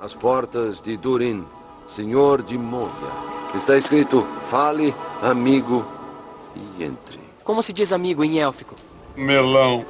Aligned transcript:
As 0.00 0.14
portas 0.14 0.80
de 0.80 0.96
Durin, 0.96 1.44
senhor 1.84 2.40
de 2.40 2.56
Moria. 2.56 2.92
Está 3.52 3.76
escrito: 3.76 4.24
fale, 4.44 4.94
amigo, 5.20 5.84
e 6.54 6.84
entre. 6.84 7.18
Como 7.42 7.64
se 7.64 7.72
diz 7.72 7.92
amigo 7.92 8.22
em 8.22 8.38
élfico? 8.38 8.76
Melão. 9.16 9.84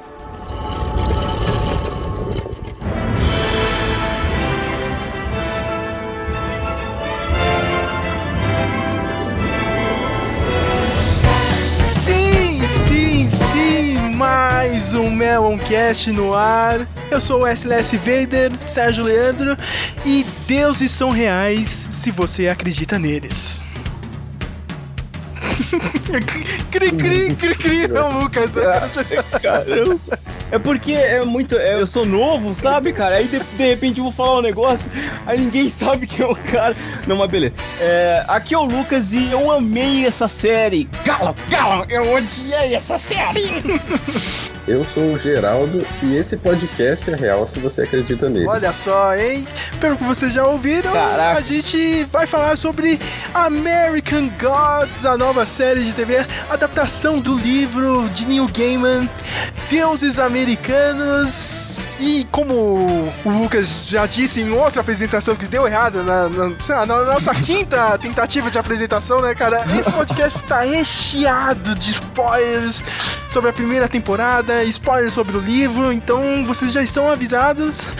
Meloncast 15.49 16.11
no 16.11 16.33
ar. 16.35 16.87
Eu 17.09 17.19
sou 17.19 17.41
o 17.41 17.47
SLS 17.47 17.97
Vader, 17.97 18.51
Sérgio 18.59 19.03
Leandro, 19.03 19.57
e 20.05 20.23
deuses 20.47 20.91
são 20.91 21.09
reais 21.09 21.89
se 21.91 22.11
você 22.11 22.47
acredita 22.47 22.99
neles. 22.99 23.65
cri, 26.69 26.91
cri, 26.91 27.35
cri, 27.35 27.55
cri, 27.55 27.87
não, 27.89 28.21
Lucas. 28.21 28.51
Caramba. 29.41 29.99
É 30.51 30.59
porque 30.59 30.93
é 30.93 31.23
muito. 31.25 31.57
é, 31.57 31.75
eu 31.75 31.87
sou 31.87 32.05
novo, 32.05 32.53
sabe, 32.53 32.93
cara? 32.93 33.15
Aí 33.15 33.27
de, 33.27 33.39
de 33.39 33.67
repente 33.67 33.99
eu 33.99 34.03
vou 34.03 34.13
falar 34.13 34.39
um 34.39 34.41
negócio, 34.41 34.91
aí 35.25 35.39
ninguém 35.39 35.69
sabe 35.69 36.05
quem 36.05 36.25
é 36.25 36.27
o 36.27 36.35
cara. 36.35 36.75
Não, 37.07 37.17
mas 37.17 37.29
beleza. 37.29 37.53
É, 37.79 38.23
aqui 38.27 38.53
é 38.53 38.57
o 38.57 38.65
Lucas 38.65 39.13
e 39.13 39.31
eu 39.31 39.51
amei 39.51 40.05
essa 40.05 40.27
série. 40.27 40.87
Gala, 41.05 41.35
gala, 41.49 41.85
eu 41.89 42.11
odiei 42.13 42.75
essa 42.75 42.97
série. 42.97 43.49
Eu 44.69 44.85
sou 44.85 45.13
o 45.13 45.17
Geraldo 45.17 45.83
e 46.03 46.15
esse 46.15 46.37
podcast 46.37 47.09
é 47.09 47.15
real 47.15 47.47
se 47.47 47.57
você 47.57 47.81
acredita 47.81 48.29
nele. 48.29 48.45
Olha 48.47 48.71
só, 48.71 49.15
hein? 49.15 49.43
Pelo 49.81 49.97
que 49.97 50.03
vocês 50.03 50.31
já 50.31 50.45
ouviram, 50.45 50.93
Caraca. 50.93 51.39
a 51.39 51.41
gente 51.41 52.03
vai 52.11 52.27
falar 52.27 52.55
sobre 52.55 52.99
American 53.33 54.29
Gods, 54.39 55.05
a 55.05 55.17
nova 55.17 55.43
série 55.47 55.83
de 55.83 55.91
TV, 55.95 56.23
adaptação 56.51 57.19
do 57.19 57.35
livro 57.35 58.07
de 58.09 58.27
Neil 58.27 58.47
Gaiman, 58.55 59.09
Deuses 59.71 60.19
Americanos. 60.19 61.87
E 61.99 62.25
como 62.31 62.53
o 63.25 63.29
Lucas 63.29 63.85
já 63.87 64.05
disse 64.05 64.39
em 64.39 64.51
outra 64.51 64.81
apresentação 64.81 65.35
que 65.35 65.47
deu 65.47 65.67
errado, 65.67 66.03
na, 66.03 66.29
na- 66.29 66.55
sei 66.63 66.75
lá, 66.75 66.85
na 66.85 67.03
nossa 67.05 67.33
quinta 67.41 67.97
tentativa 67.97 68.51
de 68.51 68.57
apresentação, 68.59 69.19
né, 69.19 69.33
cara? 69.33 69.65
Esse 69.77 69.91
podcast 69.91 70.43
tá 70.43 70.61
recheado 70.61 71.73
de 71.75 71.89
spoilers 71.89 72.83
sobre 73.29 73.49
a 73.49 73.53
primeira 73.53 73.87
temporada, 73.87 74.58
spoilers 74.65 75.13
sobre 75.13 75.35
o 75.37 75.39
livro, 75.39 75.91
então 75.91 76.43
vocês 76.45 76.71
já 76.71 76.81
estão 76.81 77.09
avisados. 77.09 77.91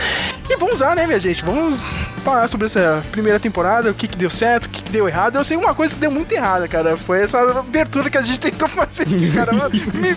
E 0.49 0.55
vamos 0.57 0.79
lá, 0.79 0.95
né, 0.95 1.05
minha 1.05 1.19
gente? 1.19 1.45
Vamos 1.45 1.85
falar 2.23 2.47
sobre 2.47 2.65
essa 2.65 3.03
primeira 3.11 3.39
temporada, 3.39 3.91
o 3.91 3.93
que, 3.93 4.07
que 4.07 4.17
deu 4.17 4.29
certo, 4.31 4.65
o 4.65 4.69
que, 4.69 4.81
que 4.81 4.91
deu 4.91 5.07
errado. 5.07 5.35
Eu 5.37 5.43
sei 5.43 5.55
uma 5.55 5.75
coisa 5.75 5.93
que 5.93 6.01
deu 6.01 6.09
muito 6.09 6.31
errada, 6.31 6.67
cara. 6.67 6.97
Foi 6.97 7.21
essa 7.21 7.39
abertura 7.39 8.09
que 8.09 8.17
a 8.17 8.21
gente 8.21 8.39
tentou 8.41 8.67
fazer 8.67 9.03
aqui, 9.03 9.31
cara. 9.31 9.51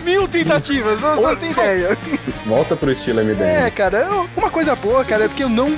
Mil 0.03 0.27
tentativas, 0.27 0.99
você 0.99 1.21
não 1.21 1.35
tem 1.35 1.51
ideia. 1.51 1.97
Volta 2.45 2.75
pro 2.75 2.91
estilo 2.91 3.19
É, 3.19 3.23
MDM. 3.23 3.71
cara, 3.75 3.99
eu- 4.11 4.27
uma 4.35 4.49
coisa 4.49 4.75
boa, 4.75 5.05
cara, 5.05 5.25
é 5.25 5.27
porque 5.27 5.43
eu 5.43 5.49
não. 5.49 5.77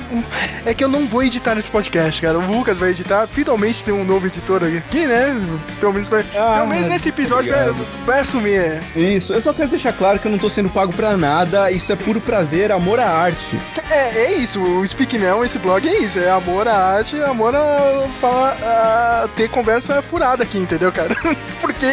É 0.66 0.74
que 0.74 0.84
eu 0.84 0.88
não 0.88 1.06
vou 1.06 1.22
editar 1.22 1.58
esse 1.58 1.70
podcast, 1.70 2.22
cara. 2.22 2.40
O 2.40 2.46
Lucas 2.58 2.80
vai 2.80 2.92
editar. 2.92 3.28
Finalmente 3.28 3.84
tem 3.84 3.94
um 3.94 4.06
novo 4.06 4.26
editor 4.26 4.64
aqui, 4.64 5.06
né? 5.06 5.36
Pelo 5.82 5.92
menos, 5.92 6.08
vai, 6.08 6.26
Ah, 6.36 6.56
pelo 6.56 6.68
menos 6.68 6.88
nesse 6.88 7.10
episódio 7.10 7.52
vai, 7.52 7.74
vai 8.06 8.20
assumir. 8.22 8.56
é. 8.56 8.80
Isso, 8.96 9.34
eu 9.34 9.42
só 9.42 9.54
quero 9.54 9.70
deixar 9.70 9.92
claro 9.94 10.18
que 10.18 10.28
eu 10.28 10.32
não 10.32 10.38
tô 10.40 10.50
sendo 10.56 10.70
pago 10.70 10.94
pra 10.94 11.18
nada, 11.18 11.70
isso 11.70 11.92
é 11.92 11.98
puro 11.98 12.22
prazer, 12.22 12.72
amor 12.72 12.98
à 12.98 13.10
arte. 13.10 13.60
É, 13.92 14.24
é 14.24 14.34
isso, 14.36 14.62
o 14.62 14.88
Speak 14.88 15.18
Now, 15.18 15.44
esse 15.44 15.60
blog 15.60 15.86
é 15.86 16.00
isso, 16.00 16.18
é 16.18 16.30
amor 16.30 16.66
à 16.66 16.78
arte, 16.96 17.22
amor 17.24 17.54
a, 17.54 18.08
falar, 18.22 18.54
a 18.64 19.28
ter 19.36 19.50
conversa 19.50 20.02
furada 20.02 20.44
aqui, 20.44 20.58
entendeu, 20.58 20.94
cara? 20.94 21.14
Porque 21.60 21.86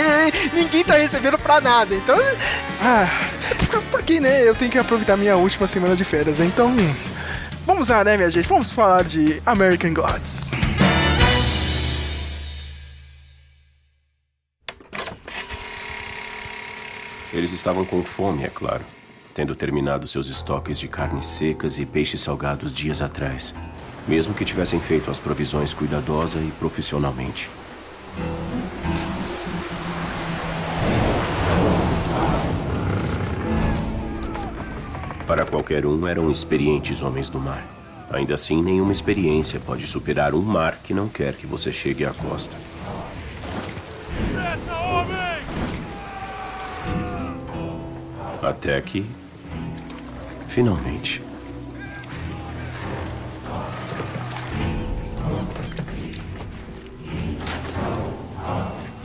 ninguém 0.53 0.85
tá 0.85 0.95
recebendo 0.95 1.37
pra 1.39 1.61
nada, 1.61 1.93
então... 1.93 2.17
Ah, 2.81 3.09
por- 3.69 3.83
porque, 3.91 4.21
né, 4.21 4.49
eu 4.49 4.55
tenho 4.55 4.71
que 4.71 4.79
aproveitar 4.79 5.17
minha 5.17 5.37
última 5.37 5.67
semana 5.67 5.97
de 5.97 6.05
férias, 6.05 6.39
então... 6.39 6.73
Vamos 7.67 7.89
lá, 7.89 8.05
né, 8.05 8.17
minha 8.17 8.31
gente, 8.31 8.49
vamos 8.49 8.71
falar 8.73 9.03
de 9.03 9.43
American 9.45 9.93
Gods. 9.93 10.53
Eles 17.33 17.53
estavam 17.53 17.83
com 17.83 18.05
fome, 18.05 18.45
é 18.45 18.49
claro, 18.49 18.85
tendo 19.33 19.57
terminado 19.57 20.07
seus 20.07 20.29
estoques 20.29 20.79
de 20.79 20.87
carnes 20.87 21.25
secas 21.25 21.79
e 21.79 21.87
peixes 21.87 22.21
salgados 22.21 22.75
dias 22.75 23.01
atrás, 23.01 23.55
mesmo 24.07 24.35
que 24.35 24.45
tivessem 24.45 24.79
feito 24.79 25.11
as 25.11 25.19
provisões 25.19 25.73
cuidadosa 25.73 26.39
e 26.41 26.51
profissionalmente. 26.59 27.49
Para 35.27 35.47
qualquer 35.47 35.87
um, 35.87 36.07
eram 36.07 36.31
experientes 36.31 37.01
homens 37.01 37.31
do 37.31 37.39
mar. 37.39 37.65
Ainda 38.11 38.35
assim, 38.35 38.63
nenhuma 38.63 38.93
experiência 38.93 39.59
pode 39.59 39.87
superar 39.87 40.35
um 40.35 40.43
mar 40.43 40.81
que 40.85 40.93
não 40.93 41.09
quer 41.09 41.33
que 41.33 41.47
você 41.47 41.73
chegue 41.73 42.05
à 42.05 42.13
costa. 42.13 42.55
Até 48.43 48.81
que. 48.81 49.07
Finalmente. 50.49 51.23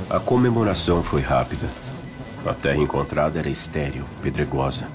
A 0.09 0.19
comemoração 0.19 1.03
foi 1.03 1.21
rápida. 1.21 1.69
A 2.43 2.53
terra 2.53 2.77
encontrada 2.77 3.37
era 3.37 3.49
estéril, 3.49 4.05
pedregosa. 4.23 4.87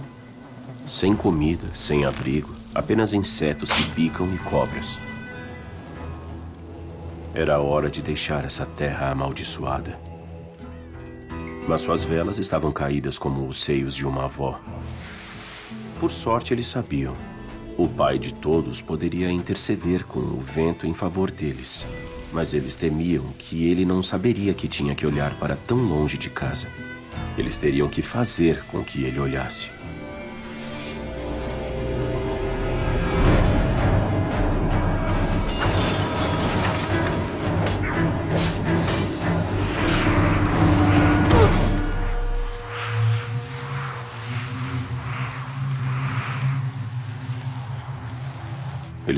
Sem 0.87 1.15
comida, 1.15 1.69
sem 1.75 2.05
abrigo, 2.05 2.53
apenas 2.75 3.13
insetos 3.13 3.71
que 3.71 3.85
picam 3.91 4.27
e 4.35 4.39
cobras. 4.39 4.99
Era 7.33 7.61
hora 7.61 7.89
de 7.89 8.03
deixar 8.03 8.45
essa 8.45 8.67
terra 8.67 9.11
amaldiçoada. 9.11 10.12
Mas 11.67 11.81
suas 11.81 12.03
velas 12.03 12.39
estavam 12.39 12.73
caídas 12.73 13.19
como 13.19 13.47
os 13.47 13.63
seios 13.63 13.95
de 13.95 14.07
uma 14.07 14.25
avó. 14.25 14.61
Por 16.01 16.11
sorte, 16.11 16.53
eles 16.53 16.67
sabiam. 16.67 17.15
O 17.77 17.89
pai 17.89 18.19
de 18.19 18.35
todos 18.35 18.83
poderia 18.83 19.31
interceder 19.31 20.05
com 20.05 20.21
o 20.21 20.41
vento 20.41 20.87
em 20.87 20.93
favor 20.93 21.31
deles. 21.31 21.87
Mas 22.33 22.55
eles 22.55 22.75
temiam 22.75 23.27
que 23.39 23.71
ele 23.71 23.85
não 23.85 24.03
saberia 24.03 24.53
que 24.53 24.69
tinha 24.69 24.95
que 24.95 25.07
olhar 25.07 25.39
para 25.39 25.57
tão 25.57 25.79
longe 25.79 26.19
de 26.19 26.29
casa. 26.29 26.69
Eles 27.39 27.57
teriam 27.57 27.89
que 27.89 28.03
fazer 28.03 28.63
com 28.65 28.83
que 28.83 29.05
ele 29.05 29.19
olhasse. 29.19 29.71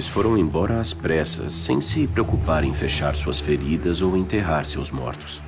Eles 0.05 0.13
foram 0.13 0.37
embora 0.37 0.81
às 0.81 0.93
pressas, 0.93 1.55
sem 1.55 1.81
se 1.81 2.07
preocupar 2.07 2.63
em 2.63 2.75
fechar 2.75 3.17
suas 3.17 3.41
feridas 3.41 4.03
ou 4.03 4.15
enterrar 4.19 4.67
seus 4.67 4.91
mortos. 4.91 5.41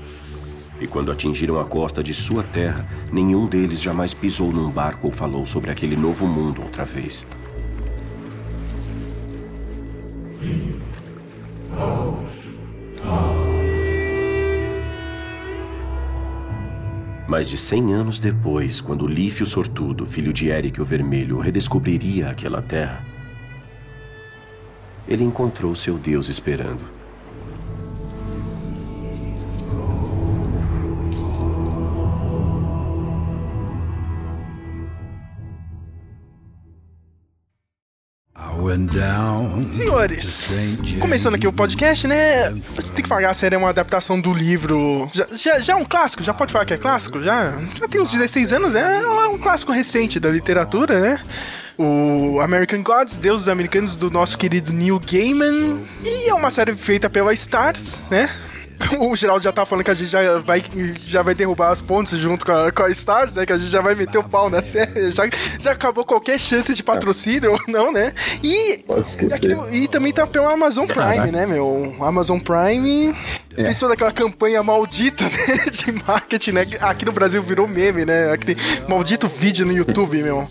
E 0.80 0.86
quando 0.86 1.12
atingiram 1.12 1.60
a 1.60 1.64
costa 1.66 2.02
de 2.02 2.14
sua 2.14 2.42
terra, 2.42 2.88
nenhum 3.12 3.46
deles 3.46 3.82
jamais 3.82 4.14
pisou 4.14 4.50
num 4.50 4.70
barco 4.70 5.08
ou 5.08 5.12
falou 5.12 5.44
sobre 5.44 5.70
aquele 5.70 5.94
novo 5.94 6.26
mundo 6.26 6.62
outra 6.62 6.86
vez. 6.86 7.26
Mais 17.28 17.46
de 17.50 17.58
cem 17.58 17.92
anos 17.92 18.18
depois, 18.18 18.80
quando 18.80 19.06
Lífio 19.06 19.44
Sortudo, 19.44 20.06
filho 20.06 20.32
de 20.32 20.48
Eric 20.48 20.80
o 20.80 20.84
Vermelho, 20.84 21.40
redescobriria 21.40 22.30
aquela 22.30 22.62
terra, 22.62 23.15
ele 25.08 25.24
encontrou 25.24 25.74
seu 25.74 25.98
Deus 25.98 26.28
esperando. 26.28 26.96
Senhores, 39.66 40.50
começando 41.00 41.34
aqui 41.34 41.46
o 41.46 41.52
podcast, 41.52 42.06
né? 42.06 42.50
Tem 42.94 43.02
que 43.02 43.08
falar, 43.08 43.28
a 43.28 43.34
série 43.34 43.54
é 43.54 43.58
uma 43.58 43.70
adaptação 43.70 44.20
do 44.20 44.32
livro. 44.32 45.10
Já, 45.12 45.26
já, 45.34 45.60
já 45.60 45.72
é 45.72 45.76
um 45.76 45.84
clássico? 45.84 46.22
Já 46.22 46.32
pode 46.32 46.52
falar 46.52 46.64
que 46.64 46.74
é 46.74 46.78
clássico? 46.78 47.22
Já, 47.22 47.52
já 47.78 47.88
tem 47.88 48.00
uns 48.00 48.12
16 48.12 48.52
anos, 48.52 48.74
é 48.74 49.06
um 49.28 49.38
clássico 49.38 49.72
recente 49.72 50.20
da 50.20 50.30
literatura, 50.30 51.00
né? 51.00 51.20
O 51.78 52.40
American 52.40 52.82
Gods, 52.82 53.18
Deuses 53.18 53.48
Americanos, 53.48 53.96
do 53.96 54.10
nosso 54.10 54.38
querido 54.38 54.72
Neil 54.72 54.98
Gaiman. 54.98 55.86
E 56.02 56.28
é 56.28 56.34
uma 56.34 56.50
série 56.50 56.74
feita 56.74 57.10
pela 57.10 57.32
Stars, 57.34 58.00
né? 58.10 58.30
O 59.00 59.16
Geraldo 59.16 59.42
já 59.42 59.52
tá 59.52 59.64
falando 59.66 59.84
que 59.84 59.90
a 59.90 59.94
gente 59.94 60.10
já 60.10 60.38
vai, 60.38 60.62
já 61.06 61.22
vai 61.22 61.34
derrubar 61.34 61.70
as 61.70 61.80
pontes 61.80 62.18
junto 62.18 62.44
com 62.46 62.52
a, 62.52 62.70
com 62.72 62.82
a 62.82 62.90
Stars, 62.90 63.34
né? 63.36 63.44
Que 63.46 63.52
a 63.52 63.58
gente 63.58 63.70
já 63.70 63.80
vai 63.80 63.94
meter 63.94 64.18
o 64.18 64.24
pau 64.24 64.48
na 64.48 64.62
série. 64.62 65.10
Já, 65.12 65.24
já 65.58 65.72
acabou 65.72 66.04
qualquer 66.04 66.38
chance 66.38 66.72
de 66.74 66.82
patrocínio 66.82 67.52
ou 67.52 67.60
não, 67.68 67.92
né? 67.92 68.12
E, 68.42 68.78
Pode 68.86 69.08
esquecer. 69.08 69.52
aqui- 69.58 69.76
e 69.76 69.88
também 69.88 70.12
tá 70.12 70.26
pelo 70.26 70.48
Amazon 70.48 70.86
Prime, 70.86 71.30
né, 71.32 71.46
meu? 71.46 71.94
Amazon 72.00 72.38
Prime. 72.38 73.14
É. 73.56 73.64
Fez 73.64 73.78
toda 73.78 73.94
aquela 73.94 74.12
campanha 74.12 74.62
maldita 74.62 75.24
né, 75.28 75.56
de 75.72 75.92
marketing, 76.06 76.52
né? 76.52 76.66
Aqui 76.80 77.04
no 77.04 77.12
Brasil 77.12 77.42
virou 77.42 77.66
meme, 77.66 78.04
né? 78.04 78.30
Aquele 78.32 78.56
maldito 78.88 79.26
vídeo 79.28 79.64
no 79.66 79.72
YouTube, 79.72 80.22
meu. 80.22 80.46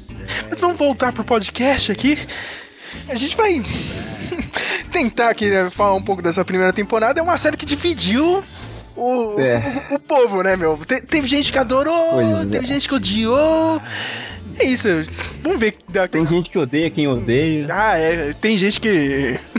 Mas 0.50 0.60
vamos 0.60 0.78
voltar 0.78 1.12
pro 1.14 1.24
podcast 1.24 1.92
aqui. 1.92 2.18
A 3.08 3.16
gente 3.16 3.36
vai 3.38 3.62
tentar 4.92 5.30
aqui 5.30 5.50
né, 5.50 5.70
falar 5.70 5.94
um 5.94 6.02
pouco 6.02 6.22
dessa 6.22 6.44
primeira 6.44 6.74
temporada. 6.74 7.20
É 7.20 7.24
uma 7.24 7.38
série 7.38 7.58
que 7.58 7.66
dividiu 7.66 8.44
o, 8.96 9.40
É. 9.40 9.86
o, 9.92 9.96
o 9.96 10.00
povo, 10.00 10.42
né, 10.44 10.56
meu? 10.56 10.78
Te- 10.86 11.02
teve 11.02 11.28
gente 11.28 11.52
que 11.52 11.58
adorou, 11.60 12.14
Pois 12.14 12.50
teve 12.50 12.66
é. 12.66 12.68
gente 12.68 12.88
que 12.88 12.96
odiou. 12.96 13.82
É 14.58 14.66
isso. 14.66 14.88
Vamos 15.42 15.60
ver. 15.60 15.76
Tem 16.10 16.26
gente 16.26 16.50
que 16.50 16.58
odeia 16.58 16.90
quem 16.90 17.08
odeia. 17.08 17.68
Ah, 17.70 17.98
é. 17.98 18.34
Tem 18.34 18.58
gente 18.58 18.80
que. 18.80 19.40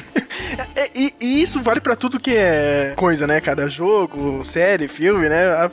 É, 0.74 0.90
e, 0.94 1.12
e 1.20 1.42
isso 1.42 1.60
vale 1.62 1.80
pra 1.80 1.96
tudo 1.96 2.20
que 2.20 2.30
é 2.30 2.92
coisa, 2.96 3.26
né, 3.26 3.40
cara? 3.40 3.68
Jogo, 3.68 4.44
série, 4.44 4.86
filme, 4.88 5.28
né? 5.28 5.66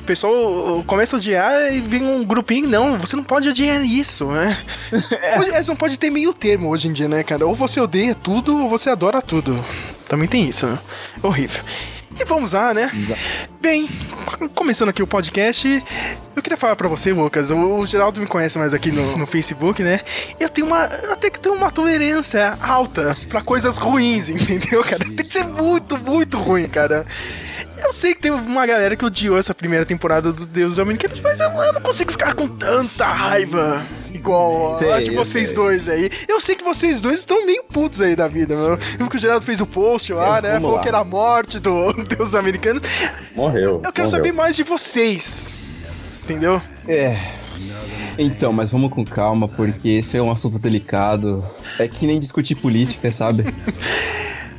O 0.00 0.04
pessoal 0.04 0.82
começa 0.86 1.16
a 1.16 1.18
odiar 1.18 1.72
e 1.72 1.80
vem 1.80 2.02
um 2.02 2.24
grupinho. 2.24 2.68
Não, 2.68 2.98
você 2.98 3.14
não 3.16 3.22
pode 3.22 3.48
odiar 3.48 3.82
isso, 3.84 4.26
né? 4.26 4.56
Hoje, 5.38 5.50
Você 5.50 5.70
não 5.70 5.76
pode 5.76 5.98
ter 5.98 6.10
meio 6.10 6.32
termo 6.34 6.68
hoje 6.70 6.88
em 6.88 6.92
dia, 6.92 7.08
né, 7.08 7.22
cara? 7.22 7.46
Ou 7.46 7.54
você 7.54 7.80
odeia 7.80 8.14
tudo 8.14 8.56
ou 8.62 8.68
você 8.68 8.90
adora 8.90 9.22
tudo. 9.22 9.62
Também 10.08 10.26
tem 10.28 10.46
isso, 10.48 10.66
né? 10.66 10.78
Horrível. 11.22 11.62
E 12.20 12.24
vamos 12.24 12.52
lá, 12.52 12.74
né? 12.74 12.90
Bem, 13.60 13.88
começando 14.54 14.88
aqui 14.88 15.02
o 15.02 15.06
podcast, 15.06 15.84
eu 16.34 16.42
queria 16.42 16.56
falar 16.56 16.74
pra 16.74 16.88
você, 16.88 17.12
Lucas. 17.12 17.50
O, 17.50 17.78
o 17.78 17.86
Geraldo 17.86 18.20
me 18.20 18.26
conhece 18.26 18.58
mais 18.58 18.74
aqui 18.74 18.90
no, 18.90 19.16
no 19.16 19.26
Facebook, 19.26 19.82
né? 19.82 20.00
Eu 20.38 20.48
tenho 20.48 20.66
uma. 20.66 20.88
Tenho 20.88 21.32
que 21.32 21.40
ter 21.40 21.48
uma 21.48 21.70
tolerância 21.70 22.58
alta 22.60 23.16
pra 23.28 23.40
coisas 23.40 23.78
ruins, 23.78 24.28
entendeu, 24.30 24.82
cara? 24.82 25.04
Tem 25.04 25.24
que 25.24 25.32
ser 25.32 25.44
muito, 25.44 25.96
muito 25.96 26.38
ruim, 26.38 26.68
cara. 26.68 27.06
Eu 27.82 27.92
sei 27.92 28.14
que 28.14 28.20
teve 28.22 28.36
uma 28.36 28.66
galera 28.66 28.96
que 28.96 29.04
odiou 29.04 29.38
essa 29.38 29.54
primeira 29.54 29.86
temporada 29.86 30.32
dos 30.32 30.46
Deuses 30.46 30.78
Americanos, 30.78 31.20
mas 31.20 31.40
eu, 31.40 31.48
eu 31.48 31.72
não 31.74 31.80
consigo 31.80 32.10
ficar 32.12 32.34
com 32.34 32.46
tanta 32.48 33.06
raiva. 33.06 33.84
Igual 34.12 34.72
a 34.72 34.74
Sei, 34.74 35.04
de 35.04 35.10
eu 35.10 35.14
vocês 35.14 35.48
sei. 35.48 35.56
dois 35.56 35.88
aí. 35.88 36.10
Eu 36.26 36.40
sei 36.40 36.54
que 36.56 36.64
vocês 36.64 37.00
dois 37.00 37.20
estão 37.20 37.46
meio 37.46 37.62
putos 37.64 38.00
aí 38.00 38.16
da 38.16 38.26
vida, 38.26 38.54
meu. 38.56 38.70
Eu 38.70 38.76
vi 38.76 39.08
que 39.08 39.16
o 39.16 39.18
Geraldo 39.18 39.44
fez 39.44 39.60
o 39.60 39.66
post 39.66 40.12
lá, 40.12 40.40
né? 40.40 40.48
vamos 40.50 40.62
Falou 40.62 40.76
lá. 40.76 40.82
que 40.82 40.88
era 40.88 40.98
a 40.98 41.04
morte 41.04 41.58
do 41.58 41.92
Deus 42.04 42.34
Americanos. 42.34 42.82
Morreu. 43.34 43.80
Eu 43.84 43.92
quero 43.92 44.06
morreu. 44.06 44.08
saber 44.08 44.32
mais 44.32 44.56
de 44.56 44.62
vocês. 44.64 45.68
Entendeu? 46.24 46.60
É. 46.86 47.16
Então, 48.18 48.52
mas 48.52 48.70
vamos 48.70 48.92
com 48.92 49.04
calma, 49.04 49.46
porque 49.48 49.88
esse 49.90 50.16
é 50.16 50.22
um 50.22 50.30
assunto 50.32 50.58
delicado. 50.58 51.44
É 51.78 51.86
que 51.86 52.06
nem 52.06 52.18
discutir 52.18 52.54
política, 52.56 53.10
sabe? 53.12 53.44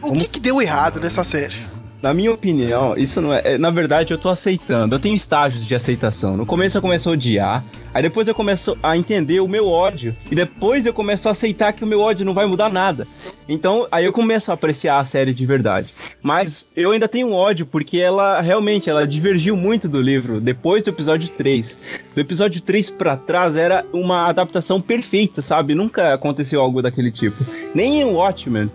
O 0.02 0.14
que, 0.14 0.30
que 0.30 0.40
deu 0.40 0.62
errado 0.62 0.98
nessa 1.02 1.26
série? 1.26 1.58
Na 2.02 2.14
minha 2.14 2.32
opinião, 2.32 2.96
isso 2.98 3.20
não 3.20 3.34
é, 3.34 3.42
é- 3.44 3.58
Na 3.58 3.70
verdade, 3.70 4.14
eu 4.14 4.18
tô 4.18 4.30
aceitando. 4.30 4.96
Eu 4.96 5.00
tenho 5.00 5.16
estágios 5.16 5.66
de 5.66 5.76
aceitação. 5.76 6.38
No 6.38 6.46
começo 6.46 6.78
eu 6.78 6.82
começo 6.82 7.10
a 7.10 7.12
odiar, 7.12 7.64
aí 7.94 8.02
depois 8.02 8.28
eu 8.28 8.34
começo 8.34 8.78
a 8.82 8.96
entender 8.96 9.42
o 9.42 9.48
meu 9.50 9.68
ódio, 9.68 10.16
e 10.32 10.36
depois 10.36 10.86
eu 10.86 10.94
começo 10.94 11.28
a 11.28 11.32
aceitar 11.32 11.74
que 11.74 11.84
o 11.84 11.88
meu 11.88 12.00
ódio 12.00 12.26
não 12.26 12.34
vai 12.34 12.46
mudar 12.46 12.70
nada. 12.72 13.06
Então, 13.50 13.86
aí 13.92 14.06
eu 14.06 14.14
começo 14.14 14.50
a 14.50 14.54
apreciar 14.54 15.00
a 15.00 15.06
série 15.06 15.34
de 15.34 15.46
verdade. 15.46 15.94
Mas 16.22 16.66
eu 16.76 16.92
ainda 16.92 17.08
tenho 17.08 17.34
ódio, 17.34 17.66
porque 17.66 17.98
ela 17.98 18.40
realmente 18.40 18.90
ela 18.90 19.06
divergiu 19.06 19.58
muito 19.58 19.90
do 19.90 20.00
livro 20.02 20.40
depois 20.40 20.84
do 20.84 20.90
episódio 20.92 21.28
3. 21.30 21.80
Do 22.16 22.22
episódio 22.22 22.62
3 22.62 22.90
pra 22.92 23.18
trás 23.18 23.56
era 23.58 23.86
uma 23.92 24.28
adaptação 24.30 24.80
perfeita, 24.80 25.42
sabe? 25.42 25.76
Nunca 25.76 26.14
aconteceu 26.14 26.62
algo 26.62 26.82
daquele 26.82 27.12
tipo. 27.12 27.44
Nem 27.76 28.02
em 28.02 28.06
Watchmen. 28.06 28.72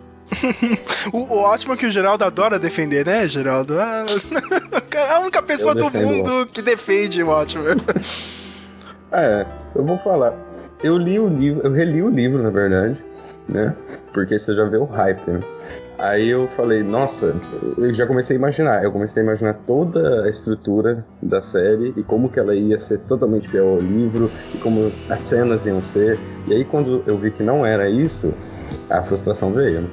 O, 1.13 1.19
o 1.19 1.39
ótimo 1.39 1.75
é 1.75 1.77
que 1.77 1.87
o 1.87 1.91
Geraldo 1.91 2.25
adora 2.25 2.59
defender, 2.59 3.07
né, 3.07 3.29
Geraldo? 3.29 3.79
Ah, 3.79 4.07
é 4.93 5.13
a 5.15 5.21
única 5.21 5.43
pessoa 5.43 5.75
do 5.75 5.91
mundo 5.91 6.47
que 6.53 6.63
defende 6.63 7.23
o 7.23 7.29
ótimo. 7.29 7.65
É, 9.17 9.47
eu 9.77 9.85
vou 9.85 9.97
falar. 9.97 10.35
Eu 10.83 10.99
li 10.99 11.21
o 11.21 11.29
livro, 11.29 11.65
eu 11.65 11.73
reli 11.73 12.03
o 12.03 12.11
livro, 12.11 12.43
na 12.43 12.51
verdade, 12.51 12.97
né? 13.49 13.73
Porque 14.13 14.37
você 14.37 14.53
já 14.53 14.65
vê 14.65 14.77
o 14.77 14.87
hype, 14.87 15.31
né? 15.31 15.41
Aí 15.97 16.29
eu 16.29 16.49
falei, 16.49 16.83
nossa, 16.83 17.37
eu 17.79 17.95
já 17.95 18.07
comecei 18.07 18.37
a 18.37 18.39
imaginar. 18.39 18.83
Eu 18.83 18.91
comecei 18.91 19.23
a 19.23 19.25
imaginar 19.25 19.55
toda 19.67 20.25
a 20.25 20.29
estrutura 20.29 21.07
da 21.23 21.41
série 21.41 21.95
e 21.97 22.03
como 22.03 22.29
que 22.29 22.41
ela 22.41 22.57
ia 22.57 22.77
ser 22.77 22.99
totalmente 23.01 23.49
fiel 23.49 23.69
ao 23.69 23.81
livro 23.81 24.31
e 24.53 24.59
como 24.59 24.91
as 25.09 25.21
cenas 25.21 25.65
iam 25.65 25.81
ser. 25.83 26.19
E 26.49 26.55
aí 26.55 26.65
quando 26.65 27.05
eu 27.07 27.17
vi 27.17 27.31
que 27.31 27.43
não 27.45 27.65
era 27.65 27.89
isso, 27.89 28.35
a 28.91 29.01
frustração 29.03 29.53
veio. 29.53 29.89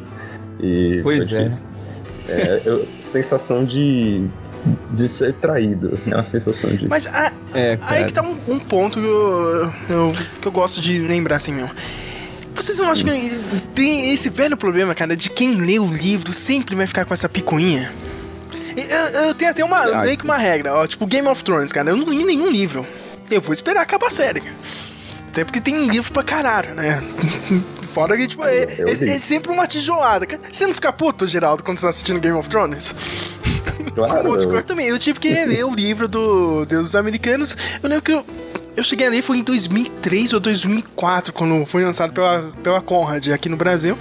E 0.61 0.99
Pois 1.03 1.31
é. 1.31 1.49
É, 2.29 2.61
eu- 2.65 2.87
sensação 3.01 3.65
de, 3.65 4.27
de 4.91 5.09
ser 5.09 5.33
traído. 5.33 5.99
É 6.07 6.15
uma 6.15 6.23
sensação 6.23 6.69
de. 6.75 6.87
Mas 6.87 7.07
a- 7.07 7.31
É, 7.53 7.77
aí 7.81 8.05
que 8.05 8.13
tá 8.13 8.21
um, 8.21 8.37
um 8.47 8.59
ponto 8.59 8.99
que 8.99 9.05
eu, 9.05 9.73
eu- 9.89 10.13
que 10.41 10.47
eu 10.47 10.51
gosto 10.51 10.79
de 10.79 10.99
lembrar 10.99 11.37
assim, 11.37 11.51
meu. 11.51 11.69
Vocês 12.55 12.77
não 12.77 12.91
acham 12.91 13.07
que 13.07 13.59
tem 13.73 14.13
esse 14.13 14.29
velho 14.29 14.55
problema, 14.55 14.93
cara, 14.93 15.15
de 15.17 15.29
quem 15.29 15.55
lê 15.55 15.79
o 15.79 15.85
livro 15.91 16.31
sempre 16.31 16.75
vai 16.75 16.85
ficar 16.85 17.05
com 17.05 17.13
essa 17.13 17.27
picuinha? 17.27 17.91
Eu, 18.77 19.25
eu 19.27 19.33
tenho 19.33 19.51
até 19.51 19.65
uma, 19.65 19.79
Ai. 19.79 20.05
meio 20.05 20.17
que 20.17 20.23
uma 20.23 20.37
regra, 20.37 20.73
ó, 20.75 20.85
tipo 20.85 21.05
Game 21.07 21.27
of 21.27 21.43
Thrones, 21.43 21.73
cara, 21.73 21.89
eu 21.89 21.97
não 21.97 22.07
li 22.09 22.23
nenhum 22.23 22.49
livro. 22.51 22.85
Eu 23.29 23.41
vou 23.41 23.53
esperar 23.53 23.81
acabar 23.81 24.07
a 24.07 24.11
série. 24.11 24.43
Até 25.29 25.43
porque 25.43 25.59
tem 25.59 25.87
livro 25.87 26.11
pra 26.13 26.23
caralho, 26.23 26.75
né? 26.75 27.01
Fora 27.93 28.15
que, 28.17 28.27
tipo, 28.27 28.43
é, 28.45 28.63
é- 28.63 28.83
é 29.15 29.19
sempre 29.19 29.51
uma 29.51 29.67
tijolada. 29.67 30.25
Você 30.51 30.65
não 30.65 30.73
fica 30.73 30.91
puto, 30.93 31.27
Geraldo, 31.27 31.63
quando 31.63 31.77
você 31.77 31.85
tá 31.85 31.89
assistindo 31.89 32.19
Game 32.19 32.37
of 32.37 32.47
Thrones? 32.49 32.95
Claro, 33.93 34.29
Um 34.31 34.47
coisa 34.47 34.63
também. 34.63 34.87
Eu 34.87 34.97
tive 34.99 35.19
que 35.19 35.29
ler 35.29 35.65
o 35.65 35.73
livro 35.73 36.07
do 36.07 36.65
Deus 36.65 36.83
dos 36.83 36.95
Americanos. 36.95 37.55
Eu 37.81 37.89
lembro 37.89 38.03
que 38.03 38.11
eu, 38.13 38.25
eu 38.75 38.83
cheguei 38.83 39.07
a 39.07 39.09
ler 39.09 39.21
foi 39.21 39.37
em 39.37 39.43
2003 39.43 40.33
ou 40.33 40.39
2004, 40.39 41.33
quando 41.33 41.65
foi 41.65 41.83
lançado 41.83 42.13
pela, 42.13 42.51
pela 42.63 42.81
Conrad 42.81 43.27
aqui 43.29 43.49
no 43.49 43.57
Brasil. 43.57 43.97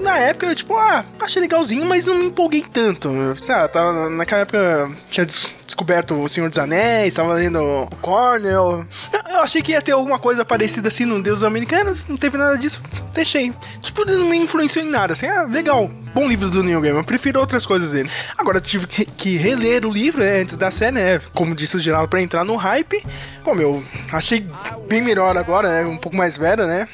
Na 0.00 0.18
época, 0.18 0.46
eu, 0.46 0.54
tipo, 0.54 0.76
ah, 0.76 1.02
achei 1.20 1.40
legalzinho, 1.40 1.84
mas 1.86 2.04
não 2.06 2.18
me 2.18 2.26
empolguei 2.26 2.62
tanto. 2.62 3.10
Sabe, 3.42 3.72
tava, 3.72 4.10
naquela 4.10 4.42
época 4.42 4.90
tinha 5.10 5.24
des- 5.24 5.54
descoberto 5.66 6.14
O 6.14 6.28
Senhor 6.28 6.48
dos 6.50 6.58
Anéis, 6.58 7.14
tava 7.14 7.32
lendo 7.32 7.58
o 7.62 7.86
Cornell. 8.02 8.84
Eu, 9.30 9.40
achei 9.40 9.62
que 9.62 9.72
ia 9.72 9.80
ter 9.82 9.92
alguma 9.92 10.18
coisa 10.18 10.44
parecida 10.44 10.88
assim 10.88 11.04
no 11.06 11.22
Deus 11.22 11.42
Americano, 11.42 11.96
não 12.06 12.16
teve 12.18 12.36
nada 12.36 12.56
disso, 12.58 12.82
deixei. 13.14 13.50
Tipo, 13.80 14.04
não 14.04 14.28
me 14.28 14.36
influenciou 14.36 14.84
em 14.84 14.88
nada, 14.90 15.14
assim, 15.14 15.26
ah, 15.26 15.42
legal, 15.44 15.88
bom 16.14 16.28
livro 16.28 16.50
do 16.50 16.62
Neil 16.62 16.80
Gaiman, 16.80 17.02
prefiro 17.02 17.40
outras 17.40 17.64
coisas 17.66 17.92
dele. 17.92 18.10
Agora, 18.38 18.60
tive 18.60 18.86
que- 18.86 19.04
que 19.06 19.36
reler 19.36 19.84
o 19.86 19.90
livro 19.90 20.20
né, 20.22 20.42
antes 20.42 20.54
da 20.56 20.70
série, 20.70 20.92
né, 20.96 21.20
como 21.32 21.54
disse 21.54 21.76
o 21.76 21.80
Geraldo, 21.80 22.08
pra 22.08 22.20
entrar 22.22 22.44
no 22.44 22.56
hype. 22.56 23.04
Pô, 23.42 23.54
meu, 23.54 23.82
achei 24.12 24.44
bem 24.88 25.00
melhor 25.02 25.36
agora, 25.36 25.68
né, 25.68 25.86
um 25.88 25.96
pouco 25.98 26.16
mais 26.16 26.36
velho, 26.36 26.66
né. 26.66 26.86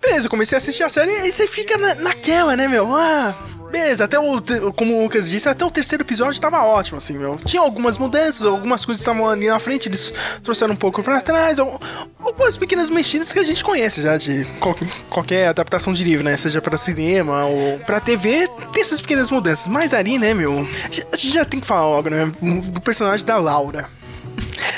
Beleza, 0.00 0.28
comecei 0.28 0.56
a 0.56 0.58
assistir 0.58 0.82
a 0.82 0.88
série 0.88 1.10
e 1.28 1.32
você 1.32 1.46
fica 1.46 1.78
na- 1.78 1.94
naquela, 1.96 2.56
né, 2.56 2.66
meu? 2.66 2.92
Ah, 2.92 3.32
beleza, 3.70 4.04
até 4.04 4.18
o, 4.18 4.42
como 4.74 4.98
o 4.98 5.02
Lucas 5.04 5.30
disse, 5.30 5.48
até 5.48 5.64
o 5.64 5.70
terceiro 5.70 6.02
episódio 6.02 6.40
tava 6.40 6.60
ótimo, 6.64 6.98
assim, 6.98 7.16
meu. 7.16 7.36
Tinha 7.44 7.62
algumas 7.62 7.96
mudanças, 7.96 8.44
algumas 8.44 8.84
coisas 8.84 9.00
estavam 9.00 9.30
ali 9.30 9.46
na 9.46 9.60
frente, 9.60 9.88
eles 9.88 10.12
trouxeram 10.42 10.74
um 10.74 10.76
pouco 10.76 11.04
pra 11.04 11.20
trás, 11.20 11.60
al- 11.60 11.80
algumas 12.20 12.56
pequenas 12.56 12.90
mexidas 12.90 13.32
que 13.32 13.38
a 13.38 13.44
gente 13.44 13.62
conhece 13.62 14.02
já 14.02 14.16
de 14.16 14.44
qual- 14.58 14.74
qualquer 15.08 15.46
adaptação 15.46 15.92
de 15.92 16.02
livro, 16.02 16.24
né? 16.24 16.36
Seja 16.36 16.60
pra 16.60 16.76
cinema 16.76 17.44
ou 17.44 17.78
pra 17.78 18.00
TV, 18.00 18.48
tem 18.72 18.82
essas 18.82 19.00
pequenas 19.00 19.30
mudanças. 19.30 19.68
Mas 19.68 19.94
ali, 19.94 20.18
né, 20.18 20.34
meu, 20.34 20.66
a 21.12 21.16
gente 21.16 21.30
já 21.32 21.44
tem 21.44 21.60
que 21.60 21.66
falar 21.66 21.86
logo, 21.86 22.10
né, 22.10 22.32
do 22.42 22.80
personagem 22.80 23.24
da 23.24 23.36
Laura. 23.38 23.88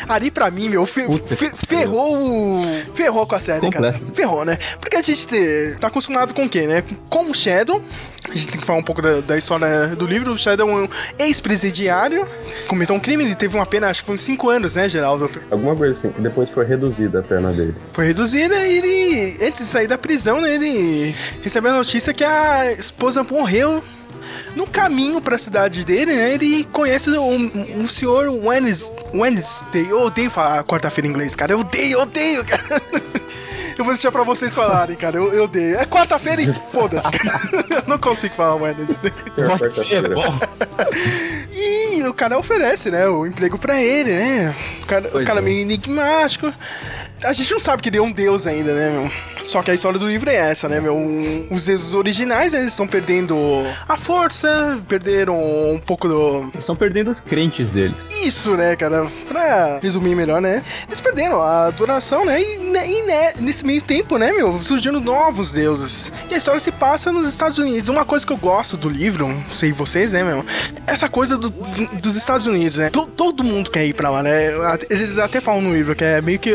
Ali 0.09 0.31
pra 0.31 0.51
mim, 0.51 0.69
meu, 0.69 0.85
fe- 0.87 1.07
fe- 1.37 1.53
ferrou 1.67 2.17
o. 2.17 2.63
Ferrou 2.95 3.27
com 3.27 3.35
a 3.35 3.41
série, 3.41 3.71
cara. 3.71 3.93
Completo. 3.93 4.15
Ferrou, 4.15 4.45
né? 4.45 4.57
Porque 4.81 4.97
a 4.97 5.03
gente 5.03 5.27
te- 5.27 5.77
tá 5.81 5.87
acostumado 5.89 6.33
com 6.35 6.45
o 6.45 6.49
quê, 6.49 6.67
né? 6.67 6.83
Com 7.09 7.31
o 7.31 7.35
Shadow. 7.35 7.83
A 8.29 8.33
gente 8.33 8.49
tem 8.49 8.61
que 8.61 8.67
falar 8.67 8.79
um 8.79 8.83
pouco 8.83 9.03
da, 9.03 9.21
da 9.21 9.37
história 9.37 9.89
do 9.89 10.07
livro. 10.07 10.33
O 10.33 10.39
Shadow 10.39 10.69
é 10.69 10.73
um 10.75 10.89
ex-presidiário. 11.19 12.27
Cometeu 12.67 12.95
um 12.95 13.01
crime, 13.01 13.23
ele 13.25 13.35
teve 13.35 13.55
uma 13.55 13.67
pena, 13.67 13.89
acho 13.89 14.01
que 14.01 14.07
foi 14.07 14.15
uns 14.15 14.23
5 14.23 14.49
anos, 14.49 14.77
né, 14.77 14.89
Geraldo? 14.89 15.31
Alguma 15.51 15.77
coisa 15.77 15.93
assim. 16.09 16.15
E 16.19 16.23
depois 16.23 16.49
foi 16.51 16.65
reduzida 16.65 17.21
a 17.21 17.23
pena 17.23 17.53
dele. 17.53 17.75
Foi 17.93 18.07
reduzida 18.07 18.55
e 18.67 18.79
ele, 18.79 19.47
antes 19.47 19.63
de 19.65 19.69
sair 19.69 19.87
da 19.87 19.99
prisão, 19.99 20.41
né, 20.41 20.55
ele 20.55 21.15
recebeu 21.43 21.71
a 21.73 21.77
notícia 21.77 22.15
que 22.15 22.25
a 22.25 22.73
esposa 22.73 23.23
morreu. 23.23 23.83
No 24.57 24.67
caminho 24.67 25.21
pra 25.21 25.37
cidade 25.39 25.85
dele, 25.85 26.15
né, 26.15 26.33
ele 26.35 26.65
conhece 26.73 27.11
um, 27.11 27.51
um 27.77 27.89
senhor 27.89 28.29
Wednes- 28.29 28.93
Wednesday. 29.13 29.87
Eu 29.91 30.01
odeio 30.03 30.31
falar 30.31 30.63
quarta-feira 30.65 31.07
em 31.09 31.11
inglês, 31.11 31.35
cara. 31.37 31.53
Eu 31.53 31.61
odeio, 31.61 31.93
eu 31.93 32.01
odeio, 32.01 32.45
cara. 32.45 32.81
Eu 33.77 33.85
vou 33.85 33.93
deixar 33.93 34.13
pra 34.13 34.23
vocês 34.23 34.55
falarem, 34.55 34.97
cara. 34.97 35.17
Eu, 35.17 35.33
eu 35.35 35.49
dei. 35.49 35.75
É 35.75 35.85
quarta-feira 35.85 36.41
e 36.41 36.47
foda-se, 36.71 37.11
cara. 37.11 37.41
Eu 37.69 37.83
não 37.89 37.99
consigo 37.99 38.33
falar. 38.37 38.73
Senhor, 39.29 39.59
quarta-feira. 39.59 40.15
E 41.53 42.03
o 42.05 42.15
cara 42.15 42.39
oferece, 42.39 42.91
né? 42.91 43.07
O 43.09 43.27
emprego 43.27 43.59
pra 43.59 43.81
ele, 43.83 44.13
né? 44.13 44.55
O 44.83 44.87
cara, 44.87 45.09
o 45.19 45.25
cara 45.25 45.41
é. 45.41 45.43
meio 45.43 45.61
enigmático. 45.61 46.53
A 47.25 47.33
gente 47.33 47.53
não 47.53 47.61
sabe 47.61 47.83
que 47.83 47.89
ele 47.89 47.99
é 47.99 48.03
um 48.03 48.13
deus 48.13 48.47
ainda, 48.47 48.73
né, 48.75 48.91
meu? 48.91 49.11
Só 49.45 49.63
que 49.63 49.71
a 49.71 49.75
história 49.75 49.99
do 49.99 50.09
livro 50.09 50.31
é 50.31 50.35
essa, 50.37 50.69
né, 50.69 50.81
meu? 50.81 50.97
Os 51.51 51.67
deuses 51.67 51.93
originais, 51.95 52.55
eles 52.55 52.69
estão 52.71 52.87
perdendo 52.87 53.37
a 53.89 53.97
força, 53.97 54.79
perderam 54.89 55.37
um 55.73 55.79
pouco 55.79 56.09
do, 56.09 56.51
estão 56.59 56.75
perdendo 56.75 57.11
os 57.11 57.21
crentes 57.21 57.73
dele. 57.73 57.95
isso, 58.25 58.57
né, 58.57 58.75
cara? 58.77 59.07
Pra 59.29 59.79
resumir 59.83 60.15
melhor, 60.15 60.41
né? 60.41 60.63
Eles 60.87 61.01
perderam 61.01 61.41
a 61.43 61.67
adoração, 61.67 62.25
né? 62.25 62.41
E, 62.41 62.59
né, 62.59 62.91
e, 62.91 63.03
né, 63.07 63.33
nesse 63.41 63.65
meio 63.67 63.83
tempo, 63.83 64.17
né, 64.19 64.33
meu? 64.33 64.63
Surgindo 64.63 65.01
novos 65.01 65.53
deuses. 65.53 66.13
E 66.31 66.35
a 66.35 66.37
história 66.39 66.61
se 66.61 66.73
passa 66.73 67.13
nos 67.13 67.29
Estados 67.29 67.59
Unidos. 67.59 67.89
Uma 67.89 68.05
coisa 68.05 68.27
que 68.27 68.33
eu 68.33 68.37
gosto 68.39 68.77
do 68.77 68.89
livro, 68.89 69.29
não 69.29 69.45
sei 69.57 69.73
vocês, 69.73 70.13
né, 70.13 70.23
meu? 70.25 70.45
Essa 70.87 71.09
coisa 71.09 71.37
do- 71.37 71.51
dos 71.51 72.17
Estados 72.17 72.47
Unidos, 72.47 72.79
né? 72.79 72.91
To- 72.91 73.07
todo 73.07 73.45
mundo 73.45 73.71
quer 73.71 73.85
ir 73.87 73.95
pra 73.95 74.09
lá, 74.11 74.23
né? 74.23 74.53
Eles 74.89 75.19
até 75.19 75.41
falam 75.41 75.61
no 75.63 75.75
livro 75.75 75.95
que 75.95 76.05
é 76.05 76.21
meio 76.21 76.39
que 76.39 76.55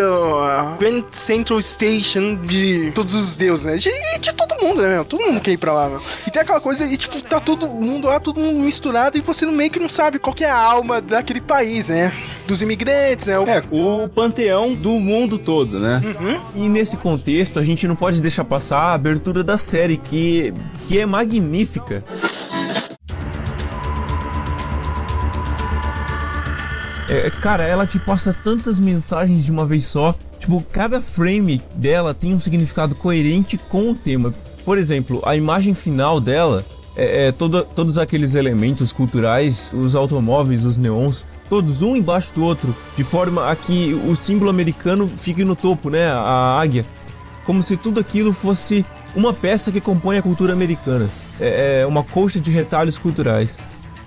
a 0.59 0.77
Grand 0.77 1.03
Central 1.11 1.61
Station 1.61 2.35
de 2.35 2.91
todos 2.91 3.13
os 3.13 3.35
deuses, 3.35 3.65
né? 3.65 3.77
De, 3.77 3.89
de 4.19 4.33
todo 4.33 4.61
mundo, 4.61 4.81
né, 4.81 4.89
meu? 4.95 5.05
Todo 5.05 5.21
mundo 5.21 5.39
quer 5.41 5.51
ir 5.51 5.57
pra 5.57 5.73
lá, 5.73 5.89
meu. 5.89 6.01
E 6.27 6.31
tem 6.31 6.41
aquela 6.41 6.59
coisa, 6.61 6.85
e 6.85 6.97
tipo, 6.97 7.21
tá 7.21 7.39
todo 7.39 7.67
mundo 7.67 8.07
lá, 8.07 8.19
todo 8.19 8.39
mundo 8.39 8.59
misturado, 8.63 9.17
e 9.17 9.21
você 9.21 9.45
meio 9.45 9.71
que 9.71 9.79
não 9.79 9.89
sabe 9.89 10.19
qual 10.19 10.33
que 10.33 10.43
é 10.43 10.49
a 10.49 10.57
alma 10.57 11.01
daquele 11.01 11.41
país, 11.41 11.89
né? 11.89 12.11
Dos 12.47 12.61
imigrantes, 12.61 13.27
né? 13.27 13.39
O- 13.39 13.47
É, 13.47 13.63
o 13.71 14.07
panteão 14.09 14.73
do 14.75 14.91
mundo 14.99 15.37
todo, 15.37 15.79
né? 15.79 16.01
Uhum. 16.03 16.65
E 16.65 16.69
nesse 16.69 16.97
contexto, 16.97 17.59
a 17.59 17.63
gente 17.63 17.87
não 17.87 17.95
pode 17.95 18.21
deixar 18.21 18.43
passar 18.43 18.79
a 18.79 18.93
abertura 18.93 19.43
da 19.43 19.57
série, 19.57 19.97
que, 19.97 20.53
que 20.87 20.99
é 20.99 21.05
magnífica. 21.05 22.03
É, 27.09 27.29
cara, 27.41 27.63
ela 27.63 27.87
te 27.87 27.97
passa 27.99 28.35
tantas 28.43 28.79
mensagens 28.79 29.43
de 29.43 29.51
uma 29.51 29.65
vez 29.65 29.85
só. 29.85 30.13
Tipo, 30.39 30.63
cada 30.71 31.01
frame 31.01 31.61
dela 31.75 32.13
tem 32.13 32.33
um 32.33 32.39
significado 32.39 32.95
coerente 32.95 33.57
com 33.57 33.91
o 33.91 33.95
tema. 33.95 34.33
Por 34.63 34.77
exemplo, 34.77 35.21
a 35.25 35.35
imagem 35.35 35.73
final 35.73 36.19
dela 36.21 36.65
é, 36.95 37.27
é 37.27 37.31
todos 37.31 37.97
aqueles 37.97 38.35
elementos 38.35 38.91
culturais, 38.91 39.71
os 39.73 39.95
automóveis, 39.95 40.65
os 40.65 40.77
neons, 40.77 41.25
todos 41.49 41.81
um 41.81 41.95
embaixo 41.95 42.33
do 42.33 42.43
outro, 42.43 42.75
de 42.95 43.03
forma 43.03 43.49
a 43.49 43.55
que 43.55 43.93
o 43.93 44.15
símbolo 44.15 44.49
americano 44.49 45.09
fique 45.17 45.43
no 45.43 45.55
topo, 45.55 45.89
né? 45.89 46.07
A 46.07 46.59
águia. 46.59 46.85
Como 47.45 47.63
se 47.63 47.75
tudo 47.75 47.99
aquilo 47.99 48.31
fosse 48.31 48.85
uma 49.15 49.33
peça 49.33 49.71
que 49.71 49.81
compõe 49.81 50.17
a 50.17 50.21
cultura 50.21 50.53
americana. 50.53 51.09
É 51.39 51.79
é 51.81 51.85
uma 51.85 52.03
colcha 52.03 52.39
de 52.39 52.51
retalhos 52.51 52.97
culturais. 52.97 53.57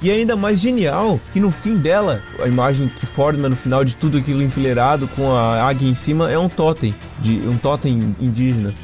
E 0.02 0.10
é 0.10 0.14
ainda 0.14 0.34
mais 0.36 0.58
genial 0.60 1.20
que 1.32 1.38
no 1.38 1.50
fim 1.50 1.76
dela, 1.76 2.20
a 2.42 2.48
imagem 2.48 2.88
que 2.88 3.06
forma 3.06 3.48
no 3.48 3.54
final 3.56 3.84
de 3.84 3.94
tudo 3.94 4.18
aquilo 4.18 4.42
enfileirado 4.42 5.06
com 5.08 5.32
a 5.34 5.62
águia 5.68 5.88
em 5.88 5.94
cima 5.94 6.30
é 6.30 6.36
um 6.38 6.48
totem, 6.48 6.92
de 7.20 7.34
um 7.46 7.56
totem 7.56 8.14
indígena. 8.20 8.74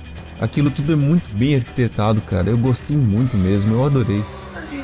Aquilo 0.40 0.70
tudo 0.70 0.92
é 0.92 0.96
muito 0.96 1.25
bem 1.34 1.56
arquitetado, 1.56 2.20
cara. 2.20 2.48
Eu 2.48 2.56
gostei 2.56 2.96
muito 2.96 3.37
mesmo, 3.37 3.75
eu 3.75 3.84
adorei. 3.84 4.22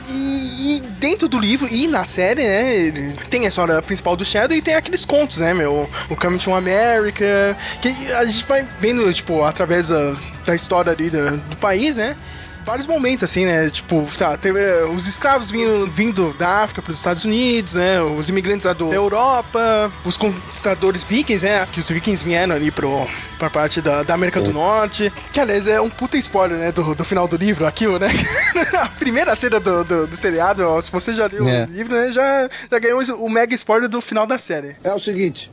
E, 0.08 0.76
e 0.76 0.80
dentro 0.98 1.28
do 1.28 1.38
livro 1.38 1.68
e 1.70 1.86
na 1.86 2.04
série, 2.04 2.42
né? 2.42 3.12
Tem 3.30 3.44
a 3.44 3.48
história 3.48 3.80
principal 3.80 4.16
do 4.16 4.24
Shadow 4.24 4.56
e 4.56 4.60
tem 4.62 4.74
aqueles 4.74 5.04
contos, 5.04 5.38
né, 5.38 5.54
meu? 5.54 5.88
O 6.10 6.16
Coming 6.16 6.38
to 6.38 6.52
America. 6.52 7.56
Que 7.80 7.88
a 8.12 8.24
gente 8.24 8.44
vai 8.46 8.66
vendo, 8.80 9.12
tipo, 9.12 9.44
através 9.44 9.88
da, 9.88 10.14
da 10.44 10.54
história 10.56 10.90
ali 10.92 11.08
da- 11.10 11.30
do 11.30 11.56
país, 11.58 11.96
né? 11.96 12.16
Vários 12.64 12.86
momentos, 12.86 13.24
assim, 13.24 13.44
né? 13.44 13.68
Tipo, 13.68 14.06
tá, 14.16 14.36
teve 14.36 14.58
eh, 14.58 14.84
os 14.86 15.06
escravos 15.06 15.50
vindo, 15.50 15.86
vindo 15.86 16.32
da 16.38 16.62
África 16.62 16.80
para 16.80 16.90
os 16.92 16.96
Estados 16.96 17.24
Unidos, 17.24 17.74
né? 17.74 18.00
Os 18.00 18.28
imigrantes 18.28 18.64
da 18.64 18.74
Europa, 18.86 19.92
os 20.04 20.16
conquistadores 20.16 21.04
vikings, 21.04 21.44
né? 21.44 21.68
Que 21.70 21.80
os 21.80 21.90
vikings 21.90 22.24
vieram 22.24 22.54
ali 22.54 22.70
pro, 22.70 23.06
pra 23.38 23.50
parte 23.50 23.82
da, 23.82 24.02
da 24.02 24.14
América 24.14 24.40
do 24.40 24.52
Norte. 24.52 25.12
Que, 25.32 25.40
aliás, 25.40 25.66
é 25.66 25.80
um 25.80 25.90
puta 25.90 26.16
spoiler, 26.16 26.56
né? 26.56 26.72
Do, 26.72 26.94
do 26.94 27.04
final 27.04 27.28
do 27.28 27.36
livro, 27.36 27.66
aquilo, 27.66 27.98
né? 27.98 28.08
a 28.80 28.88
primeira 28.88 29.36
cena 29.36 29.60
do, 29.60 29.84
do, 29.84 30.06
do 30.06 30.16
seriado, 30.16 30.62
ó, 30.62 30.80
se 30.80 30.90
você 30.90 31.12
já 31.12 31.26
leu 31.26 31.46
É. 31.48 31.64
o 31.64 31.70
livro, 31.70 31.94
né? 31.94 32.12
Já, 32.12 32.48
já 32.70 32.78
ganhou 32.78 33.02
o 33.18 33.28
mega 33.28 33.54
spoiler 33.54 33.88
do 33.88 34.00
final 34.00 34.26
da 34.26 34.38
série. 34.38 34.74
É 34.82 34.92
o 34.92 34.98
seguinte, 34.98 35.50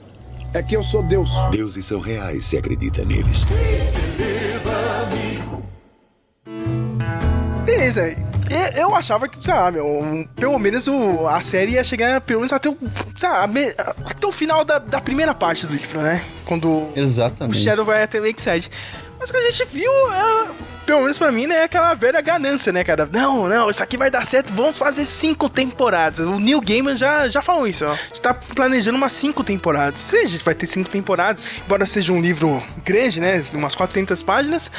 é 0.53 0.63
que 0.63 0.75
eu 0.75 0.83
sou 0.83 1.03
Deus. 1.03 1.29
Deuses 1.51 1.85
são 1.85 1.99
reais 1.99 2.45
se 2.45 2.57
acredita 2.57 3.03
neles. 3.03 3.45
E- 7.97 8.79
Eu 8.79 8.95
achava 8.95 9.27
que, 9.27 9.43
sei 9.43 9.53
lá, 9.53 9.71
meu, 9.71 10.27
pelo 10.35 10.57
menos 10.59 10.87
o, 10.87 11.27
a 11.27 11.39
série 11.41 11.73
ia 11.73 11.83
chegar 11.83 12.19
pelo 12.21 12.39
menos 12.41 12.51
até 12.53 12.69
o, 12.69 12.77
sei 13.19 13.29
lá, 13.29 13.47
me- 13.47 13.73
até 14.05 14.27
o 14.27 14.31
final 14.31 14.63
da, 14.65 14.77
da 14.79 14.99
primeira 15.01 15.33
parte 15.33 15.65
do 15.65 15.73
livro, 15.73 16.01
né? 16.01 16.21
Quando 16.45 16.67
o 16.69 16.93
Exatamente. 16.95 17.57
Shadow 17.57 17.85
vai 17.85 18.03
até 18.03 18.19
Lakeside. 18.19 18.69
Mas 19.19 19.29
o 19.29 19.33
que 19.33 19.37
a 19.39 19.51
gente 19.51 19.65
viu, 19.71 19.91
é, 20.11 20.49
pelo 20.85 21.01
menos 21.01 21.17
pra 21.17 21.31
mim, 21.31 21.45
né, 21.45 21.57
é 21.57 21.63
aquela 21.65 21.93
velha 21.93 22.19
ganância, 22.21 22.73
né, 22.73 22.83
cara? 22.83 23.07
Não, 23.11 23.47
não, 23.47 23.69
isso 23.69 23.81
aqui 23.83 23.95
vai 23.95 24.09
dar 24.09 24.25
certo, 24.25 24.51
vamos 24.51 24.77
fazer 24.79 25.05
cinco 25.05 25.47
temporadas. 25.47 26.25
O 26.25 26.39
Neil 26.39 26.59
Gaiman 26.59 26.95
já, 26.95 27.29
já 27.29 27.39
falou 27.41 27.67
isso, 27.67 27.85
ó. 27.85 27.91
A 27.91 27.95
gente 27.95 28.21
tá 28.21 28.33
planejando 28.33 28.97
umas 28.97 29.11
cinco 29.13 29.43
temporadas. 29.43 30.01
Se 30.01 30.17
a 30.17 30.25
gente 30.25 30.43
vai 30.43 30.55
ter 30.55 30.65
cinco 30.65 30.89
temporadas, 30.89 31.47
embora 31.63 31.85
seja 31.85 32.11
um 32.11 32.19
livro 32.19 32.61
grande, 32.83 33.21
né, 33.21 33.43
umas 33.53 33.75
400 33.75 34.23
páginas, 34.23 34.71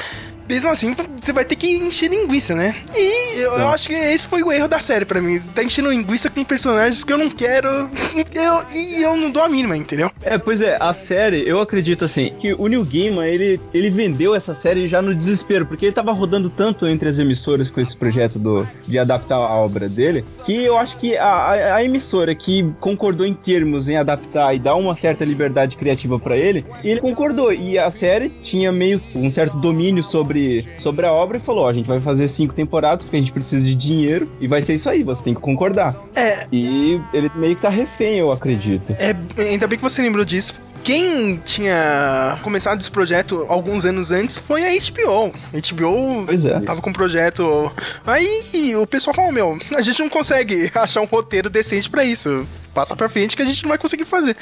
mesmo 0.48 0.70
assim, 0.70 0.94
você 1.20 1.32
vai 1.32 1.44
ter 1.44 1.56
que 1.56 1.68
encher 1.68 2.10
linguiça, 2.10 2.54
né? 2.54 2.74
E 2.94 3.38
eu, 3.38 3.52
eu 3.52 3.68
acho 3.68 3.88
que 3.88 3.94
esse 3.94 4.26
foi 4.26 4.42
o 4.42 4.52
erro 4.52 4.68
da 4.68 4.78
série 4.78 5.04
pra 5.04 5.20
mim. 5.20 5.40
Tá 5.54 5.62
enchendo 5.62 5.90
linguiça 5.90 6.30
com 6.30 6.44
personagens 6.44 7.04
que 7.04 7.12
eu 7.12 7.18
não 7.18 7.30
quero 7.30 7.90
eu, 8.34 8.62
e 8.72 9.02
eu 9.02 9.16
não 9.16 9.30
dou 9.30 9.42
a 9.42 9.48
mínima, 9.48 9.76
entendeu? 9.76 10.10
É, 10.22 10.38
pois 10.38 10.60
é, 10.60 10.76
a 10.80 10.92
série, 10.94 11.46
eu 11.46 11.60
acredito 11.60 12.04
assim, 12.04 12.32
que 12.38 12.54
o 12.54 12.66
Neil 12.66 12.84
Gaiman, 12.84 13.26
ele, 13.26 13.60
ele 13.72 13.90
vendeu 13.90 14.34
essa 14.34 14.54
série 14.54 14.86
já 14.88 15.00
no 15.00 15.14
desespero, 15.14 15.66
porque 15.66 15.86
ele 15.86 15.92
tava 15.92 16.12
rodando 16.12 16.50
tanto 16.50 16.86
entre 16.86 17.08
as 17.08 17.18
emissoras 17.18 17.70
com 17.70 17.80
esse 17.80 17.96
projeto 17.96 18.38
do, 18.38 18.66
de 18.86 18.98
adaptar 18.98 19.36
a 19.36 19.54
obra 19.56 19.88
dele, 19.88 20.24
que 20.44 20.64
eu 20.64 20.78
acho 20.78 20.96
que 20.96 21.16
a, 21.16 21.26
a, 21.26 21.74
a 21.76 21.84
emissora 21.84 22.34
que 22.34 22.70
concordou 22.80 23.26
em 23.26 23.34
termos 23.34 23.88
em 23.88 23.96
adaptar 23.96 24.54
e 24.54 24.58
dar 24.58 24.74
uma 24.74 24.94
certa 24.94 25.24
liberdade 25.24 25.76
criativa 25.76 26.18
pra 26.18 26.36
ele, 26.36 26.64
ele 26.82 27.00
concordou, 27.00 27.52
e 27.52 27.78
a 27.78 27.90
série 27.90 28.28
tinha 28.42 28.72
meio 28.72 29.00
um 29.14 29.30
certo 29.30 29.56
domínio 29.56 30.02
sobre, 30.02 30.31
sobre 30.78 31.06
a 31.06 31.12
obra 31.12 31.36
e 31.36 31.40
falou, 31.40 31.64
ó, 31.64 31.68
a 31.68 31.72
gente 31.72 31.86
vai 31.86 32.00
fazer 32.00 32.28
cinco 32.28 32.54
temporadas 32.54 33.04
porque 33.04 33.16
a 33.16 33.20
gente 33.20 33.32
precisa 33.32 33.66
de 33.66 33.74
dinheiro, 33.74 34.28
e 34.40 34.46
vai 34.46 34.62
ser 34.62 34.74
isso 34.74 34.88
aí, 34.88 35.02
você 35.02 35.22
tem 35.24 35.34
que 35.34 35.40
concordar. 35.40 35.96
É, 36.14 36.46
E 36.52 37.00
ele 37.12 37.30
meio 37.34 37.56
que 37.56 37.62
tá 37.62 37.68
refém, 37.68 38.18
eu 38.18 38.32
acredito. 38.32 38.94
É, 38.98 39.14
ainda 39.42 39.66
bem 39.66 39.78
que 39.78 39.82
você 39.82 40.02
lembrou 40.02 40.24
disso. 40.24 40.54
Quem 40.84 41.36
tinha 41.36 42.38
começado 42.42 42.80
esse 42.80 42.90
projeto 42.90 43.46
alguns 43.48 43.84
anos 43.84 44.10
antes 44.10 44.36
foi 44.36 44.64
a 44.64 44.70
HBO. 44.70 45.32
A 45.52 45.74
HBO 45.74 46.26
Pois 46.26 46.44
é. 46.44 46.58
tava 46.60 46.80
com 46.80 46.90
um 46.90 46.92
projeto. 46.92 47.72
Aí 48.04 48.74
o 48.76 48.86
pessoal 48.86 49.14
falou: 49.14 49.30
Meu, 49.30 49.58
a 49.76 49.80
gente 49.80 50.00
não 50.00 50.08
consegue 50.08 50.70
achar 50.74 51.00
um 51.00 51.04
roteiro 51.06 51.48
decente 51.48 51.88
pra 51.88 52.04
isso. 52.04 52.46
Passa 52.74 52.96
pra 52.96 53.08
frente 53.08 53.36
que 53.36 53.42
a 53.42 53.44
gente 53.44 53.62
não 53.62 53.68
vai 53.68 53.78
conseguir 53.78 54.06
fazer. 54.06 54.34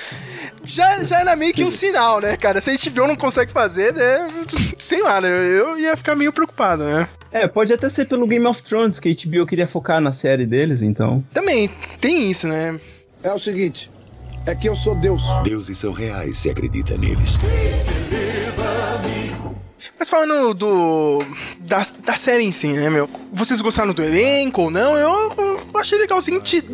Já, 0.65 1.01
já 1.05 1.21
era 1.21 1.35
meio 1.35 1.53
que 1.53 1.65
um 1.65 1.71
sinal, 1.71 2.21
né, 2.21 2.37
cara? 2.37 2.61
Se 2.61 2.71
a 2.71 2.91
HBO 2.91 3.09
não 3.09 3.17
consegue 3.17 3.51
fazer, 3.53 3.93
né? 3.93 4.29
Sei 4.79 5.03
lá, 5.03 5.21
né? 5.21 5.29
Eu 5.29 5.77
ia 5.79 5.97
ficar 5.97 6.15
meio 6.15 6.33
preocupado, 6.33 6.85
né? 6.85 7.09
É, 7.33 7.47
pode 7.49 7.73
até 7.73 7.89
ser 7.89 8.07
pelo 8.07 8.27
Game 8.27 8.47
of 8.47 8.63
Thrones, 8.63 9.01
que 9.01 9.09
a 9.09 9.13
HBO 9.29 9.47
queria 9.47 9.67
focar 9.67 10.01
na 10.01 10.13
série 10.13 10.47
deles, 10.47 10.81
então. 10.81 11.25
Também 11.35 11.69
tem 12.01 12.31
isso, 12.31 12.47
né? 12.47 12.79
É 13.23 13.33
o 13.33 13.39
seguinte, 13.39 13.91
é 14.47 14.55
que 14.55 14.69
eu 14.69 14.75
sou 14.77 14.95
Deus. 14.95 15.23
Deuses 15.43 15.79
são 15.79 15.93
reais 15.93 16.39
se 16.39 16.51
acredita 16.51 16.97
neles. 16.97 17.39
Mas 19.99 20.09
falando 20.09 20.55
do. 20.55 21.19
Da, 21.61 21.83
da 22.05 22.17
série 22.17 22.45
em 22.45 22.53
si, 22.53 22.69
né, 22.69 22.89
meu? 22.89 23.09
Vocês 23.33 23.61
gostaram 23.61 23.93
do 23.93 24.03
elenco 24.03 24.63
ou 24.63 24.71
não? 24.71 24.97
Eu, 24.97 25.33
eu 25.37 25.61
achei 25.79 25.99
legalzinho. 25.99 26.41
de- 26.41 26.65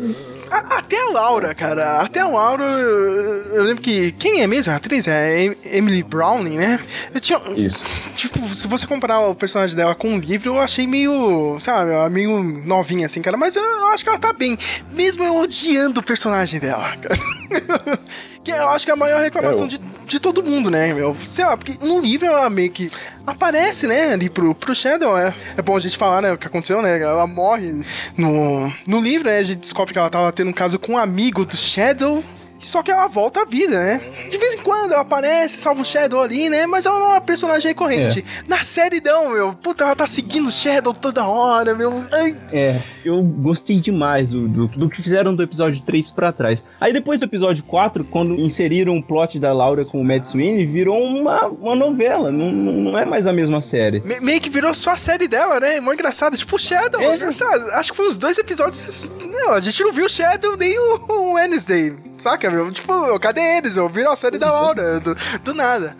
a- 0.51 0.77
até 0.77 0.99
a 1.01 1.09
Laura, 1.09 1.53
cara. 1.55 2.01
Até 2.01 2.19
a 2.21 2.27
Laura. 2.27 2.63
Eu, 2.63 3.63
lembro 3.63 3.81
que. 3.81 4.11
Quem 4.13 4.41
é 4.41 4.47
mesmo 4.47 4.71
a 4.71 4.75
atriz? 4.75 5.07
É 5.07 5.55
Emily 5.65 6.03
Browning, 6.03 6.57
né? 6.57 6.79
Eu 7.13 7.19
tinha. 7.19 7.39
Isso. 7.55 7.85
Tipo, 8.15 8.47
se 8.53 8.67
você 8.67 8.85
comparar 8.87 9.19
o 9.21 9.35
personagem 9.35 9.75
dela 9.75 9.95
com 9.95 10.15
o 10.15 10.19
livro, 10.19 10.51
eu 10.51 10.59
achei 10.59 10.87
meio. 10.87 11.57
Sabe, 11.59 11.91
meio 12.11 12.41
novinha 12.41 13.05
assim, 13.05 13.21
cara. 13.21 13.37
Mas 13.37 13.55
eu, 13.55 13.87
acho 13.87 14.03
que 14.03 14.09
ela 14.09 14.19
tá 14.19 14.33
bem. 14.33 14.57
Mesmo 14.93 15.23
eu 15.23 15.35
odiando 15.37 15.99
o 15.99 16.03
personagem 16.03 16.59
dela, 16.59 16.95
cara. 16.97 17.19
que 18.43 18.51
eu 18.51 18.69
acho 18.69 18.85
que 18.85 18.91
é 18.91 18.93
a 18.93 18.97
maior 18.97 19.21
reclamação 19.21 19.63
É, 19.63 19.65
eu- 19.65 19.67
de, 19.67 19.81
de 20.05 20.19
todo 20.19 20.43
mundo, 20.43 20.69
né, 20.71 20.93
meu? 20.93 21.15
Sei 21.25 21.43
lá, 21.43 21.57
porque 21.57 21.75
no 21.85 21.99
livro 21.99 22.25
ela 22.27 22.49
meio 22.49 22.71
que 22.71 22.89
aparece, 23.25 23.87
né, 23.87 24.13
ali 24.13 24.29
pro, 24.29 24.55
pro 24.55 24.73
Shadow. 24.73 25.17
É, 25.17 25.33
é 25.57 25.61
bom 25.61 25.75
a 25.75 25.79
gente 25.79 25.97
falar, 25.97 26.21
né, 26.21 26.31
o 26.31 26.37
que 26.37 26.47
aconteceu, 26.47 26.81
né? 26.81 26.97
Ela 27.01 27.27
morre 27.27 27.83
no, 28.17 28.71
no 28.87 29.01
livro, 29.01 29.27
né? 29.27 29.39
A 29.39 29.43
gente 29.43 29.59
descobre 29.59 29.91
que 29.91 29.99
ela 29.99 30.09
tava 30.09 30.31
tendo 30.37 30.51
um 30.51 30.53
caso 30.53 30.77
com 30.77 30.93
um 30.93 30.97
amigo 30.99 31.43
do 31.43 31.57
Shadow. 31.57 32.23
Só 32.59 32.81
que 32.81 32.91
ela 32.91 33.07
volta 33.07 33.41
à 33.41 33.45
vida, 33.45 33.77
né? 33.79 34.01
De 34.29 34.37
vez 34.37 34.55
em 34.55 34.63
quando 34.63 34.91
ela 34.93 35.01
aparece, 35.01 35.57
salva 35.59 35.81
o 35.81 35.85
Shadow 35.85 36.21
ali, 36.21 36.49
né? 36.49 36.65
Mas 36.65 36.85
ela 36.85 36.97
não 36.99 37.05
é 37.07 37.13
uma 37.15 37.21
personagem 37.21 37.69
recorrente. 37.69 38.23
Na 38.47 38.63
série 38.63 38.99
não, 39.01 39.29
meu. 39.31 39.53
Puta, 39.53 39.83
ela 39.83 39.95
tá 39.95 40.07
seguindo 40.07 40.47
o 40.47 40.51
Shadow 40.51 40.93
toda 40.93 41.25
hora, 41.27 41.75
meu. 41.75 42.03
Ai. 42.11 42.35
É, 42.51 42.79
eu 43.05 43.21
gostei 43.21 43.79
demais 43.79 44.29
do, 44.29 44.47
do, 44.47 44.67
do 44.67 44.89
que 44.89 45.01
fizeram 45.01 45.35
do 45.35 45.43
episódio 45.43 45.81
3 45.81 46.11
pra 46.11 46.31
trás. 46.31 46.63
Aí 46.81 46.91
depois 46.93 47.19
do 47.19 47.25
episódio 47.25 47.63
4, 47.63 48.03
quando 48.05 48.35
inseriram 48.35 48.97
o 48.97 49.03
plot 49.03 49.39
da 49.39 49.53
Laura 49.53 49.85
com 49.85 49.99
o 49.99 50.03
Matt 50.03 50.25
Sweeney, 50.25 50.65
virou 50.65 51.01
uma, 51.03 51.45
uma 51.47 51.75
novela. 51.75 52.31
Não, 52.31 52.51
não 52.51 52.97
é 52.97 53.05
mais 53.05 53.27
a 53.27 53.33
mesma 53.33 53.61
série. 53.61 53.99
Me- 54.01 54.19
meio 54.19 54.41
que 54.41 54.49
virou 54.49 54.73
só 54.73 54.91
a 54.91 54.97
série 54.97 55.27
dela, 55.27 55.59
né? 55.59 55.79
Mó 55.79 55.93
engraçado. 55.93 56.35
Tipo, 56.37 56.55
o 56.55 56.59
Shadow. 56.59 57.01
sabe? 57.33 57.71
Acho 57.71 57.91
que 57.91 57.97
foi 57.97 58.07
os 58.07 58.17
dois 58.17 58.37
episódios. 58.37 59.09
Não, 59.21 59.51
a 59.53 59.59
gente 59.59 59.81
não 59.83 59.91
viu 59.93 60.05
o 60.05 60.09
Shadow 60.09 60.57
nem 60.57 60.77
o, 60.77 61.05
o 61.07 61.33
Wednesday. 61.33 61.95
Saca, 62.17 62.49
meu? 62.49 62.71
Tipo, 62.71 63.19
cadê 63.19 63.41
eles? 63.57 63.75
Eu 63.75 63.87
virou 63.89 64.11
a 64.11 64.15
série 64.15 64.37
da 64.37 64.51
Laura. 64.51 64.99
Do, 64.99 65.15
do 65.43 65.53
nada. 65.53 65.95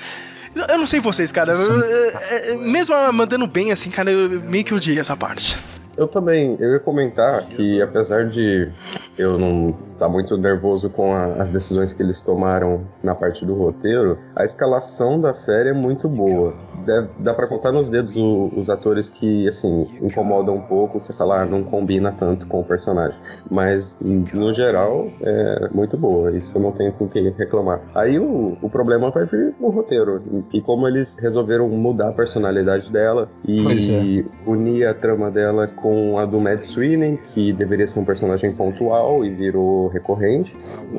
Eu 0.70 0.78
não 0.80 0.88
sei 0.88 1.00
vocês, 1.00 1.32
cara. 1.32 1.52
eu- 1.52 1.80
eu- 1.80 2.12
eu- 2.54 2.60
mesmo 2.62 2.96
mandando 3.14 3.46
bem 3.46 3.72
assim, 3.72 3.92
cara, 3.92 4.10
eu 4.10 4.42
meio 4.42 4.64
que 4.64 4.74
odiei 4.74 4.98
essa 5.00 5.16
parte. 5.16 5.58
Eu 5.96 6.08
também, 6.08 6.58
eu 6.60 6.74
ia 6.74 6.80
comentar 6.80 7.44
que 7.48 7.82
apesar 7.82 8.26
de 8.28 8.70
eu 9.18 9.38
não 9.38 9.78
estar 9.98 10.08
muito 10.10 10.38
nervoso 10.38 10.90
com 10.90 11.12
a- 11.14 11.26
as 11.42 11.52
decisões 11.52 11.92
que 11.92 12.02
eles 12.04 12.22
tomaram 12.22 12.82
na 13.04 13.16
parte 13.16 13.46
do 13.46 13.54
roteiro, 13.56 14.18
a 14.36 14.46
escalação 14.46 15.20
da 15.20 15.34
série 15.34 15.70
é 15.70 15.74
muito 15.74 16.08
boa. 16.08 16.54
Deve- 16.86 17.10
dá 17.20 17.34
pra 17.34 17.48
contar 17.48 17.72
nos 17.72 17.90
dedos 17.90 18.16
o- 18.16 18.52
os 18.56 18.70
atores 18.70 19.10
que, 19.10 19.48
assim, 19.48 19.88
incomodam 20.02 20.56
um 20.56 20.62
pouco, 20.62 21.02
você 21.02 21.14
falar, 21.14 21.42
ah, 21.42 21.46
não 21.46 21.64
combina 21.64 22.12
tanto 22.12 22.48
com 22.48 22.60
o 22.62 22.64
personagem. 22.64 23.18
Mas, 23.50 23.98
no 24.02 24.54
geral, 24.54 25.08
é 25.22 25.70
muito 25.74 25.98
boa, 25.98 26.32
isso 26.32 26.58
eu 26.58 26.62
não 26.62 26.72
tenho 26.72 26.94
com 26.94 27.06
o 27.06 27.10
que 27.10 27.30
reclamar. 27.38 27.82
Aí 27.96 28.20
o, 28.20 28.58
o 28.62 28.70
problema 28.70 29.10
vai 29.12 29.26
vir 29.26 29.56
no 29.60 29.70
roteiro, 29.70 30.22
e 30.54 30.62
como 30.62 30.88
eles 30.88 31.18
resolveram 31.20 31.68
mudar 31.70 32.10
a 32.10 32.14
personalidade 32.14 32.92
dela 32.92 33.30
Pois 33.64 33.90
é. 33.90 33.92
e 33.94 34.26
unir 34.46 34.86
a 34.88 34.94
trama 34.94 35.32
dela 35.32 35.68
com 35.68 36.18
a 36.20 36.26
do 36.26 36.40
Mad 36.40 36.62
Sweeney, 36.62 37.18
que 37.18 37.52
deveria 37.52 37.88
ser 37.88 38.00
um 38.00 38.06
personagem 38.06 38.54
pontual 38.56 39.26
e 39.26 39.30
virou 39.34 39.87
recorrente. 39.88 40.54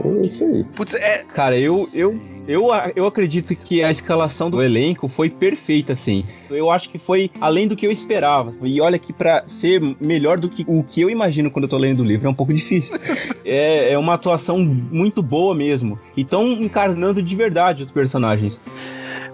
É 0.04 0.26
isso 0.26 0.44
aí. 0.44 0.64
Putz, 0.64 0.94
é. 0.94 1.24
Cara, 1.24 1.58
eu, 1.58 1.88
eu, 1.92 2.20
eu, 2.46 2.68
eu 2.96 3.06
acredito 3.06 3.54
que 3.54 3.84
a 3.84 3.90
escalação 3.90 4.50
do 4.50 4.62
elenco 4.62 5.06
foi 5.06 5.28
perfeita, 5.28 5.92
assim. 5.92 6.24
Eu 6.50 6.70
acho 6.70 6.88
que 6.88 6.98
foi 6.98 7.30
além 7.40 7.68
do 7.68 7.76
que 7.76 7.86
eu 7.86 7.92
esperava. 7.92 8.52
E 8.62 8.80
olha 8.80 8.98
que 8.98 9.12
pra 9.12 9.44
ser 9.46 9.80
melhor 10.00 10.38
do 10.38 10.48
que 10.48 10.64
o 10.66 10.82
que 10.82 11.00
eu 11.00 11.10
imagino 11.10 11.50
quando 11.50 11.64
eu 11.64 11.68
tô 11.68 11.76
lendo 11.76 12.00
o 12.00 12.04
livro 12.04 12.26
é 12.26 12.30
um 12.30 12.34
pouco 12.34 12.54
difícil. 12.54 12.96
é, 13.44 13.92
é 13.92 13.98
uma 13.98 14.14
atuação 14.14 14.58
muito 14.58 15.22
boa 15.22 15.54
mesmo. 15.54 15.98
E 16.16 16.24
tão 16.24 16.52
encarnando 16.52 17.22
de 17.22 17.36
verdade 17.36 17.82
os 17.82 17.90
personagens. 17.90 18.58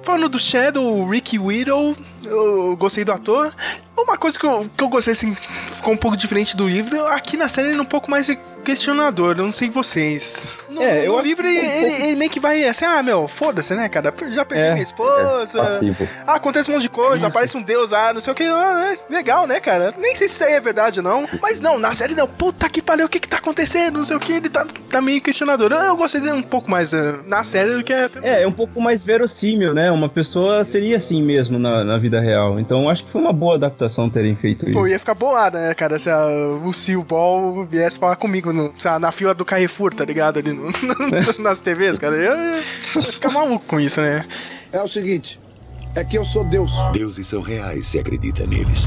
Falando 0.02 0.28
do 0.28 0.38
Shadow, 0.38 0.84
o 0.84 1.08
Ricky 1.08 1.38
Whittle, 1.38 1.96
eu 2.26 2.76
gostei 2.76 3.04
do 3.04 3.12
ator. 3.12 3.54
Uma 3.96 4.18
coisa 4.18 4.38
que 4.38 4.44
eu, 4.44 4.68
que 4.76 4.84
eu 4.84 4.88
gostei, 4.88 5.12
assim, 5.12 5.34
ficou 5.34 5.94
um 5.94 5.96
pouco 5.96 6.14
diferente 6.14 6.54
do 6.54 6.68
livro, 6.68 7.06
aqui 7.06 7.38
na 7.38 7.48
série 7.48 7.68
ele 7.68 7.78
é 7.78 7.80
um 7.80 7.86
pouco 7.86 8.10
mais 8.10 8.28
questionador, 8.64 9.36
eu 9.38 9.44
não 9.44 9.52
sei 9.52 9.70
vocês. 9.70 10.58
No, 10.68 10.82
É, 10.82 11.06
eu 11.06 11.12
no 11.16 11.20
livro 11.20 11.46
ele, 11.46 11.58
um 11.60 11.62
ele- 11.70 11.88
pouco- 11.90 12.02
ele 12.04 12.16
meio 12.16 12.30
que 12.30 12.40
vai 12.40 12.64
assim, 12.64 12.84
ah, 12.84 13.02
meu, 13.02 13.28
foda-se, 13.28 13.74
né, 13.74 13.88
cara? 13.88 14.12
Já 14.30 14.44
perdi 14.44 14.66
É, 14.66 14.72
minha 14.72 14.82
esposa. 14.82 15.58
Passivo. 15.58 16.08
Ah, 16.26 16.34
acontece 16.34 16.68
um 16.70 16.74
monte 16.74 16.82
de 16.82 16.88
coisa, 16.88 17.26
aparece 17.28 17.56
um 17.56 17.62
deus, 17.62 17.92
ah, 17.92 18.12
não 18.12 18.20
sei 18.20 18.32
o 18.32 18.36
que. 18.36 18.42
Ah, 18.42 18.96
é, 19.08 19.12
legal, 19.12 19.46
né, 19.46 19.60
cara? 19.60 19.94
Nem 19.98 20.14
sei 20.14 20.26
se 20.28 20.34
isso 20.34 20.44
aí 20.44 20.54
é 20.54 20.60
verdade 20.60 20.98
ou 21.00 21.04
não. 21.04 21.28
Mas 21.40 21.60
não, 21.60 21.78
na 21.78 21.92
série 21.92 22.14
não. 22.14 22.26
Puta 22.26 22.68
que 22.68 22.82
pariu, 22.82 23.06
o 23.06 23.08
que 23.08 23.20
que 23.20 23.28
tá 23.28 23.36
acontecendo? 23.36 23.98
Não 23.98 24.04
sei 24.04 24.16
o 24.16 24.20
que. 24.20 24.32
Ele 24.32 24.48
tá, 24.48 24.66
tá 24.90 25.00
meio 25.00 25.20
questionador. 25.20 25.70
Eu, 25.72 25.96
gostei 25.96 26.20
dele 26.20 26.32
um 26.38 26.42
pouco 26.42 26.70
mais 26.70 26.92
ah, 26.92 27.20
na 27.26 27.44
série 27.44 27.74
do 27.76 27.84
que. 27.84 27.92
É, 27.92 28.42
é 28.42 28.46
um 28.48 28.52
pouco 28.52 28.80
mais 28.80 29.04
verossímil, 29.04 29.72
né? 29.74 29.90
Uma 29.90 30.08
pessoa 30.08 30.64
seria 30.64 30.96
assim 30.96 31.22
mesmo 31.22 31.58
na, 31.58 31.84
na 31.84 31.98
vida 31.98 32.20
real. 32.20 32.58
Então 32.58 32.88
acho 32.88 33.04
que 33.04 33.10
foi 33.10 33.20
uma 33.20 33.32
boa 33.32 33.54
adaptação 33.54 34.08
terem 34.10 34.34
feito 34.34 34.64
isso. 34.68 34.78
Pô, 34.78 34.86
ia 34.86 34.98
ficar 34.98 35.14
bolado, 35.14 35.58
né, 35.58 35.72
cara? 35.74 35.98
Se 35.98 36.10
a, 36.10 36.26
o 36.26 37.02
Ball 37.04 37.64
viesse 37.64 37.98
falar 37.98 38.16
comigo 38.16 38.52
no, 38.54 38.72
sei 38.78 38.90
lá, 38.90 38.98
na 38.98 39.12
fila 39.12 39.34
do 39.34 39.44
Carrefour, 39.44 39.92
tá 39.92 40.04
ligado? 40.04 40.38
Ali 40.38 40.52
no- 40.52 40.70
nas 41.42 41.60
TVs, 41.60 41.98
cara. 41.98 42.14
Eu 42.16 42.22
ia, 42.22 42.56
ia 42.56 42.62
ficar 43.12 43.30
maluco 43.30 43.64
com 43.66 43.78
isso, 43.80 44.00
né? 44.00 44.24
É 44.72 44.80
o 44.80 44.88
seguinte, 44.88 45.40
é 45.94 46.02
que 46.04 46.16
eu 46.16 46.24
sou 46.24 46.44
Deus. 46.44 46.72
Deuses 46.92 47.26
são 47.26 47.40
reais 47.42 47.86
se 47.86 47.98
acredita 47.98 48.46
neles. 48.46 48.86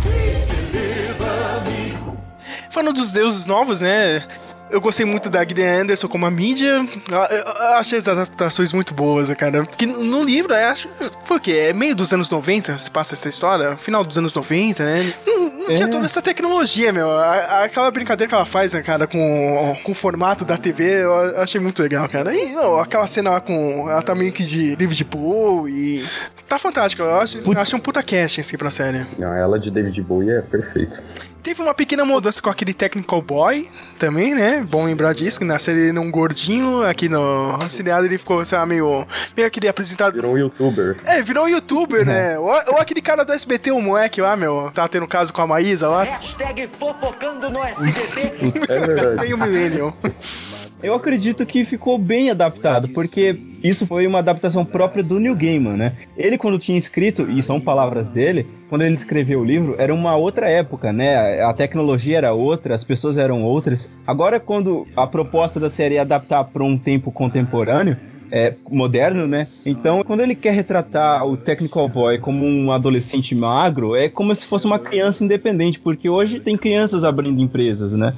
Falando 2.71 2.95
dos 2.97 3.11
deuses 3.11 3.45
novos, 3.45 3.81
né? 3.81 4.23
Eu 4.69 4.81
gostei 4.81 5.05
muito 5.05 5.29
da 5.29 5.45
Gillian 5.47 5.81
Anderson 5.81 6.07
como 6.09 6.25
a 6.25 6.31
mídia. 6.31 6.85
Eu, 7.09 7.17
eu- 7.17 7.43
eu 7.45 7.73
achei 7.77 7.97
as 7.97 8.07
adaptações 8.07 8.73
muito 8.73 8.93
boas, 8.93 9.29
cara. 9.33 9.63
Porque 9.65 9.85
no 9.85 10.21
livro, 10.23 10.53
eu 10.53 10.67
acho. 10.67 10.89
Foi 11.23 11.37
o 11.37 11.39
quê? 11.39 11.51
É 11.69 11.73
meio 11.73 11.95
dos 11.95 12.11
anos 12.11 12.29
90 12.29 12.77
se 12.77 12.91
passa 12.91 13.13
essa 13.13 13.29
história? 13.29 13.77
Final 13.77 14.03
dos 14.03 14.17
anos 14.17 14.33
90, 14.35 14.83
né? 14.83 15.13
Não, 15.25 15.49
não 15.59 15.65
tinha 15.75 15.87
É. 15.87 15.91
toda 15.91 16.05
essa 16.05 16.21
tecnologia, 16.21 16.91
meu. 16.91 17.09
Aquela 17.09 17.89
brincadeira 17.91 18.27
que 18.27 18.35
ela 18.35 18.45
faz, 18.45 18.73
né, 18.73 18.81
cara, 18.81 19.07
com, 19.07 19.77
com 19.85 19.91
o 19.91 19.95
formato 19.95 20.43
da 20.43 20.57
TV, 20.57 21.03
eu 21.03 21.41
achei 21.41 21.61
muito 21.61 21.81
legal, 21.81 22.07
cara. 22.09 22.35
E 22.35 22.55
ó, 22.57 22.81
aquela 22.81 23.07
cena 23.07 23.31
lá 23.31 23.39
com. 23.41 23.89
Ela 23.89 24.01
tá 24.01 24.13
meio 24.13 24.33
que 24.33 24.43
de 24.43 24.75
livro 24.75 24.93
de 24.95 25.05
pool 25.05 25.69
e. 25.69 26.03
Tá 26.47 26.59
fantástico. 26.59 27.03
Eu 27.03 27.19
acho, 27.19 27.37
eu 27.39 27.59
acho 27.59 27.75
um 27.75 27.79
puta 27.79 28.03
casting 28.03 28.41
assim 28.41 28.57
pra 28.57 28.69
série. 28.69 29.05
Não, 29.17 29.33
ela 29.33 29.57
de 29.59 29.71
David 29.71 30.01
Bowie 30.01 30.29
é 30.31 30.41
perfeito. 30.41 31.01
Teve 31.47 31.61
uma 31.61 31.73
pequena 31.73 32.03
mudança 32.03 32.41
com 32.41 32.49
aquele 32.49 32.73
Technical 32.73 33.21
Boy 33.21 33.69
também, 33.97 34.35
né? 34.35 34.65
Bom 34.69 34.83
lembrar 34.83 35.13
disso, 35.13 35.39
que 35.39 35.45
na 35.45 35.57
série 35.57 35.79
ele 35.79 35.89
era 35.91 36.01
um 36.01 36.11
gordinho, 36.11 36.83
aqui 36.83 37.07
no 37.07 37.57
seriado 37.69 38.05
ele 38.05 38.17
ficou, 38.17 38.43
sei 38.43 38.57
lá, 38.57 38.65
meio, 38.65 39.07
meio 39.33 39.47
aquele 39.47 39.65
apresentado. 39.69 40.13
Virou 40.15 40.33
um 40.33 40.37
youtuber. 40.37 40.97
É, 41.05 41.21
virou 41.21 41.45
um 41.45 41.47
youtuber, 41.47 42.05
né? 42.05 42.37
Ou, 42.37 42.49
ou 42.49 42.77
aquele 42.79 43.01
cara 43.01 43.23
do 43.23 43.31
SBT, 43.31 43.71
o 43.71 43.79
moleque 43.79 44.19
lá, 44.19 44.35
meu, 44.35 44.69
tá 44.73 44.89
tendo 44.89 45.07
caso 45.07 45.31
com 45.31 45.41
a 45.41 45.47
Maísa 45.47 45.87
lá. 45.87 46.03
Hashtag 46.03 46.67
fofocando 46.67 47.49
no 47.49 47.63
SBT. 47.63 48.67
É 48.67 48.79
verdade. 48.81 49.21
Meio 49.21 49.37
millennial. 49.37 49.97
Eu 50.81 50.93
acredito 50.93 51.45
que 51.45 51.65
ficou 51.65 51.97
bem 51.97 52.29
adaptado, 52.29 52.89
porque 52.89 53.35
isso 53.63 53.87
foi 53.87 54.05
uma 54.05 54.19
adaptação 54.19 54.63
própria 54.63 55.03
do 55.03 55.19
Neil 55.19 55.35
Gaiman, 55.35 55.75
né? 55.75 55.93
Ele, 56.15 56.37
quando 56.37 56.59
tinha 56.59 56.77
escrito, 56.77 57.23
e 57.23 57.41
são 57.41 57.59
palavras 57.59 58.11
dele, 58.11 58.45
quando 58.69 58.83
ele 58.83 58.93
escreveu 58.93 59.39
o 59.39 59.45
livro, 59.45 59.75
era 59.79 59.91
uma 59.91 60.15
outra 60.15 60.47
época, 60.47 60.93
né? 60.93 61.41
A 61.41 61.53
tecnologia 61.53 62.19
era 62.19 62.33
outra, 62.33 62.75
as 62.75 62.83
pessoas 62.83 63.17
eram 63.17 63.43
outras. 63.43 63.91
Agora, 64.05 64.39
quando 64.39 64.85
a 64.95 65.07
proposta 65.07 65.59
da 65.59 65.69
série 65.69 65.95
é 65.95 65.99
adaptar 65.99 66.43
para 66.43 66.63
um 66.63 66.77
tempo 66.77 67.11
contemporâneo, 67.11 67.97
é, 68.31 68.55
moderno, 68.69 69.27
né? 69.27 69.47
Então, 69.65 70.03
quando 70.03 70.21
ele 70.21 70.35
quer 70.35 70.53
retratar 70.53 71.25
o 71.25 71.37
Technical 71.37 71.87
Boy 71.87 72.19
como 72.19 72.45
um 72.45 72.71
adolescente 72.71 73.35
magro, 73.35 73.95
é 73.95 74.09
como 74.09 74.33
se 74.33 74.45
fosse 74.45 74.65
uma 74.65 74.79
criança 74.79 75.23
independente, 75.23 75.79
porque 75.79 76.09
hoje 76.09 76.39
tem 76.39 76.57
crianças 76.57 77.03
abrindo 77.03 77.41
empresas, 77.41 77.93
né? 77.93 78.13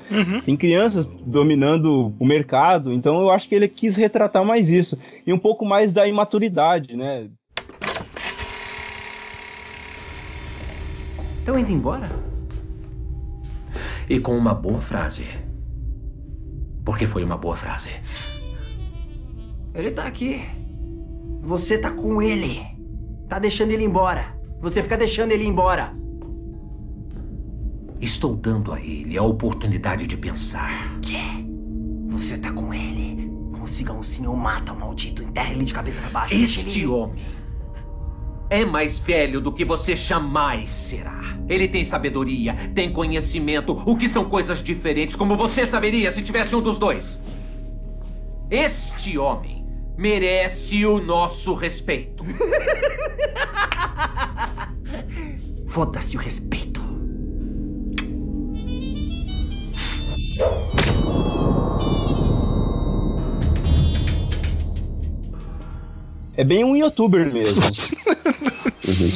Tem 0.46 0.56
crianças 0.56 1.08
dominando 1.08 2.14
o 2.20 2.26
mercado, 2.26 2.94
então 2.94 3.20
eu 3.22 3.30
acho 3.32 3.48
que 3.48 3.56
ele 3.56 3.68
quis 3.68 3.96
retratar 3.96 4.44
mais 4.44 4.70
isso. 4.70 4.98
E 5.26 5.34
um 5.34 5.38
pouco 5.38 5.66
mais 5.66 5.94
da 5.94 6.08
imaturidade, 6.08 6.96
né? 6.96 7.28
Estão 11.40 11.58
indo 11.58 11.72
embora? 11.72 12.10
E 14.08 14.20
com 14.20 14.38
uma 14.38 14.54
boa 14.54 14.82
frase. 14.82 15.26
Porque 16.84 17.06
foi 17.06 17.24
uma 17.24 17.38
boa 17.38 17.56
frase. 17.56 17.92
Ele 19.80 19.92
tá 19.92 20.06
aqui. 20.06 20.42
Você 21.42 21.78
tá 21.78 21.92
com 21.92 22.22
ele. 22.22 22.62
Tá 23.28 23.40
deixando 23.40 23.72
ele 23.72 23.84
embora. 23.84 24.38
Você 24.62 24.84
fica 24.84 24.98
deixando 24.98 25.32
ele 25.32 25.46
embora. 25.46 25.96
Estou 28.02 28.36
dando 28.36 28.74
a 28.74 28.82
ele 28.82 29.18
a 29.18 29.24
oportunidade 29.24 30.06
de 30.06 30.18
pensar. 30.18 31.00
Que? 31.02 31.18
Você 32.10 32.38
tá 32.38 32.52
com 32.52 32.74
ele. 32.74 33.32
Consiga 33.58 33.94
um 33.94 34.04
sim 34.04 34.28
ou 34.28 34.36
mata 34.36 34.74
o 34.74 34.80
maldito. 34.80 35.24
Enterre 35.24 35.54
ele 35.54 35.66
de 35.66 35.74
cabeça 35.74 36.02
pra 36.02 36.10
baixo. 36.10 36.36
Este 36.36 36.86
homem 36.86 37.24
é 38.50 38.66
mais 38.66 38.98
velho 38.98 39.40
do 39.40 39.52
que 39.52 39.64
você 39.64 39.96
jamais 39.96 40.70
será. 40.70 41.22
Ele 41.48 41.68
tem 41.68 41.84
sabedoria, 41.84 42.56
tem 42.74 42.92
conhecimento, 42.92 43.74
o 43.86 43.96
que 43.96 44.10
são 44.10 44.26
coisas 44.26 44.62
diferentes, 44.62 45.16
como 45.16 45.38
você 45.38 45.66
saberia 45.66 46.10
se 46.12 46.22
tivesse 46.24 46.56
um 46.56 46.62
dos 46.62 46.80
dois. 46.80 47.20
Este 48.50 49.18
homem 49.18 49.59
merece 50.00 50.86
o 50.86 51.02
nosso 51.02 51.54
respeito. 51.54 52.24
Foda-se 55.68 56.16
o 56.16 56.20
respeito. 56.20 56.80
É 66.38 66.46
bem 66.46 66.64
um 66.64 66.78
youtuber 66.78 67.32
mesmo. 67.32 67.62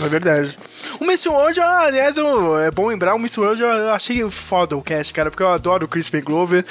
É 0.05 0.07
verdade. 0.07 0.55
O 0.99 1.03
Mr. 1.03 1.29
World, 1.29 1.59
ah, 1.59 1.79
aliás, 1.81 2.17
eu, 2.17 2.57
é 2.59 2.71
bom 2.71 2.87
lembrar, 2.87 3.15
o 3.15 3.17
Mr. 3.17 3.39
World 3.39 3.61
eu 3.61 3.89
achei 3.91 4.29
foda 4.29 4.77
o 4.77 4.81
cast, 4.81 5.13
cara, 5.13 5.29
porque 5.29 5.43
eu 5.43 5.49
adoro 5.49 5.85
o 5.85 5.87
Crispin 5.87 6.21
Glover. 6.21 6.65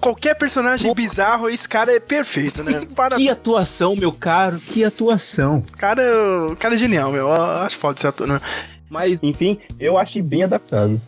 Qualquer 0.00 0.34
personagem 0.34 0.92
bizarro, 0.94 1.48
esse 1.48 1.68
cara 1.68 1.92
é 1.92 2.00
perfeito, 2.00 2.62
né? 2.62 2.86
Para... 2.94 3.16
Que 3.16 3.28
atuação, 3.28 3.96
meu 3.96 4.12
caro, 4.12 4.58
que 4.58 4.84
atuação. 4.84 5.62
Cara, 5.78 6.02
o 6.50 6.56
cara 6.56 6.74
é 6.74 6.78
genial, 6.78 7.10
meu. 7.10 7.28
Eu 7.28 7.32
acho 7.32 7.78
foda 7.78 7.98
esse 7.98 8.06
ator, 8.06 8.26
né? 8.26 8.40
Mas, 8.88 9.18
enfim, 9.22 9.58
eu 9.80 9.96
achei 9.96 10.20
bem 10.20 10.42
adaptado. 10.42 11.00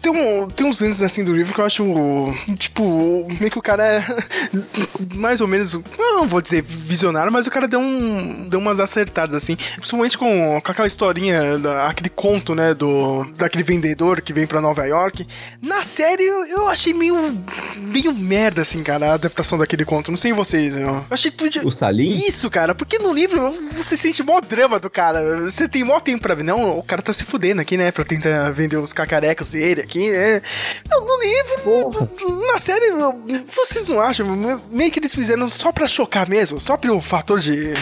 Tem, 0.00 0.10
um, 0.12 0.48
tem 0.48 0.66
uns 0.66 0.80
lances 0.80 1.02
assim 1.02 1.24
do 1.24 1.32
livro 1.32 1.52
que 1.54 1.60
eu 1.60 1.64
acho, 1.66 1.84
tipo, 2.58 3.26
meio 3.38 3.50
que 3.50 3.58
o 3.58 3.62
cara 3.62 3.84
é 3.84 4.04
mais 5.14 5.40
ou 5.40 5.46
menos, 5.48 5.78
não 5.98 6.26
vou 6.26 6.40
dizer 6.40 6.62
visionário, 6.62 7.32
mas 7.32 7.46
o 7.46 7.50
cara 7.50 7.66
deu, 7.68 7.80
um, 7.80 8.48
deu 8.48 8.58
umas 8.58 8.80
acertadas 8.80 9.34
assim, 9.34 9.56
principalmente 9.76 10.16
com, 10.18 10.60
com 10.62 10.72
aquela 10.72 10.86
historinha, 10.86 11.58
da- 11.58 11.88
aquele 11.88 12.08
conto, 12.08 12.54
né, 12.54 12.74
do 12.74 13.24
daquele 13.36 13.62
vendedor 13.64 14.20
que 14.20 14.32
vem 14.32 14.46
pra 14.46 14.60
Nova 14.60 14.84
York. 14.86 15.26
Na 15.60 15.82
série 15.82 16.22
eu, 16.24 16.46
eu 16.46 16.68
achei 16.68 16.92
meio, 16.94 17.16
meio 17.76 18.14
merda, 18.14 18.62
assim, 18.62 18.82
cara, 18.82 19.10
a 19.10 19.14
adaptação 19.14 19.58
daquele 19.58 19.84
conto. 19.84 20.10
Não 20.10 20.18
sei 20.18 20.32
vocês, 20.32 20.76
eu, 20.76 20.82
eu 20.88 21.06
achei 21.10 21.30
que 21.30 21.36
podia. 21.36 21.62
O 21.66 21.70
Salim? 21.70 22.20
Isso, 22.26 22.48
cara, 22.50 22.74
porque 22.74 22.98
no 22.98 23.12
livro 23.12 23.52
você 23.72 23.96
sente 23.96 24.22
mó 24.22 24.40
drama 24.40 24.78
do 24.78 24.90
cara. 24.90 25.42
Você 25.42 25.68
tem 25.68 25.84
mó 25.84 26.00
tempo 26.00 26.22
pra 26.22 26.34
ver. 26.34 26.42
Não, 26.42 26.78
o 26.78 26.82
cara 26.82 27.02
tá 27.02 27.12
se 27.12 27.24
fudendo 27.24 27.60
aqui, 27.60 27.76
né? 27.76 27.90
Pra 27.90 28.04
tentar 28.04 28.50
vender 28.50 28.76
os 28.76 28.92
cacarecas 28.92 29.52
dele 29.52 29.81
aqui, 29.82 30.10
né? 30.10 30.40
No 30.90 31.20
livro, 31.20 32.08
na 32.52 32.58
série, 32.58 32.90
vocês 33.54 33.88
não 33.88 34.00
acham? 34.00 34.26
Meio 34.70 34.90
que 34.90 34.98
eles 34.98 35.14
fizeram 35.14 35.48
só 35.48 35.72
pra 35.72 35.86
chocar 35.86 36.28
mesmo, 36.28 36.58
só 36.60 36.76
pelo 36.76 37.00
fator 37.00 37.40
de. 37.40 37.74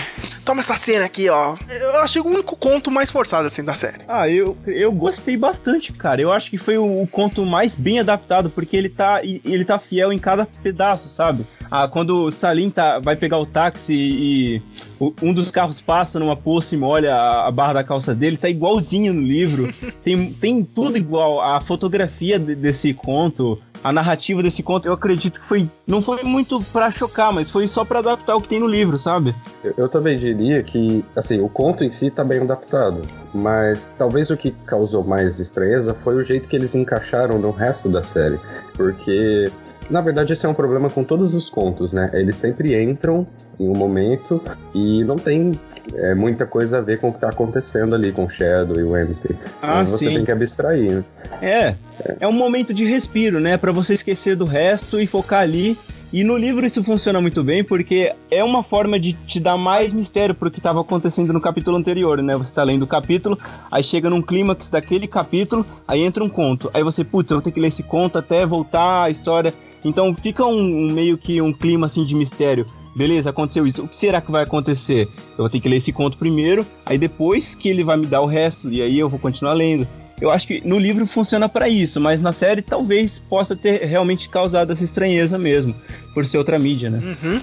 Toma 0.44 0.60
essa 0.60 0.76
cena 0.76 1.04
aqui, 1.04 1.28
ó. 1.28 1.56
Eu 1.68 2.00
achei 2.00 2.20
o 2.20 2.26
único 2.26 2.56
conto 2.56 2.90
mais 2.90 3.10
forçado, 3.10 3.46
assim, 3.46 3.62
da 3.64 3.74
série. 3.74 4.00
Ah, 4.08 4.28
eu, 4.28 4.56
eu 4.66 4.90
gostei 4.92 5.36
bastante, 5.36 5.92
cara. 5.92 6.20
Eu 6.20 6.32
acho 6.32 6.50
que 6.50 6.58
foi 6.58 6.76
o, 6.78 7.02
o 7.02 7.06
conto 7.06 7.44
mais 7.44 7.76
bem 7.76 8.00
adaptado, 8.00 8.50
porque 8.50 8.76
ele 8.76 8.88
tá, 8.88 9.20
ele 9.22 9.64
tá 9.64 9.78
fiel 9.78 10.12
em 10.12 10.18
cada 10.18 10.46
pedaço, 10.62 11.10
sabe? 11.10 11.46
Ah, 11.70 11.86
quando 11.86 12.24
o 12.24 12.32
Salim 12.32 12.68
tá, 12.68 12.98
vai 12.98 13.14
pegar 13.14 13.38
o 13.38 13.46
táxi 13.46 13.92
e 13.94 14.62
o- 14.98 15.14
um 15.22 15.32
dos 15.32 15.52
carros 15.52 15.80
passa 15.80 16.18
numa 16.18 16.34
poça 16.36 16.74
e 16.74 16.78
molha 16.78 17.14
a, 17.14 17.46
a 17.46 17.50
barra 17.52 17.74
da 17.74 17.84
calça 17.84 18.12
dele, 18.12 18.36
tá 18.36 18.48
igualzinho 18.48 19.14
no 19.14 19.20
livro. 19.22 19.72
tem, 20.02 20.32
tem 20.32 20.64
tudo 20.64 20.96
igual. 20.98 21.40
A 21.40 21.60
fotografia 21.90 22.38
de- 22.38 22.54
desse 22.54 22.94
conto, 22.94 23.58
a 23.82 23.92
narrativa 23.92 24.42
desse 24.42 24.62
conto, 24.62 24.86
eu 24.86 24.92
acredito 24.92 25.40
que 25.40 25.46
foi. 25.46 25.68
Não 25.86 26.00
foi 26.00 26.22
muito 26.22 26.62
pra 26.72 26.90
chocar, 26.90 27.32
mas 27.32 27.50
foi 27.50 27.66
só 27.66 27.84
pra 27.84 27.98
adaptar 27.98 28.36
o 28.36 28.40
que 28.40 28.48
tem 28.48 28.60
no 28.60 28.66
livro, 28.66 28.98
sabe? 28.98 29.34
Eu, 29.64 29.74
eu 29.76 29.88
também 29.88 30.16
diria 30.16 30.62
que, 30.62 31.04
assim, 31.16 31.40
o 31.40 31.48
conto 31.48 31.82
em 31.82 31.90
si 31.90 32.10
tá 32.10 32.22
bem 32.22 32.40
adaptado, 32.40 33.02
mas 33.34 33.92
talvez 33.98 34.30
o 34.30 34.36
que 34.36 34.52
causou 34.66 35.02
mais 35.02 35.40
estranheza 35.40 35.94
foi 35.94 36.14
o 36.16 36.22
jeito 36.22 36.48
que 36.48 36.54
eles 36.54 36.74
encaixaram 36.74 37.38
no 37.38 37.50
resto 37.50 37.88
da 37.88 38.02
série, 38.02 38.38
porque 38.74 39.50
na 39.90 40.00
verdade 40.00 40.32
esse 40.32 40.46
é 40.46 40.48
um 40.48 40.54
problema 40.54 40.88
com 40.88 41.02
todos 41.04 41.34
os 41.34 41.50
contos, 41.50 41.92
né? 41.92 42.10
Eles 42.14 42.36
sempre 42.36 42.80
entram 42.80 43.26
em 43.58 43.68
um 43.68 43.74
momento 43.76 44.40
e 44.74 45.04
não 45.04 45.16
tem 45.16 45.58
é, 45.94 46.14
muita 46.14 46.46
coisa 46.46 46.78
a 46.78 46.80
ver 46.80 46.98
com 47.00 47.08
o 47.08 47.12
que 47.12 47.20
tá 47.20 47.28
acontecendo 47.28 47.94
ali 47.94 48.12
com 48.12 48.28
Shadow 48.28 48.78
e 48.78 48.84
Wednesday. 48.84 49.36
Ah, 49.60 49.82
Você 49.82 50.08
sim. 50.08 50.14
tem 50.14 50.24
que 50.24 50.32
abstrair. 50.32 50.96
né? 50.96 51.04
É, 51.42 51.74
é 52.20 52.28
um 52.28 52.32
momento 52.32 52.72
de 52.72 52.84
respiro, 52.84 53.40
né? 53.40 53.56
Pra 53.56 53.72
você 53.72 53.94
esquecer 53.94 54.36
do 54.36 54.44
resto 54.44 55.00
e 55.00 55.06
focar 55.06 55.40
ali. 55.40 55.76
E 56.12 56.24
no 56.24 56.36
livro 56.36 56.66
isso 56.66 56.82
funciona 56.82 57.20
muito 57.20 57.44
bem 57.44 57.62
porque 57.62 58.12
é 58.30 58.42
uma 58.42 58.64
forma 58.64 58.98
de 58.98 59.12
te 59.12 59.38
dar 59.38 59.56
mais 59.56 59.92
mistério 59.92 60.34
pro 60.34 60.50
que 60.50 60.58
estava 60.58 60.80
acontecendo 60.80 61.32
no 61.32 61.40
capítulo 61.40 61.76
anterior, 61.76 62.20
né? 62.20 62.36
Você 62.36 62.52
tá 62.52 62.64
lendo 62.64 62.82
o 62.82 62.86
capítulo, 62.86 63.38
aí 63.70 63.84
chega 63.84 64.10
num 64.10 64.20
clímax 64.20 64.70
daquele 64.70 65.06
capítulo, 65.06 65.64
aí 65.86 66.00
entra 66.00 66.24
um 66.24 66.28
conto. 66.28 66.68
Aí 66.74 66.82
você, 66.82 67.04
putz, 67.04 67.30
eu 67.30 67.36
vou 67.36 67.42
ter 67.42 67.52
que 67.52 67.60
ler 67.60 67.68
esse 67.68 67.84
conto 67.84 68.18
até 68.18 68.44
voltar 68.44 69.04
a 69.04 69.10
história. 69.10 69.54
Então 69.84 70.12
fica 70.14 70.44
um, 70.44 70.86
um 70.86 70.92
meio 70.92 71.16
que 71.16 71.40
um 71.40 71.52
clima 71.52 71.86
assim 71.86 72.04
de 72.04 72.16
mistério. 72.16 72.66
Beleza, 72.96 73.30
aconteceu 73.30 73.64
isso. 73.64 73.84
O 73.84 73.88
que 73.88 73.94
será 73.94 74.20
que 74.20 74.32
vai 74.32 74.42
acontecer? 74.42 75.08
Eu 75.32 75.38
vou 75.38 75.48
ter 75.48 75.60
que 75.60 75.68
ler 75.68 75.76
esse 75.76 75.92
conto 75.92 76.18
primeiro, 76.18 76.66
aí 76.84 76.98
depois 76.98 77.54
que 77.54 77.68
ele 77.68 77.84
vai 77.84 77.96
me 77.96 78.06
dar 78.06 78.20
o 78.20 78.26
resto, 78.26 78.70
e 78.70 78.82
aí 78.82 78.98
eu 78.98 79.08
vou 79.08 79.18
continuar 79.18 79.52
lendo. 79.52 79.86
Eu 80.20 80.30
acho 80.30 80.46
que 80.46 80.60
no 80.66 80.78
livro 80.78 81.06
funciona 81.06 81.48
pra 81.48 81.68
isso, 81.68 82.00
mas 82.00 82.20
na 82.20 82.32
série 82.32 82.60
talvez 82.62 83.18
possa 83.18 83.56
ter 83.56 83.84
realmente 83.86 84.28
causado 84.28 84.72
essa 84.72 84.84
estranheza 84.84 85.38
mesmo, 85.38 85.74
por 86.12 86.26
ser 86.26 86.38
outra 86.38 86.58
mídia, 86.58 86.90
né? 86.90 87.16
Uhum. 87.22 87.40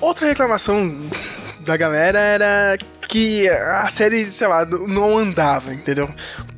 Outra 0.00 0.26
reclamação 0.28 0.94
da 1.60 1.76
galera 1.76 2.18
era 2.18 2.78
que 3.08 3.48
a 3.48 3.88
série, 3.88 4.26
sei 4.26 4.46
lá, 4.46 4.64
não 4.66 5.16
andava, 5.16 5.72
entendeu? 5.72 6.08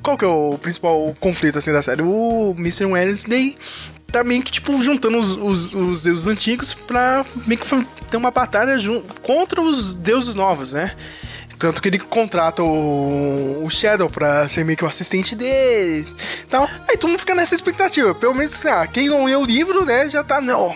Qual 0.03 0.17
que 0.19 0.25
é 0.25 0.29
o 0.29 0.59
principal 0.61 1.15
conflito, 1.21 1.59
assim, 1.59 1.73
da 1.73 1.83
série? 1.83 2.03
O 2.03 2.55
Mr. 2.59 2.87
Wednesday 2.87 3.55
tá 4.11 4.23
meio 4.23 4.43
que, 4.43 4.53
tipo, 4.53 4.81
juntando 4.83 5.19
os, 5.19 5.37
os, 5.37 5.75
os 5.75 6.03
deuses 6.03 6.27
antigos 6.29 6.73
pra 6.75 7.25
meio 7.47 7.61
que 7.61 7.87
ter 8.11 8.17
uma 8.17 8.31
batalha 8.31 8.79
jun- 8.79 9.03
contra 9.23 9.61
os 9.61 9.95
deuses 9.95 10.35
novos, 10.35 10.73
né? 10.73 10.93
Tanto 11.59 11.81
que 11.81 11.89
ele 11.89 11.99
contrata 11.99 12.63
o, 12.63 13.65
o 13.65 13.71
Shadow 13.71 14.11
pra 14.11 14.49
ser 14.49 14.65
meio 14.65 14.77
que 14.77 14.85
o 14.85 14.89
assistente 14.89 15.35
dele 15.35 16.07
e 16.43 16.47
tal. 16.47 16.69
Aí 16.89 16.97
todo 16.97 17.11
mundo 17.11 17.19
fica 17.19 17.35
nessa 17.35 17.55
expectativa. 17.55 18.15
Pelo 18.15 18.35
menos, 18.35 18.63
lá, 18.63 18.87
quem 18.87 19.09
não 19.09 19.25
leu 19.25 19.41
o 19.41 19.45
livro, 19.45 19.85
né, 19.85 20.09
já 20.11 20.23
tá, 20.23 20.41
não, 20.41 20.75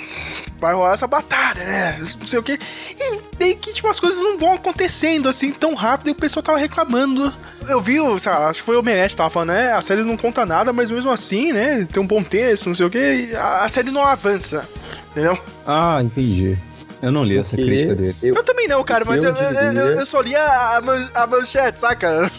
vai 0.61 0.75
rolar 0.75 0.95
essa 0.95 1.07
batalha, 1.07 1.64
né? 1.64 1.99
Não 2.19 2.27
sei 2.27 2.38
o 2.38 2.43
que. 2.43 2.59
E 2.99 3.21
meio 3.38 3.57
que, 3.57 3.73
tipo, 3.73 3.88
as 3.88 4.01
coisas 4.01 4.23
não 4.23 4.38
vão 4.38 4.55
acontecendo 4.55 5.29
assim 5.29 5.53
tão 5.53 5.75
rápido 5.75 6.09
e 6.09 6.12
o 6.12 6.14
pessoal 6.14 6.43
tava 6.43 6.59
reclamando. 6.59 7.33
Eu 7.69 7.81
vi, 7.81 7.97
sei 8.19 8.33
lá, 8.33 8.49
acho 8.49 8.61
que 8.61 8.67
foi 8.67 8.77
o 8.77 8.83
Menete 8.83 9.17
tava 9.17 9.31
falando, 9.31 9.51
né? 9.51 9.73
A 9.73 9.81
série 9.81 10.03
não 10.03 10.17
conta 10.17 10.47
nada, 10.47 10.73
mas 10.73 10.91
mesmo 10.91 11.11
assim, 11.11 11.53
né? 11.53 11.87
Tem 11.91 12.03
um 12.03 12.07
bom 12.07 12.23
texto, 12.23 12.67
não 12.67 12.75
sei 12.75 12.87
o 12.87 12.91
que. 12.91 13.35
A, 13.37 13.64
a 13.64 13.69
série 13.69 13.91
não 13.91 14.05
avança, 14.05 14.69
entendeu? 15.11 15.38
Ah, 15.67 16.01
entendi. 16.03 16.59
Eu 17.01 17.13
não 17.13 17.23
li 17.23 17.39
essa 17.39 17.57
crítica 17.57 17.95
dele. 17.95 18.17
Eu, 18.23 18.35
Eu 18.35 18.43
também 18.45 18.67
não, 18.67 18.83
cara, 18.83 19.05
que 19.05 19.11
mas 19.11 19.23
eu 19.23 19.31
eu, 19.31 19.37
eu, 19.37 19.49
diria- 19.71 19.81
eu- 19.83 19.99
eu 20.01 20.07
só 20.07 20.21
li 20.21 20.35
a, 20.35 20.81
man- 20.83 21.09
a 21.15 21.27
manchete, 21.27 21.79
saca? 21.79 22.09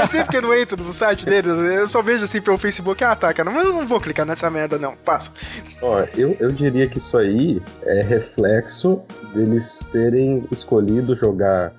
Eu 0.00 0.06
sei 0.06 0.22
porque 0.22 0.38
eu 0.38 0.42
não 0.42 0.54
entro 0.54 0.82
no 0.82 0.90
site 0.90 1.24
deles, 1.26 1.52
eu 1.52 1.88
só 1.88 2.02
vejo 2.02 2.24
assim 2.24 2.40
pelo 2.40 2.58
Facebook, 2.58 3.02
ah 3.04 3.14
tá, 3.14 3.32
cara, 3.32 3.50
mas 3.50 3.64
eu 3.64 3.72
não 3.72 3.86
vou 3.86 4.00
clicar 4.00 4.24
nessa 4.26 4.50
merda 4.50 4.78
não, 4.78 4.94
passa. 4.96 5.30
Ó, 5.82 6.04
eu, 6.16 6.36
eu 6.40 6.50
diria 6.52 6.86
que 6.88 6.98
isso 6.98 7.16
aí 7.18 7.60
é 7.84 8.02
reflexo 8.02 9.00
deles 9.34 9.80
terem 9.92 10.46
escolhido 10.50 11.14
jogar, 11.14 11.72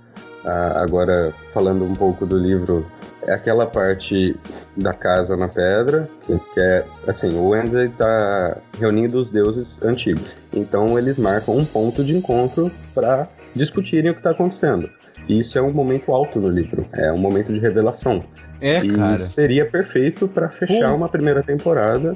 ah, 0.45 0.81
agora 0.81 1.33
falando 1.53 1.83
um 1.85 1.95
pouco 1.95 2.25
do 2.25 2.37
livro, 2.37 2.85
é 3.27 3.33
aquela 3.33 3.67
parte 3.67 4.35
da 4.75 4.93
casa 4.93 5.35
na 5.35 5.49
pedra, 5.49 6.09
que, 6.25 6.59
é 6.59 6.85
assim, 7.05 7.35
o 7.35 7.49
Wednesday 7.49 7.89
tá 7.89 8.57
reunindo 8.79 9.17
os 9.17 9.29
deuses 9.29 9.83
antigos. 9.83 10.39
Então 10.53 10.97
eles 10.97 11.19
marcam 11.19 11.57
um 11.57 11.65
ponto 11.65 12.03
de 12.03 12.15
encontro 12.15 12.71
para 12.95 13.27
discutirem 13.53 14.11
o 14.11 14.15
que 14.15 14.21
tá 14.21 14.31
acontecendo. 14.31 14.89
E 15.27 15.39
isso 15.39 15.57
é 15.57 15.61
um 15.61 15.73
momento 15.73 16.13
alto 16.13 16.39
no 16.39 16.47
livro, 16.47 16.87
é 16.93 17.11
um 17.11 17.17
momento 17.17 17.51
de 17.51 17.59
revelação. 17.59 18.23
É, 18.61 18.79
e 18.79 18.95
cara. 18.95 19.19
seria 19.19 19.65
perfeito 19.65 20.27
para 20.27 20.47
fechar 20.47 20.93
uma 20.93 21.09
primeira 21.09 21.43
temporada 21.43 22.15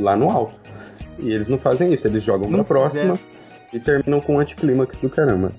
lá 0.00 0.16
no 0.16 0.30
alto. 0.30 0.54
E 1.18 1.32
eles 1.32 1.48
não 1.48 1.58
fazem 1.58 1.92
isso, 1.92 2.06
eles 2.06 2.22
jogam 2.22 2.48
Não 2.48 2.58
pra 2.58 2.64
próxima 2.64 3.18
e 3.72 3.80
terminam 3.80 4.20
com 4.20 4.36
um 4.36 4.38
anticlímax 4.38 5.00
do 5.00 5.10
caramba. 5.10 5.52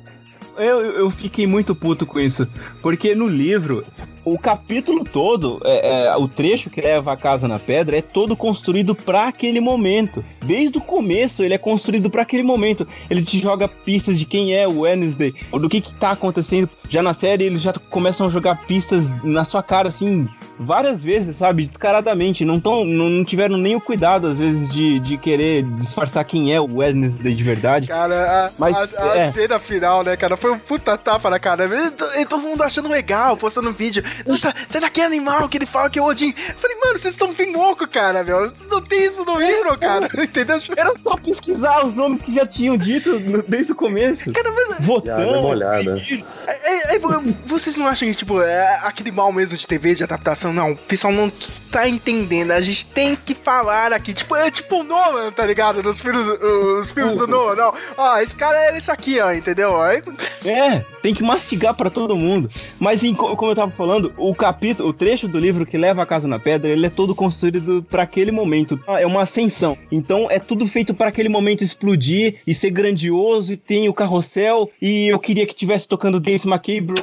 Eu, 0.57 0.79
eu 0.85 1.09
fiquei 1.09 1.45
muito 1.45 1.75
puto 1.75 2.05
com 2.05 2.17
isso. 2.17 2.47
Porque 2.81 3.13
no 3.13 3.27
livro, 3.27 3.85
o 4.25 4.39
capítulo 4.39 5.03
todo, 5.03 5.61
é, 5.63 6.07
é, 6.07 6.17
o 6.17 6.27
trecho 6.27 6.69
que 6.69 6.81
leva 6.81 7.13
a 7.13 7.17
casa 7.17 7.47
na 7.47 7.59
pedra, 7.59 7.97
é 7.97 8.01
todo 8.01 8.35
construído 8.35 8.95
pra 8.95 9.27
aquele 9.27 9.59
momento. 9.59 10.25
Desde 10.43 10.79
o 10.79 10.81
começo, 10.81 11.43
ele 11.43 11.53
é 11.53 11.57
construído 11.59 12.09
pra 12.09 12.23
aquele 12.23 12.43
momento. 12.43 12.87
Ele 13.09 13.23
te 13.23 13.39
joga 13.39 13.67
pistas 13.67 14.17
de 14.17 14.25
quem 14.25 14.55
é 14.55 14.67
o 14.67 14.79
Wednesday, 14.81 15.33
do 15.51 15.69
que 15.69 15.79
que 15.79 15.93
tá 15.93 16.11
acontecendo. 16.11 16.69
Já 16.89 17.03
na 17.03 17.13
série, 17.13 17.43
eles 17.43 17.61
já 17.61 17.71
começam 17.73 18.25
a 18.25 18.29
jogar 18.29 18.65
pistas 18.65 19.11
na 19.23 19.45
sua 19.45 19.61
cara, 19.61 19.89
assim, 19.89 20.27
várias 20.59 21.03
vezes, 21.03 21.35
sabe? 21.35 21.65
Descaradamente. 21.65 22.45
Não, 22.45 22.59
tão, 22.59 22.85
não, 22.85 23.09
não 23.09 23.25
tiveram 23.25 23.57
nem 23.57 23.75
o 23.75 23.81
cuidado, 23.81 24.27
às 24.27 24.37
vezes, 24.37 24.69
de, 24.69 24.99
de 24.99 25.17
querer 25.17 25.63
disfarçar 25.75 26.23
quem 26.25 26.53
é 26.53 26.59
o 26.59 26.77
Wednesday 26.77 27.33
de 27.33 27.43
verdade. 27.43 27.87
Cara, 27.87 28.47
a, 28.47 28.51
Mas, 28.57 28.93
a, 28.93 29.03
a 29.13 29.17
é. 29.17 29.31
cena 29.31 29.59
final, 29.59 30.03
né, 30.03 30.15
cara, 30.15 30.37
foi 30.37 30.51
um 30.51 30.59
puta 30.59 30.97
tapa 30.97 31.29
na 31.29 31.39
cara. 31.39 31.65
E, 31.65 32.21
e 32.21 32.25
todo 32.25 32.41
mundo 32.43 32.63
achando 32.63 32.89
legal, 32.89 33.35
postando 33.37 33.71
vídeo. 33.71 34.03
Nossa, 34.25 34.53
você 34.67 34.79
daquele 34.79 35.07
animal 35.07 35.47
que 35.49 35.57
ele 35.57 35.65
fala 35.65 35.89
que 35.89 35.99
é 35.99 36.01
o 36.01 36.05
Odin. 36.05 36.33
Eu 36.49 36.55
falei, 36.55 36.77
mano, 36.79 36.97
vocês 36.97 37.13
estão 37.13 37.33
bem 37.33 37.53
louco, 37.55 37.87
cara, 37.87 38.23
meu. 38.23 38.51
Não 38.71 38.81
tem 38.81 39.05
isso 39.05 39.23
no 39.25 39.37
livro, 39.39 39.77
cara. 39.77 40.07
Entendeu? 40.23 40.59
Era 40.77 40.91
só 40.97 41.15
pesquisar 41.17 41.85
os 41.85 41.93
nomes 41.93 42.21
que 42.21 42.33
já 42.33 42.45
tinham 42.45 42.77
dito 42.77 43.19
desde 43.47 43.71
o 43.71 43.75
começo. 43.75 44.31
Cara, 44.31 44.51
mas 44.51 44.67
Já 44.67 44.73
dá 44.73 44.77
uma 44.79 44.85
Votando. 44.87 45.47
olhada. 45.47 46.01
É, 46.47 46.93
é, 46.93 46.95
é, 46.95 46.99
vo- 46.99 47.23
vocês 47.45 47.75
não 47.77 47.87
acham 47.87 48.07
que, 48.07 48.15
tipo, 48.15 48.41
é 48.41 48.79
aquele 48.83 49.11
mal 49.11 49.31
mesmo 49.31 49.57
de 49.57 49.67
TV, 49.67 49.95
de 49.95 50.03
adaptação? 50.03 50.44
Pensando, 50.45 50.53
não, 50.53 50.71
o 50.71 50.77
pessoal 50.77 51.11
não 51.13 51.31
tá 51.71 51.89
entendendo, 51.89 52.51
a 52.51 52.61
gente 52.61 52.85
tem 52.85 53.15
que 53.17 53.33
falar 53.33 53.91
aqui. 53.91 54.13
Tipo, 54.13 54.35
é 54.35 54.49
tipo 54.49 54.79
o 54.79 54.83
Nolan, 54.83 55.31
tá 55.31 55.45
ligado? 55.45 55.81
Nos 55.83 55.99
filmes, 55.99 56.25
os 56.25 56.91
filmes 56.91 57.17
do 57.17 57.27
Nolan, 57.27 57.55
não. 57.55 57.73
Ó, 57.97 58.17
esse 58.19 58.35
cara 58.35 58.57
é 58.71 58.77
esse 58.77 58.89
aqui, 58.91 59.19
ó, 59.19 59.31
entendeu? 59.31 59.81
Aí, 59.81 60.01
É, 60.45 60.85
tem 61.01 61.13
que 61.13 61.23
mastigar 61.23 61.73
pra 61.73 61.89
todo 61.89 62.15
mundo. 62.15 62.49
Mas 62.79 63.03
em- 63.03 63.13
como 63.13 63.51
eu 63.51 63.55
tava 63.55 63.71
falando, 63.71 64.13
o 64.17 64.33
capítulo, 64.35 64.89
o 64.89 64.93
trecho 64.93 65.27
do 65.27 65.39
livro 65.39 65.65
que 65.65 65.77
leva 65.77 66.03
a 66.03 66.05
casa 66.05 66.27
na 66.27 66.39
pedra, 66.39 66.69
ele 66.71 66.85
é 66.85 66.89
todo 66.89 67.15
construído 67.15 67.83
pra 67.89 68.03
aquele 68.03 68.31
momento. 68.31 68.79
É 68.87 69.05
uma 69.05 69.23
ascensão. 69.23 69.77
Então 69.91 70.27
é 70.29 70.39
tudo 70.39 70.65
feito 70.67 70.93
pra 70.93 71.09
aquele 71.09 71.29
momento 71.29 71.63
explodir 71.63 72.35
e 72.45 72.53
ser 72.53 72.69
grandioso 72.69 73.53
e 73.53 73.57
tem 73.57 73.89
o 73.89 73.93
carrossel 73.93 74.69
e 74.81 75.07
eu 75.07 75.19
queria 75.19 75.45
que 75.45 75.55
tivesse 75.55 75.87
tocando 75.87 76.19
Dance 76.19 76.47
McCabe. 76.47 76.93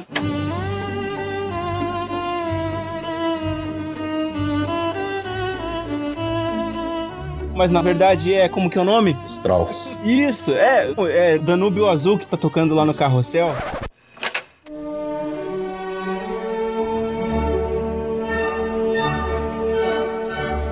Mas 7.55 7.69
na 7.71 7.81
verdade 7.81 8.33
é 8.33 8.49
como 8.49 8.69
que 8.69 8.77
é 8.77 8.81
o 8.81 8.85
nome? 8.85 9.15
Strauss. 9.25 10.01
Isso, 10.03 10.51
é, 10.53 10.91
é 11.09 11.37
Danúbio 11.37 11.87
Azul 11.87 12.17
que 12.17 12.25
tá 12.25 12.35
tocando 12.35 12.73
lá 12.73 12.85
no 12.85 12.93
carrossel. 12.93 13.53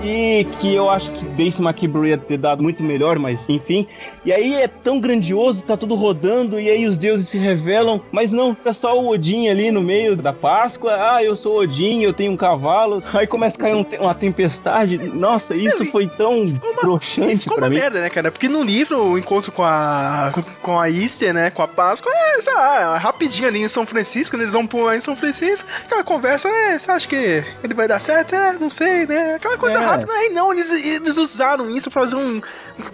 E 0.04 0.46
que 0.60 0.74
eu 0.74 0.90
acho 0.90 1.12
que 1.12 1.24
Dace 1.32 1.62
McKibber 1.62 2.04
ia 2.06 2.18
ter 2.18 2.38
dado 2.38 2.62
muito 2.62 2.84
melhor, 2.84 3.18
mas 3.20 3.48
enfim. 3.50 3.88
E 4.24 4.32
aí 4.32 4.54
é 4.56 4.68
tão 4.68 5.00
grandioso, 5.00 5.64
tá 5.64 5.76
tudo 5.76 5.96
rodando, 5.96 6.60
e 6.60 6.70
aí 6.70 6.86
os 6.86 6.98
deuses 6.98 7.28
se 7.30 7.38
revelam, 7.38 8.02
mas 8.12 8.32
não, 8.32 8.56
é 8.64 8.72
só 8.74 9.00
o 9.00 9.10
Odin 9.10 9.48
ali 9.50 9.72
no 9.72 9.82
meio 9.82 10.16
da 10.16 10.32
Páscoa. 10.34 10.94
Ah, 11.16 11.24
eu 11.24 11.36
sou 11.36 11.60
Odin, 11.60 12.02
eu 12.02 12.14
tenho 12.14 12.32
um 12.32 12.38
cavalo. 12.38 13.04
Aí 13.14 13.26
começa 13.26 13.58
a 13.58 13.60
cair 13.62 13.76
um 13.76 13.84
te- 13.84 13.98
uma 13.98 14.14
tempestade. 14.14 14.98
Nossa, 15.10 15.56
isso 15.56 15.86
foi 15.86 16.08
tão 16.08 16.48
broxante 16.82 17.38
ficou 17.38 17.58
pra 17.58 17.66
uma 17.66 17.70
mim. 17.70 17.80
merda, 17.80 18.00
né, 18.02 18.10
cara? 18.10 18.32
Porque 18.32 18.48
no 18.48 18.64
livro, 18.64 19.02
o 19.04 19.18
encontro 19.18 19.52
com 19.52 19.64
a 19.64 20.32
com 20.62 20.80
a 20.80 20.90
Easter, 20.90 21.34
né, 21.34 21.50
com 21.50 21.62
a 21.62 21.68
Páscoa, 21.68 22.12
é, 22.14 22.42
sei 22.42 22.54
lá, 22.54 22.98
rapidinho 22.98 23.48
ali 23.48 23.62
em 23.62 23.68
São 23.68 23.86
Francisco, 23.86 24.36
eles 24.36 24.52
vão 24.52 24.66
pular 24.68 24.96
em 24.96 25.00
São 25.00 25.16
Francisco, 25.16 25.68
aquela 25.86 26.04
conversa, 26.04 26.50
né, 26.50 26.78
você 26.78 26.92
acha 26.92 27.08
que 27.08 27.44
ele 27.64 27.74
vai 27.74 27.88
dar 27.88 28.00
certo? 28.00 28.34
É, 28.36 28.54
não 28.60 28.70
sei, 28.70 29.06
né, 29.08 29.36
aquela 29.36 29.58
coisa 29.58 29.80
É. 29.80 29.86
rápida. 29.86 30.12
Aí 30.12 30.30
não, 30.30 30.52
eles, 30.54 30.72
eles 30.86 31.18
usaram 31.22 31.70
isso 31.70 31.90
pra 31.90 32.02
fazer 32.02 32.16
um, 32.16 32.42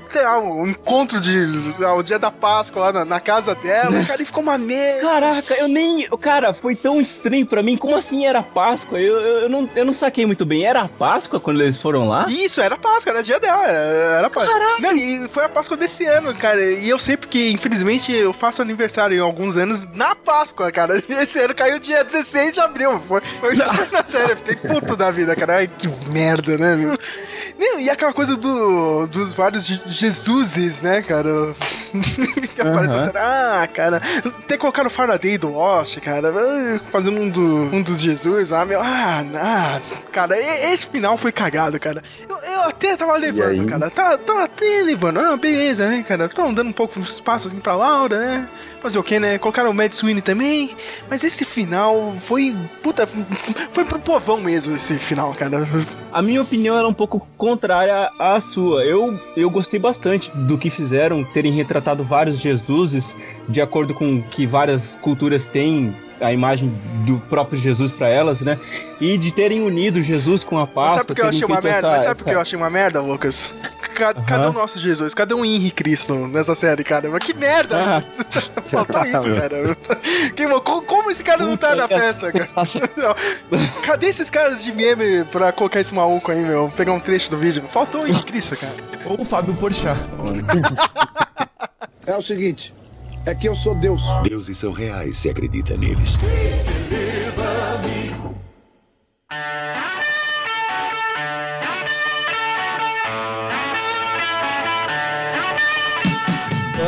sei 0.09 0.23
lá, 0.23 0.39
um 0.39 0.67
encontro 0.67 1.19
de, 1.19 1.45
o 1.95 2.03
dia 2.03 2.19
da 2.19 2.31
Páscoa 2.31 2.83
lá 2.83 2.93
na, 2.93 3.05
na 3.05 3.19
casa 3.19 3.55
dela, 3.55 4.03
cara, 4.05 4.21
e 4.21 4.25
ficou 4.25 4.43
uma 4.43 4.57
merda. 4.57 5.01
Caraca, 5.01 5.53
eu 5.55 5.67
nem. 5.67 6.07
Cara, 6.19 6.53
foi 6.53 6.75
tão 6.75 6.99
estranho 6.99 7.45
pra 7.45 7.63
mim. 7.63 7.77
Como 7.77 7.95
assim 7.95 8.25
era 8.25 8.43
Páscoa? 8.43 8.99
Eu, 8.99 9.19
eu, 9.19 9.37
eu 9.43 9.49
não, 9.49 9.69
eu 9.75 9.85
não 9.85 9.93
saquei 9.93 10.25
muito 10.25 10.45
bem. 10.45 10.65
Era 10.65 10.87
Páscoa 10.87 11.39
quando 11.39 11.61
eles 11.61 11.77
foram 11.77 12.07
lá? 12.07 12.25
Isso, 12.27 12.61
era 12.61 12.77
Páscoa, 12.77 13.11
era 13.11 13.23
dia 13.23 13.39
dela, 13.39 13.65
era 13.65 14.17
era 14.17 14.29
Páscoa. 14.29 14.59
Não, 14.79 14.95
e 14.95 15.27
foi 15.29 15.45
a 15.45 15.49
Páscoa 15.49 15.77
desse 15.77 16.05
ano, 16.05 16.35
cara. 16.35 16.63
E 16.63 16.89
eu 16.89 16.99
sei 16.99 17.17
porque, 17.17 17.49
infelizmente, 17.49 18.11
eu 18.11 18.33
faço 18.33 18.61
aniversário 18.61 19.17
em 19.17 19.21
alguns 19.21 19.57
anos 19.57 19.87
na 19.93 20.15
Páscoa, 20.15 20.71
cara. 20.71 21.01
Esse 21.09 21.39
ano 21.39 21.55
caiu 21.55 21.79
dia 21.79 22.03
16 22.03 22.55
de 22.55 22.59
abril. 22.59 22.99
Foi, 23.07 23.21
foi 23.39 23.55
na 23.91 24.03
série, 24.05 24.33
eu 24.33 24.37
fiquei 24.37 24.55
puto 24.55 24.95
da 24.95 25.11
vida, 25.11 25.35
cara. 25.35 25.57
Ai, 25.57 25.67
que 25.67 25.87
merda, 26.09 26.57
né, 26.57 26.75
meu? 26.75 26.97
Não, 27.57 27.79
e 27.79 27.89
aquela 27.89 28.13
coisa 28.17 28.35
do, 28.35 29.05
dos 29.05 29.35
vários 29.35 29.67
Je- 29.67 29.79
Jesuses, 29.85 30.81
né, 30.81 31.03
cara? 31.03 31.29
que 32.55 32.59
aparece 32.61 32.93
Aham. 32.95 33.01
a 33.01 33.05
série. 33.05 33.17
Ah, 33.19 33.69
cara, 33.71 34.01
ter 34.47 34.57
colocado 34.57 34.87
o 34.87 34.89
Faraday 34.89 35.37
do 35.37 35.49
Lost, 35.53 35.99
cara, 35.99 36.29
ah, 36.35 36.79
fazendo 36.91 37.19
um, 37.21 37.29
do, 37.29 37.45
um 37.71 37.79
dos 37.79 37.99
Jesus, 38.01 38.51
ah, 38.51 38.65
meu, 38.65 38.81
ah, 38.81 39.23
ah, 39.35 39.79
cara, 40.11 40.35
esse 40.35 40.87
final 40.87 41.15
foi 41.15 41.31
cagado, 41.31 41.79
cara. 41.79 42.01
Eu, 42.27 42.37
eu 42.37 42.61
até 42.63 42.97
tava 42.97 43.15
levando, 43.17 43.67
cara, 43.67 43.87
tava, 43.91 44.17
tava 44.17 44.43
até 44.45 44.81
levando, 44.81 45.19
ah, 45.19 45.37
beleza, 45.37 45.87
né, 45.87 46.01
cara, 46.01 46.27
tão 46.27 46.51
dando 46.51 46.69
um 46.69 46.73
pouco 46.73 46.99
de 46.99 47.07
espaço 47.07 47.47
assim 47.47 47.59
pra 47.59 47.75
Laura, 47.75 48.17
né, 48.17 48.49
fazer 48.81 48.97
o 48.97 49.03
que, 49.03 49.19
né, 49.19 49.37
colocaram 49.37 49.69
o 49.69 49.73
Mad 49.75 49.91
Sweeney 49.93 50.23
também, 50.23 50.75
mas 51.07 51.23
esse 51.23 51.45
final 51.45 52.15
foi, 52.21 52.55
puta, 52.81 53.07
foi 53.71 53.85
pro 53.85 53.99
povão 53.99 54.41
mesmo 54.41 54.73
esse 54.73 54.97
final, 54.97 55.33
cara. 55.35 55.67
A 56.11 56.21
minha 56.23 56.41
opinião 56.41 56.75
era 56.75 56.87
um 56.87 56.93
pouco 56.93 57.27
contrária 57.37 58.06
à 58.17 58.39
sua. 58.39 58.83
Eu, 58.83 59.19
eu 59.35 59.49
gostei 59.49 59.79
bastante 59.79 60.31
do 60.31 60.57
que 60.57 60.69
fizeram, 60.69 61.23
terem 61.23 61.53
retratado 61.53 62.03
vários 62.03 62.39
Jesuses, 62.39 63.15
de 63.47 63.61
acordo 63.61 63.93
com 63.93 64.21
que 64.21 64.45
várias 64.45 64.95
culturas 64.95 65.45
têm 65.45 65.95
a 66.19 66.33
imagem 66.33 66.69
do 67.05 67.19
próprio 67.19 67.59
Jesus 67.59 67.91
pra 67.91 68.07
elas, 68.07 68.41
né? 68.41 68.59
E 68.99 69.17
de 69.17 69.31
terem 69.31 69.61
unido 69.61 70.01
Jesus 70.01 70.43
com 70.43 70.57
a 70.57 70.61
Mas 70.65 70.69
Páscoa. 70.73 70.95
sabe 70.97 71.07
por 71.07 71.15
que 71.15 71.21
eu 71.21 71.27
achei 71.29 71.45
uma 71.45 71.61
merda? 71.61 71.77
essa- 71.79 71.89
Mas 71.91 72.01
sabe 72.03 72.17
por 72.17 72.23
que 72.25 72.35
eu 72.35 72.39
achei 72.41 72.57
uma 72.57 72.69
merda, 72.69 73.01
Lucas? 73.01 73.53
Ca- 73.93 74.13
Cadê 74.13 74.43
Aham. 74.43 74.49
o 74.49 74.53
nosso 74.53 74.79
Jesus? 74.79 75.13
Cadê 75.13 75.33
o 75.33 75.43
Henry 75.45 75.71
Cristo 75.71 76.15
nessa 76.27 76.53
série, 76.55 76.83
cara? 76.83 77.09
Mas 77.09 77.23
que 77.23 77.33
merda! 77.33 77.77
Ah. 77.97 78.03
Faltou 78.65 79.05
isso, 79.05 79.35
cara. 79.35 79.75
Que, 80.35 80.47
co- 80.61 80.81
como 80.83 81.09
esse 81.11 81.23
cara 81.23 81.43
não 81.45 81.57
tá 81.57 81.75
na 81.75 81.85
é 81.85 81.87
festa, 81.87 82.31
cara? 82.31 82.45
Cadê 83.85 84.07
esses 84.07 84.29
caras 84.29 84.63
de 84.63 84.71
meme 84.73 85.23
pra 85.25 85.51
colocar 85.51 85.79
esse 85.79 85.93
maluco 85.93 86.31
aí, 86.31 86.43
meu? 86.43 86.71
Pegar 86.75 86.93
um 86.93 86.99
trecho 86.99 87.29
do 87.31 87.37
vídeo. 87.37 87.63
Faltou 87.71 88.01
o 88.03 88.07
Henry 88.07 88.23
Cristo, 88.23 88.55
cara. 88.57 88.73
Ou 89.05 89.21
o 89.21 89.25
Fábio 89.25 89.53
Porchat. 89.55 89.97
É 92.05 92.15
o 92.15 92.21
seguinte, 92.21 92.73
é 93.27 93.35
que 93.35 93.47
eu 93.47 93.55
sou 93.55 93.75
Deus. 93.75 94.03
Deuses 94.23 94.57
são 94.57 94.71
reais 94.71 95.17
se 95.17 95.29
acredita 95.29 95.75
neles. 95.75 96.17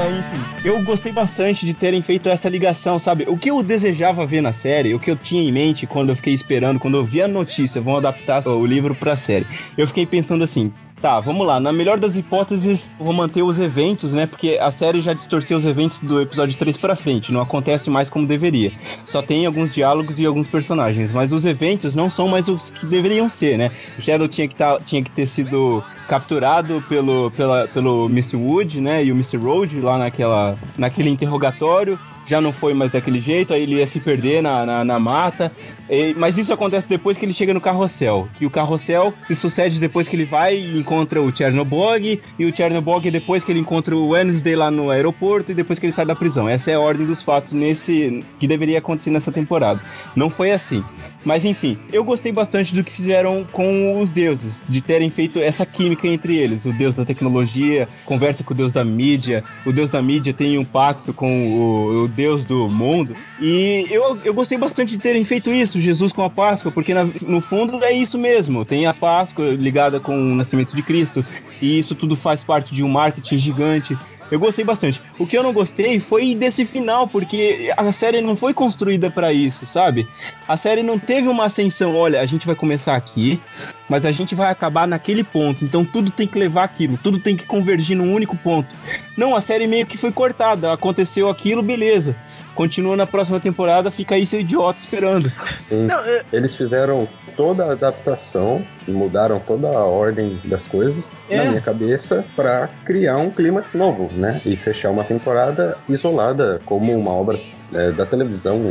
Enfim, 0.10 0.68
eu 0.68 0.82
gostei 0.84 1.12
bastante 1.12 1.66
de 1.66 1.74
terem 1.74 2.02
feito 2.02 2.30
essa 2.30 2.48
ligação, 2.48 2.98
sabe? 2.98 3.26
O 3.28 3.38
que 3.38 3.50
eu 3.50 3.62
desejava 3.62 4.26
ver 4.26 4.42
na 4.42 4.54
série, 4.54 4.94
o 4.94 5.00
que 5.00 5.12
eu 5.12 5.18
tinha 5.18 5.42
em 5.42 5.52
mente 5.52 5.86
quando 5.86 6.10
eu 6.10 6.16
fiquei 6.16 6.34
esperando, 6.34 6.80
quando 6.80 6.96
eu 6.96 7.06
vi 7.06 7.22
a 7.22 7.28
notícia, 7.28 7.82
vão 7.82 7.98
adaptar 7.98 8.48
o 8.48 8.66
livro 8.66 8.96
pra 8.96 9.16
série. 9.16 9.46
Eu 9.78 9.86
fiquei 9.86 10.06
pensando 10.06 10.44
assim, 10.44 10.72
tá, 11.02 11.20
vamos 11.20 11.46
lá, 11.46 11.60
na 11.60 11.72
melhor 11.72 11.98
das 11.98 12.16
hipóteses, 12.16 12.92
vou 13.00 13.14
manter 13.14 13.42
os 13.42 13.60
eventos, 13.60 14.14
né? 14.14 14.26
Porque 14.26 14.58
a 14.62 14.72
série 14.72 15.02
já 15.02 15.14
distorceu 15.14 15.58
os 15.58 15.66
eventos 15.66 16.00
do 16.00 16.22
episódio 16.22 16.58
3 16.58 16.78
pra 16.78 16.96
frente, 16.96 17.32
não 17.32 17.42
acontece 17.42 17.90
mais 17.90 18.10
como 18.10 18.28
deveria. 18.28 18.72
Só 19.06 19.22
tem 19.22 19.46
alguns 19.46 19.74
diálogos 19.74 20.20
e 20.20 20.26
alguns 20.26 20.48
personagens, 20.48 21.12
mas 21.12 21.32
os 21.32 21.46
eventos 21.46 21.96
não 21.96 22.10
são 22.10 22.28
mais 22.28 22.48
os 22.48 22.72
que 22.72 22.86
deveriam 22.86 23.30
ser, 23.30 23.58
né? 23.58 23.72
O 23.98 24.02
Shadow 24.02 24.28
tinha 24.28 24.48
que, 24.48 24.56
tá, 24.56 24.80
tinha 24.80 25.04
que 25.04 25.12
ter 25.12 25.28
sido 25.28 25.84
capturado 26.08 26.84
pelo, 26.90 27.32
pela, 27.32 27.68
pelo 27.68 28.06
Mr. 28.08 28.36
Wood, 28.36 28.82
né? 28.82 29.04
E 29.04 29.12
o 29.12 29.16
Mr. 29.16 29.38
Road 29.38 29.80
lá 29.80 29.98
naquela, 29.98 30.58
naquele 30.78 31.10
interrogatório. 31.10 32.00
Já 32.30 32.40
não 32.40 32.54
foi 32.54 32.76
mais 32.76 32.92
daquele 32.92 33.20
jeito, 33.20 33.54
aí 33.54 33.64
ele 33.64 33.76
ia 33.78 33.88
se 33.88 34.00
perder 34.00 34.44
na, 34.44 34.64
na, 34.64 34.86
na 34.86 35.00
mata. 35.00 35.52
E- 35.90 36.14
mas 36.16 36.38
isso 36.38 36.54
acontece 36.54 36.88
depois 36.88 37.18
que 37.18 37.26
ele 37.26 37.34
chega 37.34 37.54
no 37.56 37.60
carrossel. 37.60 38.28
Que 38.38 38.46
o 38.46 38.52
carrossel 38.52 39.12
se 39.26 39.34
sucede 39.36 39.80
depois 39.80 40.08
que 40.08 40.16
ele 40.16 40.26
vai 40.26 40.56
e 40.56 40.78
encontra 40.78 41.20
o 41.20 41.36
Chernobog. 41.36 42.22
E 42.38 42.46
o 42.46 42.56
Chernobog 42.56 43.10
depois 43.10 43.44
que 43.44 43.52
ele 43.52 43.60
encontra 43.60 43.96
o 43.96 44.10
Wednesday 44.10 44.56
lá 44.56 44.70
no 44.70 44.92
aeroporto. 44.92 45.52
E 45.52 45.56
depois 45.56 45.80
que 45.80 45.88
ele 45.88 45.94
sai 45.94 46.06
da 46.06 46.16
prisão. 46.16 46.48
Essa 46.48 46.70
é 46.70 46.76
a 46.76 46.80
ordem 46.80 47.08
dos 47.08 47.24
fatos 47.24 47.54
nesse 47.54 48.24
que 48.40 48.46
deveria 48.48 48.78
acontecer 48.78 49.10
nessa 49.10 49.32
temporada. 49.32 49.82
Não 50.16 50.30
foi 50.30 50.52
assim. 50.52 50.84
Mas 51.26 51.46
enfim, 51.46 51.80
eu 51.92 52.04
gostei 52.04 52.32
bastante 52.32 52.76
do 52.76 52.84
que 52.84 52.92
fizeram 52.92 53.44
com 53.52 54.00
os 54.00 54.12
deuses, 54.12 54.64
de 54.70 54.82
terem 54.82 55.10
feito 55.10 55.40
essa 55.40 55.66
química 55.66 56.08
entre 56.08 56.38
eles. 56.38 56.66
O 56.66 56.72
deus 56.74 56.94
da 56.94 57.04
tecnologia 57.04 57.88
conversa 58.06 58.44
com 58.44 58.54
o 58.54 58.58
deus 58.58 58.74
da 58.74 58.86
mídia, 58.86 59.44
o 59.66 59.72
deus 59.72 59.90
da 59.92 60.02
mídia 60.02 60.34
tem 60.34 60.58
um 60.60 60.66
pacto 60.66 61.14
com 61.14 61.48
o, 61.48 62.04
o 62.04 62.08
deus 62.20 62.44
do 62.44 62.68
mundo. 62.70 63.16
E 63.40 63.86
eu, 63.90 64.20
eu 64.26 64.34
gostei 64.34 64.58
bastante 64.58 64.92
de 64.92 64.98
terem 64.98 65.24
feito 65.24 65.50
isso, 65.54 65.80
Jesus 65.80 66.12
com 66.12 66.22
a 66.22 66.30
Páscoa, 66.30 66.70
porque 66.70 66.94
na- 66.94 67.08
no 67.26 67.40
fundo 67.40 67.82
é 67.82 67.94
isso 67.94 68.18
mesmo. 68.18 68.66
Tem 68.66 68.86
a 68.86 68.94
Páscoa 68.94 69.46
ligada 69.52 70.02
com 70.02 70.14
o 70.18 70.36
nascimento 70.36 70.76
de 70.76 70.84
Cristo, 70.84 71.26
e 71.62 71.80
isso 71.80 71.96
tudo 71.96 72.18
faz 72.18 72.44
parte 72.44 72.76
de 72.76 72.84
um 72.84 72.90
marketing 72.90 73.38
gigante. 73.38 73.98
Eu 74.32 74.40
gostei 74.40 74.64
bastante. 74.64 75.02
O 75.18 75.26
que 75.26 75.38
eu 75.38 75.44
não 75.44 75.52
gostei 75.52 76.00
foi 76.00 76.36
desse 76.36 76.66
final, 76.66 77.08
porque 77.08 77.72
a 77.76 77.92
série 77.92 78.22
não 78.22 78.36
foi 78.36 78.54
construída 78.54 79.10
pra 79.10 79.34
isso, 79.34 79.66
sabe? 79.66 80.08
A 80.48 80.56
série 80.56 80.84
não 80.84 81.00
teve 81.00 81.28
uma 81.28 81.46
ascensão. 81.46 81.96
Olha, 81.96 82.22
a 82.22 82.26
gente 82.26 82.46
vai 82.46 82.56
começar 82.56 82.96
aqui, 82.96 83.42
mas 83.88 84.06
a 84.06 84.12
gente 84.12 84.36
vai 84.36 84.52
acabar 84.52 84.88
naquele 84.88 85.24
ponto. 85.24 85.66
Então 85.66 85.84
tudo 85.84 86.12
tem 86.12 86.28
que 86.28 86.38
levar 86.38 86.64
aquilo, 86.64 86.98
tudo 87.02 87.20
tem 87.20 87.36
que 87.36 87.46
convergir 87.46 87.98
num 87.98 88.14
único 88.14 88.38
ponto. 88.38 88.70
Não, 89.18 89.36
a 89.36 89.42
série 89.42 89.68
meio 89.68 89.86
que 89.86 89.98
foi 89.98 90.12
cortada. 90.12 90.72
Aconteceu 90.72 91.30
aquilo, 91.30 91.62
beleza. 91.62 92.16
Continua 92.60 92.98
na 92.98 93.08
próxima 93.08 93.40
temporada, 93.40 93.90
fica 93.90 94.16
aí 94.16 94.26
seu 94.26 94.42
idiota 94.42 94.78
esperando. 94.82 95.32
Sim. 95.50 95.86
Não, 95.86 95.98
é- 96.04 96.26
Eles 96.34 96.58
fizeram 96.58 97.08
toda 97.38 97.64
a 97.64 97.72
adaptação 97.72 98.68
e 98.86 98.92
mudaram 98.92 99.40
toda 99.40 99.70
a 99.70 99.86
ordem 99.86 100.38
das 100.44 100.68
coisas 100.68 101.10
É. 101.30 101.38
na 101.38 101.46
minha 101.46 101.62
cabeça 101.62 102.26
pra 102.36 102.68
criar 102.84 103.16
um 103.16 103.32
clímax 103.32 103.74
novo, 103.76 104.10
né? 104.12 104.42
E 104.46 104.58
fechar 104.58 104.90
uma 104.90 105.06
temporada 105.06 105.78
isolada 105.88 106.60
como 106.66 106.94
uma 106.94 107.12
obra 107.12 107.40
é, 107.74 107.92
da 107.94 108.06
televisão 108.06 108.62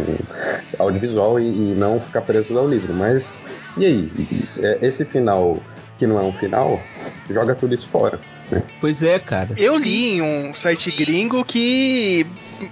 audiovisual 0.78 1.40
e, 1.40 1.46
e, 1.46 1.74
não 1.74 1.98
ficar 1.98 2.20
preso 2.20 2.58
ao 2.58 2.68
livro. 2.68 2.92
Mas 2.92 3.46
e 3.78 3.86
aí? 3.86 4.12
É, 4.58 4.80
esse 4.82 5.06
final 5.06 5.62
que 5.96 6.06
não 6.06 6.18
é 6.18 6.22
um 6.22 6.32
final, 6.34 6.78
joga 7.30 7.54
tudo 7.54 7.72
isso 7.74 7.88
fora. 7.88 8.20
Né? 8.50 8.62
Pois 8.82 9.02
é, 9.02 9.18
cara. 9.18 9.54
Eu 9.56 9.76
li 9.78 10.16
em 10.16 10.20
um 10.22 10.52
site 10.52 10.90
gringo 10.90 11.42
que 11.44 12.26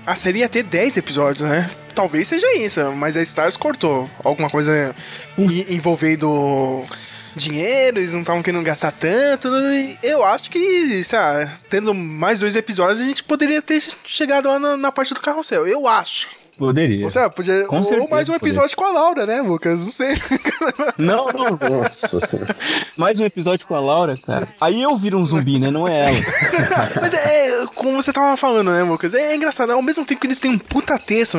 a 0.05 0.17
série 0.17 0.41
ia 0.41 0.49
ter 0.49 0.63
10 0.63 0.97
episódios, 0.97 1.49
né? 1.49 1.71
Talvez 1.95 2.29
seja 2.29 2.57
isso, 2.57 2.93
mas 2.93 3.17
a 3.17 3.23
Stars 3.23 3.57
cortou 3.57 4.09
alguma 4.23 4.51
coisa 4.51 4.95
envolvendo 5.39 6.85
dinheiro, 7.35 7.99
eles 7.99 8.13
não 8.13 8.21
estavam 8.21 8.43
querendo 8.43 8.65
gastar 8.65 8.91
tanto. 8.93 9.49
Eu 10.03 10.25
acho 10.25 10.51
que, 10.51 11.03
sei 11.05 11.19
lá, 11.19 11.59
tendo 11.69 11.95
mais 11.95 12.41
dois 12.41 12.57
episódios, 12.57 13.01
a 13.01 13.05
gente 13.05 13.23
poderia 13.23 13.63
ter 13.63 13.83
chegado 14.05 14.49
lá 14.49 14.59
na, 14.59 14.77
na 14.77 14.93
parte 14.93 15.15
do 15.15 15.21
carrossel. 15.21 15.67
Eu 15.67 15.87
acho. 15.87 16.29
Poderia. 16.57 17.05
Ou, 17.05 17.11
seja, 17.11 17.29
podia, 17.29 17.67
com 17.67 17.79
ou 17.79 17.85
certeza, 17.85 18.09
mais 18.11 18.29
um 18.31 18.35
episódio 18.35 18.75
poderia. 18.75 18.93
com 18.93 18.99
a 18.99 19.03
Laura, 19.03 19.27
né, 19.27 19.43
Lucas? 19.43 19.85
Não 19.85 19.91
sei. 19.91 20.15
Não, 20.99 21.27
não. 21.27 21.81
Nossa 21.81 22.19
Mais 22.97 23.21
um 23.21 23.25
episódio 23.25 23.67
com 23.67 23.75
a 23.75 23.81
Laura, 23.81 24.17
cara. 24.17 24.49
Aí 24.61 24.83
eu 24.83 24.97
viro 24.97 25.19
um 25.19 25.27
zumbi, 25.27 25.59
né? 25.59 25.71
Não 25.71 25.87
é 25.87 26.09
ela. 26.09 26.19
Mas 27.01 27.15
é, 27.15 27.67
como 27.75 28.01
você 28.01 28.13
tava 28.13 28.37
falando, 28.37 28.73
né, 28.73 28.83
Lucas? 28.83 29.15
É, 29.15 29.33
é 29.33 29.37
engraçado. 29.37 29.73
Ao 29.73 29.83
mesmo 29.83 30.05
tempo 30.05 30.21
que 30.21 30.27
eles 30.27 30.41
têm 30.41 30.51
um 30.51 30.59
puta 30.59 30.99
texto, 30.99 31.39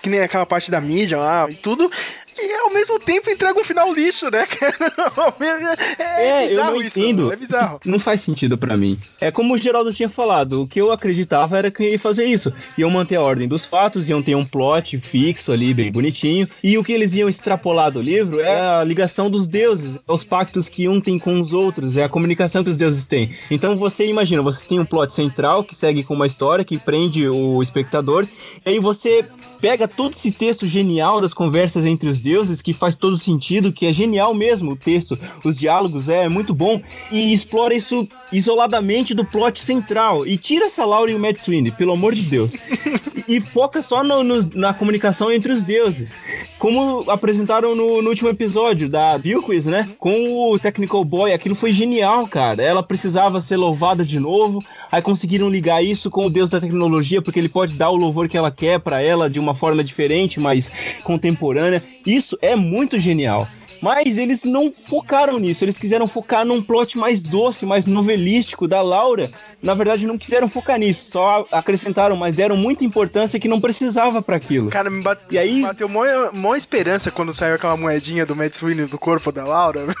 que 0.00 0.10
nem 0.10 0.20
aquela 0.20 0.46
parte 0.46 0.70
da 0.70 0.80
mídia 0.80 1.18
lá 1.18 1.50
e 1.50 1.54
tudo, 1.54 1.90
e 2.38 2.60
ao 2.60 2.72
mesmo 2.72 2.98
tempo 2.98 3.30
entrega 3.30 3.58
um 3.58 3.64
final 3.64 3.92
lixo, 3.92 4.30
né? 4.30 4.46
é, 5.98 6.28
é 6.28 6.48
bizarro 6.48 6.68
eu 6.68 6.74
não 6.74 6.82
isso, 6.82 7.00
entendo. 7.00 7.32
É 7.32 7.36
bizarro. 7.36 7.80
Não 7.84 7.98
faz 7.98 8.20
sentido 8.20 8.56
para 8.58 8.76
mim. 8.76 8.98
É 9.20 9.30
como 9.30 9.54
o 9.54 9.58
Geraldo 9.58 9.92
tinha 9.92 10.08
falado, 10.08 10.62
o 10.62 10.66
que 10.66 10.80
eu 10.80 10.92
acreditava 10.92 11.58
era 11.58 11.70
que 11.70 11.82
ia 11.90 11.98
fazer 11.98 12.24
isso. 12.24 12.52
Iam 12.76 12.90
manter 12.90 13.16
a 13.16 13.22
ordem 13.22 13.48
dos 13.48 13.64
fatos, 13.64 14.08
iam 14.08 14.22
ter 14.22 14.34
um 14.34 14.44
plot 14.44 14.98
fixo 14.98 15.52
ali, 15.52 15.72
bem 15.74 15.90
bonitinho. 15.90 16.48
E 16.62 16.76
o 16.78 16.84
que 16.84 16.92
eles 16.92 17.14
iam 17.14 17.28
extrapolar 17.28 17.90
do 17.90 18.00
livro 18.00 18.40
é 18.40 18.60
a 18.60 18.84
ligação 18.84 19.30
dos 19.30 19.46
deuses, 19.46 19.98
os 20.06 20.24
pactos 20.24 20.68
que 20.68 20.88
um 20.88 21.00
tem 21.00 21.18
com 21.18 21.40
os 21.40 21.52
outros, 21.52 21.96
é 21.96 22.04
a 22.04 22.08
comunicação 22.08 22.64
que 22.64 22.70
os 22.70 22.76
deuses 22.76 23.06
têm. 23.06 23.34
Então 23.50 23.76
você 23.76 24.06
imagina, 24.06 24.42
você 24.42 24.64
tem 24.64 24.78
um 24.78 24.84
plot 24.84 25.12
central 25.12 25.64
que 25.64 25.74
segue 25.74 26.02
com 26.02 26.14
uma 26.14 26.26
história 26.26 26.64
que 26.64 26.78
prende 26.78 27.28
o 27.28 27.62
espectador, 27.62 28.26
e 28.64 28.70
aí 28.70 28.78
você 28.78 29.24
pega 29.60 29.88
todo 29.88 30.12
esse 30.12 30.30
texto 30.30 30.66
genial 30.66 31.20
das 31.20 31.32
conversas 31.32 31.84
entre 31.84 32.08
os 32.08 32.20
deuses, 32.24 32.62
que 32.62 32.72
faz 32.72 32.96
todo 32.96 33.18
sentido, 33.18 33.70
que 33.70 33.84
é 33.86 33.92
genial 33.92 34.34
mesmo 34.34 34.72
o 34.72 34.76
texto, 34.76 35.18
os 35.44 35.58
diálogos, 35.58 36.08
é 36.08 36.26
muito 36.26 36.54
bom, 36.54 36.80
e 37.12 37.34
explora 37.34 37.74
isso 37.74 38.08
isoladamente 38.32 39.14
do 39.14 39.24
plot 39.24 39.60
central. 39.60 40.26
E 40.26 40.38
tira 40.38 40.64
essa 40.64 40.86
Laura 40.86 41.10
e 41.10 41.14
o 41.14 41.18
Matt 41.18 41.38
Sweeney, 41.38 41.70
pelo 41.72 41.92
amor 41.92 42.14
de 42.14 42.22
Deus. 42.22 42.52
e, 43.28 43.40
foca 43.40 43.82
só 43.82 44.02
no, 44.02 44.24
no, 44.24 44.38
na 44.54 44.72
comunicação 44.72 45.30
entre 45.30 45.52
os 45.52 45.62
deuses. 45.62 46.16
Como 46.58 47.10
apresentaram 47.10 47.76
no, 47.76 48.00
no 48.00 48.08
último 48.08 48.30
episódio 48.30 48.88
da 48.88 49.18
Bilquis, 49.18 49.66
né? 49.66 49.90
Com 49.98 50.52
o 50.52 50.58
Technical 50.58 51.04
Boy, 51.04 51.32
aquilo 51.32 51.54
foi 51.54 51.72
genial, 51.72 52.26
cara. 52.26 52.62
Ela 52.62 52.82
precisava 52.82 53.40
ser 53.40 53.56
louvada 53.56 54.04
de 54.04 54.18
novo, 54.18 54.64
aí 54.90 55.02
conseguiram 55.02 55.48
ligar 55.48 55.84
isso 55.84 56.10
com 56.10 56.26
o 56.26 56.30
deus 56.30 56.48
da 56.48 56.60
tecnologia, 56.60 57.20
porque 57.20 57.38
ele 57.38 57.48
pode 57.48 57.74
dar 57.74 57.90
o 57.90 57.96
louvor 57.96 58.28
que 58.28 58.36
ela 58.36 58.50
quer 58.50 58.80
para 58.80 59.02
ela 59.02 59.28
de 59.28 59.38
uma 59.38 59.54
forma 59.54 59.84
diferente, 59.84 60.40
mas 60.40 60.70
contemporânea. 61.02 61.82
Isso 62.14 62.38
é 62.40 62.54
muito 62.54 62.96
genial. 62.96 63.48
Mas 63.84 64.16
eles 64.16 64.44
não 64.44 64.72
focaram 64.72 65.38
nisso, 65.38 65.62
eles 65.62 65.78
quiseram 65.78 66.08
focar 66.08 66.42
num 66.42 66.62
plot 66.62 66.96
mais 66.96 67.22
doce, 67.22 67.66
mais 67.66 67.86
novelístico 67.86 68.66
da 68.66 68.80
Laura. 68.80 69.30
Na 69.62 69.74
verdade, 69.74 70.06
não 70.06 70.16
quiseram 70.16 70.48
focar 70.48 70.78
nisso, 70.78 71.10
só 71.10 71.46
acrescentaram, 71.52 72.16
mas 72.16 72.34
deram 72.34 72.56
muita 72.56 72.82
importância 72.82 73.38
que 73.38 73.46
não 73.46 73.60
precisava 73.60 74.22
para 74.22 74.36
aquilo. 74.36 74.70
Cara, 74.70 74.88
me, 74.88 75.02
bate, 75.02 75.20
e 75.30 75.36
aí... 75.36 75.60
bateu 75.60 75.86
mó, 75.86 76.02
mó 76.32 76.56
esperança 76.56 77.10
quando 77.10 77.34
saiu 77.34 77.56
aquela 77.56 77.76
moedinha 77.76 78.24
do 78.24 78.34
Matt 78.34 78.54
Sweeney 78.54 78.86
do 78.86 78.98
corpo 78.98 79.30
da 79.30 79.44
Laura. 79.44 79.86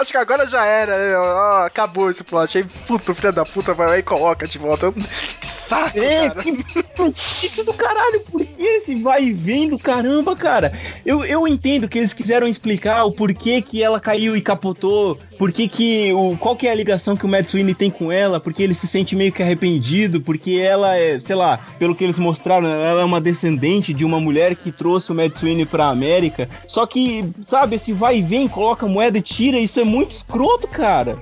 Acho 0.00 0.10
que 0.10 0.16
agora 0.16 0.46
já 0.46 0.64
era, 0.64 0.94
oh, 1.20 1.66
acabou 1.66 2.08
esse 2.08 2.24
plot. 2.24 2.58
Aí, 2.58 2.64
puto, 2.86 3.14
filho 3.14 3.32
da 3.32 3.44
puta, 3.44 3.74
vai 3.74 3.86
lá 3.86 3.98
e 3.98 4.02
coloca 4.02 4.48
de 4.48 4.58
volta. 4.58 4.90
Que 4.92 5.46
saco, 5.46 5.98
é, 5.98 6.28
cara. 6.30 6.42
Que, 6.42 7.46
isso 7.46 7.64
do 7.64 7.74
caralho, 7.74 8.20
por 8.20 8.44
que 8.44 8.62
esse 8.62 8.94
vai 8.94 9.24
e 9.24 9.32
vem 9.32 9.68
do 9.68 9.78
caramba, 9.78 10.34
cara? 10.34 10.72
Eu, 11.04 11.24
eu 11.24 11.46
entendo 11.46 11.88
que 11.88 11.98
eles 11.98 12.12
quiseram 12.12 12.48
explicar 12.54 13.04
o 13.04 13.12
porquê 13.12 13.60
que 13.60 13.82
ela 13.82 14.00
caiu 14.00 14.36
e 14.36 14.40
capotou, 14.40 15.18
porquê 15.38 15.68
que 15.68 16.12
o 16.12 16.36
qual 16.36 16.56
que 16.56 16.66
é 16.66 16.72
a 16.72 16.74
ligação 16.74 17.16
que 17.16 17.24
o 17.24 17.28
Matt 17.28 17.50
Sweeney 17.50 17.74
tem 17.74 17.90
com 17.90 18.10
ela, 18.10 18.40
porque 18.40 18.62
ele 18.62 18.74
se 18.74 18.86
sente 18.86 19.14
meio 19.14 19.32
que 19.32 19.42
arrependido, 19.42 20.20
porque 20.20 20.52
ela 20.52 20.96
é, 20.96 21.18
sei 21.20 21.36
lá, 21.36 21.58
pelo 21.78 21.94
que 21.94 22.04
eles 22.04 22.18
mostraram, 22.18 22.68
ela 22.68 23.02
é 23.02 23.04
uma 23.04 23.20
descendente 23.20 23.92
de 23.92 24.04
uma 24.04 24.18
mulher 24.18 24.54
que 24.54 24.72
trouxe 24.72 25.12
o 25.12 25.14
Matt 25.14 25.34
Sweeney 25.36 25.66
pra 25.66 25.88
América. 25.88 26.48
Só 26.66 26.86
que, 26.86 27.30
sabe, 27.40 27.76
esse 27.76 27.92
vai 27.92 28.18
e 28.18 28.22
vem, 28.22 28.48
coloca 28.48 28.86
moeda 28.86 29.18
e 29.18 29.22
tira, 29.22 29.58
isso 29.58 29.80
é 29.80 29.84
muito 29.84 30.12
escroto, 30.12 30.68
cara. 30.68 31.18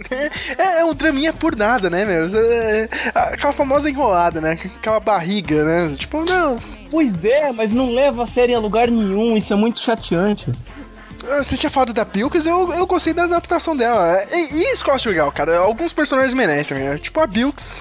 É, 0.59 0.81
é 0.81 0.85
um 0.85 0.95
draminha 0.95 1.33
por 1.33 1.57
nada, 1.57 1.89
né, 1.89 2.05
meu? 2.05 2.27
É, 2.39 2.83
é, 2.83 2.89
aquela 3.15 3.53
famosa 3.53 3.89
enrolada, 3.89 4.41
né? 4.41 4.53
Aquela 4.53 5.01
barriga, 5.01 5.65
né? 5.65 5.95
Tipo, 5.97 6.25
não. 6.25 6.59
Pois 6.91 7.25
é, 7.25 7.51
mas 7.53 7.73
não 7.73 7.91
leva 7.91 8.25
a 8.25 8.27
série 8.27 8.55
a 8.55 8.59
lugar 8.59 8.91
nenhum, 8.91 9.37
isso 9.37 9.53
é 9.53 9.57
muito 9.57 9.81
chateante. 9.81 10.51
Ah, 11.29 11.43
você 11.43 11.57
tinha 11.57 11.71
falado 11.71 11.93
da 11.93 12.05
Bilks, 12.05 12.47
eu, 12.47 12.73
eu 12.73 12.87
gostei 12.87 13.13
da 13.13 13.25
adaptação 13.25 13.77
dela. 13.77 14.23
E, 14.31 14.55
e 14.55 14.73
isso 14.73 14.85
que 14.85 14.91
eu 14.91 14.95
acho 14.95 15.09
legal, 15.09 15.31
cara. 15.33 15.59
Alguns 15.59 15.93
personagens 15.93 16.35
merecem, 16.35 16.79
né? 16.79 16.99
Tipo 16.99 17.21
a 17.21 17.27
Bilks 17.27 17.75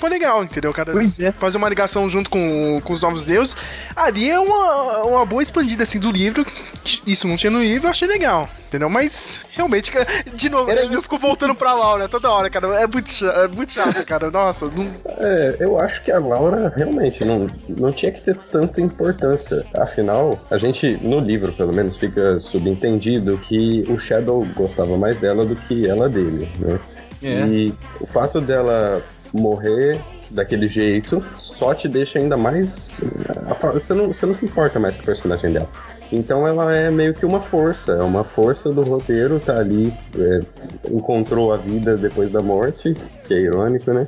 foi 0.00 0.08
legal, 0.08 0.42
entendeu, 0.42 0.72
cara? 0.72 0.92
Pois 0.92 1.20
é. 1.20 1.30
Fazer 1.32 1.58
uma 1.58 1.68
ligação 1.68 2.08
junto 2.08 2.30
com, 2.30 2.80
com 2.82 2.92
os 2.92 3.02
novos 3.02 3.26
deuses. 3.26 3.54
Ali 3.94 4.30
é 4.30 4.40
uma, 4.40 5.02
uma 5.04 5.26
boa 5.26 5.42
expandida, 5.42 5.82
assim, 5.82 6.00
do 6.00 6.10
livro. 6.10 6.44
Isso 7.06 7.28
não 7.28 7.36
tinha 7.36 7.50
no 7.50 7.60
livro, 7.60 7.86
eu 7.86 7.90
achei 7.90 8.08
legal. 8.08 8.48
Entendeu? 8.66 8.88
Mas, 8.88 9.44
realmente, 9.50 9.92
de 10.34 10.48
novo, 10.48 10.70
Era 10.70 10.84
eu 10.84 11.02
fico 11.02 11.18
voltando 11.18 11.54
pra 11.54 11.74
Laura 11.74 12.08
toda 12.08 12.30
hora, 12.30 12.48
cara. 12.48 12.68
É 12.80 12.86
muito 12.86 13.10
chato, 13.10 13.38
é 13.38 13.48
muito 13.48 13.72
chato 13.72 14.04
cara. 14.06 14.30
Nossa. 14.30 14.66
Não... 14.66 14.88
É, 15.18 15.56
eu 15.60 15.78
acho 15.78 16.02
que 16.02 16.10
a 16.10 16.18
Laura 16.18 16.72
realmente 16.74 17.24
não, 17.24 17.46
não 17.68 17.92
tinha 17.92 18.10
que 18.12 18.22
ter 18.22 18.36
tanta 18.50 18.80
importância. 18.80 19.66
Afinal, 19.74 20.38
a 20.50 20.56
gente, 20.56 20.98
no 21.02 21.18
livro, 21.18 21.52
pelo 21.52 21.74
menos, 21.74 21.96
fica 21.96 22.38
subentendido 22.40 23.38
que 23.38 23.84
o 23.88 23.98
Shadow 23.98 24.46
gostava 24.56 24.96
mais 24.96 25.18
dela 25.18 25.44
do 25.44 25.56
que 25.56 25.88
ela 25.88 26.08
dele, 26.08 26.50
né? 26.58 26.80
É. 27.22 27.46
E 27.46 27.74
o 28.00 28.06
fato 28.06 28.40
dela 28.40 29.04
morrer 29.32 30.00
daquele 30.30 30.68
jeito 30.68 31.24
só 31.34 31.74
te 31.74 31.88
deixa 31.88 32.18
ainda 32.18 32.36
mais. 32.36 33.04
Você 33.72 33.94
não, 33.94 34.08
você 34.08 34.26
não 34.26 34.34
se 34.34 34.44
importa 34.44 34.78
mais 34.78 34.96
com 34.96 35.02
o 35.02 35.06
personagem 35.06 35.52
dela. 35.52 35.68
Então 36.12 36.46
ela 36.46 36.74
é 36.74 36.90
meio 36.90 37.14
que 37.14 37.24
uma 37.24 37.40
força, 37.40 37.92
é 37.92 38.02
uma 38.02 38.24
força 38.24 38.70
do 38.72 38.82
roteiro, 38.82 39.38
tá 39.38 39.56
ali, 39.56 39.94
é, 40.18 40.40
encontrou 40.90 41.52
a 41.52 41.56
vida 41.56 41.96
depois 41.96 42.32
da 42.32 42.42
morte, 42.42 42.96
que 43.26 43.34
é 43.34 43.38
irônico, 43.38 43.92
né? 43.92 44.06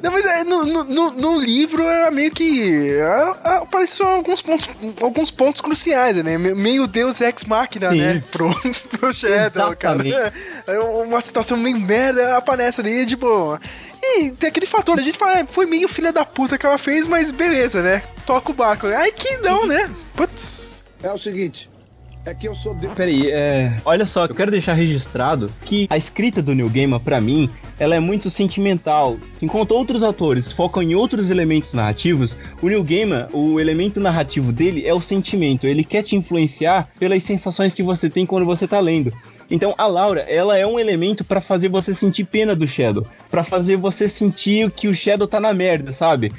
Não, 0.00 0.12
mas 0.12 0.24
é, 0.24 0.44
no, 0.44 0.64
no, 0.64 1.10
no, 1.10 1.40
livro 1.40 1.82
é 1.82 2.08
meio 2.10 2.30
que. 2.30 2.90
É, 2.92 3.56
apareceu 3.56 4.06
alguns 4.06 4.40
pontos, 4.40 4.70
alguns 5.02 5.30
pontos 5.32 5.60
cruciais, 5.60 6.22
né? 6.22 6.38
Meio 6.38 6.86
Deus 6.86 7.20
ex 7.20 7.44
máquina, 7.44 7.90
né? 7.90 8.22
Pro, 8.30 8.48
pro 8.90 9.12
Shadow, 9.12 9.74
cara. 9.76 10.32
É, 10.66 10.78
uma 10.78 11.20
situação 11.20 11.56
meio 11.56 11.80
merda 11.80 12.36
aparece 12.36 12.80
ali 12.80 13.04
de 13.04 13.16
boa. 13.16 13.60
E 14.02 14.30
tem 14.30 14.48
aquele 14.48 14.66
fator, 14.66 14.98
a 14.98 15.02
gente 15.02 15.18
fala, 15.18 15.40
ah, 15.40 15.46
foi 15.46 15.66
meio 15.66 15.88
filha 15.88 16.12
da 16.12 16.24
puta 16.24 16.56
que 16.56 16.64
ela 16.64 16.78
fez, 16.78 17.06
mas 17.06 17.32
beleza, 17.32 17.82
né? 17.82 18.02
Toca 18.24 18.52
o 18.52 18.54
barco. 18.54 18.86
Ai 18.86 19.10
que 19.10 19.36
não, 19.38 19.66
né? 19.66 19.90
Putz. 20.14 20.79
É 21.02 21.12
o 21.12 21.18
seguinte. 21.18 21.70
É 22.26 22.34
que 22.34 22.46
eu 22.46 22.54
sou 22.54 22.74
de... 22.74 22.86
Peraí, 22.88 23.30
é... 23.30 23.80
olha 23.82 24.04
só, 24.04 24.26
eu 24.26 24.34
quero 24.34 24.50
deixar 24.50 24.74
registrado 24.74 25.50
que 25.64 25.86
a 25.88 25.96
escrita 25.96 26.42
do 26.42 26.54
New 26.54 26.68
Gamer, 26.68 27.00
para 27.00 27.18
mim, 27.18 27.48
ela 27.78 27.94
é 27.94 28.00
muito 28.00 28.28
sentimental. 28.28 29.16
Enquanto 29.40 29.72
outros 29.72 30.02
autores 30.02 30.52
focam 30.52 30.82
em 30.82 30.94
outros 30.94 31.30
elementos 31.30 31.72
narrativos, 31.72 32.36
o 32.60 32.68
New 32.68 32.84
Gamer, 32.84 33.26
o 33.32 33.58
elemento 33.58 33.98
narrativo 33.98 34.52
dele 34.52 34.86
é 34.86 34.92
o 34.92 35.00
sentimento. 35.00 35.66
Ele 35.66 35.82
quer 35.82 36.02
te 36.02 36.14
influenciar 36.14 36.90
pelas 36.98 37.24
sensações 37.24 37.72
que 37.72 37.82
você 37.82 38.10
tem 38.10 38.26
quando 38.26 38.44
você 38.44 38.68
tá 38.68 38.78
lendo. 38.80 39.10
Então 39.50 39.74
a 39.76 39.86
Laura, 39.86 40.20
ela 40.28 40.56
é 40.56 40.66
um 40.66 40.78
elemento 40.78 41.24
para 41.24 41.40
fazer 41.40 41.68
você 41.68 41.92
sentir 41.92 42.24
pena 42.24 42.54
do 42.54 42.66
Shadow, 42.68 43.06
para 43.30 43.42
fazer 43.42 43.76
você 43.76 44.08
sentir 44.08 44.70
que 44.70 44.86
o 44.86 44.94
Shadow 44.94 45.26
tá 45.26 45.40
na 45.40 45.52
merda, 45.52 45.92
sabe? 45.92 46.32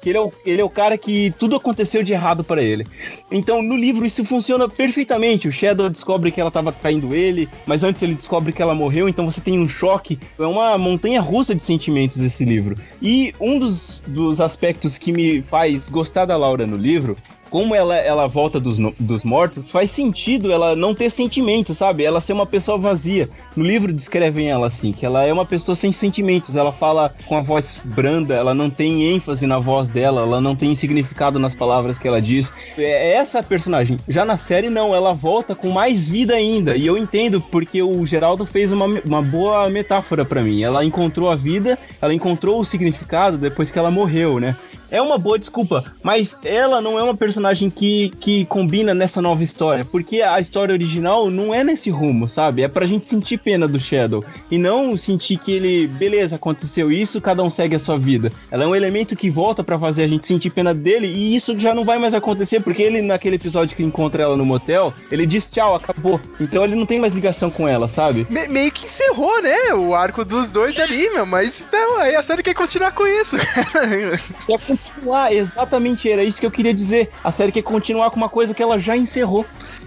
Que 0.00 0.10
ele 0.10 0.18
é 0.18 0.20
o, 0.20 0.32
ele 0.44 0.60
é 0.60 0.64
o 0.64 0.70
cara 0.70 0.98
que 0.98 1.32
tudo 1.38 1.56
aconteceu 1.56 2.02
de 2.02 2.12
errado 2.12 2.42
para 2.42 2.62
ele. 2.62 2.86
Então 3.30 3.62
no 3.62 3.76
livro 3.76 4.04
isso 4.04 4.24
funciona 4.24 4.68
perfeitamente. 4.68 5.46
O 5.46 5.52
Shadow 5.52 5.88
descobre 5.88 6.32
que 6.32 6.40
ela 6.40 6.50
tava 6.50 6.72
traindo 6.72 7.14
ele, 7.14 7.48
mas 7.66 7.84
antes 7.84 8.02
ele 8.02 8.14
descobre 8.14 8.52
que 8.52 8.62
ela 8.62 8.74
morreu, 8.74 9.08
então 9.08 9.30
você 9.30 9.40
tem 9.40 9.58
um 9.60 9.68
choque. 9.68 10.18
É 10.38 10.46
uma 10.46 10.76
montanha 10.76 11.20
russa 11.20 11.54
de 11.54 11.62
sentimentos 11.62 12.20
esse 12.20 12.44
livro. 12.44 12.76
E 13.00 13.32
um 13.40 13.58
dos, 13.58 14.02
dos 14.06 14.40
aspectos 14.40 14.98
que 14.98 15.12
me 15.12 15.42
faz 15.42 15.88
gostar 15.88 16.24
da 16.24 16.36
Laura 16.36 16.66
no 16.66 16.76
livro 16.76 17.16
como 17.50 17.74
ela, 17.74 17.96
ela 17.96 18.26
volta 18.26 18.58
dos, 18.60 18.78
dos 18.98 19.24
mortos, 19.24 19.70
faz 19.70 19.90
sentido 19.90 20.52
ela 20.52 20.74
não 20.76 20.94
ter 20.94 21.10
sentimento, 21.10 21.74
sabe? 21.74 22.04
Ela 22.04 22.20
ser 22.20 22.32
uma 22.32 22.46
pessoa 22.46 22.78
vazia. 22.78 23.28
No 23.54 23.64
livro 23.64 23.92
descrevem 23.92 24.50
ela 24.50 24.66
assim, 24.66 24.92
que 24.92 25.06
ela 25.06 25.24
é 25.24 25.32
uma 25.32 25.44
pessoa 25.44 25.74
sem 25.74 25.92
sentimentos. 25.92 26.56
Ela 26.56 26.72
fala 26.72 27.14
com 27.26 27.36
a 27.36 27.40
voz 27.40 27.80
branda, 27.84 28.34
ela 28.34 28.54
não 28.54 28.70
tem 28.70 29.12
ênfase 29.14 29.46
na 29.46 29.58
voz 29.58 29.88
dela, 29.88 30.22
ela 30.22 30.40
não 30.40 30.54
tem 30.54 30.74
significado 30.74 31.38
nas 31.38 31.54
palavras 31.54 31.98
que 31.98 32.08
ela 32.08 32.20
diz. 32.20 32.52
É 32.76 33.12
essa 33.14 33.40
a 33.40 33.42
personagem. 33.42 33.98
Já 34.08 34.24
na 34.24 34.38
série, 34.38 34.70
não, 34.70 34.94
ela 34.94 35.12
volta 35.12 35.54
com 35.54 35.70
mais 35.70 36.08
vida 36.08 36.34
ainda. 36.34 36.76
E 36.76 36.86
eu 36.86 36.96
entendo 36.96 37.40
porque 37.40 37.82
o 37.82 38.04
Geraldo 38.04 38.44
fez 38.44 38.72
uma, 38.72 38.86
uma 39.04 39.22
boa 39.22 39.68
metáfora 39.68 40.24
pra 40.24 40.42
mim. 40.42 40.62
Ela 40.62 40.84
encontrou 40.84 41.30
a 41.30 41.36
vida, 41.36 41.78
ela 42.00 42.14
encontrou 42.14 42.60
o 42.60 42.64
significado 42.64 43.38
depois 43.38 43.70
que 43.70 43.78
ela 43.78 43.90
morreu, 43.90 44.40
né? 44.40 44.56
É 44.90 45.00
uma 45.02 45.18
boa 45.18 45.38
desculpa, 45.38 45.84
mas 46.02 46.36
ela 46.44 46.80
não 46.80 46.98
é 46.98 47.02
uma 47.02 47.16
personagem 47.16 47.68
que, 47.70 48.12
que 48.20 48.44
combina 48.46 48.94
nessa 48.94 49.20
nova 49.20 49.42
história, 49.42 49.84
porque 49.84 50.22
a 50.22 50.38
história 50.40 50.72
original 50.72 51.30
não 51.30 51.52
é 51.52 51.64
nesse 51.64 51.90
rumo, 51.90 52.28
sabe? 52.28 52.62
É 52.62 52.68
pra 52.68 52.86
gente 52.86 53.08
sentir 53.08 53.38
pena 53.38 53.66
do 53.66 53.78
Shadow 53.80 54.24
e 54.50 54.58
não 54.58 54.96
sentir 54.96 55.36
que 55.38 55.52
ele, 55.52 55.86
beleza, 55.86 56.36
aconteceu 56.36 56.90
isso, 56.92 57.20
cada 57.20 57.42
um 57.42 57.50
segue 57.50 57.74
a 57.76 57.78
sua 57.78 57.98
vida. 57.98 58.30
Ela 58.50 58.64
é 58.64 58.66
um 58.66 58.74
elemento 58.76 59.16
que 59.16 59.28
volta 59.30 59.64
pra 59.64 59.78
fazer 59.78 60.04
a 60.04 60.08
gente 60.08 60.26
sentir 60.26 60.50
pena 60.50 60.72
dele 60.74 61.06
e 61.06 61.34
isso 61.34 61.58
já 61.58 61.74
não 61.74 61.84
vai 61.84 61.98
mais 61.98 62.14
acontecer, 62.14 62.60
porque 62.60 62.82
ele, 62.82 63.02
naquele 63.02 63.36
episódio 63.36 63.76
que 63.76 63.82
encontra 63.82 64.22
ela 64.22 64.36
no 64.36 64.44
motel, 64.44 64.92
ele 65.10 65.26
diz 65.26 65.50
tchau, 65.50 65.74
acabou. 65.74 66.20
Então 66.40 66.64
ele 66.64 66.74
não 66.74 66.86
tem 66.86 67.00
mais 67.00 67.14
ligação 67.14 67.50
com 67.50 67.66
ela, 67.66 67.88
sabe? 67.88 68.26
Me- 68.30 68.48
meio 68.48 68.70
que 68.72 68.84
encerrou, 68.86 69.42
né? 69.42 69.74
O 69.74 69.94
arco 69.94 70.24
dos 70.24 70.52
dois 70.52 70.78
ali, 70.78 71.10
meu. 71.10 71.26
Mas 71.26 71.64
então, 71.66 71.98
aí 72.00 72.14
a 72.14 72.22
série 72.22 72.42
quer 72.42 72.54
continuar 72.54 72.92
com 72.92 73.06
isso. 73.06 73.36
Continuar, 74.76 75.32
exatamente 75.32 76.10
era 76.10 76.22
isso 76.22 76.38
que 76.40 76.46
eu 76.46 76.50
queria 76.50 76.72
dizer. 76.74 77.10
A 77.24 77.30
série 77.32 77.52
quer 77.52 77.62
continuar 77.62 78.10
com 78.10 78.16
uma 78.16 78.28
coisa 78.28 78.54
que 78.54 78.62
ela 78.62 78.78
já 78.78 78.96
encerrou. 78.96 79.44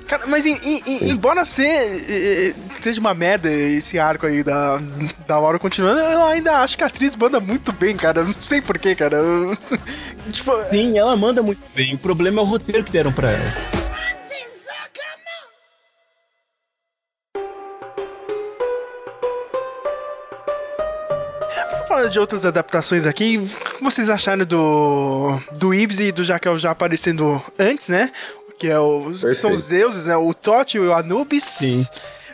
Cara, 0.08 0.26
mas 0.28 0.46
em- 0.46 0.58
em- 0.64 0.82
em- 0.88 1.10
embora 1.12 1.46
ser, 1.46 1.64
eh, 1.68 2.50
eh, 2.50 2.54
seja 2.82 3.00
uma 3.00 3.14
merda 3.14 3.50
esse 3.52 4.00
arco 4.00 4.26
aí 4.26 4.42
da, 4.44 4.80
da 5.28 5.40
Laura 5.40 5.60
continuando, 5.60 6.00
eu 6.00 6.26
ainda 6.26 6.58
acho 6.58 6.76
que 6.78 6.84
a 6.84 6.88
atriz 6.88 7.16
manda 7.16 7.40
muito 7.40 7.72
bem, 7.72 7.96
cara. 7.96 8.24
Não 8.24 8.36
sei 8.42 8.60
porquê, 8.62 8.96
cara. 8.96 9.18
Tipo, 10.32 10.52
Sim, 10.70 10.98
ela 10.98 11.16
manda 11.16 11.42
muito 11.44 11.62
bem. 11.76 11.94
O 11.94 11.98
problema 11.98 12.40
é 12.42 12.44
o 12.44 12.46
roteiro 12.46 12.84
que 12.84 12.92
deram 12.92 13.12
pra 13.12 13.32
ela. 13.32 13.79
Falar 22.00 22.08
de 22.08 22.20
outras 22.20 22.46
adaptações 22.46 23.06
aqui. 23.06 23.38
O 23.38 23.78
que 23.78 23.84
vocês 23.84 24.10
acharam 24.10 24.46
do, 24.46 25.40
do 25.54 25.74
Ibs 25.74 26.00
e 26.00 26.12
do 26.12 26.24
Jaquel 26.24 26.58
já 26.58 26.72
aparecendo 26.72 27.42
antes, 27.58 27.90
né? 27.90 28.12
Que, 28.58 28.68
é 28.68 28.80
os, 28.80 29.24
que 29.24 29.34
são 29.34 29.52
os 29.52 29.66
deuses, 29.66 30.06
né? 30.06 30.16
O 30.16 30.34
Tote 30.34 30.78
e 30.78 30.80
o 30.80 30.94
Anubis. 30.94 31.44
Sim. 31.44 31.86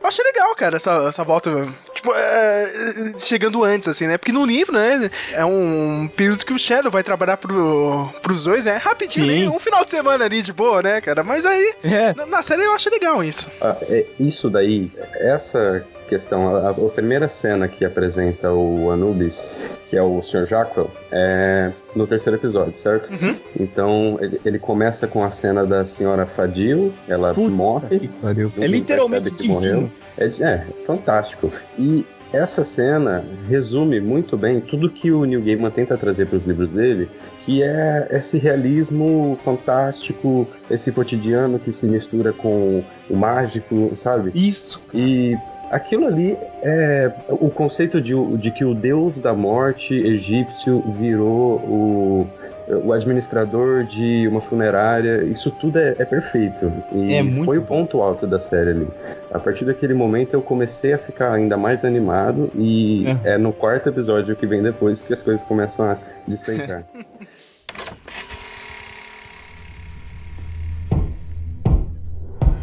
Eu 0.05 0.09
achei 0.09 0.23
legal, 0.23 0.55
cara, 0.55 0.75
essa, 0.75 0.91
essa 1.09 1.23
volta. 1.23 1.67
Tipo, 1.91 2.13
é, 2.13 3.13
chegando 3.17 3.63
antes, 3.63 3.87
assim, 3.87 4.05
né? 4.05 4.19
Porque 4.19 4.31
no 4.31 4.45
livro, 4.45 4.75
né? 4.75 5.09
É 5.33 5.43
um 5.43 6.07
período 6.15 6.45
que 6.45 6.53
o 6.53 6.59
Shadow 6.59 6.91
vai 6.91 7.01
trabalhar 7.01 7.37
pro, 7.37 8.07
pros 8.21 8.43
dois, 8.43 8.65
né? 8.65 8.77
Rapidinho, 8.77 9.25
Sim. 9.25 9.45
né? 9.45 9.49
um 9.49 9.57
final 9.57 9.83
de 9.83 9.89
semana 9.89 10.23
ali 10.23 10.43
de 10.43 10.53
boa, 10.53 10.83
né, 10.83 11.01
cara? 11.01 11.23
Mas 11.23 11.43
aí, 11.43 11.73
na, 12.15 12.27
na 12.27 12.43
série 12.43 12.63
eu 12.63 12.73
achei 12.73 12.91
legal 12.91 13.23
isso. 13.23 13.49
Ah, 13.59 13.75
é, 13.89 14.05
isso 14.19 14.47
daí, 14.47 14.91
essa 15.15 15.83
questão, 16.07 16.55
a, 16.55 16.69
a 16.69 16.89
primeira 16.91 17.27
cena 17.27 17.67
que 17.67 17.83
apresenta 17.83 18.51
o 18.51 18.91
Anubis, 18.91 19.59
que 19.89 19.97
é 19.97 20.03
o 20.03 20.21
Sr. 20.21 20.45
Jacquel, 20.45 20.91
é 21.11 21.71
no 21.95 22.05
terceiro 22.05 22.37
episódio, 22.37 22.77
certo? 22.77 23.11
Então 23.57 24.17
ele, 24.21 24.39
ele 24.43 24.59
começa 24.59 25.07
com 25.07 25.23
a 25.23 25.31
cena 25.31 25.65
da 25.65 25.85
senhora 25.85 26.25
Fadil, 26.25 26.93
ela 27.07 27.33
morre. 27.33 28.09
pariu. 28.21 28.51
ninguém 28.55 28.63
É 28.63 28.67
literalmente 28.67 29.29
percebe 29.29 29.43
que 29.43 29.47
morreu. 29.47 29.89
É, 30.17 30.25
é, 30.25 30.67
fantástico. 30.85 31.51
E 31.77 32.05
essa 32.33 32.65
cena 32.65 33.23
resume 33.47 34.01
muito 34.01 34.37
bem 34.37 34.59
tudo 34.59 34.89
que 34.89 35.11
o 35.11 35.23
Neil 35.23 35.41
Gaiman 35.41 35.71
tenta 35.71 35.97
trazer 35.97 36.25
para 36.25 36.37
os 36.37 36.45
livros 36.45 36.69
dele, 36.69 37.09
que 37.39 37.63
é 37.63 38.07
esse 38.11 38.37
realismo 38.37 39.37
fantástico, 39.41 40.47
esse 40.69 40.91
cotidiano 40.91 41.59
que 41.59 41.71
se 41.71 41.87
mistura 41.87 42.33
com 42.33 42.83
o 43.09 43.15
mágico, 43.15 43.91
sabe? 43.95 44.31
Isso. 44.35 44.83
E 44.93 45.37
aquilo 45.69 46.05
ali 46.05 46.37
é 46.61 47.11
o 47.29 47.49
conceito 47.49 48.01
de, 48.01 48.13
de 48.37 48.51
que 48.51 48.63
o 48.65 48.73
deus 48.73 49.19
da 49.19 49.33
morte 49.33 49.93
egípcio 49.93 50.81
virou 50.81 51.57
o 51.59 52.27
o 52.67 52.91
administrador 52.91 53.83
de 53.83 54.27
uma 54.27 54.41
funerária, 54.41 55.23
isso 55.23 55.51
tudo 55.51 55.77
é, 55.77 55.93
é 55.99 56.05
perfeito. 56.05 56.71
E 56.91 57.13
É 57.13 57.21
muito 57.21 57.45
foi 57.45 57.59
o 57.59 57.61
ponto 57.61 58.01
alto 58.01 58.25
da 58.25 58.39
série 58.39 58.71
ali. 58.71 58.87
A 59.31 59.37
partir 59.39 59.65
daquele 59.65 59.93
momento 59.93 60.33
eu 60.33 60.41
comecei 60.41 60.91
a 60.93 60.97
ficar 60.97 61.31
ainda 61.33 61.57
mais 61.57 61.85
animado 61.85 62.49
e 62.55 63.05
é, 63.23 63.37
no 63.37 63.53
quarto 63.53 63.87
episódio 63.89 64.35
que 64.35 64.47
vem 64.47 64.63
depois 64.63 64.99
que 65.01 65.13
as 65.13 65.21
coisas 65.21 65.43
começam 65.43 65.91
a 65.91 65.97
despencar. 66.27 66.83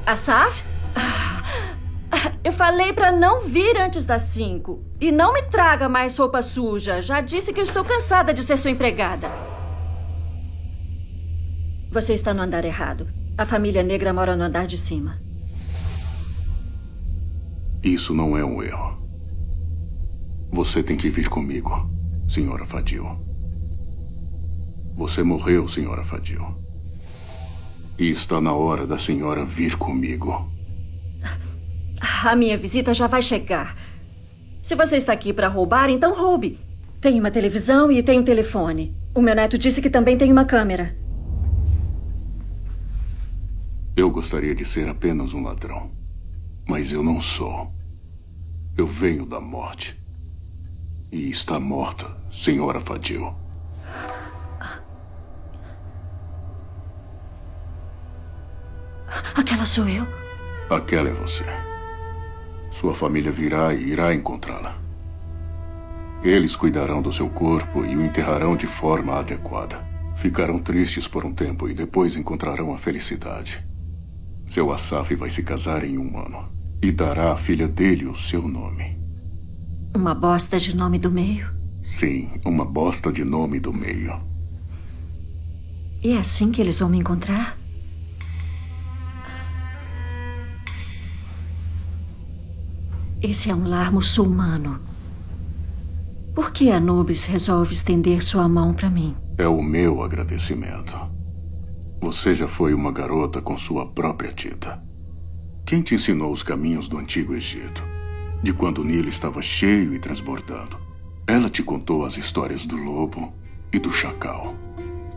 Asaf? 0.05 0.72
Eu 2.45 2.53
falei 2.53 2.93
pra 2.93 3.13
não 3.13 3.43
vir 3.43 3.81
antes 3.81 4.05
das 4.05 4.25
cinco. 4.25 4.83
E 5.01 5.13
não 5.13 5.33
me 5.33 5.43
traga 5.43 5.89
mais 5.89 6.19
roupa 6.19 6.43
suja. 6.43 7.01
Já 7.01 7.21
disse 7.21 7.53
que 7.53 7.61
estou 7.61 7.85
cansada 7.85 8.35
de 8.35 8.43
ser 8.43 8.59
sua 8.59 8.71
empregada. 8.71 9.31
Você 11.93 12.15
está 12.15 12.35
no 12.35 12.43
andar 12.43 12.65
errado. 12.65 13.07
A 13.39 13.47
família 13.47 13.83
negra 13.83 14.13
mora 14.13 14.35
no 14.35 14.43
andar 14.43 14.67
de 14.67 14.77
cima. 14.77 15.17
Isso 17.85 18.15
não 18.15 18.37
é 18.37 18.45
um 18.45 18.63
erro. 18.63 18.97
Você 20.53 20.83
tem 20.83 20.97
que 20.97 21.09
vir 21.09 21.29
comigo, 21.29 21.71
senhora 22.29 22.65
Fadil. 22.65 23.07
Você 24.97 25.23
morreu, 25.23 25.69
senhora 25.69 26.05
Fadil. 26.05 26.45
E 27.99 28.11
está 28.11 28.41
na 28.41 28.53
hora 28.53 28.87
da 28.87 28.99
senhora 28.99 29.45
vir 29.45 29.77
comigo. 29.77 30.52
A 32.25 32.37
minha 32.37 32.57
visita 32.57 32.95
já 32.95 33.09
vai 33.09 33.21
chegar. 33.21 33.77
Se 34.63 34.77
você 34.77 34.97
está 34.97 35.13
aqui 35.13 35.33
para 35.33 35.49
roubar, 35.49 35.91
então 35.91 36.15
roube. 36.15 36.59
Tem 37.01 37.19
uma 37.19 37.33
televisão 37.33 37.91
e 37.91 38.01
tem 38.01 38.21
um 38.21 38.25
telefone. 38.25 38.95
O 39.13 39.21
meu 39.21 39.35
neto 39.35 39.59
disse 39.59 39.83
que 39.83 39.91
também 39.91 40.17
tem 40.17 40.31
uma 40.31 40.45
câmera. 40.45 40.95
Eu 43.97 44.09
gostaria 44.09 44.55
de 44.55 44.65
ser 44.65 44.89
apenas 44.89 45.35
um 45.35 45.43
ladrão. 45.43 45.91
Mas 46.69 46.93
eu 46.93 47.03
não 47.03 47.21
sou. 47.21 47.67
Eu 48.79 48.87
venho 48.87 49.27
da 49.27 49.41
morte. 49.41 49.97
E 51.11 51.29
está 51.29 51.59
morta, 51.59 52.07
senhora 52.33 52.79
Fadil. 52.79 53.35
Aquela 59.35 59.67
sou 59.67 59.89
eu. 59.89 60.07
Aquela 60.71 61.09
é 61.09 61.13
você. 61.13 61.45
Sua 62.73 62.95
família 62.95 63.31
virá 63.31 63.75
e 63.75 63.91
irá 63.91 64.15
encontrá-la. 64.15 64.75
Eles 66.25 66.57
cuidarão 66.57 67.03
do 67.03 67.13
seu 67.13 67.29
corpo 67.29 67.85
e 67.85 67.97
o 67.97 68.05
enterrarão 68.05 68.57
de 68.57 68.67
forma 68.67 69.19
adequada. 69.19 69.79
Ficarão 70.17 70.59
tristes 70.59 71.07
por 71.07 71.25
um 71.25 71.35
tempo 71.35 71.69
e 71.69 71.75
depois 71.75 72.17
encontrarão 72.17 72.73
a 72.73 72.79
felicidade. 72.79 73.61
Seu 74.49 74.73
Asaf 74.73 75.15
vai 75.15 75.31
se 75.31 75.43
casar 75.43 75.85
em 75.85 75.99
um 75.99 76.19
ano 76.19 76.45
e 76.83 76.91
dará 76.91 77.33
à 77.33 77.37
filha 77.37 77.69
dele 77.69 78.07
o 78.07 78.15
seu 78.15 78.47
nome. 78.47 78.97
Uma 79.95 80.15
bosta 80.15 80.59
de 80.59 80.75
nome 80.75 80.99
do 80.99 81.11
meio. 81.11 81.47
Sim, 81.85 82.31
uma 82.45 82.65
bosta 82.65 83.13
de 83.13 83.25
nome 83.25 83.61
do 83.61 83.73
meio. 83.73 84.15
E 86.03 86.13
é 86.13 86.19
assim 86.19 86.51
que 86.51 86.61
eles 86.61 86.79
vão 86.79 86.89
me 86.89 86.99
encontrar? 86.99 87.57
Esse 93.23 93.51
é 93.51 93.55
um 93.55 93.69
lar 93.69 93.93
muçulmano. 93.93 94.81
Por 96.35 96.51
que 96.51 96.73
Anubis 96.73 97.25
resolve 97.25 97.73
estender 97.73 98.21
sua 98.21 98.49
mão 98.49 98.75
para 98.75 98.91
mim? 98.91 99.15
É 99.39 99.47
o 99.47 99.63
meu 99.63 100.03
agradecimento. 100.03 100.99
Você 102.01 102.35
já 102.35 102.49
foi 102.49 102.75
uma 102.75 102.91
garota 102.91 103.41
com 103.41 103.57
sua 103.57 103.87
própria 103.87 104.33
tinta. 104.33 104.77
Quem 105.65 105.83
te 105.83 105.95
ensinou 105.95 106.33
os 106.33 106.43
caminhos 106.43 106.89
do 106.89 106.99
antigo 106.99 107.33
Egito? 107.33 107.81
De 108.43 108.53
quando 108.53 108.79
o 108.79 108.85
Nilo 108.85 109.09
estava 109.09 109.41
cheio 109.41 109.95
e 109.95 110.01
transbordando. 110.01 110.77
Ela 111.25 111.49
te 111.49 111.63
contou 111.63 112.05
as 112.05 112.17
histórias 112.17 112.67
do 112.67 112.77
lobo 112.77 113.33
e 113.73 113.79
do 113.79 113.93
chacal, 113.93 114.53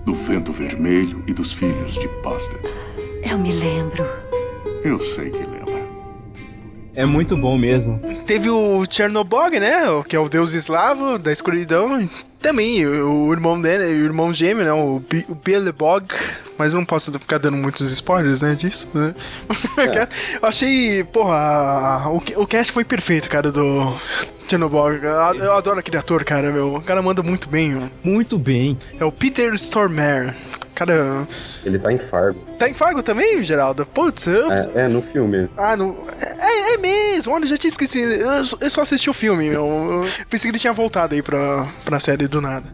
do 0.05 0.13
vento 0.13 0.51
vermelho 0.51 1.23
e 1.25 1.33
dos 1.33 1.51
filhos 1.51 1.95
de 1.95 2.07
Bastet. 2.23 2.71
Eu 3.23 3.39
me 3.39 3.51
lembro. 3.51 4.05
Eu 4.83 5.01
sei 5.01 5.31
que 5.31 5.39
lembra. 5.39 5.64
É 6.95 7.05
muito 7.05 7.35
bom 7.35 7.57
mesmo. 7.57 7.99
Teve 8.25 8.49
o 8.49 8.85
Chernobog, 8.89 9.59
né? 9.59 9.81
Que 10.07 10.15
é 10.15 10.19
o 10.19 10.29
deus 10.29 10.53
eslavo 10.53 11.19
da 11.19 11.31
escuridão. 11.31 12.09
Também 12.41 12.85
o, 12.85 13.31
irmão 13.33 13.59
dele, 13.59 13.85
o 13.85 14.05
irmão 14.05 14.31
gêmeo, 14.33 14.63
né? 14.63 14.71
O, 14.71 14.99
Bi- 14.99 15.25
o 15.27 15.35
Belebog. 15.35 16.05
Mas 16.57 16.73
eu 16.73 16.79
não 16.79 16.85
posso 16.85 17.11
ficar 17.11 17.37
dando 17.37 17.57
muitos 17.57 17.91
spoilers, 17.91 18.41
né? 18.41 18.55
Disso, 18.55 18.89
né? 18.93 19.13
eu 20.41 20.47
achei, 20.47 21.03
porra, 21.03 22.09
o, 22.09 22.17
o 22.41 22.47
cast 22.47 22.71
foi 22.71 22.85
perfeito, 22.85 23.27
cara, 23.29 23.51
do 23.51 23.93
Chernobog. 24.47 25.03
Eu, 25.03 25.11
eu 25.43 25.53
adoro 25.53 25.79
aquele 25.79 25.97
ator, 25.97 26.23
cara, 26.23 26.51
meu. 26.51 26.75
O 26.75 26.81
cara 26.81 27.01
manda 27.01 27.21
muito 27.23 27.49
bem, 27.49 27.71
meu. 27.71 27.89
Muito 28.03 28.37
bem. 28.39 28.77
É 28.99 29.03
o 29.03 29.11
Peter 29.11 29.53
Stormare. 29.55 30.33
Cara, 30.73 31.25
Ele 31.65 31.79
tá 31.79 31.89
em 31.89 31.97
Fargo. 31.97 32.37
tá 32.59 32.67
em 32.67 32.73
Fargo 32.73 33.01
também, 33.01 33.41
Geraldo? 33.41 33.85
Putz, 33.85 34.27
eu... 34.27 34.51
É, 34.51 34.71
é, 34.75 34.87
no 34.89 35.01
filme. 35.01 35.49
Ah, 35.55 35.77
não. 35.77 35.95
É, 36.19 36.73
é 36.73 36.77
mesmo, 36.77 37.31
olha, 37.33 37.45
eu 37.45 37.47
já 37.47 37.57
tinha 37.57 37.71
esquecido. 37.71 38.11
Eu, 38.11 38.43
só- 38.43 38.57
eu 38.59 38.69
só 38.69 38.81
assisti 38.81 39.09
o 39.09 39.13
filme, 39.13 39.49
meu. 39.49 39.65
Eu 39.65 40.05
pensei 40.29 40.49
que 40.51 40.55
ele 40.55 40.59
tinha 40.61 40.73
voltado 40.73 41.15
aí 41.15 41.21
pra, 41.21 41.65
pra 41.85 41.97
série 42.01 42.24
do 42.27 42.41
nada. 42.41 42.71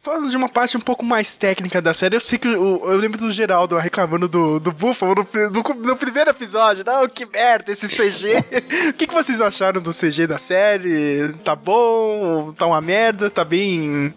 Falando 0.00 0.30
de 0.30 0.36
uma 0.36 0.48
parte 0.48 0.76
um 0.76 0.80
pouco 0.80 1.04
mais 1.04 1.34
técnica 1.36 1.82
da 1.82 1.92
série, 1.92 2.16
eu 2.16 2.20
sei 2.20 2.38
que 2.38 2.48
o- 2.48 2.90
eu 2.90 2.96
lembro 2.96 3.18
do 3.18 3.30
Geraldo 3.32 3.76
reclamando 3.76 4.26
do, 4.28 4.58
do 4.60 4.72
Buffalo 4.72 5.12
no, 5.14 5.50
no, 5.50 5.74
no 5.74 5.96
primeiro 5.96 6.30
episódio. 6.30 6.84
Não, 6.86 7.06
que 7.08 7.26
merda, 7.26 7.70
esse 7.72 7.88
CG. 7.88 8.38
o 8.88 8.92
que, 8.94 9.06
que 9.06 9.12
vocês 9.14 9.40
acharam 9.40 9.82
do 9.82 9.90
CG 9.92 10.26
da 10.26 10.38
série? 10.38 11.34
Tá 11.44 11.54
bom? 11.54 12.52
Tá 12.56 12.64
uma 12.66 12.80
merda? 12.80 13.28
Tá 13.28 13.44
bem. 13.44 14.14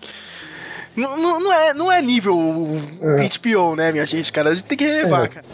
Não, 0.96 1.18
não, 1.40 1.52
é, 1.54 1.74
não 1.74 1.92
é 1.92 2.02
nível 2.02 2.38
HBO, 2.38 3.76
né, 3.76 3.92
minha 3.92 4.06
gente, 4.06 4.32
cara? 4.32 4.52
A 4.52 4.54
gente 4.56 4.66
tem 4.66 4.78
que 4.78 4.86
relevar, 4.86 5.26
É. 5.26 5.28
cara. 5.30 5.46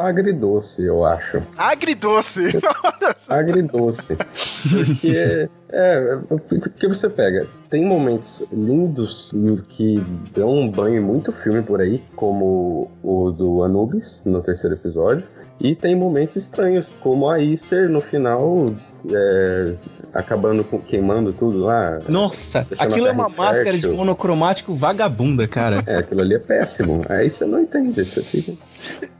Agridoce, 0.00 0.84
eu 0.84 1.04
acho. 1.04 1.42
Agridoce. 1.56 2.50
Agridoce. 3.28 4.16
Porque, 4.16 5.48
é, 5.68 6.18
porque 6.48 6.88
você 6.88 7.08
pega, 7.08 7.46
tem 7.68 7.84
momentos 7.84 8.46
lindos 8.52 9.32
que 9.68 10.02
dão 10.34 10.50
um 10.50 10.70
banho 10.70 11.02
muito 11.02 11.32
filme 11.32 11.62
por 11.62 11.80
aí, 11.80 12.02
como 12.16 12.90
o 13.02 13.30
do 13.30 13.62
Anubis, 13.62 14.22
no 14.24 14.40
terceiro 14.42 14.76
episódio, 14.76 15.24
e 15.60 15.74
tem 15.74 15.94
momentos 15.94 16.36
estranhos, 16.36 16.92
como 17.00 17.28
a 17.28 17.40
Easter 17.40 17.90
no 17.90 18.00
final, 18.00 18.74
é, 19.12 19.74
acabando 20.12 20.64
com, 20.64 20.78
queimando 20.78 21.32
tudo 21.32 21.58
lá. 21.58 22.00
Nossa, 22.08 22.66
aquilo 22.78 23.06
é 23.06 23.12
uma 23.12 23.28
máscara 23.28 23.78
de 23.78 23.88
monocromático 23.88 24.74
vagabunda, 24.74 25.46
cara. 25.46 25.82
É, 25.86 25.96
aquilo 25.96 26.20
ali 26.20 26.34
é 26.34 26.38
péssimo. 26.38 27.04
Aí 27.08 27.30
você 27.30 27.44
não 27.46 27.60
entende, 27.60 28.04
você 28.04 28.22
fica. 28.22 28.52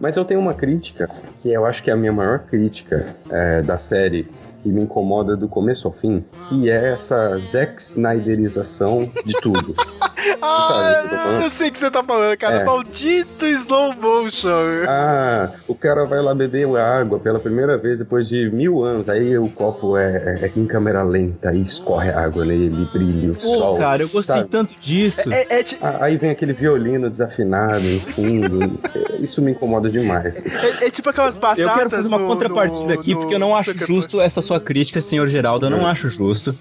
Mas 0.01 0.17
eu 0.17 0.25
tenho 0.25 0.41
uma 0.41 0.55
crítica, 0.55 1.09
que 1.37 1.53
eu 1.53 1.65
acho 1.65 1.83
que 1.83 1.91
é 1.91 1.93
a 1.93 1.97
minha 1.97 2.13
maior 2.13 2.41
crítica 2.41 3.17
é, 3.31 3.63
da 3.63 3.79
série, 3.79 4.29
que 4.63 4.69
me 4.71 4.83
incomoda 4.83 5.37
do 5.37 5.49
começo 5.49 5.87
ao 5.89 5.93
fim, 5.95 6.25
que 6.49 6.71
é 6.71 6.93
essa 6.93 7.39
Zack 7.39 7.81
Snyderização 7.81 9.11
de 9.25 9.35
tudo. 9.41 9.75
Ah, 10.43 11.03
eu 11.43 11.49
sei 11.49 11.69
o 11.69 11.73
que 11.73 11.79
você 11.79 11.91
tá 11.91 12.03
falando, 12.05 12.37
cara. 12.37 12.57
É. 12.57 12.65
Maldito 12.65 13.47
slow 13.47 13.95
motion. 13.97 14.85
Ah, 14.87 15.53
o 15.67 15.75
cara 15.75 16.05
vai 16.05 16.21
lá 16.21 16.35
beber 16.35 16.69
água 16.77 17.19
pela 17.19 17.39
primeira 17.41 17.79
vez 17.79 17.99
depois 18.01 18.29
de 18.29 18.51
mil 18.51 18.83
anos. 18.85 19.09
Aí 19.09 19.37
o 19.39 19.49
copo 19.49 19.97
é, 19.97 20.41
é 20.43 20.53
em 20.55 20.67
câmera 20.67 21.03
lenta, 21.03 21.49
aí 21.51 21.63
escorre 21.63 22.11
a 22.11 22.21
água 22.25 22.45
nele, 22.45 22.87
brilha 22.93 23.33
o 23.33 23.35
Pô, 23.35 23.41
sol. 23.41 23.79
cara, 23.79 24.03
eu 24.03 24.09
gostei 24.11 24.37
sabe? 24.37 24.49
tanto 24.51 24.75
disso. 24.79 25.33
É, 25.33 25.59
é 25.61 25.63
ti- 25.63 25.79
Ah, 25.81 25.99
Aí 26.05 26.17
vem 26.19 26.31
aquele 26.31 26.53
violino 26.53 27.09
desafinado 27.09 27.81
no 27.81 28.01
fundo. 28.01 28.79
É, 28.95 29.17
Isso 29.21 29.41
me 29.43 29.53
incomoda 29.53 29.91
demais. 29.91 30.37
é- 30.83 30.87
é 30.87 30.91
tipo 30.91 31.09
aquelas 31.11 31.37
batatas. 31.37 31.63
Eu 31.67 31.75
quero 31.75 31.91
fazer 31.91 32.09
uma 32.09 32.19
no- 32.19 32.27
contrapartida 32.27 32.95
no- 32.95 33.01
aqui, 33.01 33.15
no- 33.15 33.21
porque 33.21 33.35
eu 33.35 33.39
não 33.39 33.55
acho 33.57 33.73
justo 33.87 34.21
essa 34.21 34.43
sua 34.51 34.59
crítica, 34.61 35.01
senhor 35.01 35.29
Geraldo. 35.29 35.67
Eu 35.67 35.71
não 35.71 35.87
acho 35.87 36.09
justo. 36.09 36.55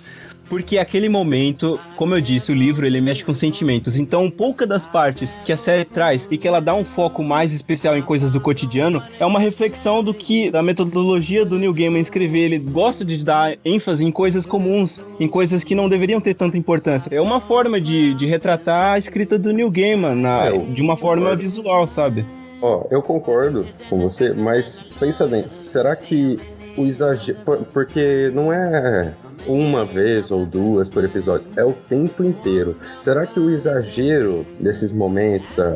Porque 0.48 0.80
aquele 0.80 1.08
momento, 1.10 1.80
como 1.96 2.16
eu 2.16 2.22
disse, 2.22 2.52
o 2.52 2.56
livro 2.56 2.84
ele 2.86 3.00
mexe 3.00 3.24
com 3.24 3.36
sentimentos. 3.36 3.98
Então, 3.98 4.32
pouca 4.32 4.66
das 4.66 4.84
partes 4.84 5.38
que 5.46 5.52
a 5.54 5.58
série 5.58 5.86
traz 5.86 6.28
e 6.32 6.40
que 6.40 6.48
ela 6.48 6.60
dá 6.60 6.74
um 6.74 6.84
foco 6.84 7.24
mais 7.24 7.54
especial 7.54 7.96
em 7.96 8.02
coisas 8.02 8.32
do 8.32 8.42
cotidiano 8.42 9.02
é 9.20 9.26
uma 9.28 9.40
reflexão 9.40 10.04
do 10.04 10.12
que 10.12 10.50
da 10.50 10.64
metodologia 10.64 11.46
do 11.46 11.58
Neil 11.60 11.72
Gaiman 11.74 12.00
escrever. 12.02 12.46
Ele 12.46 12.58
gosta 12.58 13.06
de 13.06 13.24
dar 13.24 13.56
ênfase 13.64 14.04
em 14.04 14.12
coisas 14.12 14.48
comuns, 14.48 15.00
em 15.20 15.28
coisas 15.28 15.64
que 15.64 15.76
não 15.76 15.88
deveriam 15.88 16.20
ter 16.20 16.34
tanta 16.34 16.58
importância. 16.58 17.10
É 17.14 17.22
uma 17.22 17.40
forma 17.40 17.80
de, 17.80 18.16
de 18.16 18.26
retratar 18.26 18.94
a 18.94 18.98
escrita 18.98 19.38
do 19.38 19.54
Neil 19.54 19.70
Gaiman 19.70 20.16
na- 20.16 20.46
É, 20.48 20.58
de 20.58 20.82
uma 20.82 20.98
forma 20.98 21.36
visual, 21.36 21.88
sabe? 21.88 22.26
Ó, 22.62 22.86
eu 22.90 23.02
concordo 23.04 23.68
com 23.88 24.00
você, 24.00 24.34
mas 24.34 24.90
pensa 25.00 25.28
bem, 25.28 25.46
será 25.58 25.96
que 25.96 26.40
o 26.80 26.86
exagero. 26.86 27.38
por- 27.46 27.58
Porque 27.74 28.32
não 28.34 28.52
é 28.52 29.14
uma 29.48 29.86
vez 29.86 30.32
ou 30.32 30.46
duas 30.46 30.90
por 30.90 31.04
episódio, 31.04 31.48
é 31.56 31.64
o 31.64 31.72
tempo 31.74 32.24
inteiro. 32.24 32.76
Será 32.96 33.26
que 33.26 33.40
o 33.40 33.50
exagero 33.50 34.46
desses 34.60 34.92
momentos, 34.92 35.60
a, 35.60 35.68
a- 35.70 35.74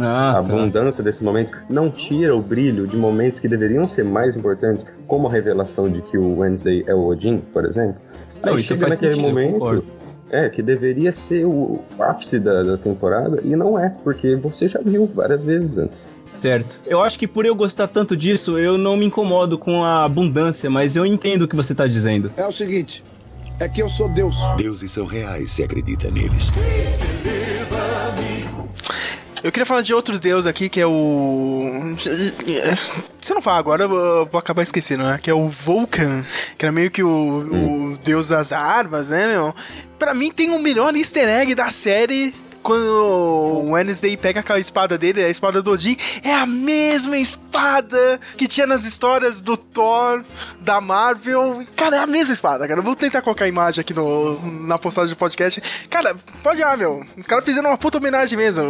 Ah, 0.00 0.30
a 0.30 0.32
tá. 0.34 0.38
abundância 0.38 1.02
desses 1.02 1.22
momentos, 1.22 1.52
não 1.68 1.90
tira 1.90 2.34
o 2.34 2.40
brilho 2.40 2.86
de 2.86 2.96
momentos 2.96 3.40
que 3.40 3.48
deveriam 3.48 3.86
ser 3.88 4.04
mais 4.04 4.36
importantes, 4.36 4.86
como 5.06 5.26
a 5.26 5.30
revelação 5.30 5.88
de 5.90 6.00
que 6.02 6.16
o 6.16 6.38
Wednesday 6.38 6.84
é 6.86 6.94
o 6.94 7.04
Odin, 7.06 7.38
por 7.52 7.64
exemplo? 7.64 7.96
Não, 8.44 8.52
Aí 8.54 8.60
isso 8.60 8.68
chega 8.74 8.88
naquele 8.88 9.12
sentido, 9.14 9.28
momento. 9.28 9.84
É, 10.30 10.48
que 10.48 10.62
deveria 10.62 11.12
ser 11.12 11.44
o 11.44 11.80
ápice 11.98 12.38
da, 12.40 12.62
da 12.62 12.78
temporada, 12.78 13.40
e 13.44 13.54
não 13.54 13.78
é, 13.78 13.94
porque 14.02 14.34
você 14.34 14.66
já 14.66 14.80
viu 14.82 15.06
várias 15.06 15.44
vezes 15.44 15.76
antes. 15.76 16.10
Certo. 16.32 16.80
Eu 16.86 17.02
acho 17.02 17.18
que 17.18 17.26
por 17.26 17.44
eu 17.44 17.54
gostar 17.54 17.86
tanto 17.88 18.16
disso, 18.16 18.58
eu 18.58 18.78
não 18.78 18.96
me 18.96 19.04
incomodo 19.04 19.58
com 19.58 19.84
a 19.84 20.04
abundância, 20.04 20.70
mas 20.70 20.96
eu 20.96 21.04
entendo 21.04 21.42
o 21.42 21.48
que 21.48 21.54
você 21.56 21.74
tá 21.74 21.86
dizendo. 21.86 22.32
É 22.36 22.46
o 22.46 22.52
seguinte, 22.52 23.04
é 23.60 23.68
que 23.68 23.82
eu 23.82 23.88
sou 23.88 24.08
Deus. 24.08 24.36
Deuses 24.56 24.90
são 24.90 25.06
reais 25.06 25.50
se 25.50 25.62
acredita 25.62 26.10
neles. 26.10 26.50
Eu 29.42 29.50
queria 29.50 29.66
falar 29.66 29.82
de 29.82 29.92
outro 29.92 30.20
deus 30.20 30.46
aqui, 30.46 30.68
que 30.68 30.80
é 30.80 30.86
o. 30.86 31.96
Se 33.20 33.32
eu 33.32 33.34
não 33.34 33.42
falar 33.42 33.58
agora, 33.58 33.84
eu 33.84 34.26
vou 34.30 34.38
acabar 34.38 34.62
esquecendo, 34.62 35.02
né? 35.02 35.18
Que 35.20 35.30
é 35.30 35.34
o 35.34 35.48
Vulcan, 35.48 36.24
que 36.56 36.64
era 36.64 36.70
meio 36.70 36.92
que 36.92 37.02
o, 37.02 37.92
o 37.92 37.98
deus 38.04 38.28
das 38.28 38.52
armas, 38.52 39.10
né, 39.10 39.32
meu? 39.32 39.52
Pra 39.98 40.14
mim 40.14 40.30
tem 40.30 40.50
o 40.50 40.62
melhor 40.62 40.94
easter 40.94 41.28
egg 41.28 41.56
da 41.56 41.70
série. 41.70 42.32
Quando 42.62 42.86
o 42.86 43.70
Wednesday 43.72 44.16
pega 44.16 44.40
aquela 44.40 44.58
espada 44.60 44.96
dele, 44.96 45.22
a 45.24 45.28
espada 45.28 45.60
do 45.60 45.72
Odin, 45.72 45.96
é 46.22 46.32
a 46.32 46.46
mesma 46.46 47.18
espada 47.18 48.20
que 48.36 48.46
tinha 48.46 48.66
nas 48.66 48.84
histórias 48.84 49.40
do 49.40 49.56
Thor, 49.56 50.24
da 50.60 50.80
Marvel. 50.80 51.64
Cara, 51.76 51.96
é 51.96 51.98
a 52.00 52.06
mesma 52.06 52.32
espada, 52.32 52.66
cara. 52.68 52.80
Eu 52.80 52.84
vou 52.84 52.94
tentar 52.94 53.20
colocar 53.22 53.44
a 53.44 53.48
imagem 53.48 53.80
aqui 53.80 53.92
no, 53.94 54.38
na 54.66 54.78
postagem 54.78 55.10
do 55.10 55.16
podcast. 55.18 55.60
Cara, 55.90 56.14
pode 56.42 56.60
ir 56.60 56.64
lá, 56.64 56.76
meu. 56.76 57.04
Os 57.16 57.26
caras 57.26 57.44
fizeram 57.44 57.70
uma 57.70 57.78
puta 57.78 57.98
homenagem 57.98 58.38
mesmo. 58.38 58.62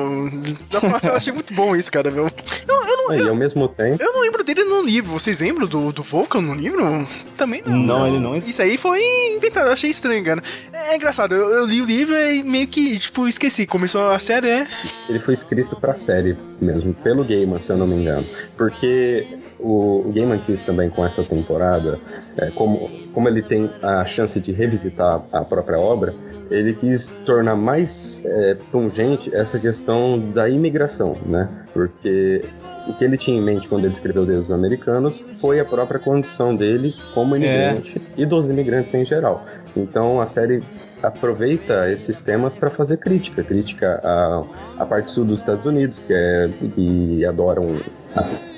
Eu 1.03 1.15
achei 1.15 1.33
muito 1.33 1.53
bom 1.55 1.77
isso, 1.77 1.91
cara, 1.93 2.11
meu. 2.11 2.25
Eu, 2.69 2.75
eu 2.75 2.97
não, 2.97 3.15
E 3.15 3.29
ao 3.29 3.35
mesmo 3.35 3.69
tempo. 3.69 4.03
eu 4.03 4.13
não 4.13 4.21
lembro 4.23 4.43
dele 4.43 4.65
no 4.65 4.83
livro. 4.83 5.13
Vocês 5.13 5.41
lembram 5.41 5.67
do, 5.67 5.93
do 5.93 6.03
Vulcan 6.03 6.41
no 6.41 6.55
livro? 6.55 7.07
Também 7.37 7.63
não. 7.65 7.77
Não, 7.77 8.07
ele 8.07 8.19
não. 8.19 8.37
Isso 8.37 8.63
aí 8.63 8.77
foi 8.79 9.01
inventado, 9.37 9.67
eu 9.67 9.73
achei 9.73 9.91
estranho, 9.91 10.25
cara. 10.25 10.43
É, 10.73 10.93
é 10.93 10.97
engraçado, 10.97 11.35
eu, 11.35 11.49
eu 11.51 11.67
li 11.67 11.83
o 11.83 11.85
livro 11.85 12.15
e 12.17 12.43
meio 12.43 12.67
que, 12.69 12.99
tipo, 12.99 13.29
esqueci. 13.29 13.67
Começou 13.83 14.11
a 14.11 14.19
série, 14.21 14.49
é. 14.49 14.67
Ele 15.09 15.19
foi 15.19 15.35
escrito 15.35 15.75
pra 15.75 15.93
série 15.93 16.39
mesmo, 16.61 16.95
pelo 16.95 17.25
Gaiman, 17.25 17.59
se 17.59 17.73
eu 17.73 17.77
não 17.77 17.85
me 17.85 17.97
engano. 17.97 18.25
Porque 18.57 19.27
o, 19.59 20.07
o 20.07 20.13
Gaiman 20.13 20.39
quis 20.39 20.63
também 20.63 20.89
com 20.89 21.05
essa 21.05 21.25
temporada, 21.25 21.99
é, 22.37 22.49
como, 22.53 22.89
como 23.13 23.29
ele 23.29 23.43
tem 23.43 23.69
a 23.83 24.07
chance 24.07 24.39
de 24.39 24.53
revisitar 24.53 25.21
a 25.33 25.45
própria 25.45 25.81
obra, 25.81 26.15
ele 26.49 26.75
quis 26.75 27.21
tornar 27.27 27.57
mais 27.57 28.25
é, 28.25 28.55
pungente 28.71 29.35
essa 29.35 29.59
questão 29.59 30.31
da 30.31 30.49
imigração, 30.49 31.17
né? 31.27 31.49
Porque 31.75 32.45
o 32.89 32.95
que 32.95 33.05
ele 33.05 33.17
tinha 33.17 33.37
em 33.37 33.41
mente 33.41 33.69
quando 33.69 33.85
ele 33.85 33.93
escreveu 33.93 34.27
Deuses 34.27 34.51
Americanos 34.51 35.25
foi 35.39 35.61
a 35.61 35.65
própria 35.65 36.01
condição 36.01 36.55
dele 36.55 36.95
como 37.15 37.37
imigrante 37.37 38.01
e 38.17 38.27
dos 38.27 38.49
imigrantes 38.49 38.93
em 38.95 39.05
geral. 39.05 39.45
Então 39.77 40.21
a 40.21 40.27
série 40.27 40.63
aproveita 41.03 41.91
esses 41.91 42.23
temas 42.23 42.57
para 42.57 42.71
fazer 42.71 42.99
crítica, 42.99 43.43
crítica 43.43 44.01
à, 44.05 44.45
à 44.79 44.87
parte 44.87 45.11
sul 45.11 45.25
dos 45.25 45.41
Estados 45.41 45.67
Unidos, 45.67 45.99
que, 46.01 46.13
é, 46.13 46.49
que 46.75 47.25
adoram 47.25 47.67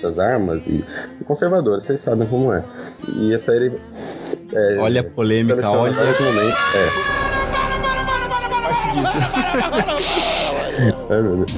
as 0.04 0.18
armas 0.18 0.66
e, 0.66 0.84
e 1.20 1.24
conservadores, 1.24 1.84
vocês 1.84 2.00
sabem 2.00 2.26
como 2.28 2.52
é. 2.52 2.62
E 3.16 3.34
a 3.34 3.38
série 3.38 3.72
é, 4.52 4.76
Olha 4.78 5.00
a 5.00 5.04
polêmica, 5.04 5.66
olha. 5.68 5.92
vários 5.92 6.20
momentos. 6.20 6.60
É. 6.74 7.24
Ai, 11.10 11.22
meu 11.22 11.44
Deus. 11.44 11.50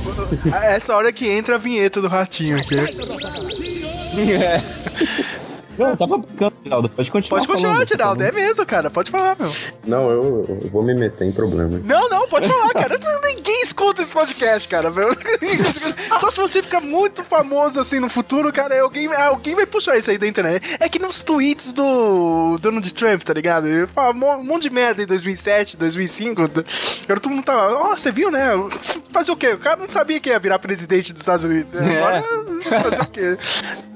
É 0.63 0.77
essa 0.77 0.95
hora 0.95 1.13
que 1.13 1.29
entra 1.29 1.55
a 1.55 1.59
vinheta 1.59 2.01
do 2.01 2.09
ratinho 2.09 2.59
aqui. 2.59 2.77
Não, 5.79 5.89
eu 5.91 5.97
tava 5.97 6.19
brincando, 6.19 6.55
Geraldo. 6.65 6.89
Pode 6.89 7.11
continuar. 7.11 7.39
Pode 7.39 7.49
continuar, 7.49 7.73
falando, 7.75 7.89
Geraldo. 7.89 8.19
por 8.19 8.27
É 8.27 8.33
mesmo, 8.33 8.67
cara. 8.67 8.91
Pode 8.91 9.11
falar, 9.11 9.37
meu. 9.39 9.53
Não, 9.87 10.11
eu, 10.11 10.59
eu 10.63 10.71
vou 10.71 10.83
me 10.83 10.95
meter 10.95 11.25
em 11.27 11.33
problema. 11.33 11.81
Não, 11.85 12.09
não, 12.09 12.29
pode 12.29 12.49
falar, 12.49 12.73
cara. 12.73 12.99
Ninguém 13.23 13.63
escuta 13.63 14.03
esse 14.03 14.13
podcast, 14.13 14.69
cara. 14.69 14.91
Só 16.19 16.31
se 16.31 16.37
você 16.41 16.63
ficar 16.63 16.81
muito 16.81 17.23
famoso 17.23 17.81
assim 17.81 18.01
no 18.01 18.09
futuro, 18.09 18.53
cara, 18.53 18.81
alguém, 18.81 19.07
alguém 19.15 19.55
vai 19.55 19.67
puxar 19.67 19.97
isso 19.97 20.11
aí 20.11 20.19
da 20.19 20.27
internet. 20.27 20.77
É 20.81 20.89
que 20.89 20.99
nos 20.99 21.23
tweets 21.23 21.73
do 21.73 22.59
Donald 22.59 22.93
Trump, 22.95 23.23
tá 23.23 23.33
ligado? 23.33 23.67
Ele 23.67 23.87
fala 23.89 24.15
um 24.15 24.45
monte 24.45 24.63
de 24.63 24.71
merda 24.71 25.03
em 25.03 25.07
2007, 25.07 25.77
2005. 25.77 26.43
Agora 26.43 27.21
todo 27.21 27.31
mundo 27.31 27.45
tá. 27.45 27.69
Ó, 27.69 27.97
você 27.97 28.11
viu, 28.11 28.31
né? 28.31 28.51
Fazer 29.13 29.33
o 29.33 29.37
quê? 29.37 29.49
O 29.49 29.59
cara 29.59 29.77
não 29.77 29.89
sabia 29.89 30.21
que 30.21 30.29
ia 30.29 30.39
virar 30.39 30.59
presidente 30.59 31.13
dos 31.13 31.23
Estados 31.23 31.45
Unidos. 31.45 31.73
né? 31.73 31.99
Agora, 31.99 32.23
fazer 32.83 33.03
o 33.03 33.07
quê? 33.09 33.37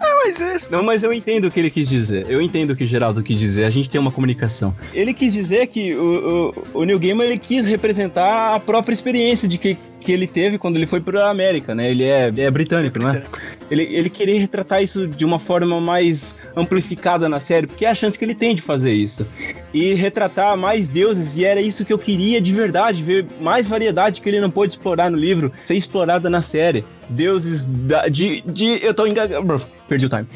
É, 0.00 0.24
mas 0.24 0.40
é. 0.40 0.68
Não, 0.70 0.82
mas 0.82 1.02
eu 1.02 1.12
entendo 1.12 1.50
que 1.50 1.58
ele 1.60 1.69
quis 1.70 1.88
dizer. 1.88 2.26
Eu 2.28 2.40
entendo 2.40 2.70
o 2.70 2.76
que 2.76 2.84
o 2.84 2.86
Geraldo 2.86 3.22
quis 3.22 3.38
dizer. 3.38 3.64
A 3.64 3.70
gente 3.70 3.88
tem 3.88 4.00
uma 4.00 4.10
comunicação. 4.10 4.74
Ele 4.92 5.14
quis 5.14 5.32
dizer 5.32 5.66
que 5.68 5.94
o, 5.94 6.52
o, 6.74 6.80
o 6.80 6.84
ele 6.84 7.38
quis 7.38 7.66
representar 7.66 8.54
a 8.54 8.60
própria 8.60 8.92
experiência 8.92 9.48
de 9.48 9.58
que, 9.58 9.76
que 10.00 10.10
ele 10.10 10.26
teve 10.26 10.58
quando 10.58 10.76
ele 10.76 10.86
foi 10.86 11.00
pra 11.00 11.30
América, 11.30 11.74
né? 11.74 11.90
Ele 11.90 12.04
é, 12.04 12.32
é 12.34 12.50
britânico, 12.50 12.98
não 12.98 13.10
é? 13.10 13.22
Ele, 13.70 13.82
ele 13.82 14.10
queria 14.10 14.40
retratar 14.40 14.82
isso 14.82 15.06
de 15.06 15.24
uma 15.24 15.38
forma 15.38 15.80
mais 15.80 16.36
amplificada 16.56 17.28
na 17.28 17.38
série, 17.38 17.66
porque 17.66 17.84
é 17.84 17.90
a 17.90 17.94
chance 17.94 18.18
que 18.18 18.24
ele 18.24 18.34
tem 18.34 18.54
de 18.54 18.62
fazer 18.62 18.92
isso. 18.92 19.26
E 19.72 19.94
retratar 19.94 20.56
mais 20.56 20.88
deuses, 20.88 21.36
e 21.36 21.44
era 21.44 21.60
isso 21.60 21.84
que 21.84 21.92
eu 21.92 21.98
queria 21.98 22.40
de 22.40 22.52
verdade, 22.52 23.02
ver 23.02 23.26
mais 23.40 23.68
variedade 23.68 24.20
que 24.20 24.28
ele 24.28 24.40
não 24.40 24.50
pôde 24.50 24.72
explorar 24.72 25.10
no 25.10 25.16
livro, 25.16 25.52
ser 25.60 25.74
explorada 25.74 26.28
na 26.28 26.42
série. 26.42 26.84
Deuses 27.08 27.66
da, 27.66 28.06
de, 28.06 28.40
de. 28.42 28.84
Eu 28.84 28.94
tô 28.94 29.04
engasgado. 29.04 29.66
Perdi 29.88 30.06
o 30.06 30.08
time. 30.08 30.26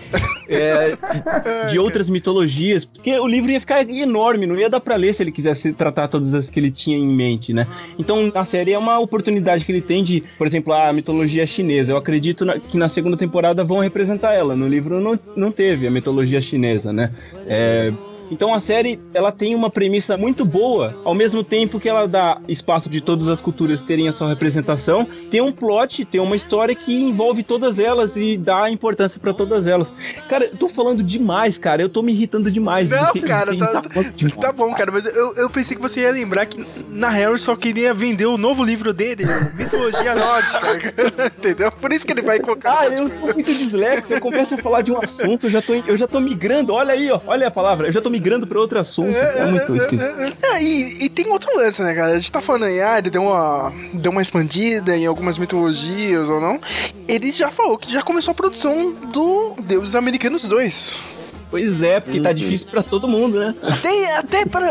É, 0.48 0.96
de 1.70 1.78
outras 1.78 2.10
mitologias, 2.10 2.84
porque 2.84 3.16
o 3.16 3.26
livro 3.28 3.52
ia 3.52 3.60
ficar 3.60 3.88
enorme, 3.88 4.44
não 4.44 4.56
ia 4.56 4.68
dar 4.68 4.80
pra 4.80 4.96
ler 4.96 5.14
se 5.14 5.22
ele 5.22 5.30
quisesse 5.30 5.72
tratar 5.72 6.08
todas 6.08 6.34
as 6.34 6.50
que 6.50 6.58
ele 6.58 6.72
tinha 6.72 6.98
em 6.98 7.06
mente, 7.06 7.52
né? 7.52 7.64
Então 7.96 8.32
a 8.34 8.44
série 8.44 8.72
é 8.72 8.78
uma 8.78 8.98
oportunidade 8.98 9.53
que 9.62 9.70
ele 9.70 9.80
tem 9.82 10.02
de, 10.02 10.22
por 10.38 10.46
exemplo, 10.46 10.72
a 10.72 10.92
mitologia 10.92 11.46
chinesa. 11.46 11.92
Eu 11.92 11.96
acredito 11.96 12.44
na- 12.44 12.58
que 12.58 12.76
na 12.78 12.88
segunda 12.88 13.16
temporada 13.16 13.62
vão 13.62 13.78
representar 13.80 14.32
ela. 14.32 14.56
No 14.56 14.66
livro 14.66 15.00
não, 15.00 15.18
não 15.36 15.52
teve 15.52 15.86
a 15.86 15.90
mitologia 15.90 16.40
chinesa, 16.40 16.92
né? 16.92 17.10
É, 17.46 17.92
então 18.30 18.54
a 18.54 18.60
série 18.60 18.98
ela 19.12 19.30
tem 19.32 19.54
uma 19.54 19.70
premissa 19.70 20.16
muito 20.16 20.44
boa, 20.44 20.94
ao 21.04 21.14
mesmo 21.14 21.42
tempo 21.44 21.78
que 21.80 21.88
ela 21.88 22.06
dá 22.06 22.38
espaço 22.48 22.88
de 22.88 23.00
todas 23.00 23.28
as 23.28 23.40
culturas 23.40 23.82
terem 23.82 24.08
a 24.08 24.12
sua 24.12 24.28
representação, 24.28 25.06
tem 25.30 25.40
um 25.40 25.52
plot, 25.52 26.04
tem 26.04 26.20
uma 26.20 26.36
história 26.36 26.74
que 26.74 26.94
envolve 26.94 27.42
todas 27.42 27.78
elas 27.78 28.16
e 28.16 28.36
dá 28.36 28.70
importância 28.70 29.20
pra 29.20 29.32
todas 29.32 29.66
elas. 29.66 29.88
Cara, 30.28 30.44
eu 30.46 30.56
tô 30.56 30.68
falando 30.68 31.02
demais, 31.02 31.58
cara, 31.58 31.82
eu 31.82 31.88
tô 31.88 32.02
me 32.02 32.12
irritando 32.12 32.50
demais. 32.50 32.90
Não, 32.90 33.12
Tem- 33.12 33.22
cara, 33.22 33.50
tem- 33.50 33.58
tá, 33.60 33.82
falando 33.82 34.12
demais. 34.12 34.36
tá 34.40 34.52
bom, 34.52 34.72
cara, 34.74 34.90
mas 34.92 35.04
eu, 35.06 35.34
eu 35.34 35.50
pensei 35.50 35.76
que 35.76 35.82
você 35.82 36.00
ia 36.00 36.10
lembrar 36.12 36.46
que 36.46 36.64
na 36.88 37.08
Harry 37.08 37.38
só 37.38 37.54
queria 37.56 37.92
vender 37.94 38.26
o 38.26 38.36
novo 38.36 38.62
livro 38.64 38.92
dele, 38.92 39.24
Mitologia 39.56 40.14
Nórdica, 40.14 40.94
entendeu? 41.38 41.72
Por 41.72 41.92
isso 41.92 42.06
que 42.06 42.12
ele 42.12 42.22
vai 42.22 42.38
colocar. 42.40 42.74
Ah, 42.80 42.86
eu 42.86 43.08
sou 43.08 43.32
muito 43.32 43.52
dislexo, 43.52 44.12
eu 44.14 44.20
começo 44.20 44.54
a 44.54 44.58
falar 44.58 44.82
de 44.82 44.92
um 44.92 44.98
assunto, 45.02 45.46
eu 45.46 45.50
já 45.50 45.62
tô, 45.62 45.74
eu 45.74 45.96
já 45.96 46.06
tô 46.06 46.20
migrando, 46.20 46.72
olha 46.72 46.92
aí, 46.92 47.10
ó, 47.10 47.20
olha 47.26 47.48
a 47.48 47.50
palavra, 47.50 47.88
eu 47.88 47.92
já 47.92 48.00
tô 48.00 48.10
migrando 48.14 48.46
pra 48.46 48.60
outro 48.60 48.78
assunto, 48.78 49.16
é 49.16 49.44
muito 49.46 49.74
esquisito. 49.74 50.14
Ah, 50.52 50.60
e, 50.62 51.04
e 51.04 51.08
tem 51.08 51.26
outro 51.30 51.50
lance, 51.56 51.82
né, 51.82 51.92
cara? 51.94 52.12
A 52.12 52.16
gente 52.16 52.30
tá 52.30 52.40
falando 52.40 52.66
aí, 52.66 52.80
ah, 52.80 52.98
ele 52.98 53.10
deu 53.10 53.22
uma, 53.22 53.72
deu 53.92 54.12
uma 54.12 54.22
expandida 54.22 54.96
em 54.96 55.04
algumas 55.04 55.36
mitologias 55.36 56.28
ou 56.28 56.40
não. 56.40 56.60
Ele 57.08 57.32
já 57.32 57.50
falou 57.50 57.76
que 57.76 57.92
já 57.92 58.02
começou 58.02 58.30
a 58.30 58.34
produção 58.34 58.92
do 59.12 59.54
Deuses 59.64 59.96
Americanos 59.96 60.44
2. 60.44 61.13
Pois 61.54 61.84
é, 61.84 62.00
porque 62.00 62.20
tá 62.20 62.32
difícil 62.32 62.66
pra 62.68 62.82
todo 62.82 63.06
mundo, 63.06 63.38
né? 63.38 63.54
Tem 63.80 64.10
até 64.14 64.44
para. 64.44 64.66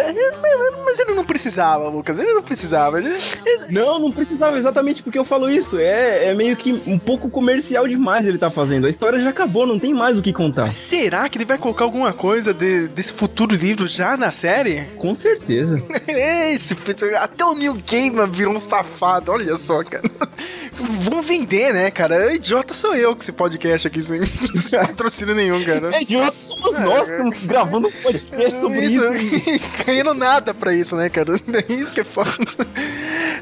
Mas 0.84 1.00
ele 1.00 1.14
não 1.14 1.24
precisava, 1.24 1.88
Lucas. 1.88 2.20
Ele 2.20 2.34
não 2.34 2.44
precisava. 2.44 3.00
Ele, 3.00 3.10
Não, 3.70 3.98
não 4.00 4.12
precisava 4.12 4.58
exatamente 4.58 5.02
porque 5.02 5.18
eu 5.18 5.24
falo 5.24 5.50
isso. 5.50 5.78
É, 5.80 6.26
é 6.26 6.34
meio 6.34 6.58
que 6.58 6.74
um 6.86 7.00
pouco 7.00 7.30
comercial 7.30 7.88
demais 7.88 8.28
ele 8.28 8.38
tá 8.38 8.52
fazendo. 8.52 8.86
A 8.86 8.90
história 8.90 9.18
já 9.22 9.30
acabou, 9.30 9.66
não 9.66 9.80
tem 9.80 9.94
mais 9.94 10.18
o 10.18 10.22
que 10.22 10.34
contar. 10.34 10.70
Será 10.72 11.30
que 11.30 11.38
ele 11.38 11.46
vai 11.46 11.58
colocar 11.58 11.86
alguma 11.86 12.12
coisa 12.12 12.54
de- 12.54 12.90
desse 12.90 13.14
futuro 13.14 13.56
livro 13.56 13.88
já 13.88 14.18
na 14.18 14.30
série? 14.30 14.84
Com 14.98 15.16
certeza. 15.16 15.82
Esse, 16.06 16.76
até 17.18 17.46
o 17.46 17.54
New 17.54 17.78
Gaiman 17.90 18.28
virou 18.28 18.54
um 18.56 18.60
safado, 18.60 19.32
olha 19.32 19.56
só, 19.56 19.82
cara. 19.86 20.04
Vamos 20.76 21.26
vender, 21.26 21.72
né, 21.74 21.92
cara? 21.92 22.34
Idiota 22.34 22.74
sou 22.74 22.96
eu 22.96 23.16
com 23.16 23.22
esse 23.22 23.32
podcast 23.32 23.88
aqui 23.88 24.02
sem, 24.02 24.26
sem 24.26 24.72
patrocínio 24.82 25.36
nenhum, 25.36 25.64
cara. 25.64 25.92
É 25.96 26.02
idiota, 26.02 26.36
somos 26.38 26.73
nós 26.80 27.08
que 27.08 27.14
estamos 27.14 27.44
gravando 27.46 27.88
um 27.88 27.92
podcast 27.92 28.60
sobre 28.60 28.82
isso. 28.82 29.02
Ganhando 29.86 30.14
nada 30.14 30.54
pra 30.54 30.74
isso, 30.74 30.96
né, 30.96 31.10
cara? 31.10 31.34
É 31.54 31.74
isso 31.74 31.94
que 31.94 32.02
é 32.02 32.04
foda. 32.04 32.30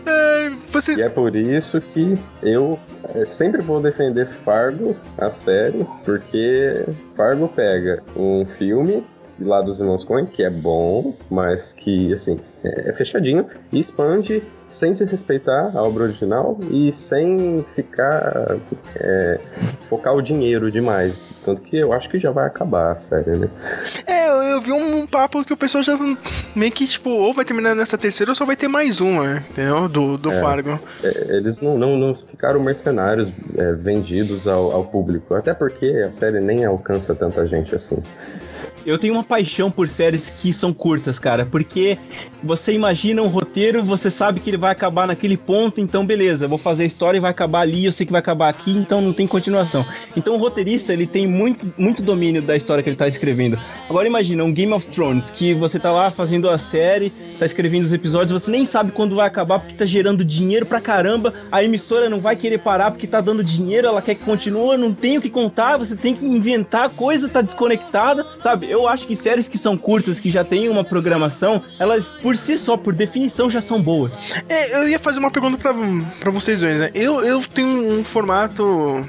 É, 0.05 0.51
você... 0.69 0.95
E 0.95 1.01
é 1.01 1.09
por 1.09 1.35
isso 1.35 1.79
que 1.79 2.17
eu 2.41 2.77
eh, 3.15 3.25
sempre 3.25 3.61
vou 3.61 3.81
defender 3.81 4.27
Fargo, 4.27 4.95
a 5.17 5.29
série, 5.29 5.85
porque 6.03 6.85
Fargo 7.15 7.47
pega 7.47 8.03
um 8.15 8.45
filme 8.45 9.03
lá 9.39 9.61
dos 9.61 9.79
irmãos 9.79 10.03
Coen, 10.03 10.25
que 10.25 10.43
é 10.43 10.49
bom, 10.49 11.15
mas 11.29 11.73
que, 11.73 12.13
assim, 12.13 12.39
é 12.63 12.89
é 12.89 12.93
fechadinho, 12.93 13.45
e 13.71 13.79
expande 13.79 14.43
sem 14.71 14.93
desrespeitar 14.93 15.75
a 15.75 15.83
obra 15.83 16.03
original 16.03 16.57
e 16.69 16.93
sem 16.93 17.63
ficar 17.75 18.57
é, 18.95 19.39
focar 19.89 20.15
o 20.15 20.21
dinheiro 20.21 20.71
demais. 20.71 21.29
Tanto 21.43 21.61
que 21.61 21.77
eu 21.77 21.91
acho 21.91 22.09
que 22.09 22.17
já 22.17 22.31
vai 22.31 22.47
acabar 22.47 22.91
a 22.91 22.99
série, 22.99 23.31
né? 23.31 23.49
É, 24.07 24.29
eu, 24.29 24.43
eu 24.43 24.61
vi 24.61 24.71
um, 24.71 25.05
papo 25.05 25.43
que 25.43 25.51
o 25.51 25.57
pessoal 25.57 25.83
já 25.83 25.97
meio 26.55 26.71
que, 26.71 26.87
tipo, 26.87 27.09
ou 27.09 27.33
vai 27.33 27.43
terminar 27.43 27.75
nessa 27.75 27.97
terceira 27.97 28.31
ou 28.31 28.35
só 28.35 28.45
vai 28.45 28.55
ter 28.55 28.69
mais 28.69 29.01
uma, 29.01 29.43
entendeu? 29.49 29.89
Do, 29.89 30.17
do 30.17 30.31
É. 30.31 30.39
Fargo. 30.39 30.79
É, 31.03 31.37
eles 31.37 31.59
não, 31.59 31.77
não, 31.77 31.97
não 31.97 32.15
ficaram 32.15 32.61
mercenários 32.61 33.31
é, 33.57 33.73
vendidos 33.73 34.47
ao, 34.47 34.71
ao 34.71 34.85
público. 34.85 35.33
Até 35.35 35.53
porque 35.53 35.87
a 36.07 36.11
série 36.11 36.39
nem 36.39 36.63
alcança 36.63 37.13
tanta 37.13 37.45
gente 37.45 37.75
assim. 37.75 38.01
Eu 38.85 38.97
tenho 38.97 39.13
uma 39.13 39.23
paixão 39.23 39.69
por 39.69 39.87
séries 39.87 40.29
que 40.29 40.51
são 40.51 40.73
curtas, 40.73 41.19
cara, 41.19 41.45
porque 41.45 41.97
você 42.51 42.73
imagina 42.73 43.21
um 43.21 43.27
roteiro, 43.27 43.50
você 43.83 44.09
sabe 44.09 44.39
que 44.39 44.49
ele 44.49 44.57
vai 44.57 44.71
acabar 44.71 45.07
naquele 45.07 45.35
ponto, 45.35 45.81
então 45.81 46.05
beleza, 46.05 46.47
vou 46.47 46.57
fazer 46.57 46.83
a 46.83 46.85
história 46.87 47.17
e 47.17 47.21
vai 47.21 47.31
acabar 47.31 47.61
ali, 47.61 47.85
eu 47.85 47.91
sei 47.91 48.05
que 48.05 48.11
vai 48.11 48.19
acabar 48.19 48.49
aqui, 48.49 48.71
então 48.71 49.01
não 49.01 49.13
tem 49.13 49.27
continuação. 49.27 49.85
Então 50.15 50.35
o 50.35 50.37
roteirista, 50.37 50.93
ele 50.93 51.05
tem 51.05 51.27
muito, 51.27 51.73
muito 51.77 52.01
domínio 52.01 52.41
da 52.41 52.55
história 52.55 52.83
que 52.83 52.89
ele 52.89 52.95
tá 52.95 53.07
escrevendo. 53.07 53.59
Agora 53.89 54.07
imagina 54.07 54.43
um 54.43 54.53
Game 54.53 54.71
of 54.71 54.87
Thrones, 54.87 55.29
que 55.29 55.53
você 55.53 55.79
tá 55.79 55.91
lá 55.91 56.09
fazendo 56.11 56.49
a 56.49 56.57
série, 56.57 57.11
tá 57.37 57.45
escrevendo 57.45 57.83
os 57.83 57.93
episódios, 57.93 58.41
você 58.41 58.51
nem 58.51 58.63
sabe 58.63 58.91
quando 58.91 59.15
vai 59.15 59.27
acabar 59.27 59.59
porque 59.59 59.75
tá 59.75 59.85
gerando 59.85 60.23
dinheiro 60.23 60.65
pra 60.65 60.79
caramba, 60.79 61.33
a 61.51 61.63
emissora 61.63 62.09
não 62.09 62.19
vai 62.19 62.35
querer 62.35 62.59
parar 62.59 62.91
porque 62.91 63.07
tá 63.07 63.19
dando 63.19 63.43
dinheiro, 63.43 63.87
ela 63.87 64.01
quer 64.01 64.15
que 64.15 64.23
continue, 64.23 64.77
não 64.77 64.93
tem 64.93 65.17
o 65.17 65.21
que 65.21 65.29
contar, 65.29 65.77
você 65.77 65.95
tem 65.95 66.15
que 66.15 66.25
inventar 66.25 66.89
coisa, 66.89 67.27
tá 67.27 67.41
desconectada, 67.41 68.25
sabe? 68.39 68.69
Eu 68.69 68.87
acho 68.87 69.05
que 69.05 69.15
séries 69.15 69.49
que 69.49 69.57
são 69.57 69.77
curtas, 69.77 70.19
que 70.19 70.31
já 70.31 70.43
tem 70.43 70.69
uma 70.69 70.83
programação, 70.83 71.61
elas 71.79 72.17
por 72.21 72.37
si 72.37 72.57
só, 72.57 72.77
por 72.77 72.95
definição, 72.95 73.40
já 73.49 73.61
são 73.61 73.81
boas. 73.81 74.33
É, 74.47 74.77
eu 74.77 74.87
ia 74.87 74.99
fazer 74.99 75.19
uma 75.19 75.31
pergunta 75.31 75.57
pra, 75.57 75.73
pra 76.19 76.31
vocês 76.31 76.59
dois, 76.59 76.79
né? 76.79 76.91
Eu, 76.93 77.21
eu 77.21 77.41
tenho 77.41 77.67
um 77.67 78.03
formato 78.03 79.07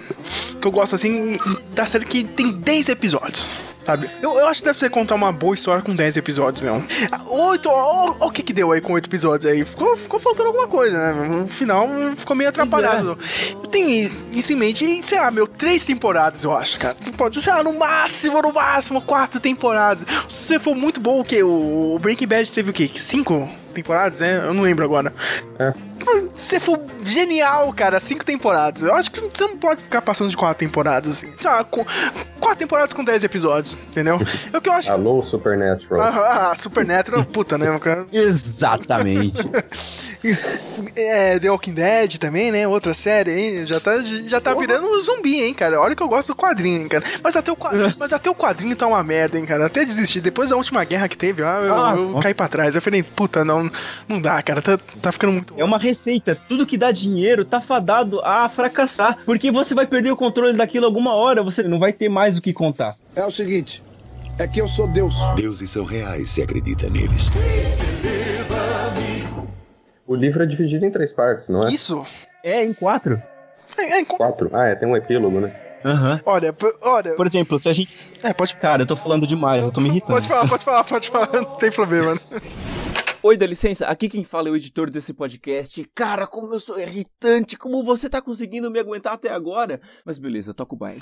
que 0.61 0.67
eu 0.67 0.71
gosto 0.71 0.95
assim 0.95 1.39
da 1.75 1.85
série 1.87 2.05
que 2.05 2.25
tem 2.25 2.53
10 2.53 2.91
episódios. 2.91 3.61
Sabe? 3.85 4.09
Eu, 4.23 4.39
eu 4.39 4.47
acho 4.47 4.61
que 4.61 4.67
deve 4.67 4.79
ser 4.79 4.91
contar 4.91 5.17
uma 5.17 5.33
boa 5.33 5.55
história 5.55 5.83
com 5.83 5.95
10 5.95 6.17
episódios 6.17 6.61
mesmo. 6.61 6.87
Ah, 7.11 7.23
Oito, 7.27 7.69
ó, 7.69 8.15
ó 8.21 8.27
o 8.29 8.31
que 8.31 8.43
que 8.43 8.53
deu 8.53 8.71
aí 8.71 8.81
com 8.81 8.93
8 8.93 9.09
episódios 9.09 9.51
aí. 9.51 9.65
Ficou, 9.65 9.97
ficou 9.97 10.21
faltando 10.21 10.49
alguma 10.49 10.69
coisa, 10.69 10.97
né? 10.97 11.29
No 11.29 11.47
final 11.49 11.89
ficou 12.17 12.37
meio 12.37 12.49
atrapalhado. 12.49 13.19
Eu 13.53 13.69
tenho 13.69 14.11
isso 14.33 14.53
em 14.53 14.57
mente 14.57 14.85
e, 14.85 15.03
sei 15.03 15.19
lá, 15.19 15.31
meu, 15.31 15.47
três 15.47 15.85
temporadas 15.85 16.45
eu 16.45 16.53
acho, 16.53 16.79
cara. 16.79 16.97
Pode 17.17 17.35
ser, 17.35 17.43
sei 17.43 17.53
lá, 17.53 17.65
no 17.65 17.77
máximo, 17.79 18.41
no 18.41 18.53
máximo, 18.53 19.03
quatro 19.03 19.41
temporadas. 19.41 20.07
Se 20.29 20.45
você 20.45 20.59
for 20.59 20.75
muito 20.77 21.01
bom, 21.01 21.21
o 21.21 21.25
quê? 21.25 21.43
O 21.43 21.99
Breaking 22.01 22.29
Bad 22.29 22.53
teve 22.53 22.71
o 22.71 22.73
quê? 22.73 22.89
Cinco 22.95 23.49
temporadas, 23.73 24.21
né? 24.21 24.39
Eu 24.39 24.55
não 24.55 24.63
lembro 24.63 24.85
agora. 24.85 25.13
Se 26.35 26.59
for 26.59 26.81
genial, 27.05 27.73
cara, 27.73 28.01
cinco 28.01 28.25
temporadas. 28.25 28.83
Eu 28.83 28.95
acho 28.95 29.11
que 29.11 29.21
você 29.21 29.47
não 29.47 29.57
pode 29.57 29.83
ficar 29.83 30.03
passando 30.03 30.31
de 30.31 30.37
quatro 30.37 30.67
temporadas, 30.67 31.17
assim. 31.17 31.33
Sei 31.37 31.51
lá, 31.51 31.63
com, 31.65 31.85
quatro 32.41 32.59
temporadas 32.59 32.93
com 32.93 33.05
dez 33.05 33.23
episódios, 33.25 33.77
entendeu? 33.89 34.19
É 34.53 34.57
o 34.57 34.61
que 34.61 34.69
eu 34.69 34.73
acho. 34.73 34.91
Alô, 34.93 35.23
Supernatural. 35.23 36.03
Ah, 36.03 36.51
ah, 36.51 36.57
Supernatural, 36.57 37.25
puta, 37.25 37.57
né, 37.57 37.79
cara? 37.79 38.07
Exatamente. 38.13 39.43
É, 40.97 41.39
The 41.39 41.51
Walking 41.51 41.73
Dead 41.75 42.19
também, 42.19 42.51
né? 42.53 42.67
Outra 42.69 42.95
série, 42.95 43.33
hein? 43.33 43.67
Já 43.67 43.81
tá, 43.81 44.03
já 44.29 44.41
tá 44.41 44.55
virando 44.55 44.87
um 44.89 45.01
zumbi, 45.01 45.43
hein, 45.43 45.53
cara? 45.55 45.81
Olha 45.81 45.97
que 45.97 46.03
eu 46.03 46.09
gosto 46.09 46.29
do 46.29 46.37
quadrinho, 46.37 46.83
hein, 46.83 46.89
cara. 46.89 47.05
Mas 47.23 47.37
até 47.37 47.51
o, 47.51 47.57
mas 47.99 48.13
até 48.13 48.31
o 48.31 48.35
quadrinho 48.35 48.77
tá 48.77 48.87
uma 48.87 49.03
merda, 49.03 49.39
hein, 49.39 49.45
cara. 49.45 49.67
Até 49.67 49.85
desistir. 49.85 50.21
Depois 50.21 50.51
da 50.51 50.57
última 50.57 50.85
guerra 50.85 51.09
que 51.09 51.17
teve, 51.17 51.43
ah, 51.43 51.61
eu, 51.63 51.75
Ah, 51.75 51.95
eu 51.97 52.15
ó. 52.17 52.21
caí 52.21 52.35
pra 52.35 52.49
trás. 52.49 52.75
Eu 52.77 52.83
falei, 52.83 53.03
puta, 53.03 53.45
não, 53.45 53.71
não 54.09 54.21
dá, 54.21 54.41
cara. 54.43 54.63
Tá, 54.63 54.79
tá 55.01 55.11
ficando 55.13 55.33
muito. 55.33 55.55
É 55.57 55.65
uma 55.65 55.79
receita. 55.79 56.35
Tudo 56.49 56.67
que 56.67 56.77
dá 56.79 56.91
dinheiro 56.93 57.45
tá 57.45 57.61
fadado 57.61 58.21
a 58.25 58.49
fracassar. 58.49 59.19
Porque 59.25 59.51
você 59.51 59.75
vai 59.75 59.87
perder 59.87 60.13
o 60.13 60.17
controle 60.17 60.57
daquilo 60.57 60.87
alguma 60.87 61.15
hora, 61.15 61.43
você 61.43 61.63
não 61.63 61.79
vai 61.79 61.93
ter 61.93 62.09
mais 62.09 62.39
o 62.39 62.43
que 62.43 62.53
contar. 62.53 62.97
É 63.17 63.25
o 63.25 63.31
seguinte, 63.31 63.83
É 64.39 64.47
que 64.49 64.61
eu 64.61 64.69
sou 64.69 64.87
Deus. 64.89 65.15
Deuses 65.37 65.71
são 65.71 65.85
reais 65.85 66.31
se 66.31 66.41
acredita 66.43 66.89
neles. 66.89 67.31
O 70.13 70.15
livro 70.15 70.43
é 70.43 70.47
dividido 70.47 70.85
em 70.85 70.91
três 70.91 71.11
partes, 71.11 71.49
não 71.49 71.67
é? 71.67 71.73
Isso. 71.73 72.05
É, 72.45 72.63
em 72.63 72.75
quatro. 72.75 73.23
É, 73.79 74.01
é, 74.01 74.05
Quatro? 74.05 74.51
Ah, 74.53 74.67
é, 74.67 74.75
tem 74.75 74.87
um 74.87 74.95
epílogo, 74.95 75.41
né? 75.41 75.51
Aham. 75.83 76.21
olha, 76.27 76.53
p- 76.53 76.77
olha. 76.83 77.15
Por 77.17 77.27
exemplo, 77.27 77.59
se 77.59 77.67
a 77.67 77.73
gente. 77.73 77.97
É, 78.23 78.31
pode. 78.35 78.55
Cara, 78.57 78.83
eu 78.83 78.87
tô 78.87 78.95
falando 78.95 79.27
demais, 79.27 79.65
eu 79.65 79.73
tô 79.73 79.81
me 79.81 79.89
irritando. 79.89 80.13
Pode 80.13 80.29
falar, 80.29 80.47
pode 80.49 80.63
falar, 80.65 80.85
pode 80.85 81.09
falar. 81.11 81.29
Não 81.33 81.45
tem 81.57 81.71
problema. 81.73 82.13
Oi, 83.25 83.37
dá 83.37 83.47
licença, 83.47 83.87
aqui 83.87 84.09
quem 84.09 84.25
fala 84.25 84.49
é 84.49 84.51
o 84.51 84.57
editor 84.57 84.91
desse 84.91 85.13
podcast. 85.15 85.89
Cara, 85.95 86.27
como 86.27 86.53
eu 86.53 86.59
sou 86.59 86.77
irritante, 86.81 87.57
como 87.57 87.85
você 87.85 88.09
tá 88.11 88.21
conseguindo 88.21 88.69
me 88.69 88.81
aguentar 88.81 89.13
até 89.13 89.31
agora? 89.31 89.81
Mas 90.05 90.19
beleza, 90.19 90.53
toca 90.53 90.75
o 90.75 90.79
baile. 90.79 91.01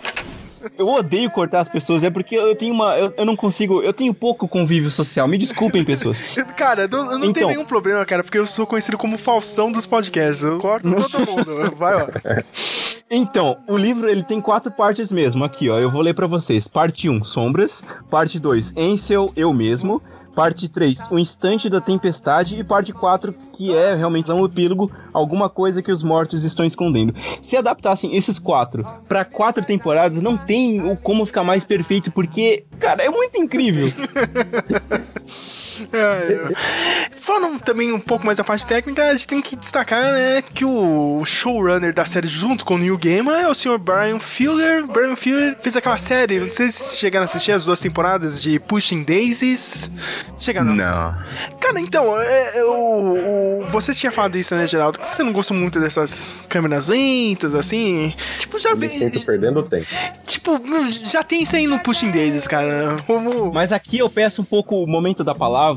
Eu 0.78 0.86
odeio 0.88 1.30
cortar 1.30 1.60
as 1.60 1.68
pessoas, 1.70 2.04
é 2.04 2.10
porque 2.10 2.34
eu 2.36 2.54
tenho 2.54 2.74
uma. 2.74 2.94
Eu, 2.98 3.14
eu 3.16 3.24
não 3.24 3.34
consigo. 3.34 3.80
Eu 3.82 3.94
tenho 3.94 4.12
pouco 4.12 4.46
convívio 4.46 4.90
social. 4.90 5.26
Me 5.26 5.38
desculpem, 5.38 5.82
pessoas. 5.82 6.20
Cara, 6.58 6.86
não, 6.86 7.06
não 7.06 7.20
tem 7.20 7.30
Então. 7.30 7.48
nenhum 7.48 7.64
problema, 7.64 8.04
cara, 8.04 8.22
porque 8.22 8.36
eu 8.36 8.46
sou 8.46 8.66
conhecido 8.66 8.98
como 8.98 9.16
Faustão 9.16 9.72
dos 9.72 9.86
podcasts. 9.86 10.44
Eu 10.44 10.58
corto 10.58 10.90
todo 10.94 11.26
mundo. 11.26 11.74
Vai, 11.76 11.94
ó. 12.02 12.06
Então, 13.12 13.58
o 13.66 13.76
livro 13.76 14.08
ele 14.08 14.22
tem 14.22 14.40
quatro 14.40 14.70
partes 14.70 15.10
mesmo. 15.10 15.42
Aqui, 15.42 15.68
ó, 15.68 15.80
eu 15.80 15.90
vou 15.90 16.00
ler 16.00 16.14
pra 16.14 16.28
vocês. 16.28 16.68
Parte 16.68 17.08
1, 17.08 17.24
Sombras. 17.24 17.82
Parte 18.08 18.38
2, 18.38 18.72
Ansel, 18.76 19.32
Eu 19.34 19.52
Mesmo. 19.52 20.00
Parte 20.34 20.68
3, 20.68 21.10
O 21.10 21.18
Instante 21.18 21.68
da 21.68 21.80
Tempestade. 21.80 22.58
E 22.58 22.64
parte 22.64 22.92
4, 22.92 23.34
que 23.52 23.74
é 23.74 23.94
realmente 23.94 24.30
um 24.30 24.44
epílogo, 24.44 24.90
alguma 25.12 25.48
coisa 25.48 25.82
que 25.82 25.92
os 25.92 26.02
mortos 26.02 26.44
estão 26.44 26.64
escondendo. 26.64 27.14
Se 27.42 27.56
adaptassem 27.56 28.16
esses 28.16 28.38
quatro 28.38 28.86
pra 29.08 29.24
quatro 29.24 29.64
temporadas, 29.64 30.22
não 30.22 30.36
tem 30.36 30.80
o 30.82 30.96
como 30.96 31.26
ficar 31.26 31.44
mais 31.44 31.64
perfeito, 31.64 32.10
porque, 32.10 32.64
cara, 32.78 33.02
é 33.02 33.08
muito 33.08 33.36
incrível. 33.38 33.92
É, 35.92 36.32
é. 36.32 37.10
Falando 37.18 37.60
também 37.60 37.92
um 37.92 38.00
pouco 38.00 38.24
mais 38.24 38.38
da 38.38 38.44
parte 38.44 38.66
técnica, 38.66 39.04
a 39.04 39.12
gente 39.12 39.26
tem 39.26 39.42
que 39.42 39.54
destacar 39.54 40.12
né, 40.12 40.42
que 40.42 40.64
o 40.64 41.22
showrunner 41.24 41.94
da 41.94 42.04
série 42.04 42.26
junto 42.26 42.64
com 42.64 42.74
o 42.74 42.78
Neil 42.78 42.98
Gaiman 42.98 43.40
é 43.40 43.48
o 43.48 43.54
Sr. 43.54 43.78
Brian 43.78 44.18
Fuller. 44.18 44.86
Brian 44.86 45.14
Fuller 45.16 45.56
fez 45.60 45.76
aquela 45.76 45.96
série, 45.96 46.40
não 46.40 46.50
sei 46.50 46.70
se 46.70 46.96
chegaram 46.96 47.22
a 47.22 47.26
assistir 47.26 47.52
as 47.52 47.64
duas 47.64 47.80
temporadas 47.80 48.40
de 48.40 48.58
Pushing 48.58 49.02
Daisies. 49.02 49.90
Chegaram? 50.38 50.74
Não. 50.74 51.14
Cara, 51.60 51.80
então, 51.80 52.20
é, 52.20 52.64
o, 52.64 53.64
você 53.70 53.94
tinha 53.94 54.10
falado 54.10 54.36
isso, 54.36 54.54
né, 54.54 54.66
Geraldo? 54.66 54.98
Que 54.98 55.06
você 55.06 55.22
não 55.22 55.32
gosta 55.32 55.54
muito 55.54 55.78
dessas 55.78 56.42
câmeras 56.48 56.88
lentas, 56.88 57.54
assim. 57.54 58.14
Tipo, 58.38 58.58
já 58.58 58.74
Me 58.74 58.88
vi. 58.88 58.90
sinto 58.90 59.20
perdendo 59.24 59.62
tempo. 59.62 59.86
Tipo, 60.24 60.60
já 61.08 61.22
tem 61.22 61.42
isso 61.42 61.54
aí 61.54 61.66
no 61.66 61.78
Pushing 61.78 62.10
Daisies, 62.10 62.48
cara. 62.48 62.96
Como. 63.06 63.52
Mas 63.52 63.72
aqui 63.72 63.98
eu 63.98 64.10
peço 64.10 64.42
um 64.42 64.44
pouco 64.44 64.82
o 64.82 64.86
momento 64.86 65.22
da 65.22 65.34
palavra 65.34 65.69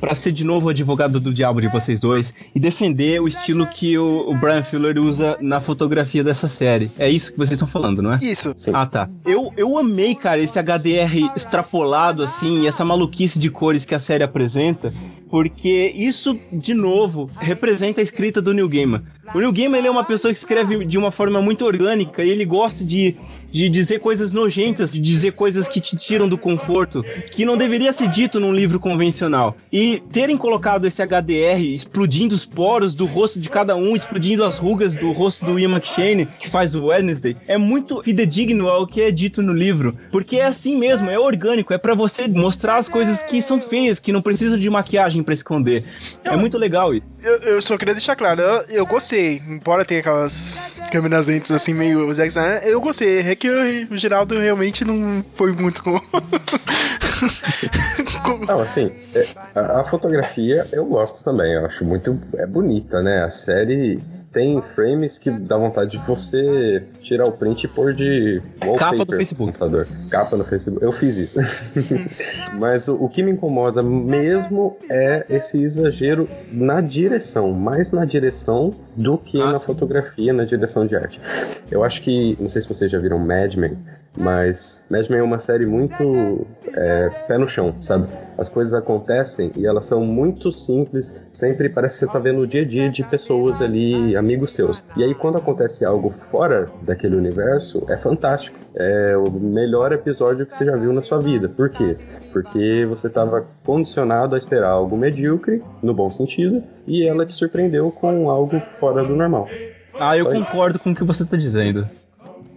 pra 0.00 0.14
ser 0.14 0.32
de 0.32 0.44
novo 0.44 0.66
o 0.66 0.70
advogado 0.70 1.20
do 1.20 1.32
diabo 1.32 1.60
de 1.60 1.68
vocês 1.68 2.00
dois 2.00 2.34
e 2.54 2.60
defender 2.60 3.20
o 3.20 3.28
estilo 3.28 3.66
que 3.66 3.98
o, 3.98 4.30
o 4.30 4.34
Brian 4.36 4.62
Fuller 4.62 4.98
usa 4.98 5.36
na 5.40 5.60
fotografia 5.60 6.22
dessa 6.22 6.48
série. 6.48 6.90
É 6.98 7.08
isso 7.08 7.32
que 7.32 7.38
vocês 7.38 7.52
estão 7.52 7.68
falando, 7.68 8.02
não 8.02 8.12
é? 8.12 8.18
Isso. 8.22 8.54
Ah, 8.72 8.86
tá. 8.86 9.08
Eu, 9.24 9.52
eu 9.56 9.78
amei, 9.78 10.14
cara, 10.14 10.40
esse 10.40 10.58
HDR 10.58 11.30
extrapolado, 11.36 12.22
assim, 12.22 12.62
e 12.62 12.66
essa 12.66 12.84
maluquice 12.84 13.38
de 13.38 13.50
cores 13.50 13.84
que 13.84 13.94
a 13.94 14.00
série 14.00 14.24
apresenta, 14.24 14.92
porque 15.30 15.92
isso, 15.94 16.38
de 16.52 16.74
novo, 16.74 17.30
representa 17.38 18.00
a 18.00 18.04
escrita 18.04 18.40
do 18.40 18.52
Neil 18.52 18.68
Gaiman. 18.68 19.02
O 19.34 19.40
Neil 19.40 19.52
Gaiman 19.52 19.78
ele 19.78 19.88
é 19.88 19.90
uma 19.90 20.04
pessoa 20.04 20.32
que 20.32 20.38
escreve 20.38 20.84
de 20.86 20.96
uma 20.96 21.10
forma 21.10 21.42
muito 21.42 21.64
orgânica 21.64 22.24
e 22.24 22.30
ele 22.30 22.46
gosta 22.46 22.82
de, 22.82 23.14
de 23.50 23.68
dizer 23.68 24.00
coisas 24.00 24.32
nojentas, 24.32 24.92
de 24.92 25.00
dizer 25.00 25.32
coisas 25.32 25.68
que 25.68 25.82
te 25.82 25.96
tiram 25.96 26.26
do 26.26 26.38
conforto, 26.38 27.04
que 27.30 27.44
não 27.44 27.56
deveria 27.56 27.92
ser 27.92 28.08
dito 28.08 28.40
num 28.40 28.52
livro 28.52 28.80
convencional. 28.80 29.54
E 29.70 30.02
terem 30.10 30.36
colocado 30.36 30.86
esse 30.86 31.02
HDR 31.02 31.60
explodindo 31.60 32.34
os 32.34 32.46
poros 32.46 32.94
do 32.94 33.04
rosto 33.04 33.38
de 33.38 33.50
cada 33.50 33.76
um, 33.76 33.94
explodindo 33.94 34.44
as 34.44 34.56
rugas 34.56 34.96
do 34.96 35.12
rosto 35.12 35.44
do 35.44 35.58
Ian 35.58 35.72
McShane, 35.72 36.26
que 36.38 36.48
faz 36.48 36.74
o 36.74 36.86
Wednesday, 36.86 37.36
é 37.46 37.58
muito 37.58 38.02
fidedigno 38.02 38.68
ao 38.68 38.86
que 38.86 39.02
é 39.02 39.10
dito 39.10 39.42
no 39.42 39.52
livro, 39.52 39.94
porque 40.10 40.36
é 40.36 40.46
assim 40.46 40.78
mesmo, 40.78 41.10
é 41.10 41.18
orgânico, 41.18 41.74
é 41.74 41.78
pra 41.78 41.94
você 41.94 42.26
mostrar 42.26 42.78
as 42.78 42.88
coisas 42.88 43.22
que 43.22 43.42
são 43.42 43.60
feias, 43.60 44.00
que 44.00 44.12
não 44.12 44.22
precisam 44.22 44.58
de 44.58 44.70
maquiagem 44.70 45.17
pra 45.22 45.34
esconder. 45.34 45.84
É 46.24 46.36
muito 46.36 46.58
legal 46.58 46.94
isso. 46.94 47.06
Eu, 47.22 47.38
eu 47.38 47.62
só 47.62 47.76
queria 47.76 47.94
deixar 47.94 48.16
claro, 48.16 48.40
eu, 48.40 48.62
eu 48.68 48.86
gostei. 48.86 49.42
Embora 49.48 49.84
tenha 49.84 50.00
aquelas 50.00 50.60
câmeras 50.90 51.28
lentas 51.28 51.50
assim, 51.50 51.74
meio 51.74 52.12
Zack 52.12 52.28
Snyder, 52.28 52.62
eu 52.64 52.80
gostei. 52.80 53.20
É 53.20 53.34
que 53.34 53.48
o 53.90 53.96
Geraldo 53.96 54.38
realmente 54.38 54.84
não 54.84 55.24
foi 55.34 55.52
muito 55.52 55.82
com. 55.82 56.00
Não, 58.46 58.60
assim, 58.60 58.92
é, 59.14 59.26
a, 59.54 59.80
a 59.80 59.84
fotografia 59.84 60.68
eu 60.70 60.84
gosto 60.86 61.24
também, 61.24 61.52
eu 61.52 61.66
acho 61.66 61.84
muito. 61.84 62.18
É 62.36 62.46
bonita, 62.46 63.02
né? 63.02 63.24
A 63.24 63.30
série 63.30 64.00
tem 64.38 64.62
frames 64.62 65.18
que 65.18 65.32
dá 65.32 65.56
vontade 65.56 65.90
de 65.90 65.98
você 65.98 66.80
tirar 67.02 67.26
o 67.26 67.32
print 67.32 67.64
e 67.64 67.68
pôr 67.68 67.92
de 67.92 68.40
wallpaper 68.62 68.78
Capa 68.78 69.04
do 69.04 69.16
Facebook. 69.16 69.52
computador. 69.52 69.88
Capa 70.08 70.36
no 70.36 70.44
Facebook. 70.44 70.84
Eu 70.84 70.92
fiz 70.92 71.16
isso. 71.18 71.40
Mas 72.56 72.86
o, 72.86 73.02
o 73.02 73.08
que 73.08 73.20
me 73.20 73.32
incomoda 73.32 73.82
mesmo 73.82 74.76
é 74.88 75.26
esse 75.28 75.60
exagero 75.60 76.28
na 76.52 76.80
direção, 76.80 77.50
mais 77.50 77.90
na 77.90 78.04
direção 78.04 78.72
do 78.98 79.16
que 79.16 79.40
Ah, 79.40 79.52
na 79.52 79.54
sim. 79.60 79.66
fotografia, 79.66 80.32
na 80.32 80.44
direção 80.44 80.84
de 80.84 80.96
arte. 80.96 81.20
Eu 81.70 81.84
acho 81.84 82.02
que, 82.02 82.36
não 82.40 82.48
sei 82.48 82.60
se 82.60 82.68
vocês 82.68 82.90
já 82.90 82.98
viram 82.98 83.18
Mad 83.18 83.54
Men, 83.54 83.78
mas 84.16 84.84
Mad 84.90 85.08
Men 85.08 85.20
é 85.20 85.22
uma 85.22 85.38
série 85.38 85.66
muito 85.66 86.44
é, 86.74 87.08
pé 87.28 87.38
no 87.38 87.46
chão, 87.46 87.72
sabe? 87.80 88.08
As 88.36 88.48
coisas 88.48 88.74
acontecem 88.74 89.52
e 89.56 89.66
elas 89.66 89.84
são 89.86 90.04
muito 90.04 90.50
simples, 90.50 91.26
sempre 91.30 91.68
parece 91.68 92.00
que 92.00 92.06
você 92.06 92.12
tá 92.12 92.18
vendo 92.18 92.40
o 92.40 92.46
dia 92.46 92.62
a 92.62 92.64
dia 92.64 92.90
de 92.90 93.04
pessoas 93.04 93.62
ali, 93.62 94.16
amigos 94.16 94.52
seus. 94.52 94.84
E 94.96 95.04
aí 95.04 95.14
quando 95.14 95.38
acontece 95.38 95.84
algo 95.84 96.10
fora 96.10 96.68
daquele 96.82 97.14
universo, 97.14 97.84
é 97.88 97.96
fantástico. 97.96 98.58
É 98.74 99.16
o 99.16 99.30
melhor 99.30 99.92
episódio 99.92 100.44
que 100.44 100.54
você 100.54 100.64
já 100.64 100.74
viu 100.74 100.92
na 100.92 101.02
sua 101.02 101.18
vida. 101.20 101.48
Por 101.48 101.68
quê? 101.70 101.96
Porque 102.32 102.84
você 102.88 103.06
estava 103.06 103.46
condicionado 103.64 104.34
a 104.34 104.38
esperar 104.38 104.70
algo 104.70 104.96
medíocre, 104.96 105.62
no 105.82 105.94
bom 105.94 106.10
sentido, 106.10 106.62
e 106.88 107.06
ela 107.06 107.24
te 107.26 107.32
surpreendeu 107.32 107.90
com 107.92 108.30
algo 108.30 108.58
fora 108.60 109.04
do 109.04 109.14
normal. 109.14 109.48
Ah, 110.00 110.16
eu 110.16 110.24
Só 110.24 110.32
isso. 110.32 110.44
concordo 110.44 110.78
com 110.78 110.90
o 110.90 110.94
que 110.94 111.04
você 111.04 111.24
tá 111.24 111.36
dizendo. 111.36 111.88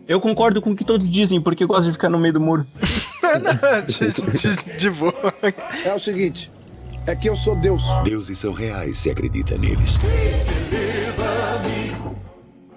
Eu 0.07 0.19
concordo 0.19 0.61
com 0.61 0.71
o 0.71 0.75
que 0.75 0.83
todos 0.83 1.09
dizem, 1.09 1.39
porque 1.41 1.63
eu 1.63 1.67
gosto 1.67 1.85
de 1.85 1.91
ficar 1.93 2.09
no 2.09 2.17
meio 2.19 2.33
do 2.33 2.41
muro. 2.41 2.65
de, 3.87 4.55
de, 4.65 4.77
de 4.77 4.89
boa. 4.89 5.13
É 5.85 5.93
o 5.93 5.99
seguinte, 5.99 6.51
é 7.05 7.15
que 7.15 7.29
eu 7.29 7.35
sou 7.35 7.55
Deus. 7.55 7.83
Deuses 8.03 8.39
são 8.39 8.53
reais 8.53 8.97
se 8.97 9.09
acredita 9.09 9.57
neles. 9.57 9.99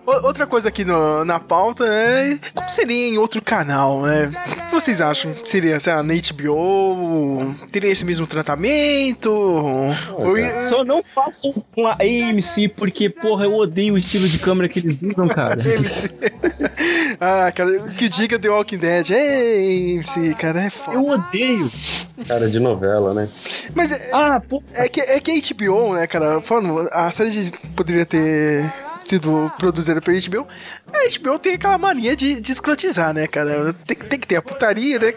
Outra 0.07 0.47
coisa 0.47 0.69
aqui 0.69 0.85
no- 0.85 1.25
na 1.25 1.41
pauta 1.41 1.85
é 1.87 2.39
como 2.55 2.69
seria 2.69 3.09
em 3.09 3.17
outro 3.19 3.41
canal, 3.41 4.03
né? 4.03 4.27
O 4.47 4.67
que 4.69 4.73
vocês 4.73 5.01
acham? 5.01 5.35
Seria, 5.45 5.81
sei 5.81 5.95
lá, 5.95 6.03
na 6.03 6.13
HBO? 6.15 7.55
Teria 7.73 7.91
esse 7.91 8.05
mesmo 8.05 8.27
tratamento? 8.27 9.31
Ou- 9.33 10.35
Só 10.69 10.85
não 10.85 11.03
façam 11.03 11.55
com 11.75 11.87
a 11.87 11.97
AMC, 12.01 12.69
porque, 12.69 13.09
porra, 13.09 13.45
eu 13.47 13.55
odeio 13.55 13.95
o 13.95 13.99
estilo 13.99 14.29
de 14.29 14.39
câmera 14.39 14.69
que 14.69 14.79
eles 14.81 14.97
usam, 15.03 15.27
cara. 15.29 15.57
ah, 17.21 17.51
cara, 17.53 17.71
que 17.89 18.09
diga 18.09 18.39
The 18.39 18.49
Walking 18.51 18.79
Dead. 18.79 19.11
Ei, 19.11 19.95
MC, 19.95 20.35
cara, 20.35 20.61
é 20.65 20.71
foda. 20.71 20.97
Eu 20.99 21.07
odeio. 21.09 21.71
Cara 22.29 22.49
de 22.49 22.61
novela, 22.61 23.15
né? 23.15 23.29
Mas 23.75 23.91
é, 23.93 24.11
Ah, 24.13 24.41
é 24.75 24.89
que, 24.89 25.01
é 25.01 25.19
que 25.21 25.31
a 25.31 25.55
HBO, 25.55 25.95
né, 25.95 26.07
cara? 26.07 26.41
Falando, 26.43 26.89
a 26.93 27.11
série 27.11 27.31
de- 27.31 27.53
poderia 27.75 28.05
ter 28.07 28.71
sido 29.05 29.53
produzida 29.59 30.01
pela 30.01 30.19
HBO. 30.19 30.47
A 30.93 31.19
HBO 31.19 31.39
tem 31.39 31.55
aquela 31.55 31.77
mania 31.79 32.17
de, 32.17 32.41
de 32.41 32.53
escrotizar, 32.53 33.13
né, 33.13 33.27
cara? 33.27 33.73
Tem, 33.87 33.97
tem 33.97 34.19
que 34.19 34.27
ter 34.27 34.37
a 34.37 34.43
putaria, 34.43 34.99
né? 34.99 35.13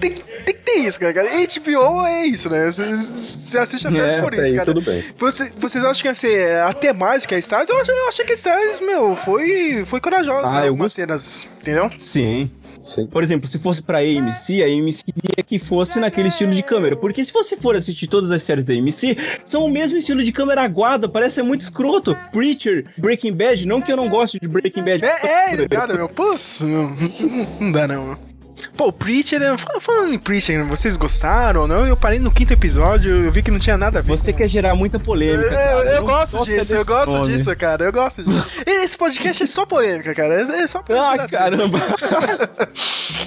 Tem, 0.00 0.10
tem 0.10 0.54
que 0.54 0.62
ter 0.62 0.72
isso, 0.78 0.98
cara. 1.00 1.12
HBO 1.24 2.06
é 2.06 2.26
isso, 2.26 2.48
né? 2.50 2.66
Você, 2.66 2.84
você 2.84 3.58
assiste 3.58 3.86
a 3.88 3.92
série 3.92 4.12
É, 4.14 4.20
por 4.20 4.32
até 4.32 4.42
isso, 4.42 4.50
aí 4.52 4.56
cara. 4.56 4.64
tudo 4.72 4.80
bem. 4.82 5.04
Você- 5.18 5.52
vocês 5.58 5.84
acham 5.84 6.02
que 6.02 6.08
ia 6.08 6.14
ser 6.14 6.60
até 6.62 6.92
mais 6.92 7.24
que 7.26 7.34
a 7.34 7.38
Stars? 7.38 7.68
Eu 7.68 7.80
achei, 7.80 7.94
eu 7.94 8.08
achei 8.08 8.24
que 8.24 8.32
a 8.32 8.36
Stars, 8.36 8.80
meu, 8.80 9.16
foi, 9.16 9.84
foi 9.86 10.00
corajosa. 10.00 10.48
Ah, 10.48 10.62
eu 10.64 10.68
algumas 10.72 10.92
cenas, 10.92 11.46
entendeu? 11.60 11.90
Sim. 12.00 12.50
Sim. 12.82 13.06
Por 13.06 13.22
exemplo, 13.22 13.46
se 13.46 13.58
fosse 13.58 13.80
pra 13.80 13.98
AMC, 13.98 14.62
a 14.62 14.66
AMC 14.66 15.04
queria 15.04 15.44
que 15.46 15.58
fosse 15.58 16.00
naquele 16.00 16.28
estilo 16.28 16.52
de 16.52 16.62
câmera. 16.62 16.96
Porque 16.96 17.24
se 17.24 17.32
você 17.32 17.56
for 17.56 17.76
assistir 17.76 18.08
todas 18.08 18.30
as 18.30 18.42
séries 18.42 18.64
da 18.64 18.74
AMC, 18.74 19.16
são 19.44 19.64
o 19.64 19.70
mesmo 19.70 19.96
estilo 19.96 20.22
de 20.24 20.32
câmera 20.32 20.62
aguada, 20.62 21.08
parece 21.08 21.36
ser 21.36 21.42
muito 21.42 21.60
escroto. 21.60 22.16
Preacher, 22.32 22.86
Breaking 22.98 23.34
Bad, 23.34 23.66
não 23.66 23.80
que 23.80 23.92
eu 23.92 23.96
não 23.96 24.08
goste 24.08 24.38
de 24.40 24.48
Breaking 24.48 24.82
Bad. 24.82 25.04
É, 25.04 25.54
é, 25.54 25.68
cara, 25.68 25.94
meu. 25.94 26.08
Putz, 26.08 26.62
meu, 26.62 26.90
não 27.60 27.72
dá 27.72 27.86
não. 27.86 28.31
Pô, 28.76 28.88
o 28.88 28.92
Preacher, 28.92 29.40
né, 29.40 29.56
fal- 29.58 29.80
falando 29.80 30.14
em 30.14 30.18
Preacher, 30.18 30.64
vocês 30.66 30.96
gostaram 30.96 31.62
ou 31.62 31.66
não? 31.68 31.86
Eu 31.86 31.96
parei 31.96 32.18
no 32.18 32.30
quinto 32.30 32.52
episódio, 32.52 33.24
eu 33.24 33.32
vi 33.32 33.42
que 33.42 33.50
não 33.50 33.58
tinha 33.58 33.76
nada 33.76 33.98
a 33.98 34.02
ver. 34.02 34.08
Você 34.10 34.32
quer 34.32 34.46
gerar 34.48 34.74
muita 34.74 34.98
polêmica. 35.00 35.50
Eu, 35.52 35.82
eu 35.96 36.04
gosto 36.04 36.44
disso, 36.44 36.74
eu 36.74 36.84
gosto 36.84 37.12
nome. 37.16 37.32
disso, 37.32 37.54
cara, 37.56 37.84
eu 37.84 37.92
gosto 37.92 38.22
disso. 38.22 38.48
Esse 38.66 38.96
podcast 38.96 39.42
é 39.42 39.46
só 39.46 39.66
polêmica, 39.66 40.14
cara, 40.14 40.34
é 40.34 40.62
é 40.62 40.66
só 40.66 40.78
Ah, 40.78 40.82
tirar- 41.12 41.28
caramba. 41.30 41.78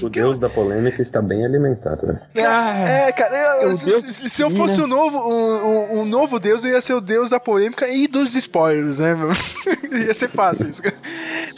O 0.02 0.10
deus 0.10 0.38
da 0.38 0.50
polêmica 0.50 1.02
está 1.02 1.22
bem 1.22 1.46
alimentado, 1.46 2.06
né? 2.06 2.20
É, 2.36 3.12
cara, 3.14 3.62
eu- 3.62 3.68
meu 3.70 3.78
se, 3.78 4.14
se- 4.14 4.30
se 4.30 4.42
eu 4.42 4.50
fosse 4.52 4.82
mina. 4.82 4.84
um 4.94 4.98
novo, 4.98 5.18
um, 5.18 6.02
um- 6.02 6.06
novo 6.06 6.38
deus, 6.38 6.66
eu 6.66 6.72
ia 6.72 6.82
ser 6.82 6.94
o 6.94 7.00
deus 7.02 7.30
da 7.30 7.40
polêmica 7.40 7.88
e 7.88 8.06
dos 8.06 8.36
spoilers, 8.36 9.00
né? 9.00 9.16
meu? 9.16 9.32
ia 10.06 10.14
ser 10.14 10.28
fácil 10.28 10.70
isso. 10.70 10.84
cara. 10.84 10.96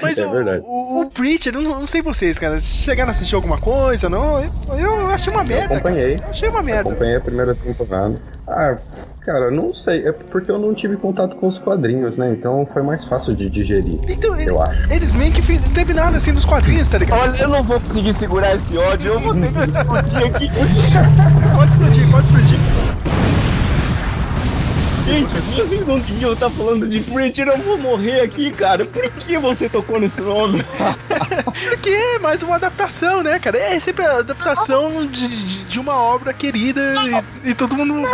Mas 0.04 0.20
É 0.20 0.28
o, 0.28 0.32
verdade. 0.32 0.62
o, 0.64 1.02
o 1.02 1.10
Preacher, 1.10 1.56
eu 1.56 1.62
não, 1.62 1.80
não 1.80 1.88
sei 1.88 2.04
vocês, 2.04 2.38
cara, 2.38 2.60
chegaram 2.60 3.10
a 3.10 3.12
assistir 3.12 3.34
alguma 3.34 3.57
coisa, 3.60 4.10
não? 4.10 4.40
Eu, 4.40 4.50
eu 4.78 5.10
achei 5.10 5.32
uma 5.34 5.44
merda. 5.44 5.64
cara. 5.68 5.76
acompanhei. 5.80 6.16
Eu 6.16 6.30
achei 6.30 6.50
uma 6.50 6.62
merda. 6.64 6.90
Acompanhei 6.90 7.16
a 7.16 7.22
primeira 7.22 7.56
temporada. 7.56 8.16
Ah, 8.48 8.78
cara, 9.22 9.52
não 9.52 9.74
sei. 9.74 10.08
É 10.08 10.12
porque 10.12 10.50
eu 10.50 10.58
não 10.58 10.74
tive 10.74 10.96
contato 10.98 11.36
com 11.36 11.48
os 11.48 11.60
quadrinhos, 11.60 12.18
né? 12.18 12.32
Então 12.32 12.66
foi 12.66 12.82
mais 12.82 13.04
fácil 13.06 13.36
de 13.36 13.50
digerir. 13.50 14.00
Então, 14.08 14.40
ele- 14.40 14.50
eu 14.50 14.62
acho. 14.62 14.92
Eles 14.94 15.12
meio 15.12 15.32
que 15.34 15.42
fez- 15.42 15.62
não 15.62 15.72
teve 15.72 15.94
nada 15.94 16.18
assim 16.18 16.32
dos 16.34 16.46
quadrinhos, 16.46 16.88
tá 16.88 16.98
ligado? 16.98 17.20
Olha, 17.22 17.42
eu 17.42 17.50
não 17.50 17.64
vou 17.64 17.80
conseguir 17.80 18.14
segurar 18.14 18.56
esse 18.56 18.78
ódio, 18.78 19.14
eu 19.14 19.20
vou 19.20 19.34
ter 19.34 19.52
que 19.52 19.60
explodir 19.64 20.26
aqui. 20.28 20.50
Pode 21.58 21.72
explodir, 21.74 22.12
pode 22.12 22.28
explodir. 22.28 22.60
Gente, 25.08 25.40
vocês 25.40 25.86
não 25.86 26.00
deviam 26.00 26.34
estar 26.34 26.50
falando 26.50 26.86
de 26.88 27.00
Preacher, 27.00 27.48
eu 27.48 27.58
vou 27.60 27.78
morrer 27.78 28.20
aqui, 28.22 28.52
cara. 28.52 28.86
Por 28.86 29.10
que 29.12 29.38
você 29.38 29.70
tocou 29.70 30.00
nesse 30.00 30.20
nome? 30.22 30.62
Porque 31.70 31.90
é 31.90 32.20
mais 32.20 32.44
uma 32.44 32.56
adaptação, 32.58 33.24
né, 33.24 33.40
cara? 33.40 33.58
É 33.58 33.80
sempre 33.80 34.06
a 34.06 34.18
adaptação 34.20 35.08
de, 35.08 35.66
de- 35.66 35.78
uma 35.80 35.96
obra 35.96 36.34
querida 36.34 36.94
e, 37.44 37.50
e 37.52 37.54
todo 37.54 37.76
mundo. 37.76 38.06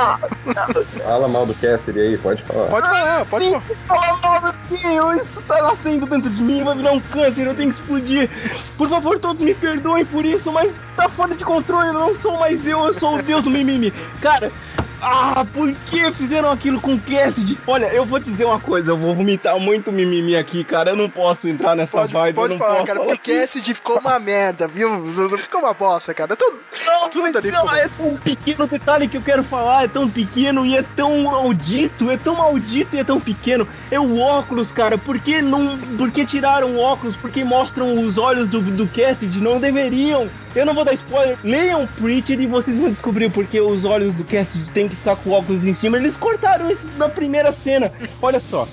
Fala 1.03 1.27
mal 1.29 1.45
do 1.45 1.53
Cassidy 1.55 1.99
aí, 1.99 2.17
pode 2.17 2.43
falar. 2.43 2.67
Pode 2.69 2.87
falar, 2.87 3.25
pode 3.25 3.49
falar. 3.49 3.63
Oh, 3.89 4.41
meu 4.41 4.53
Deus, 4.79 5.25
isso 5.25 5.41
tá 5.43 5.61
nascendo 5.63 6.05
dentro 6.05 6.29
de 6.29 6.43
mim, 6.43 6.61
vai 6.63 6.75
virar 6.75 6.91
um 6.91 6.99
câncer, 6.99 7.47
eu 7.47 7.55
tenho 7.55 7.69
que 7.69 7.75
explodir. 7.75 8.29
Por 8.77 8.87
favor, 8.89 9.17
todos 9.17 9.41
me 9.41 9.53
perdoem 9.55 10.03
por 10.05 10.25
isso, 10.25 10.51
mas 10.51 10.75
tá 10.97 11.07
fora 11.09 11.33
de 11.33 11.43
controle, 11.45 11.87
eu 11.87 11.93
não 11.93 12.13
sou 12.13 12.37
mais 12.37 12.67
eu, 12.67 12.85
eu 12.85 12.93
sou 12.93 13.15
o 13.17 13.23
deus 13.23 13.43
do 13.45 13.49
mimimi. 13.49 13.91
Cara, 14.21 14.51
ah, 15.03 15.45
por 15.53 15.73
que 15.87 16.11
fizeram 16.11 16.49
aquilo 16.49 16.79
com 16.79 16.93
o 16.95 16.99
Cassidy? 16.99 17.59
Olha, 17.67 17.87
eu 17.93 18.05
vou 18.05 18.19
dizer 18.19 18.45
uma 18.45 18.59
coisa, 18.59 18.91
eu 18.91 18.97
vou 18.97 19.13
vomitar 19.13 19.59
muito 19.59 19.91
mimimi 19.91 20.35
aqui, 20.35 20.63
cara, 20.63 20.91
eu 20.91 20.95
não 20.95 21.09
posso 21.09 21.47
entrar 21.49 21.75
nessa 21.75 21.99
Pode, 21.99 22.13
vibe, 22.13 22.35
pode 22.35 22.57
falar, 22.57 22.73
posso 22.75 22.85
cara, 22.87 22.99
falar 22.99 23.09
porque 23.15 23.33
o 23.35 23.39
Cassidy 23.41 23.73
ficou 23.73 23.99
uma 23.99 24.17
merda, 24.19 24.67
viu? 24.67 24.89
Ficou 25.37 25.61
uma 25.61 25.73
bosta, 25.73 26.13
cara. 26.13 26.35
Tudo, 26.35 26.57
Não, 26.85 27.09
tudo 27.09 27.21
mas 27.23 27.33
não, 27.33 27.41
ficou- 27.41 27.75
é 27.75 27.87
tão 27.89 28.17
pequeno 28.17 28.63
o 28.63 28.67
detalhe 28.67 29.07
que 29.07 29.17
eu 29.17 29.21
quero 29.21 29.43
falar, 29.43 29.83
é 29.83 29.87
tão 29.87 30.09
pequeno 30.09 30.65
e 30.65 30.77
é 30.77 30.81
tão 30.95 31.23
maldito, 31.23 32.09
é 32.09 32.17
tão 32.17 32.35
maldito 32.35 32.95
e 32.95 32.99
é 32.99 33.03
tão 33.03 33.19
pequeno. 33.19 33.67
É 33.91 33.99
o 33.99 34.19
óculos, 34.19 34.71
cara. 34.71 34.97
Por 34.97 35.19
que 35.19 35.41
não. 35.41 35.77
Por 35.97 36.11
que 36.11 36.25
tiraram 36.25 36.75
o 36.75 36.79
óculos? 36.79 37.17
Por 37.17 37.29
que 37.29 37.43
mostram 37.43 37.91
os 38.05 38.17
olhos 38.17 38.47
do, 38.47 38.61
do 38.61 38.87
Cassidy? 38.87 39.39
Não 39.41 39.59
deveriam. 39.59 40.29
Eu 40.55 40.65
não 40.65 40.73
vou 40.73 40.85
dar 40.85 40.93
spoiler. 40.93 41.37
Leiam 41.43 41.87
Preacher 41.87 42.39
e 42.39 42.45
vocês 42.45 42.77
vão 42.77 42.89
descobrir 42.89 43.29
porque 43.31 43.59
os 43.59 43.85
olhos 43.85 44.13
do 44.13 44.23
Cassidy 44.23 44.69
tem 44.69 44.87
que 44.87 44.95
ficar 44.95 45.15
com 45.15 45.31
o 45.31 45.33
óculos 45.33 45.65
em 45.65 45.73
cima. 45.73 45.97
Eles 45.97 46.15
cortaram 46.15 46.69
isso 46.69 46.89
na 46.95 47.09
primeira 47.09 47.51
cena. 47.51 47.91
Olha 48.21 48.39
só. 48.39 48.67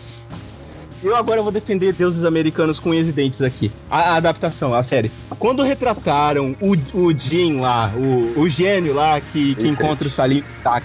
Eu 1.03 1.17
agora 1.17 1.41
vou 1.41 1.51
defender 1.51 1.95
deuses 1.95 2.25
americanos 2.25 2.79
com 2.79 2.91
unhas 2.91 3.09
e 3.09 3.13
dentes 3.13 3.41
aqui. 3.41 3.73
A, 3.89 4.01
a 4.01 4.17
adaptação, 4.17 4.75
a 4.75 4.83
série. 4.83 5.11
Quando 5.39 5.63
retrataram 5.63 6.55
o, 6.61 6.77
o 6.93 7.17
Jim 7.17 7.59
lá, 7.59 7.91
o, 7.97 8.39
o 8.39 8.47
gênio 8.47 8.93
lá 8.93 9.19
que, 9.19 9.55
que 9.55 9.67
encontra 9.67 10.07
o 10.07 10.11
Salim, 10.11 10.45
tá, 10.63 10.83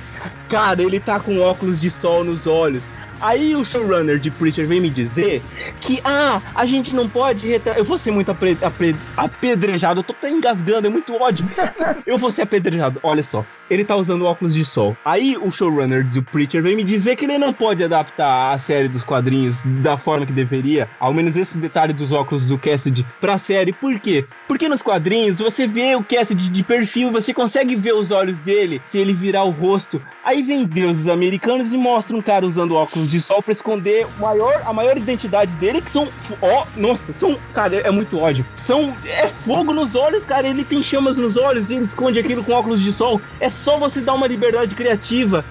cara, 0.47 0.81
ele 0.81 1.01
tá 1.01 1.19
com 1.19 1.37
óculos 1.39 1.81
de 1.81 1.89
sol 1.89 2.23
nos 2.23 2.47
olhos. 2.47 2.93
Aí 3.21 3.55
o 3.55 3.63
showrunner 3.65 4.19
de 4.19 4.29
Preacher 4.31 4.67
vem 4.67 4.79
me 4.81 4.89
dizer 4.89 5.41
que, 5.81 5.99
ah, 6.03 6.41
a 6.53 6.65
gente 6.65 6.95
não 6.95 7.07
pode 7.09 7.47
retratar. 7.47 7.79
Eu 7.79 7.85
vou 7.85 7.97
ser 7.97 8.11
muito 8.11 8.31
apre- 8.31 8.57
apre- 8.61 8.95
apedrejado, 9.15 9.99
eu 9.99 10.03
tô 10.03 10.13
até 10.13 10.29
engasgando, 10.29 10.87
é 10.87 10.89
muito 10.89 11.13
ódio. 11.15 11.45
Eu 12.05 12.17
vou 12.17 12.29
ser 12.31 12.43
apedrejado, 12.43 12.99
olha 13.03 13.23
só. 13.23 13.43
Ele 13.69 13.83
tá 13.83 13.95
usando 13.95 14.25
óculos 14.25 14.53
de 14.53 14.63
sol. 14.63 14.95
Aí 15.03 15.35
o 15.37 15.51
showrunner 15.51 16.05
do 16.07 16.21
Preacher 16.23 16.61
vem 16.61 16.75
me 16.75 16.83
dizer 16.83 17.15
que 17.15 17.25
ele 17.25 17.37
não 17.37 17.51
pode 17.51 17.83
adaptar 17.83 18.53
a 18.53 18.59
série 18.59 18.87
dos 18.87 19.03
quadrinhos 19.03 19.63
da 19.81 19.97
forma 19.97 20.25
que 20.25 20.31
deveria. 20.33 20.89
Ao 20.99 21.13
menos 21.13 21.35
esse 21.35 21.57
detalhe 21.57 21.93
dos 21.93 22.11
óculos 22.11 22.45
do 22.45 22.57
Cassidy 22.59 23.05
pra 23.19 23.37
série. 23.37 23.73
Por 23.73 23.99
quê? 23.99 24.25
Porque 24.47 24.69
nos 24.69 24.81
quadrinhos 24.83 25.39
você 25.39 25.65
vê 25.67 25.95
o 25.95 26.03
Cassidy 26.03 26.49
de 26.49 26.63
perfil, 26.63 27.11
você 27.11 27.33
consegue 27.33 27.75
ver 27.75 27.93
os 27.93 28.11
olhos 28.11 28.37
dele 28.37 28.81
se 28.85 28.97
ele 28.97 29.13
virar 29.13 29.43
o 29.43 29.49
rosto. 29.51 30.01
Aí 30.23 30.41
vem 30.43 30.65
deuses 30.65 31.07
americanos 31.07 31.73
e 31.73 31.77
mostra 31.77 32.15
um 32.15 32.21
cara 32.21 32.45
usando 32.45 32.75
óculos 32.75 33.04
de 33.09 33.19
sol 33.19 33.41
pra 33.41 33.51
esconder 33.53 34.07
maior, 34.19 34.61
a 34.65 34.73
maior 34.73 34.97
identidade 34.97 35.55
dele, 35.55 35.81
que 35.81 35.89
são. 35.91 36.07
Ó, 36.41 36.65
nossa, 36.75 37.13
são. 37.13 37.37
Cara, 37.53 37.77
é 37.77 37.91
muito 37.91 38.19
ódio. 38.19 38.45
São. 38.55 38.95
É 39.05 39.27
fogo 39.27 39.73
nos 39.73 39.95
olhos, 39.95 40.25
cara. 40.25 40.47
Ele 40.47 40.63
tem 40.63 40.81
chamas 40.83 41.17
nos 41.17 41.37
olhos 41.37 41.69
e 41.69 41.75
ele 41.75 41.83
esconde 41.83 42.19
aquilo 42.19 42.43
com 42.43 42.53
óculos 42.53 42.81
de 42.81 42.91
sol. 42.91 43.19
É 43.39 43.49
só 43.49 43.77
você 43.77 44.01
dar 44.01 44.13
uma 44.13 44.27
liberdade 44.27 44.75
criativa. 44.75 45.43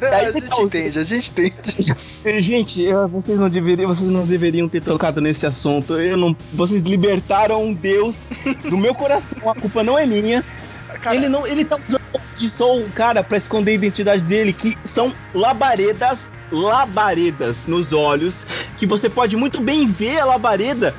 a 0.00 0.30
gente 0.32 0.60
entende, 0.62 0.98
a 0.98 1.04
gente 1.04 1.30
entende. 1.30 1.96
Gente, 2.40 2.82
eu- 2.82 3.08
vocês 3.08 3.38
não 3.38 3.48
deveriam, 3.50 3.88
vocês 3.88 4.08
não 4.08 4.24
deveriam 4.24 4.68
ter 4.68 4.80
tocado 4.80 5.20
nesse 5.20 5.44
assunto. 5.44 5.98
Eu 5.98 6.16
não, 6.16 6.36
vocês 6.52 6.80
libertaram 6.80 7.62
um 7.64 7.74
Deus 7.74 8.28
do 8.70 8.78
meu 8.78 8.94
coração. 8.94 9.50
A 9.50 9.54
culpa 9.54 9.82
não 9.82 9.98
é 9.98 10.06
minha. 10.06 10.44
Ele 11.10 11.28
não, 11.28 11.46
ele 11.46 11.64
tá 11.64 11.76
usando 11.76 12.02
de 12.34 12.48
sol, 12.48 12.90
cara, 12.92 13.22
pra 13.22 13.38
esconder 13.38 13.72
a 13.72 13.74
identidade 13.74 14.22
dele, 14.22 14.52
que 14.52 14.76
são 14.84 15.14
labaredas, 15.34 16.30
labaredas 16.52 17.66
nos 17.66 17.92
olhos, 17.92 18.46
que 18.76 18.86
você 18.86 19.08
pode 19.08 19.36
muito 19.36 19.60
bem 19.60 19.86
ver 19.86 20.20
a 20.20 20.24
labareda, 20.24 20.94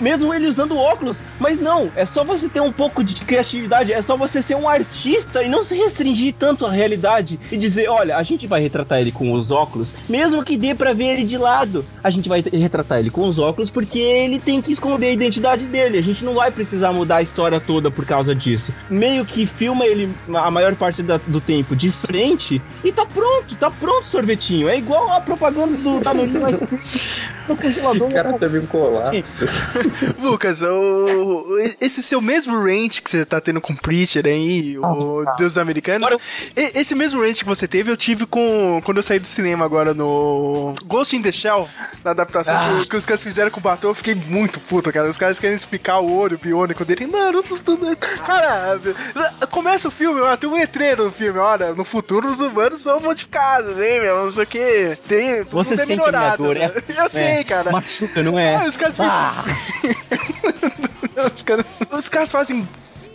mesmo 0.00 0.32
ele 0.32 0.46
usando 0.46 0.76
óculos. 0.76 1.24
Mas 1.38 1.58
não, 1.58 1.90
é 1.94 2.04
só 2.04 2.24
você 2.24 2.48
ter 2.48 2.60
um 2.60 2.72
pouco 2.72 3.02
de 3.02 3.14
criatividade, 3.24 3.92
é 3.92 4.02
só 4.02 4.16
você 4.16 4.42
ser 4.42 4.54
um 4.56 4.68
artista 4.68 5.42
e 5.42 5.48
não 5.48 5.64
se 5.64 5.74
restringir 5.74 6.34
tanto 6.38 6.66
à 6.66 6.70
realidade 6.70 7.38
e 7.50 7.56
dizer, 7.56 7.88
olha, 7.88 8.16
a 8.16 8.22
gente 8.22 8.46
vai 8.46 8.60
retratar 8.60 8.98
ele 9.00 9.12
com 9.12 9.32
os 9.32 9.50
óculos, 9.50 9.94
mesmo 10.08 10.44
que 10.44 10.56
dê 10.56 10.74
pra 10.74 10.92
ver 10.92 11.14
ele 11.14 11.24
de 11.24 11.38
lado, 11.38 11.84
a 12.02 12.10
gente 12.10 12.28
vai 12.28 12.42
retratar 12.52 12.98
ele 12.98 13.10
com 13.10 13.26
os 13.26 13.38
óculos 13.38 13.70
porque 13.70 13.98
ele 13.98 14.38
tem 14.38 14.60
que 14.60 14.72
esconder 14.72 15.08
a 15.08 15.12
identidade 15.12 15.66
dele. 15.68 15.98
A 15.98 16.02
gente 16.02 16.24
não 16.24 16.34
vai 16.34 16.50
precisar 16.50 16.92
mudar 16.92 17.16
a 17.16 17.22
história 17.22 17.60
toda 17.60 17.90
por 17.90 18.04
causa 18.04 18.34
disso. 18.34 18.72
Meio 18.90 19.24
que 19.24 19.46
filma 19.46 19.84
ele 19.86 20.14
a 20.34 20.50
maior 20.50 20.74
parte 20.76 21.02
da- 21.02 21.20
do 21.26 21.40
tempo 21.40 21.74
de 21.74 21.90
frente 21.90 22.60
e 22.82 22.92
tá 22.92 23.06
pronto, 23.06 23.54
tá 23.56 23.70
pronto 23.70 24.04
sorvetinho. 24.04 24.68
É 24.68 24.73
igual 24.76 25.12
a 25.12 25.20
propaganda 25.20 25.76
do 25.76 25.98
Ice 26.50 26.66
Cream 26.66 26.80
no 27.48 27.56
congelador. 27.56 28.08
O 28.08 28.12
cara 28.12 28.32
teve 28.34 28.58
um 28.58 28.66
colapso. 28.66 29.44
Lucas, 30.20 30.62
o, 30.62 31.46
esse 31.80 32.02
seu 32.02 32.20
mesmo 32.20 32.58
range 32.62 33.02
que 33.02 33.10
você 33.10 33.24
tá 33.24 33.40
tendo 33.40 33.60
com 33.60 33.74
Preacher 33.76 34.24
aí, 34.26 34.78
o 34.78 35.24
Deus 35.36 35.58
Americanos, 35.58 36.08
e- 36.56 36.78
esse 36.80 36.94
mesmo 36.94 37.20
range 37.20 37.40
que 37.40 37.44
você 37.44 37.68
teve, 37.68 37.90
eu 37.90 37.96
tive 37.96 38.26
com 38.26 38.80
quando 38.84 38.96
eu 38.98 39.02
saí 39.02 39.18
do 39.18 39.26
cinema 39.26 39.64
agora 39.64 39.92
no 39.92 40.74
Ghost 40.86 41.14
in 41.14 41.22
the 41.22 41.30
Shell, 41.32 41.68
na 42.02 42.12
adaptação 42.12 42.54
Ah. 42.56 42.80
que, 42.82 42.88
que 42.88 42.96
os 42.96 43.04
caras 43.06 43.22
fizeram 43.22 43.50
com 43.50 43.60
o 43.60 43.62
Batom, 43.62 43.88
eu 43.88 43.94
fiquei 43.94 44.14
muito 44.14 44.58
puto, 44.60 44.90
cara. 44.92 45.08
Os 45.08 45.18
caras 45.18 45.38
querem 45.38 45.54
explicar 45.56 45.98
o 46.00 46.12
olho 46.16 46.38
biônico 46.38 46.84
dele. 46.84 47.06
Mano, 47.06 47.42
cara, 48.26 48.80
começa 49.50 49.88
o 49.88 49.90
filme, 49.90 50.20
ó, 50.20 50.36
tem 50.36 50.48
um 50.48 50.54
letreiro 50.54 51.04
no 51.04 51.12
filme, 51.12 51.38
olha, 51.38 51.72
no 51.74 51.84
futuro 51.84 52.28
os 52.28 52.40
humanos 52.40 52.80
são 52.80 53.00
modificados, 53.00 53.78
hein, 53.78 54.00
meu, 54.00 54.24
não 54.24 54.32
sei 54.32 54.44
o 54.44 54.46
que. 54.46 54.58
Tem, 55.08 55.42
Você 55.44 55.74
é 55.74 55.76
sente 55.78 55.88
melhorado, 55.90 56.52
né? 56.54 56.60
é? 56.64 57.00
Eu 57.04 57.08
sei, 57.08 57.24
É, 57.24 57.44
cara. 57.44 57.70
Machuca, 57.72 58.22
não 58.22 58.38
é? 58.38 58.54
Ah, 58.56 58.64
os 58.66 58.76
caras 58.76 59.00
Ah. 59.00 59.44
os, 61.34 61.42
caras, 61.42 61.64
os 61.92 62.08
caras 62.08 62.32
fazem 62.32 62.66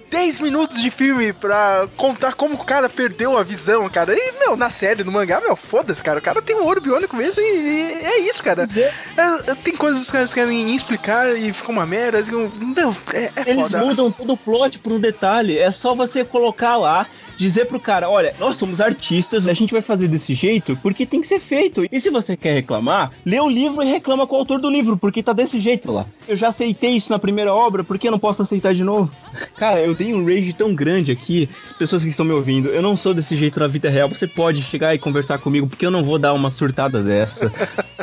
10 0.09 0.39
minutos 0.39 0.81
de 0.81 0.89
filme 0.89 1.31
pra 1.33 1.87
contar 1.95 2.33
como 2.33 2.55
o 2.55 2.65
cara 2.65 2.89
perdeu 2.89 3.37
a 3.37 3.43
visão, 3.43 3.87
cara. 3.89 4.15
E, 4.17 4.31
meu, 4.39 4.55
na 4.55 4.69
série, 4.71 5.03
no 5.03 5.11
mangá, 5.11 5.39
meu, 5.39 5.55
foda-se, 5.55 6.03
cara. 6.03 6.17
O 6.17 6.21
cara 6.21 6.41
tem 6.41 6.55
um 6.55 6.65
olho 6.65 6.81
biônico 6.81 7.15
mesmo 7.15 7.39
e, 7.43 7.45
e 7.45 8.05
é 8.05 8.19
isso, 8.21 8.41
cara. 8.43 8.63
É, 8.63 9.53
tem 9.63 9.75
coisas 9.75 9.99
que 9.99 10.05
os 10.07 10.11
caras 10.11 10.33
querem 10.33 10.73
explicar 10.75 11.37
e 11.37 11.53
fica 11.53 11.71
uma 11.71 11.85
merda. 11.85 12.23
Meu, 12.23 12.95
é, 13.13 13.25
é 13.25 13.31
Eles 13.45 13.55
foda. 13.71 13.77
mudam 13.85 14.11
todo 14.11 14.33
o 14.33 14.37
plot 14.37 14.79
por 14.79 14.93
um 14.93 14.99
detalhe. 14.99 15.59
É 15.59 15.69
só 15.69 15.93
você 15.93 16.25
colocar 16.25 16.75
lá, 16.77 17.05
dizer 17.39 17.65
pro 17.65 17.79
cara: 17.79 18.09
olha, 18.09 18.35
nós 18.37 18.57
somos 18.57 18.81
artistas, 18.81 19.47
a 19.47 19.53
gente 19.53 19.71
vai 19.71 19.81
fazer 19.81 20.07
desse 20.07 20.33
jeito 20.33 20.77
porque 20.83 21.05
tem 21.05 21.21
que 21.21 21.27
ser 21.27 21.39
feito. 21.39 21.85
E 21.89 21.99
se 21.99 22.09
você 22.09 22.35
quer 22.35 22.53
reclamar, 22.53 23.11
lê 23.25 23.39
o 23.39 23.49
livro 23.49 23.81
e 23.81 23.89
reclama 23.89 24.27
com 24.27 24.35
o 24.35 24.39
autor 24.39 24.59
do 24.59 24.69
livro, 24.69 24.97
porque 24.97 25.23
tá 25.23 25.31
desse 25.31 25.59
jeito 25.59 25.91
lá. 25.91 26.05
Eu 26.27 26.35
já 26.35 26.49
aceitei 26.49 26.91
isso 26.91 27.11
na 27.11 27.17
primeira 27.17 27.53
obra, 27.53 27.83
por 27.83 27.97
que 27.97 28.07
eu 28.07 28.11
não 28.11 28.19
posso 28.19 28.41
aceitar 28.41 28.73
de 28.75 28.83
novo? 28.83 29.11
Cara, 29.57 29.79
eu 29.81 29.95
tenho 29.95 30.17
um 30.17 30.25
rage 30.25 30.53
tão 30.53 30.75
grande 30.75 31.11
aqui. 31.11 31.49
As 31.63 31.71
pessoas 31.71 32.03
que 32.03 32.09
estão 32.09 32.25
me 32.25 32.33
ouvindo, 32.33 32.69
eu 32.69 32.81
não 32.81 32.97
sou 32.97 33.13
desse 33.13 33.35
jeito 33.35 33.59
na 33.59 33.67
vida 33.67 33.89
real. 33.89 34.09
Você 34.09 34.27
pode 34.27 34.61
chegar 34.61 34.93
e 34.93 34.99
conversar 34.99 35.37
comigo, 35.37 35.67
porque 35.67 35.85
eu 35.85 35.91
não 35.91 36.03
vou 36.03 36.19
dar 36.19 36.33
uma 36.33 36.51
surtada 36.51 37.01
dessa. 37.01 37.51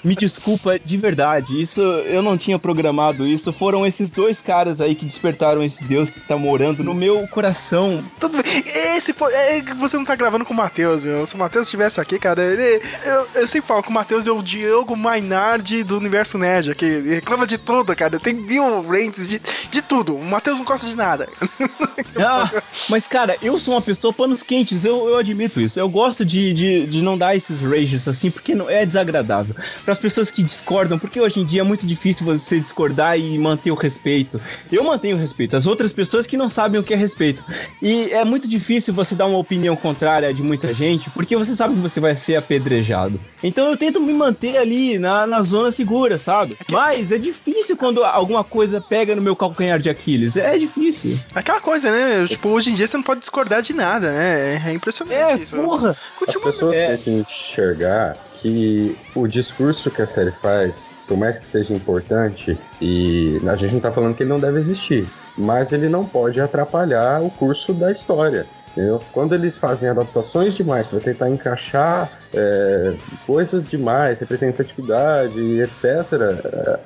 Me 0.02 0.14
desculpa 0.14 0.78
de 0.78 0.96
verdade, 0.96 1.60
isso 1.60 1.80
eu 1.80 2.22
não 2.22 2.38
tinha 2.38 2.58
programado 2.58 3.26
isso. 3.26 3.52
Foram 3.52 3.86
esses 3.86 4.10
dois 4.10 4.40
caras 4.40 4.80
aí 4.80 4.94
que 4.94 5.04
despertaram 5.04 5.62
esse 5.62 5.84
Deus 5.84 6.10
que 6.10 6.20
tá 6.20 6.36
morando 6.36 6.82
no 6.82 6.94
meu 6.94 7.26
coração. 7.28 8.04
Tudo 8.18 8.42
bem. 8.42 8.64
Esse 8.96 9.12
po- 9.28 9.34
é 9.34 9.60
que 9.60 9.74
você 9.74 9.96
não 9.96 10.04
tá 10.04 10.14
gravando 10.14 10.44
com 10.44 10.52
o 10.54 10.56
Matheus, 10.56 11.04
meu. 11.04 11.26
Se 11.26 11.34
o 11.34 11.38
Matheus 11.38 11.66
estivesse 11.66 12.00
aqui, 12.00 12.18
cara, 12.18 12.42
ele, 12.42 12.82
eu, 13.04 13.28
eu 13.34 13.46
sempre 13.46 13.68
falo 13.68 13.82
que 13.82 13.88
o 13.88 13.92
Matheus 13.92 14.26
é 14.26 14.30
o 14.32 14.42
Diogo 14.42 14.96
Mainardi 14.96 15.82
do 15.82 15.96
universo 15.96 16.38
nerd. 16.38 16.72
Ele 16.80 17.14
reclama 17.16 17.46
de 17.46 17.58
tudo, 17.58 17.94
cara. 17.94 18.18
Tem 18.18 18.34
mil 18.34 18.82
ranks 18.82 19.26
de, 19.28 19.40
de 19.70 19.82
tudo. 19.82 20.14
O 20.16 20.24
Matheus 20.24 20.58
não 20.58 20.64
gosta 20.64 20.86
de 20.86 20.96
nada. 20.96 21.28
Ah, 22.18 22.50
mas 22.88 23.06
cara, 23.06 23.36
eu 23.42 23.58
sou 23.58 23.74
uma 23.74 23.82
pessoa 23.82 24.12
panos 24.12 24.42
quentes, 24.42 24.84
eu, 24.86 25.06
eu 25.08 25.18
admito 25.18 25.60
isso. 25.60 25.78
Eu 25.78 25.88
gosto 25.88 26.24
de, 26.24 26.52
de, 26.54 26.86
de 26.86 27.02
não 27.02 27.16
dar 27.16 27.36
esses 27.36 27.60
rages 27.60 28.08
assim, 28.08 28.30
porque 28.30 28.54
não 28.54 28.70
é 28.70 28.86
desagradável. 28.86 29.54
Para 29.84 29.92
as 29.92 29.98
pessoas 29.98 30.30
que 30.30 30.42
discordam, 30.42 30.98
porque 30.98 31.20
hoje 31.20 31.40
em 31.40 31.44
dia 31.44 31.60
é 31.60 31.64
muito 31.64 31.86
difícil 31.86 32.24
você 32.24 32.58
discordar 32.58 33.18
e 33.18 33.36
manter 33.38 33.70
o 33.70 33.74
respeito. 33.74 34.40
Eu 34.72 34.82
mantenho 34.84 35.16
o 35.16 35.20
respeito, 35.20 35.56
as 35.56 35.66
outras 35.66 35.92
pessoas 35.92 36.26
que 36.26 36.36
não 36.38 36.48
sabem 36.48 36.80
o 36.80 36.84
que 36.84 36.94
é 36.94 36.96
respeito. 36.96 37.44
E 37.82 38.10
é 38.12 38.24
muito 38.24 38.48
difícil 38.48 38.94
você 38.94 39.14
dar 39.16 39.26
uma 39.26 39.38
opinião 39.38 39.74
contrária 39.74 40.32
de 40.32 40.42
muita 40.42 40.72
gente, 40.72 41.10
porque 41.10 41.36
você 41.36 41.56
sabe 41.56 41.74
que 41.74 41.80
você 41.80 41.98
vai 42.00 42.14
ser 42.14 42.36
apedrejado. 42.36 43.20
Então 43.42 43.68
eu 43.70 43.76
tento 43.76 44.00
me 44.00 44.12
manter 44.12 44.56
ali 44.56 44.98
na, 44.98 45.26
na 45.26 45.42
zona 45.42 45.70
segura, 45.70 46.18
sabe? 46.18 46.56
Mas 46.70 47.10
é 47.12 47.18
difícil 47.18 47.76
quando 47.76 48.04
alguma 48.04 48.44
coisa 48.44 48.80
pega 48.80 49.16
no 49.16 49.22
meu 49.22 49.34
calcanhar 49.36 49.78
de 49.78 49.90
Aquiles. 49.90 50.36
É 50.36 50.56
difícil. 50.58 51.18
Aquela 51.34 51.60
coisa, 51.60 51.90
né? 51.90 52.26
Tipo, 52.26 52.50
hoje 52.50 52.70
em 52.70 52.74
dia 52.74 52.86
você 52.86 52.96
não 52.96 53.04
pode 53.04 53.20
discordar 53.20 53.62
de 53.62 53.72
nada, 53.72 54.12
né? 54.12 54.62
É 54.66 54.72
impressionante 54.72 55.16
É, 55.16 55.36
isso. 55.42 55.56
porra! 55.56 55.96
As 56.26 56.34
pessoas 56.36 56.76
têm 56.76 56.96
que 56.96 57.10
enxergar 57.10 58.16
que 58.32 58.96
o 59.14 59.26
discurso 59.26 59.90
que 59.90 60.02
a 60.02 60.06
série 60.06 60.32
faz, 60.32 60.92
por 61.06 61.16
mais 61.16 61.38
que 61.38 61.46
seja 61.46 61.72
importante, 61.72 62.58
e 62.80 63.40
a 63.46 63.56
gente 63.56 63.74
não 63.74 63.80
tá 63.80 63.92
falando 63.92 64.14
que 64.14 64.22
ele 64.22 64.30
não 64.30 64.40
deve 64.40 64.58
existir, 64.58 65.06
mas 65.36 65.72
ele 65.72 65.88
não 65.88 66.04
pode 66.04 66.40
atrapalhar 66.40 67.22
o 67.22 67.30
curso 67.30 67.72
da 67.72 67.90
história. 67.92 68.46
Entendeu? 68.76 69.00
Quando 69.10 69.34
eles 69.34 69.56
fazem 69.56 69.88
adaptações 69.88 70.54
demais 70.54 70.86
para 70.86 71.00
tentar 71.00 71.30
encaixar 71.30 72.10
é, 72.34 72.92
coisas 73.26 73.70
demais, 73.70 74.20
representatividade, 74.20 75.40
etc., 75.62 75.84
é, 76.44 76.78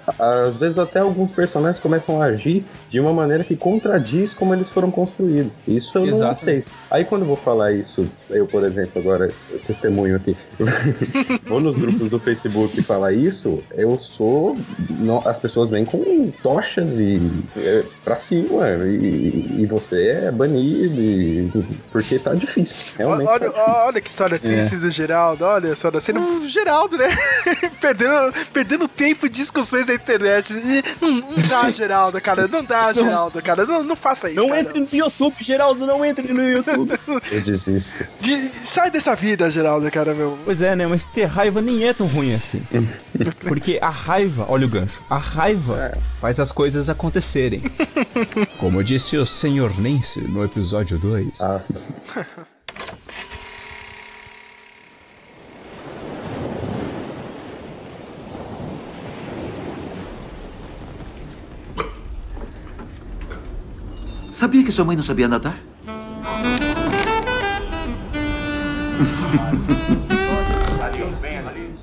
às 0.46 0.56
vezes 0.56 0.78
até 0.78 1.00
alguns 1.00 1.32
personagens 1.32 1.80
começam 1.80 2.22
a 2.22 2.26
agir 2.26 2.64
de 2.88 3.00
uma 3.00 3.12
maneira 3.12 3.42
que 3.42 3.56
contradiz 3.56 4.32
como 4.32 4.54
eles 4.54 4.68
foram 4.68 4.88
construídos. 4.88 5.58
Isso 5.66 5.98
eu 5.98 6.02
não 6.02 6.08
Exato. 6.10 6.30
aceito. 6.32 6.68
Aí 6.88 7.04
quando 7.04 7.22
eu 7.22 7.26
vou 7.26 7.36
falar 7.36 7.72
isso, 7.72 8.08
eu, 8.30 8.46
por 8.46 8.62
exemplo, 8.64 9.00
agora 9.00 9.28
testemunho 9.66 10.14
aqui, 10.14 10.32
vou 11.48 11.60
nos 11.60 11.76
grupos 11.76 12.08
do 12.08 12.20
Facebook 12.20 12.78
e 12.78 12.82
falar 12.84 13.12
isso, 13.12 13.62
eu 13.76 13.98
sou. 13.98 14.56
não- 14.88 15.22
as 15.26 15.40
pessoas 15.40 15.70
vêm 15.70 15.84
com 15.84 16.30
tochas 16.42 17.00
e 17.00 17.20
é, 17.56 17.84
pra 18.04 18.14
cima, 18.14 18.68
e, 18.86 19.62
e 19.62 19.66
você 19.66 20.08
é 20.10 20.30
banido, 20.30 21.00
e- 21.00 21.50
porque 21.90 22.18
tá 22.18 22.34
difícil. 22.34 22.92
Realmente. 22.96 23.28
Olha, 23.28 23.50
tá 23.50 23.84
olha 23.86 24.00
que 24.00 24.08
história 24.10 24.36
É. 24.36 24.38
triste 24.38 24.76
do 24.76 24.90
Geraldo, 24.90 25.44
olha 25.44 25.74
só, 25.76 25.90
sendo 26.00 26.20
o 26.20 26.48
Geraldo, 26.48 26.96
né? 26.96 27.08
perdendo, 27.80 28.32
perdendo 28.52 28.88
tempo 28.88 29.26
em 29.26 29.30
discussões 29.30 29.86
na 29.86 29.94
internet. 29.94 30.52
E 30.54 30.82
Não, 31.00 31.10
não 31.12 31.48
dá, 31.48 31.70
Geraldo, 31.70 32.20
cara, 32.20 32.46
não 32.48 32.64
dá, 32.64 32.92
Geraldo, 32.92 33.40
cara, 33.42 33.64
não, 33.66 33.82
não 33.82 33.96
faça 33.96 34.28
isso. 34.30 34.40
Não 34.40 34.48
cara. 34.48 34.60
entre 34.60 34.80
no 34.80 34.88
YouTube, 34.92 35.34
Geraldo, 35.40 35.86
não 35.86 36.04
entre 36.04 36.32
no 36.32 36.48
YouTube. 36.48 36.98
Eu 37.30 37.40
desisto. 37.40 38.04
De- 38.20 38.48
sai 38.66 38.90
dessa 38.90 39.14
vida, 39.16 39.50
Geraldo, 39.50 39.90
cara, 39.90 40.14
meu. 40.14 40.38
Pois 40.44 40.60
é, 40.62 40.74
né? 40.76 40.86
Mas 40.86 41.04
ter 41.06 41.24
raiva 41.24 41.60
nem 41.60 41.84
é 41.86 41.92
tão 41.94 42.06
ruim 42.06 42.34
assim. 42.34 42.62
Porque 43.46 43.78
a 43.80 43.90
raiva, 43.90 44.46
olha 44.48 44.66
o 44.66 44.68
gancho, 44.68 45.00
a 45.08 45.18
raiva 45.18 45.92
faz 46.20 46.38
as 46.40 46.52
coisas 46.52 46.88
acontecerem. 46.88 47.62
Como 48.58 48.82
disse 48.84 49.16
o 49.16 49.26
Senhor 49.26 49.78
Nance 49.80 50.20
no 50.20 50.44
episódio 50.44 50.98
2. 50.98 51.40
Sabia 64.32 64.64
que 64.64 64.72
sua 64.72 64.86
mãe 64.86 64.96
não 64.96 65.02
sabia 65.02 65.28
nadar? 65.28 65.60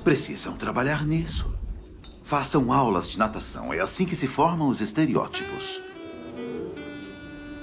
Precisam 0.02 0.56
trabalhar 0.56 1.06
nisso. 1.06 1.46
Façam 2.24 2.72
aulas 2.72 3.08
de 3.08 3.16
natação. 3.18 3.72
É 3.72 3.78
assim 3.78 4.04
que 4.04 4.16
se 4.16 4.26
formam 4.26 4.68
os 4.68 4.80
estereótipos. 4.80 5.80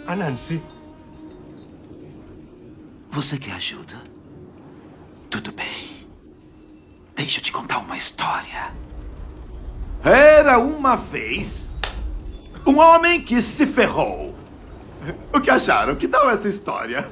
A 0.07 0.15
Nancy. 0.15 0.61
Você 3.15 3.37
quer 3.37 3.53
ajuda? 3.53 3.95
Tudo 5.29 5.53
bem. 5.53 6.05
Deixa 7.15 7.39
eu 7.39 7.43
te 7.43 7.49
contar 7.49 7.77
uma 7.77 7.95
história. 7.95 8.73
Era 10.03 10.59
uma 10.59 10.97
vez 10.97 11.69
um 12.67 12.77
homem 12.77 13.21
que 13.21 13.41
se 13.41 13.65
ferrou. 13.65 14.35
O 15.31 15.39
que 15.39 15.49
acharam? 15.49 15.95
Que 15.95 16.09
tal 16.09 16.29
essa 16.29 16.49
história? 16.49 17.09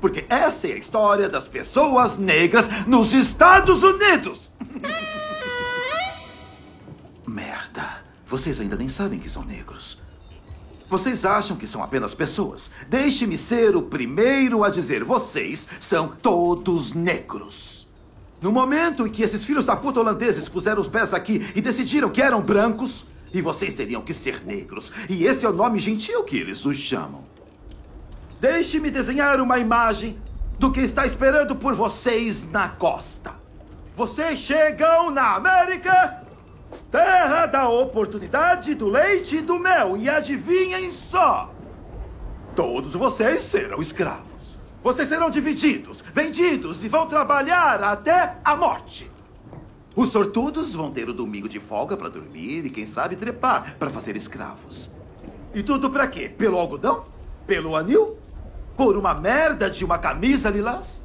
Porque 0.00 0.24
essa 0.30 0.66
é 0.66 0.72
a 0.72 0.78
história 0.78 1.28
das 1.28 1.46
pessoas 1.46 2.16
negras 2.16 2.64
nos 2.86 3.12
Estados 3.12 3.82
Unidos. 3.82 4.50
Merda. 7.26 8.02
Vocês 8.26 8.58
ainda 8.58 8.76
nem 8.76 8.88
sabem 8.88 9.18
que 9.18 9.28
são 9.28 9.44
negros. 9.44 10.01
Vocês 10.92 11.24
acham 11.24 11.56
que 11.56 11.66
são 11.66 11.82
apenas 11.82 12.12
pessoas? 12.12 12.70
Deixe-me 12.86 13.38
ser 13.38 13.74
o 13.74 13.80
primeiro 13.80 14.62
a 14.62 14.68
dizer: 14.68 15.02
vocês 15.02 15.66
são 15.80 16.06
todos 16.06 16.92
negros. 16.92 17.88
No 18.42 18.52
momento 18.52 19.06
em 19.06 19.10
que 19.10 19.22
esses 19.22 19.42
filhos 19.42 19.64
da 19.64 19.74
puta 19.74 20.00
holandeses 20.00 20.50
puseram 20.50 20.82
os 20.82 20.88
pés 20.88 21.14
aqui 21.14 21.50
e 21.56 21.62
decidiram 21.62 22.10
que 22.10 22.20
eram 22.20 22.42
brancos, 22.42 23.06
e 23.32 23.40
vocês 23.40 23.72
teriam 23.72 24.02
que 24.02 24.12
ser 24.12 24.44
negros, 24.44 24.92
e 25.08 25.24
esse 25.24 25.46
é 25.46 25.48
o 25.48 25.52
nome 25.54 25.78
gentil 25.78 26.24
que 26.24 26.36
eles 26.36 26.62
os 26.66 26.76
chamam. 26.76 27.24
Deixe-me 28.38 28.90
desenhar 28.90 29.40
uma 29.40 29.58
imagem 29.58 30.18
do 30.58 30.70
que 30.70 30.80
está 30.80 31.06
esperando 31.06 31.56
por 31.56 31.74
vocês 31.74 32.46
na 32.50 32.68
costa. 32.68 33.32
Vocês 33.96 34.38
chegam 34.40 35.10
na 35.10 35.36
América, 35.36 36.21
terra 36.90 37.46
da 37.46 37.68
oportunidade, 37.68 38.74
do 38.74 38.88
leite 38.88 39.38
e 39.38 39.42
do 39.42 39.58
mel, 39.58 39.96
e 39.96 40.08
adivinhem 40.08 40.90
só: 40.90 41.52
todos 42.54 42.94
vocês 42.94 43.44
serão 43.44 43.80
escravos. 43.80 44.56
Vocês 44.82 45.08
serão 45.08 45.30
divididos, 45.30 46.02
vendidos 46.12 46.82
e 46.82 46.88
vão 46.88 47.06
trabalhar 47.06 47.82
até 47.82 48.36
a 48.44 48.56
morte. 48.56 49.10
Os 49.94 50.10
sortudos 50.10 50.74
vão 50.74 50.90
ter 50.90 51.08
o 51.08 51.12
domingo 51.12 51.48
de 51.48 51.60
folga 51.60 51.96
para 51.96 52.08
dormir 52.08 52.64
e, 52.64 52.70
quem 52.70 52.86
sabe, 52.86 53.14
trepar 53.14 53.76
para 53.78 53.90
fazer 53.90 54.16
escravos. 54.16 54.90
E 55.54 55.62
tudo 55.62 55.90
para 55.90 56.08
quê? 56.08 56.28
Pelo 56.28 56.58
algodão? 56.58 57.04
Pelo 57.46 57.76
anil? 57.76 58.16
Por 58.76 58.96
uma 58.96 59.12
merda 59.12 59.70
de 59.70 59.84
uma 59.84 59.98
camisa 59.98 60.48
lilás? 60.48 61.01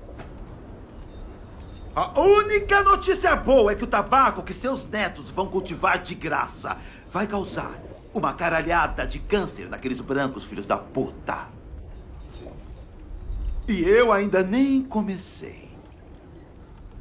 A 1.97 2.19
única 2.19 2.83
notícia 2.83 3.35
boa 3.35 3.71
é 3.71 3.75
que 3.75 3.83
o 3.83 3.87
tabaco 3.87 4.43
que 4.43 4.53
seus 4.53 4.85
netos 4.87 5.31
vão 5.31 5.47
cultivar 5.47 5.97
de 5.97 6.13
graça 6.13 6.77
vai 7.11 7.25
causar 7.25 7.71
uma 8.13 8.35
caralhada 8.35 9.03
de 9.07 9.17
câncer 9.17 9.67
naqueles 9.67 9.99
brancos 9.99 10.43
filhos 10.43 10.67
da 10.67 10.77
puta. 10.77 11.47
E 13.67 13.81
eu 13.81 14.13
ainda 14.13 14.43
nem 14.43 14.83
comecei. 14.83 15.71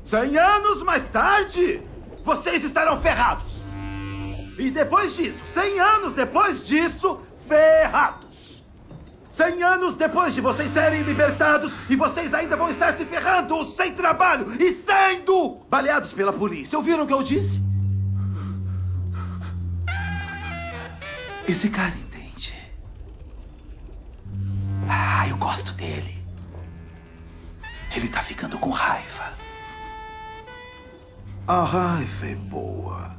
Cem 0.03 0.39
anos 0.39 0.83
mais 0.83 1.07
tarde, 1.09 1.83
vocês 2.25 2.65
estarão 2.65 2.99
ferrados. 2.99 3.63
E 4.59 4.71
depois 4.71 5.15
disso, 5.15 5.45
cem 5.45 5.79
anos 5.79 6.15
depois 6.15 6.67
disso, 6.67 7.21
ferrados. 7.47 8.26
Cem 9.37 9.63
anos 9.63 9.97
depois 9.97 10.33
de 10.33 10.41
vocês 10.41 10.71
serem 10.71 11.03
libertados 11.03 11.75
e 11.91 11.95
vocês 11.95 12.33
ainda 12.33 12.57
vão 12.57 12.71
estar 12.71 12.97
se 12.97 13.05
ferrando, 13.05 13.67
sem 13.67 13.93
trabalho 13.93 14.51
e 14.59 14.73
sendo 14.73 15.59
baleados 15.69 16.15
pela 16.15 16.33
polícia. 16.33 16.79
Ouviram 16.79 17.05
o 17.05 17.07
que 17.07 17.13
eu 17.13 17.23
disse? 17.23 17.61
Esse 21.47 21.69
cara 21.69 21.95
entende. 21.95 22.55
Ah, 24.89 25.29
eu 25.29 25.37
gosto 25.37 25.75
dele. 25.75 26.17
Ele 27.95 28.09
tá 28.09 28.23
ficando 28.23 28.59
com 28.59 28.71
raiva. 28.71 29.35
A 31.47 31.63
raiva 31.63 32.27
é 32.27 32.35
boa. 32.37 33.15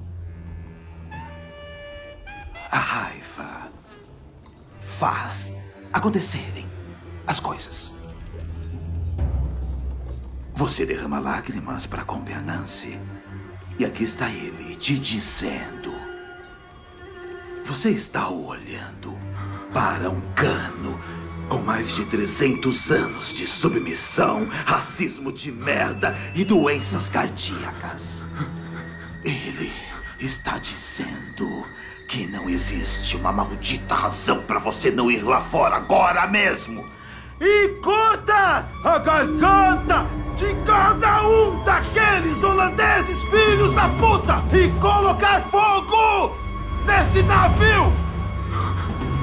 A 2.71 2.79
raiva 2.79 3.71
faz 4.81 5.53
acontecerem 5.91 6.69
as 7.25 7.39
coisas. 7.39 7.93
Você 10.53 10.85
derrama 10.85 11.19
lágrimas 11.19 11.85
para 11.85 12.03
com 12.03 12.15
a 12.35 12.41
Nancy. 12.41 12.99
E 13.77 13.85
aqui 13.85 14.03
está 14.03 14.29
ele 14.29 14.75
te 14.75 14.97
dizendo: 14.97 15.93
Você 17.63 17.91
está 17.91 18.29
olhando 18.29 19.15
para 19.73 20.09
um 20.09 20.19
cano 20.33 20.99
com 21.47 21.59
mais 21.59 21.95
de 21.95 22.05
300 22.05 22.91
anos 22.91 23.33
de 23.33 23.45
submissão, 23.45 24.47
racismo 24.65 25.31
de 25.31 25.51
merda 25.51 26.17
e 26.33 26.43
doenças 26.43 27.07
cardíacas. 27.07 28.23
Ele 29.23 29.71
está 30.19 30.57
dizendo 30.57 31.65
que 32.07 32.25
não 32.25 32.49
existe 32.49 33.17
uma 33.17 33.31
maldita 33.31 33.93
razão 33.93 34.41
para 34.41 34.59
você 34.59 34.89
não 34.89 35.11
ir 35.11 35.23
lá 35.23 35.41
fora 35.41 35.75
agora 35.75 36.25
mesmo. 36.25 36.85
E 37.39 37.67
corta 37.83 38.67
a 38.83 38.97
garganta 38.97 40.07
de 40.35 40.55
cada 40.65 41.27
um 41.27 41.63
daqueles 41.63 42.41
holandeses 42.41 43.21
filhos 43.23 43.73
da 43.75 43.89
puta 43.89 44.41
e 44.55 44.69
colocar 44.79 45.41
fogo 45.41 46.35
nesse 46.85 47.21
navio! 47.23 47.91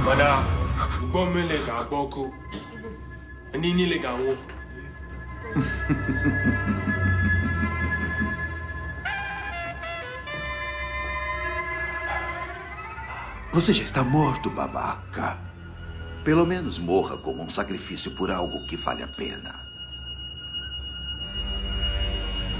Mana, 0.05 0.45
ngomele 1.09 1.64
ga 1.64 1.82
boko. 1.85 2.32
Anini 3.55 3.87
le 3.87 3.99
Você 13.55 13.72
já 13.72 13.84
está 13.84 14.02
morto, 14.02 14.50
babaca. 14.50 15.38
Pelo 16.24 16.44
menos 16.44 16.76
morra 16.76 17.16
como 17.16 17.40
um 17.40 17.48
sacrifício 17.48 18.11
por 18.11 18.28
algo 18.28 18.66
que 18.66 18.76
vale 18.76 19.05
a 19.05 19.07
pena. 19.07 19.55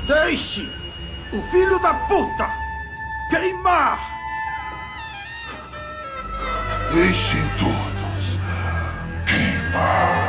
Deixe 0.07 0.70
o 1.32 1.42
filho 1.51 1.80
da 1.80 1.95
puta 2.07 2.49
queimar! 3.28 3.99
Deixem 6.92 7.42
todos 7.59 8.38
queimar. 9.26 10.24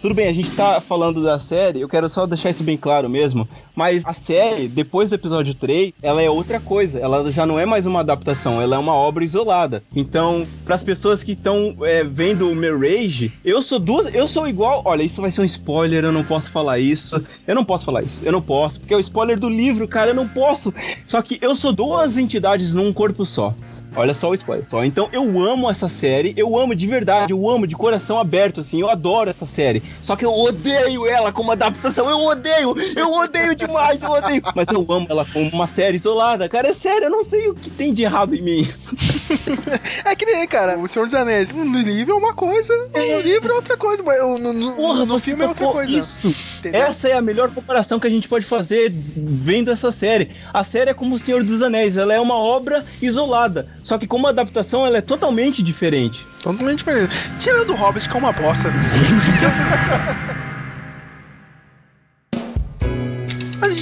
Tudo 0.00 0.14
bem, 0.14 0.28
a 0.28 0.32
gente 0.32 0.50
tá 0.52 0.80
falando 0.80 1.22
da 1.22 1.38
série, 1.38 1.82
eu 1.82 1.88
quero 1.88 2.08
só 2.08 2.26
deixar 2.26 2.48
isso 2.48 2.64
bem 2.64 2.78
claro 2.78 3.06
mesmo. 3.06 3.46
Mas 3.76 4.02
a 4.06 4.14
série, 4.14 4.66
depois 4.66 5.10
do 5.10 5.14
episódio 5.14 5.54
3, 5.54 5.92
ela 6.02 6.22
é 6.22 6.30
outra 6.30 6.58
coisa. 6.58 6.98
Ela 6.98 7.30
já 7.30 7.44
não 7.44 7.58
é 7.58 7.66
mais 7.66 7.86
uma 7.86 8.00
adaptação, 8.00 8.62
ela 8.62 8.76
é 8.76 8.78
uma 8.78 8.94
obra 8.94 9.22
isolada. 9.22 9.82
Então, 9.94 10.46
para 10.64 10.74
as 10.74 10.82
pessoas 10.82 11.22
que 11.22 11.32
estão 11.32 11.76
é, 11.82 12.02
vendo 12.02 12.50
o 12.50 12.54
meu 12.54 12.80
Rage, 12.80 13.30
eu 13.44 13.60
sou 13.60 13.78
duas. 13.78 14.12
Eu 14.14 14.26
sou 14.26 14.48
igual. 14.48 14.80
Olha, 14.86 15.02
isso 15.02 15.20
vai 15.20 15.30
ser 15.30 15.42
um 15.42 15.44
spoiler, 15.44 16.02
eu 16.02 16.12
não 16.12 16.24
posso 16.24 16.50
falar 16.50 16.78
isso. 16.78 17.22
Eu 17.46 17.54
não 17.54 17.64
posso 17.64 17.84
falar 17.84 18.02
isso. 18.02 18.24
Eu 18.24 18.32
não 18.32 18.40
posso, 18.40 18.80
porque 18.80 18.94
é 18.94 18.96
o 18.96 19.00
spoiler 19.00 19.38
do 19.38 19.50
livro, 19.50 19.86
cara, 19.86 20.12
eu 20.12 20.14
não 20.14 20.26
posso. 20.26 20.72
Só 21.06 21.20
que 21.20 21.38
eu 21.42 21.54
sou 21.54 21.74
duas 21.74 22.16
entidades 22.16 22.72
num 22.72 22.90
corpo 22.90 23.26
só. 23.26 23.54
Olha 23.96 24.14
só 24.14 24.30
o 24.30 24.34
spoiler. 24.34 24.66
Só. 24.68 24.84
Então 24.84 25.08
eu 25.12 25.40
amo 25.40 25.70
essa 25.70 25.88
série, 25.88 26.32
eu 26.36 26.56
amo 26.58 26.74
de 26.74 26.86
verdade, 26.86 27.32
eu 27.32 27.48
amo 27.48 27.66
de 27.66 27.76
coração 27.76 28.18
aberto, 28.18 28.60
assim, 28.60 28.80
eu 28.80 28.90
adoro 28.90 29.30
essa 29.30 29.46
série. 29.46 29.82
Só 30.02 30.16
que 30.16 30.24
eu 30.24 30.32
odeio 30.32 31.06
ela 31.06 31.32
como 31.32 31.52
adaptação, 31.52 32.08
eu 32.08 32.18
odeio, 32.26 32.74
eu 32.96 33.12
odeio 33.12 33.54
demais, 33.54 34.02
eu 34.02 34.10
odeio. 34.10 34.42
Mas 34.54 34.68
eu 34.68 34.86
amo 34.90 35.06
ela 35.08 35.24
como 35.24 35.48
uma 35.50 35.66
série 35.66 35.96
isolada, 35.96 36.48
cara, 36.48 36.68
é 36.68 36.74
sério, 36.74 37.04
eu 37.04 37.10
não 37.10 37.24
sei 37.24 37.48
o 37.48 37.54
que 37.54 37.70
tem 37.70 37.92
de 37.92 38.04
errado 38.04 38.34
em 38.34 38.42
mim. 38.42 38.68
É 40.04 40.14
que 40.14 40.24
nem, 40.24 40.46
cara, 40.46 40.78
o 40.78 40.88
Senhor 40.88 41.04
dos 41.06 41.14
Anéis. 41.14 41.52
No 41.52 41.64
livro 41.80 42.14
é 42.14 42.16
uma 42.16 42.34
coisa, 42.34 42.72
no 42.94 43.20
livro 43.20 43.52
é 43.52 43.54
outra 43.54 43.76
coisa, 43.76 44.02
mas 44.02 44.18
no, 44.20 44.52
no, 44.52 44.72
Porra, 44.72 45.04
no 45.04 45.18
filme 45.18 45.44
é 45.44 45.48
outra 45.48 45.66
coisa. 45.66 45.96
Isso. 45.96 46.34
Entendeu? 46.58 46.82
Essa 46.82 47.08
é 47.08 47.12
a 47.14 47.22
melhor 47.22 47.50
comparação 47.50 48.00
que 48.00 48.06
a 48.06 48.10
gente 48.10 48.28
pode 48.28 48.44
fazer 48.44 48.92
vendo 49.16 49.70
essa 49.70 49.92
série. 49.92 50.30
A 50.52 50.64
série 50.64 50.90
é 50.90 50.94
como 50.94 51.14
o 51.16 51.18
Senhor 51.18 51.42
dos 51.42 51.62
Anéis, 51.62 51.96
ela 51.96 52.14
é 52.14 52.20
uma 52.20 52.36
obra 52.36 52.84
isolada. 53.00 53.68
Só 53.82 53.98
que 53.98 54.06
como 54.06 54.26
adaptação 54.26 54.86
ela 54.86 54.98
é 54.98 55.02
totalmente 55.02 55.62
diferente. 55.62 56.26
Totalmente 56.42 56.78
diferente. 56.78 57.14
Tirando 57.38 57.70
o 57.70 57.76
Hobbit, 57.76 58.08
que 58.08 58.16
é 58.16 58.18
uma 58.18 58.32
bosta. 58.32 58.70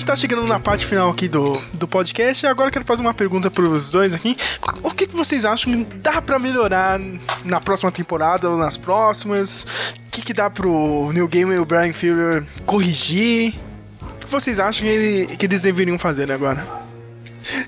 tá 0.09 0.17
chegando 0.17 0.47
na 0.47 0.59
parte 0.59 0.87
final 0.87 1.11
aqui 1.11 1.29
do, 1.29 1.61
do 1.75 1.87
podcast 1.87 2.47
agora 2.47 2.69
eu 2.69 2.73
quero 2.73 2.85
fazer 2.87 3.03
uma 3.03 3.13
pergunta 3.13 3.51
pros 3.51 3.91
dois 3.91 4.15
aqui. 4.15 4.37
O 4.83 4.91
que, 4.91 5.07
que 5.07 5.15
vocês 5.15 5.45
acham 5.45 5.71
que 5.85 5.95
dá 5.97 6.23
pra 6.23 6.39
melhorar 6.39 6.99
na 7.45 7.61
próxima 7.61 7.93
temporada 7.93 8.49
ou 8.49 8.57
nas 8.57 8.79
próximas? 8.79 9.65
O 10.07 10.11
que, 10.11 10.23
que 10.23 10.33
dá 10.33 10.49
pro 10.49 11.13
New 11.13 11.29
Game 11.29 11.53
e 11.55 11.59
o 11.59 11.65
Brian 11.67 11.93
Fuller 11.93 12.47
corrigir? 12.65 13.55
O 14.01 14.15
que 14.21 14.27
vocês 14.29 14.59
acham 14.59 14.87
que, 14.87 14.93
ele- 14.93 15.37
que 15.37 15.45
eles 15.45 15.61
deveriam 15.61 15.99
fazer 15.99 16.33
agora? 16.33 16.67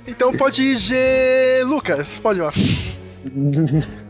Então 0.06 0.32
pode 0.32 0.62
ir, 0.62 0.76
G... 0.76 1.62
Lucas, 1.66 2.18
pode 2.18 2.40
ir. 2.40 2.99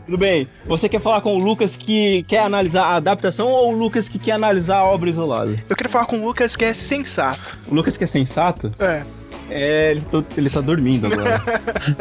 Tudo 0.05 0.17
bem. 0.17 0.47
Você 0.65 0.87
quer 0.89 1.01
falar 1.01 1.21
com 1.21 1.35
o 1.35 1.39
Lucas 1.39 1.75
que 1.77 2.23
quer 2.23 2.39
analisar 2.43 2.83
a 2.85 2.95
adaptação 2.95 3.47
ou 3.47 3.73
o 3.73 3.77
Lucas 3.77 4.07
que 4.09 4.17
quer 4.19 4.31
analisar 4.33 4.77
a 4.77 4.83
obra 4.85 5.09
isolada? 5.09 5.55
Eu 5.69 5.75
quero 5.75 5.89
falar 5.89 6.05
com 6.05 6.19
o 6.21 6.25
Lucas 6.25 6.55
que 6.55 6.65
é 6.65 6.73
sensato. 6.73 7.57
O 7.67 7.73
Lucas 7.75 7.97
que 7.97 8.03
é 8.03 8.07
sensato? 8.07 8.71
É. 8.79 9.03
É, 9.49 9.91
ele, 9.91 10.01
tô- 10.09 10.23
ele 10.37 10.49
tá 10.49 10.61
dormindo 10.61 11.07
agora. 11.07 11.41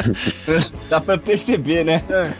Dá 0.88 1.00
pra 1.00 1.18
perceber, 1.18 1.84
né? 1.84 2.02
É. 2.08 2.30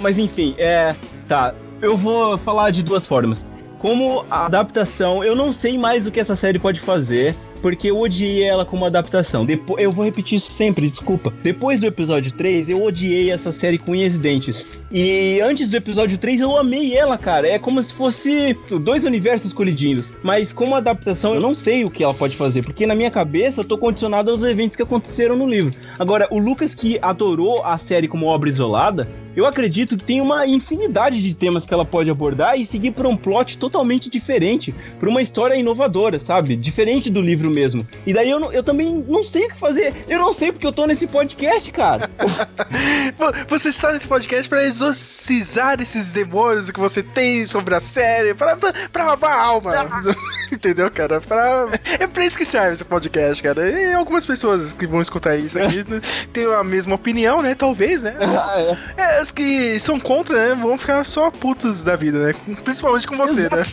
Mas 0.00 0.18
enfim, 0.18 0.54
é. 0.58 0.94
Tá. 1.28 1.54
Eu 1.80 1.96
vou 1.96 2.36
falar 2.38 2.70
de 2.70 2.82
duas 2.82 3.06
formas. 3.06 3.46
Como 3.78 4.24
a 4.28 4.46
adaptação, 4.46 5.22
eu 5.22 5.36
não 5.36 5.52
sei 5.52 5.78
mais 5.78 6.04
o 6.06 6.10
que 6.10 6.18
essa 6.18 6.34
série 6.34 6.58
pode 6.58 6.80
fazer. 6.80 7.36
Porque 7.60 7.90
eu 7.90 8.00
odiei 8.00 8.42
ela 8.42 8.64
como 8.64 8.84
adaptação. 8.84 9.46
Eu 9.78 9.92
vou 9.92 10.04
repetir 10.04 10.36
isso 10.36 10.52
sempre, 10.52 10.88
desculpa. 10.88 11.32
Depois 11.42 11.80
do 11.80 11.86
episódio 11.86 12.32
3, 12.32 12.70
eu 12.70 12.82
odiei 12.82 13.30
essa 13.30 13.52
série 13.52 13.78
com 13.78 13.92
unhas 13.92 14.14
e 14.14 14.18
dentes. 14.18 14.66
E 14.90 15.40
antes 15.42 15.68
do 15.68 15.76
episódio 15.76 16.16
3, 16.18 16.40
eu 16.40 16.56
amei 16.56 16.96
ela, 16.96 17.18
cara. 17.18 17.48
É 17.48 17.58
como 17.58 17.82
se 17.82 17.94
fosse 17.94 18.56
dois 18.80 19.04
universos 19.04 19.52
colidindo. 19.52 20.04
Mas 20.22 20.52
como 20.52 20.74
adaptação, 20.74 21.34
eu 21.34 21.40
não 21.40 21.54
sei 21.54 21.84
o 21.84 21.90
que 21.90 22.04
ela 22.04 22.14
pode 22.14 22.36
fazer. 22.36 22.62
Porque 22.62 22.86
na 22.86 22.94
minha 22.94 23.10
cabeça, 23.10 23.60
eu 23.60 23.64
tô 23.64 23.76
condicionado 23.76 24.30
aos 24.30 24.42
eventos 24.42 24.76
que 24.76 24.82
aconteceram 24.82 25.36
no 25.36 25.46
livro. 25.46 25.74
Agora, 25.98 26.28
o 26.30 26.38
Lucas 26.38 26.74
que 26.74 26.98
adorou 27.00 27.64
a 27.64 27.78
série 27.78 28.08
como 28.08 28.26
obra 28.26 28.48
isolada, 28.48 29.08
eu 29.38 29.46
acredito 29.46 29.96
que 29.96 30.04
tem 30.04 30.20
uma 30.20 30.46
infinidade 30.46 31.22
de 31.22 31.34
temas 31.34 31.64
que 31.64 31.72
ela 31.72 31.84
pode 31.84 32.10
abordar 32.10 32.58
e 32.58 32.66
seguir 32.66 32.90
por 32.92 33.06
um 33.06 33.16
plot 33.16 33.56
totalmente 33.58 34.10
diferente, 34.10 34.74
por 34.98 35.08
uma 35.08 35.22
história 35.22 35.54
inovadora, 35.54 36.18
sabe? 36.18 36.56
Diferente 36.56 37.08
do 37.10 37.20
livro 37.20 37.50
mesmo. 37.50 37.86
E 38.06 38.12
daí 38.12 38.28
eu, 38.30 38.40
não- 38.40 38.52
eu 38.52 38.62
também 38.62 39.04
não 39.08 39.22
sei 39.24 39.46
o 39.46 39.48
que 39.48 39.56
fazer. 39.56 39.94
Eu 40.08 40.18
não 40.18 40.32
sei 40.32 40.52
porque 40.52 40.66
eu 40.66 40.72
tô 40.72 40.86
nesse 40.86 41.06
podcast, 41.06 41.70
cara. 41.70 42.10
Vo- 43.18 43.32
Você 43.48 43.68
está 43.68 43.92
nesse 43.92 44.06
podcast 44.08 44.48
para 44.48 44.64
exorcizar 44.64 45.80
esses 45.80 46.12
demônios 46.12 46.70
que 46.70 46.80
você 46.80 47.02
tem 47.02 47.44
sobre 47.44 47.74
a 47.74 47.80
série, 47.80 48.34
para 48.34 48.56
pra, 48.56 48.72
pra 48.92 49.04
lavar 49.04 49.32
a 49.32 49.42
alma. 49.42 49.72
Entendeu, 50.52 50.90
cara? 50.90 51.20
Pra... 51.20 51.68
É 52.00 52.06
pra 52.06 52.24
isso 52.24 52.38
que 52.38 52.44
serve 52.44 52.72
esse 52.72 52.84
podcast, 52.84 53.42
cara. 53.42 53.68
E 53.70 53.92
algumas 53.94 54.24
pessoas 54.24 54.72
que 54.72 54.86
vão 54.86 55.00
escutar 55.00 55.36
isso 55.36 55.58
aqui 55.60 55.84
né, 55.88 56.00
têm 56.32 56.46
a 56.46 56.64
mesma 56.64 56.94
opinião, 56.94 57.42
né? 57.42 57.54
Talvez, 57.54 58.02
né? 58.02 58.16
É, 58.96 59.20
que 59.32 59.78
são 59.78 59.98
contra, 59.98 60.48
né? 60.48 60.60
Vão 60.60 60.76
ficar 60.78 61.04
só 61.04 61.30
putos 61.30 61.82
da 61.82 61.96
vida, 61.96 62.18
né? 62.18 62.34
Principalmente 62.64 63.06
com 63.06 63.16
você, 63.16 63.42
né? 63.42 63.64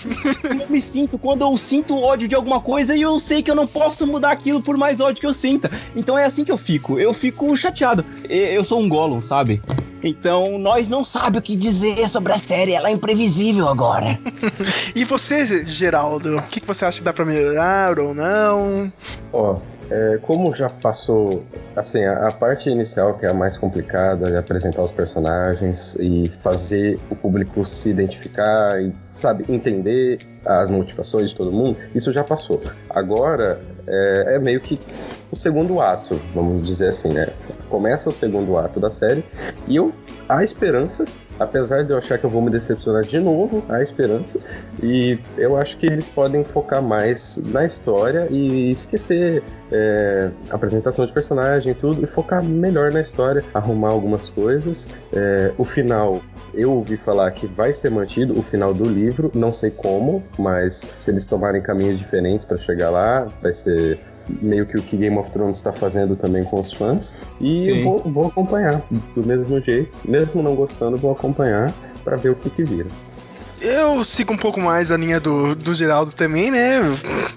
eu 0.62 0.70
me 0.70 0.82
sinto 0.82 1.18
quando 1.18 1.42
eu 1.42 1.58
sinto 1.58 2.02
ódio 2.02 2.28
de 2.28 2.36
alguma 2.36 2.62
coisa 2.62 2.96
e 2.96 3.02
eu 3.02 3.20
sei 3.20 3.42
que 3.42 3.50
eu 3.50 3.56
não 3.56 3.68
posso 3.68 4.06
mudar 4.06 4.32
aquilo 4.32 4.62
por 4.62 4.78
mais 4.78 5.00
ódio 5.00 5.22
que 5.22 5.28
eu 5.28 5.34
sinta. 5.34 5.72
Então 5.96 6.18
é 6.18 6.26
assim 6.26 6.44
que 6.44 6.52
eu 6.52 6.58
fico. 6.58 7.00
Eu 7.00 7.14
fico 7.14 7.56
chateado. 7.56 8.06
Eu 8.30 8.64
sou 8.64 8.80
um 8.80 8.90
Gollum, 8.90 9.22
sabe? 9.22 9.62
Então 10.08 10.58
nós 10.58 10.88
não 10.88 11.04
sabe 11.04 11.40
o 11.40 11.42
que 11.42 11.56
dizer 11.56 12.08
sobre 12.08 12.34
a 12.34 12.38
série. 12.38 12.74
Ela 12.74 12.90
é 12.90 12.92
imprevisível 12.92 13.68
agora. 13.68 14.20
E 14.96 15.04
você, 15.04 15.66
Geraldo, 15.66 16.38
o 16.38 16.42
que, 16.44 16.62
que 16.62 16.68
você 16.68 16.86
acha 16.86 17.00
que 17.00 17.04
dá 17.04 17.12
pra 17.12 17.26
melhorar 17.26 18.00
ou 18.00 18.14
não? 18.14 18.92
Ó, 19.34 19.58
é, 19.90 20.20
como 20.22 20.54
já 20.54 20.70
passou, 20.70 21.44
assim, 21.76 22.04
a, 22.04 22.30
a 22.30 22.32
parte 22.32 22.70
inicial, 22.70 23.18
que 23.18 23.26
é 23.26 23.30
a 23.30 23.34
mais 23.34 23.58
complicada, 23.58 24.30
de 24.30 24.38
apresentar 24.38 24.82
os 24.82 24.92
personagens 24.92 25.96
e 26.00 26.30
fazer 26.30 27.00
o 27.10 27.16
público 27.16 27.66
se 27.66 27.90
identificar 27.90 28.82
e, 28.82 28.94
sabe, 29.16 29.46
entender 29.48 30.20
as 30.46 30.70
motivações 30.70 31.32
de 31.32 31.36
todo 31.36 31.52
mundo, 31.52 31.78
isso 31.96 32.12
já 32.12 32.24
passou. 32.24 32.62
Agora 32.90 33.60
é, 33.88 34.36
é 34.36 34.40
meio 34.40 34.60
que 34.60 34.80
o 35.32 35.36
segundo 35.36 35.80
ato, 35.82 36.22
vamos 36.34 36.68
dizer 36.68 36.90
assim, 36.90 37.14
né? 37.14 37.30
Começa 37.70 38.10
o 38.10 38.14
segundo 38.14 38.58
ato 38.58 38.80
da 38.80 38.90
série 38.90 39.24
e 39.68 39.76
eu 39.76 39.94
há 40.30 40.44
esperanças 40.44 41.16
apesar 41.40 41.84
de 41.84 41.92
eu 41.92 41.98
achar 41.98 42.18
que 42.18 42.26
eu 42.26 42.30
vou 42.30 42.42
me 42.42 42.50
decepcionar 42.50 43.04
de 43.04 43.20
novo, 43.20 43.64
há 43.70 43.82
esperança. 43.82 44.40
E 44.82 45.20
eu 45.38 45.58
acho 45.58 45.78
que 45.78 45.86
eles 45.86 46.10
podem 46.10 46.44
focar 46.44 46.82
mais 46.82 47.38
na 47.38 47.66
história 47.66 48.28
e 48.30 48.72
esquecer 48.72 49.44
é, 49.72 50.32
apresentação 50.50 51.06
de 51.06 51.14
personagem 51.14 51.72
e 51.72 51.76
tudo, 51.76 52.04
e 52.04 52.08
focar 52.08 52.44
melhor 52.44 52.92
na 52.92 53.02
história, 53.02 53.44
arrumar 53.54 53.90
algumas 53.90 54.30
coisas. 54.30 54.90
É, 55.14 55.52
o 55.58 55.66
final, 55.66 56.22
eu 56.54 56.72
ouvi 56.72 56.98
falar 56.98 57.32
que 57.32 57.48
vai 57.48 57.74
ser 57.74 57.92
mantido, 57.92 58.38
o 58.38 58.42
final 58.42 58.74
do 58.74 58.86
livro, 58.86 59.32
não 59.34 59.52
sei 59.52 59.72
como, 59.72 60.24
mas 60.38 60.96
se 61.00 61.12
eles 61.12 61.26
tomarem 61.26 61.62
caminhos 61.62 61.98
diferentes 61.98 62.46
para 62.46 62.58
chegar 62.58 62.90
lá, 62.90 63.28
vai 63.42 63.52
ser 63.52 64.00
meio 64.42 64.66
que 64.66 64.78
o 64.78 64.82
que 64.82 64.98
Game 64.98 65.18
of 65.18 65.32
Thrones 65.32 65.58
está 65.58 65.72
fazendo 65.72 66.16
também 66.16 66.44
com 66.44 66.60
os 66.60 66.74
fãs. 66.74 67.18
E 67.40 67.82
vou, 67.82 68.00
vou 68.00 68.28
acompanhar 68.28 68.82
do 69.16 69.26
mesmo 69.26 69.60
jeito, 69.60 69.96
mesmo 70.08 70.42
não 70.42 70.56
gostando, 70.56 70.98
vou 70.98 71.12
acompanhar 71.12 71.74
para 72.04 72.16
ver 72.16 72.30
o 72.30 72.36
que 72.36 72.50
que 72.50 72.64
vira. 72.64 72.90
Eu 73.62 74.04
sigo 74.04 74.34
um 74.34 74.38
pouco 74.38 74.60
mais 74.60 74.92
a 74.92 74.98
linha 74.98 75.20
do, 75.20 75.56
do 75.56 75.74
Geraldo 75.74 76.12
também, 76.12 76.52
né? 76.52 76.82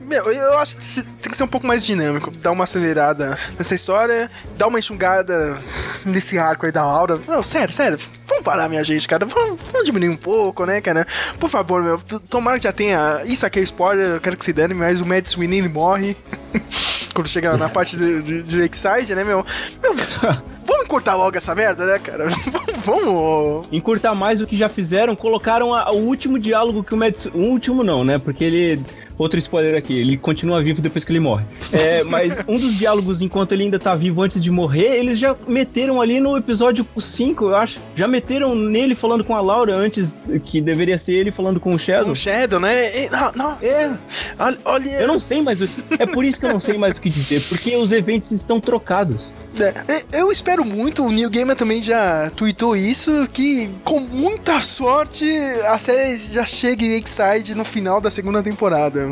Meu, 0.02 0.30
eu 0.30 0.58
acho 0.58 0.76
que 0.76 1.02
tem 1.22 1.30
que 1.30 1.36
ser 1.36 1.44
um 1.44 1.48
pouco 1.48 1.66
mais 1.66 1.84
dinâmico. 1.84 2.30
Dar 2.30 2.50
uma 2.50 2.64
acelerada 2.64 3.38
nessa 3.56 3.74
história, 3.74 4.30
dar 4.56 4.66
uma 4.66 4.78
enxugada 4.78 5.58
nesse 6.04 6.38
arco 6.38 6.66
aí 6.66 6.72
da 6.72 6.84
Laura. 6.84 7.20
Não, 7.26 7.42
sério, 7.42 7.72
sério. 7.72 7.98
Vamos 8.38 8.44
parar, 8.44 8.68
minha 8.68 8.84
gente, 8.84 9.08
cara. 9.08 9.26
Vamos, 9.26 9.58
vamos 9.72 9.84
diminuir 9.84 10.10
um 10.10 10.16
pouco, 10.16 10.64
né, 10.64 10.80
cara? 10.80 11.04
Por 11.40 11.50
favor, 11.50 11.82
meu. 11.82 11.98
Tomara 12.30 12.56
que 12.56 12.64
já 12.64 12.72
tenha. 12.72 13.22
Isso 13.24 13.44
aqui 13.44 13.58
é 13.58 13.62
spoiler, 13.62 14.10
eu 14.14 14.20
quero 14.20 14.36
que 14.36 14.44
se 14.44 14.52
dane, 14.52 14.74
mas 14.74 15.00
o 15.00 15.06
Mad 15.06 15.26
Sweeney 15.26 15.58
ele 15.58 15.68
morre. 15.68 16.16
Quando 17.12 17.26
chega 17.28 17.56
na 17.56 17.68
parte 17.68 17.96
de, 17.96 18.22
de, 18.22 18.42
de 18.44 18.60
Lakeside, 18.60 19.14
né, 19.16 19.24
meu? 19.24 19.44
Meu, 19.82 19.94
vamos 20.64 20.84
encurtar 20.84 21.16
logo 21.16 21.36
essa 21.36 21.52
merda, 21.52 21.84
né, 21.84 21.98
cara? 21.98 22.26
vamos. 22.84 23.66
Encurtar 23.72 24.14
mais 24.14 24.40
o 24.40 24.46
que 24.46 24.56
já 24.56 24.68
fizeram, 24.68 25.16
colocaram 25.16 25.74
a- 25.74 25.90
o 25.90 25.96
último 25.96 26.38
diálogo 26.38 26.84
que 26.84 26.94
o 26.94 26.96
Mads... 26.96 27.26
O 27.34 27.38
último 27.38 27.82
não, 27.82 28.04
né? 28.04 28.18
Porque 28.18 28.44
ele... 28.44 28.80
Outro 29.18 29.38
spoiler 29.40 29.76
aqui, 29.76 29.98
ele 29.98 30.16
continua 30.16 30.62
vivo 30.62 30.80
depois 30.80 31.04
que 31.04 31.10
ele 31.10 31.18
morre. 31.20 31.44
É, 31.72 32.04
mas 32.04 32.38
um 32.46 32.56
dos 32.56 32.78
diálogos, 32.78 33.20
enquanto 33.20 33.52
ele 33.52 33.64
ainda 33.64 33.78
tá 33.78 33.94
vivo 33.94 34.22
antes 34.22 34.40
de 34.40 34.50
morrer, 34.50 34.96
eles 34.96 35.18
já 35.18 35.34
meteram 35.46 36.00
ali 36.00 36.20
no 36.20 36.36
episódio 36.36 36.86
5, 36.96 37.46
eu 37.46 37.56
acho. 37.56 37.80
Já 37.96 38.06
meteram 38.06 38.54
nele 38.54 38.94
falando 38.94 39.24
com 39.24 39.34
a 39.34 39.40
Laura 39.40 39.76
antes 39.76 40.16
que 40.44 40.60
deveria 40.60 40.96
ser 40.96 41.14
ele 41.14 41.30
falando 41.30 41.58
com 41.58 41.74
o 41.74 41.78
Shadow. 41.78 42.12
O 42.12 42.16
Shadow, 42.16 42.60
né? 42.60 43.04
E- 43.04 43.10
não-. 43.34 43.58
É. 43.60 43.90
Olha, 44.38 44.58
olha. 44.64 44.90
Eu 45.00 45.08
não 45.08 45.18
sei 45.18 45.42
mais 45.42 45.60
o 45.60 45.68
É 45.98 46.06
por 46.06 46.24
isso 46.24 46.38
que 46.38 46.46
eu 46.46 46.52
não 46.52 46.60
sei 46.60 46.78
mais 46.78 46.96
o 46.96 47.00
que 47.00 47.10
dizer, 47.10 47.42
porque 47.48 47.76
os 47.76 47.90
eventos 47.92 48.30
estão 48.30 48.60
trocados. 48.60 49.32
É, 49.64 50.04
eu 50.12 50.30
espero 50.30 50.64
muito, 50.64 51.04
o 51.04 51.10
Neil 51.10 51.30
Gaiman 51.30 51.54
também 51.54 51.82
já 51.82 52.30
tweetou 52.30 52.76
isso, 52.76 53.28
que 53.32 53.68
com 53.84 54.00
muita 54.00 54.60
sorte 54.60 55.28
a 55.66 55.78
série 55.78 56.16
já 56.16 56.44
chega 56.44 56.84
em 56.84 56.96
X-Side 56.98 57.54
no 57.54 57.64
final 57.64 58.00
da 58.00 58.10
segunda 58.10 58.42
temporada. 58.42 59.06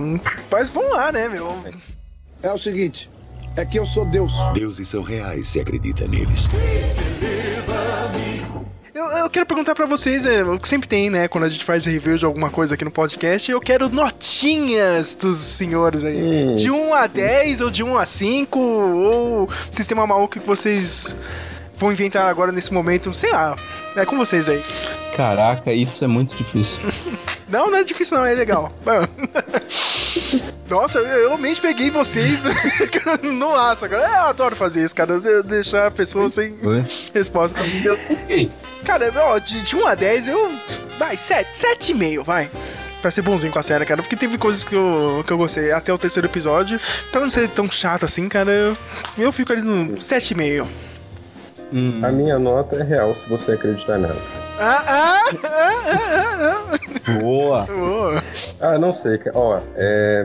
Mas 0.51 0.71
vamos 0.71 0.93
lá, 0.93 1.11
né, 1.13 1.29
meu? 1.29 1.57
É 2.43 2.53
o 2.53 2.59
seguinte, 2.59 3.11
é 3.57 3.65
que 3.65 3.79
eu 3.79 3.87
sou 3.87 4.05
Deus. 4.05 4.33
Deuses 4.53 4.89
são 4.89 5.03
reais 5.03 5.49
se 5.49 5.61
acredita 5.61 6.07
neles. 6.07 6.49
Eu, 8.97 9.05
eu 9.05 9.29
quero 9.29 9.45
perguntar 9.45 9.75
pra 9.75 9.85
vocês, 9.85 10.25
é, 10.25 10.43
o 10.43 10.59
que 10.59 10.67
sempre 10.67 10.89
tem, 10.89 11.11
né, 11.11 11.29
quando 11.29 11.45
a 11.45 11.51
gente 11.51 11.67
faz 11.67 11.85
review 11.85 12.17
de 12.17 12.25
alguma 12.25 12.49
coisa 12.49 12.75
aqui 12.75 12.83
no 12.83 12.91
podcast, 12.91 13.53
eu 13.53 13.61
quero 13.61 13.91
notinhas 13.91 15.15
dos 15.15 15.37
senhores 15.37 16.03
aí. 16.03 16.17
Hum. 16.17 16.57
De 16.57 16.71
1 16.71 16.95
a 16.95 17.07
10 17.07 17.61
ou 17.61 17.71
de 17.71 17.85
1 17.85 17.99
a 17.99 18.07
5, 18.07 18.59
ou 18.59 19.51
sistema 19.71 20.07
maluco 20.07 20.41
que 20.41 20.47
vocês 20.47 21.15
vão 21.77 21.93
inventar 21.93 22.27
agora 22.27 22.51
nesse 22.51 22.73
momento, 22.73 23.13
sei 23.13 23.33
lá. 23.33 23.55
É 23.97 24.07
com 24.07 24.17
vocês 24.17 24.49
aí. 24.49 24.63
Caraca, 25.15 25.75
isso 25.75 26.03
é 26.03 26.09
muito 26.09 26.35
difícil. 26.35 26.79
Não, 27.51 27.71
não 27.71 27.79
é 27.79 27.85
difícil 27.85 28.17
não, 28.17 28.25
é 28.25 28.35
legal. 28.35 28.73
Nossa, 30.69 30.99
eu 30.99 31.29
realmente 31.29 31.61
peguei 31.61 31.91
vocês 31.91 32.45
no 33.23 33.55
aço 33.55 33.85
agora. 33.85 34.03
Eu 34.09 34.21
adoro 34.27 34.57
fazer 34.57 34.85
isso, 34.85 34.95
cara. 34.95 35.21
de- 35.21 35.43
Deixar 35.45 35.87
a 35.87 35.91
pessoa 35.91 36.29
sem 36.29 36.57
Oi? 36.63 36.85
resposta. 37.15 37.59
Cara, 38.85 39.13
ó, 39.17 39.39
de, 39.39 39.63
de 39.63 39.77
1 39.77 39.87
a 39.87 39.95
10, 39.95 40.29
eu. 40.29 40.53
Vai, 40.99 41.17
7, 41.17 41.51
7,5, 41.53 42.25
vai. 42.25 42.51
Pra 43.01 43.11
ser 43.11 43.23
bonzinho 43.23 43.53
com 43.53 43.59
a 43.59 43.63
série, 43.63 43.85
cara. 43.87 44.03
Porque 44.03 44.17
teve 44.17 44.37
coisas 44.39 44.65
que 44.65 44.75
eu, 44.75 45.23
que 45.27 45.33
eu 45.33 45.39
gostei 45.39 45.71
até 45.71 45.93
o 45.93 45.99
terceiro 45.99 46.27
episódio. 46.27 46.81
Pra 47.13 47.21
não 47.21 47.31
ser 47.31 47.49
tão 47.51 47.71
chato 47.71 48.05
assim, 48.05 48.29
cara, 48.29 48.51
eu, 48.51 48.77
eu 49.19 49.31
fico 49.33 49.53
ali 49.53 49.63
no 49.63 49.93
7,5. 49.97 50.67
A 52.05 52.11
minha 52.11 52.39
nota 52.39 52.77
é 52.77 52.83
real 52.83 53.15
se 53.15 53.29
você 53.29 53.53
acreditar 53.53 53.99
nela. 53.99 54.21
Ah, 54.59 54.85
ah, 54.87 55.21
ah, 55.43 55.73
ah, 55.87 56.65
ah. 57.07 57.13
Boa. 57.21 57.63
Boa. 57.67 58.23
Ah, 58.61 58.79
não 58.79 58.93
sei. 58.93 59.21
Ó, 59.35 59.61
é, 59.77 60.25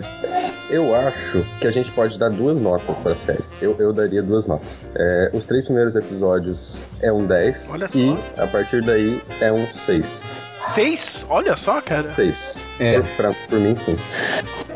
eu 0.69 0.95
acho 0.95 1.45
que 1.59 1.67
a 1.67 1.71
gente 1.71 1.91
pode 1.91 2.17
dar 2.17 2.29
duas 2.29 2.59
notas 2.59 2.99
pra 2.99 3.13
série. 3.13 3.43
Eu, 3.61 3.75
eu 3.77 3.91
daria 3.93 4.21
duas 4.23 4.47
notas. 4.47 4.83
É, 4.95 5.29
os 5.33 5.45
três 5.45 5.65
primeiros 5.65 5.95
episódios 5.95 6.87
é 7.01 7.11
um 7.11 7.25
10. 7.25 7.69
Olha 7.71 7.89
só. 7.89 7.97
E 7.97 8.17
a 8.37 8.47
partir 8.47 8.81
daí 8.83 9.21
é 9.41 9.51
um 9.51 9.67
6. 9.71 10.25
6? 10.61 11.25
Olha 11.29 11.55
só, 11.57 11.81
cara. 11.81 12.09
6. 12.15 12.61
É. 12.79 12.99
Por, 12.99 13.07
pra- 13.17 13.35
por 13.49 13.59
mim, 13.59 13.75
sim. 13.75 13.97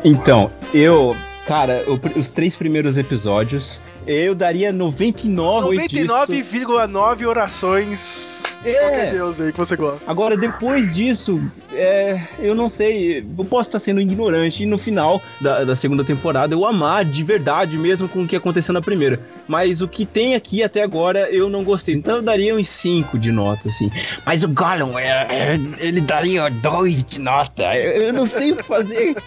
Então, 0.04 0.50
eu. 0.74 1.16
Cara, 1.46 1.84
o- 1.86 2.18
os 2.18 2.30
três 2.30 2.56
primeiros 2.56 2.98
episódios, 2.98 3.80
eu 4.06 4.34
daria 4.34 4.72
99 4.72 5.88
disso. 5.88 6.06
99,9 6.06 7.26
orações. 7.26 8.42
É. 8.64 8.74
Qualquer 8.74 9.10
Deus 9.12 9.40
aí 9.40 9.52
que 9.52 9.58
você 9.58 9.76
gosta. 9.76 10.00
Agora, 10.06 10.36
depois 10.36 10.88
disso, 10.88 11.40
é, 11.72 12.20
eu 12.38 12.54
não 12.54 12.68
sei, 12.68 13.18
eu 13.18 13.44
posso 13.44 13.68
estar 13.68 13.78
sendo 13.78 14.00
ignorante 14.00 14.62
e 14.62 14.66
no 14.66 14.78
final 14.78 15.22
da, 15.40 15.64
da 15.64 15.76
segunda 15.76 16.02
temporada 16.04 16.54
eu 16.54 16.64
amar 16.64 17.04
de 17.04 17.22
verdade 17.22 17.78
mesmo 17.78 18.08
com 18.08 18.22
o 18.22 18.26
que 18.26 18.36
aconteceu 18.36 18.72
na 18.72 18.80
primeira. 18.80 19.20
Mas 19.48 19.80
o 19.80 19.88
que 19.88 20.04
tem 20.04 20.34
aqui 20.34 20.62
até 20.62 20.82
agora 20.82 21.30
eu 21.30 21.48
não 21.48 21.62
gostei. 21.64 21.94
Então 21.94 22.16
eu 22.16 22.22
daria 22.22 22.54
uns 22.54 22.68
5 22.68 23.18
de 23.18 23.30
nota, 23.32 23.68
assim. 23.68 23.90
Mas 24.24 24.42
o 24.44 24.48
Gollum, 24.48 24.98
é, 24.98 25.26
é, 25.30 25.58
ele 25.78 26.00
daria 26.00 26.48
2 26.50 27.04
de 27.04 27.20
nota. 27.20 27.74
Eu, 27.76 28.02
eu 28.04 28.12
não 28.12 28.26
sei 28.26 28.52
o 28.52 28.56
que 28.56 28.62
fazer. 28.62 29.14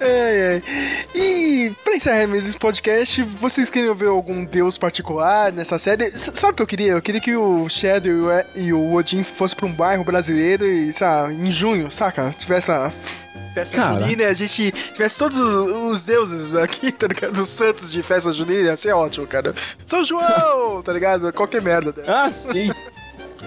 Ai, 0.00 0.54
ai. 0.54 0.62
E 1.14 1.72
pra 1.84 1.94
encerrar 1.96 2.26
mesmo 2.26 2.50
esse 2.50 2.58
podcast, 2.58 3.22
vocês 3.40 3.70
queriam 3.70 3.94
ver 3.94 4.08
algum 4.08 4.44
deus 4.44 4.76
particular 4.76 5.52
nessa 5.52 5.78
série? 5.78 6.04
S- 6.04 6.32
sabe 6.34 6.52
o 6.52 6.56
que 6.56 6.62
eu 6.62 6.66
queria? 6.66 6.92
Eu 6.92 7.02
queria 7.02 7.20
que 7.20 7.34
o 7.34 7.68
Shadow 7.68 8.12
o 8.12 8.58
e 8.58 8.72
o 8.72 8.94
Odin 8.94 9.22
fossem 9.22 9.56
pra 9.56 9.66
um 9.66 9.72
bairro 9.72 10.04
brasileiro 10.04 10.66
e, 10.66 10.92
sabe, 10.92 11.34
em 11.34 11.50
junho, 11.50 11.90
saca? 11.90 12.34
Tivesse 12.38 12.70
a 12.70 12.92
festa 13.56 13.76
Cara. 13.76 14.00
junina 14.00 14.22
e 14.22 14.26
a 14.26 14.32
gente 14.34 14.70
tivesse 14.92 15.16
todos 15.18 15.38
os 15.38 16.04
deuses 16.04 16.54
aqui, 16.54 16.92
tá 16.92 17.06
ligado? 17.06 17.38
Os 17.40 17.48
santos 17.48 17.90
de 17.90 18.02
festa 18.02 18.30
junina, 18.32 18.60
ia 18.70 18.76
ser 18.76 18.92
ótimo, 18.92 19.26
cara. 19.26 19.54
São 19.86 20.04
João, 20.04 20.82
tá 20.82 20.92
ligado? 20.92 21.32
Qualquer 21.32 21.62
merda. 21.62 21.94
Né? 21.96 22.02
Ah, 22.06 22.30
sim. 22.30 22.70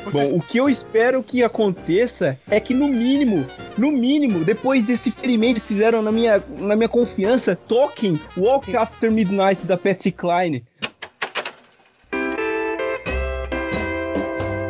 Vocês- 0.04 0.32
Bom, 0.32 0.38
o 0.38 0.42
que 0.42 0.58
eu 0.58 0.68
espero 0.70 1.22
que 1.22 1.44
aconteça 1.44 2.40
é 2.50 2.60
que 2.60 2.74
no 2.74 2.88
mínimo, 2.88 3.46
no 3.78 3.92
mínimo, 3.92 4.44
depois 4.44 4.86
desse 4.86 5.12
ferimento 5.12 5.62
que 5.62 5.68
fizeram 5.68 6.02
na 6.02 6.12
minha, 6.12 6.42
na 6.58 6.76
minha 6.76 6.90
confiança, 6.90 7.56
toquem 7.56 8.20
Walk 8.38 8.76
After 8.76 9.12
Midnight 9.12 9.62
da 9.66 9.78
Patsy 9.78 10.12
Cline. 10.12 10.64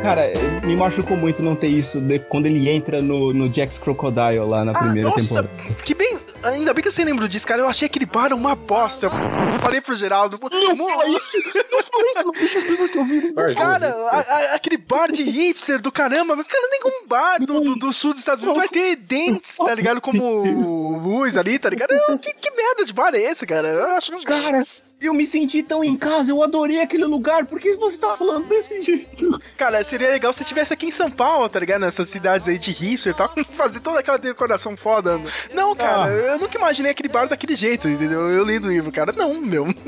Cara, 0.02 0.32
me 0.64 0.76
machucou 0.78 1.18
muito 1.18 1.44
não 1.44 1.56
ter 1.56 1.68
isso 1.68 2.00
de- 2.00 2.20
quando 2.20 2.46
ele 2.46 2.70
entra 2.70 3.02
no, 3.02 3.34
no 3.34 3.50
Jack's 3.50 3.78
Crocodile 3.78 4.40
lá 4.40 4.64
na 4.64 4.72
Ah, 4.72 4.80
primeira 4.80 5.10
nossa, 5.10 5.44
temporada. 5.44 5.74
que 5.84 5.94
bem. 5.94 6.18
Ainda 6.42 6.74
bem 6.74 6.82
que 6.82 6.90
você 6.90 7.04
lembrou 7.04 7.28
disso, 7.28 7.46
cara. 7.46 7.62
Eu 7.62 7.68
achei 7.68 7.86
aquele 7.86 8.06
bar 8.06 8.32
uma 8.34 8.56
bosta. 8.56 9.08
Eu 9.08 9.60
falei 9.60 9.82
pro 9.82 9.94
Geraldo. 9.94 10.40
Não 10.42 10.50
foi 10.50 11.10
isso! 11.10 11.38
Não 11.70 11.84
foi 11.84 12.12
isso! 12.12 12.24
Não 12.26 12.32
deixa 12.32 12.58
as 12.60 12.64
pessoas 12.64 12.90
te 12.92 12.98
ouvirem. 12.98 13.34
Cara, 13.56 13.90
a- 14.10 14.20
a- 14.22 14.56
aquele 14.56 14.78
bar 14.78 15.12
de 15.12 15.22
hipster 15.24 15.82
do 15.82 15.92
caramba. 15.92 16.34
Cara, 16.46 16.68
nenhum 16.72 17.06
bar 17.06 17.40
do, 17.46 17.60
do, 17.62 17.76
do 17.76 17.92
sul 17.92 18.12
dos 18.12 18.20
Estados 18.20 18.42
Unidos 18.42 18.58
vai 18.58 18.70
ter 18.70 18.96
dentes, 18.96 19.58
tá 19.58 19.76
ligado? 19.76 20.00
Como 20.00 20.98
luz 20.98 21.36
ali, 21.36 21.60
tá 21.60 21.70
ligado? 21.70 21.92
Eu, 21.92 22.18
Que, 22.18 22.34
que 22.34 22.52
merda 22.56 22.86
de 22.86 22.94
bar 22.94 23.14
é 23.14 23.20
esse, 23.22 23.46
cara? 23.46 23.68
Eu 23.68 23.88
acho 23.98 24.16
que. 24.18 24.26
Cara, 24.26 24.66
eu 25.02 25.14
me 25.14 25.26
senti 25.26 25.64
tão 25.64 25.84
em 25.84 25.96
casa, 25.96 26.32
eu 26.32 26.44
adorei 26.44 26.82
aquele 26.82 27.06
lugar, 27.06 27.46
por 27.46 27.60
que 27.60 27.76
você 27.76 27.98
tá 28.00 28.16
falando 28.18 28.48
desse 28.48 28.82
jeito? 28.82 29.42
Cara, 29.58 29.82
seria 29.84 30.10
legal 30.10 30.34
se 30.34 30.44
tivesse 30.44 30.74
aqui 30.74 30.86
em 30.88 30.92
São 30.92 31.10
Paulo, 31.10 31.48
tá 31.48 31.60
ligado? 31.60 31.82
Nessas 31.82 32.10
cidades 32.10 32.48
aí 32.48 32.58
de 32.58 32.72
hipster 32.72 33.14
e 33.14 33.16
tal, 33.16 33.32
fazer 33.56 33.80
toda 33.80 34.00
aquela 34.00 34.18
decoração 34.18 34.76
foda. 34.76 35.20
Não, 35.54 35.74
cara, 35.76 36.04
Ah. 36.06 36.10
eu 36.10 36.40
nunca 36.40 36.58
imaginei 36.58 36.92
aquele 36.92 37.10
bar 37.10 37.28
daquele 37.28 37.56
jeito, 37.56 37.88
entendeu? 37.88 38.30
Eu 38.30 38.44
li 38.44 38.60
do 38.60 38.70
livro, 38.70 38.92
cara. 38.92 39.12
Não, 39.14 39.40
meu. 39.40 39.66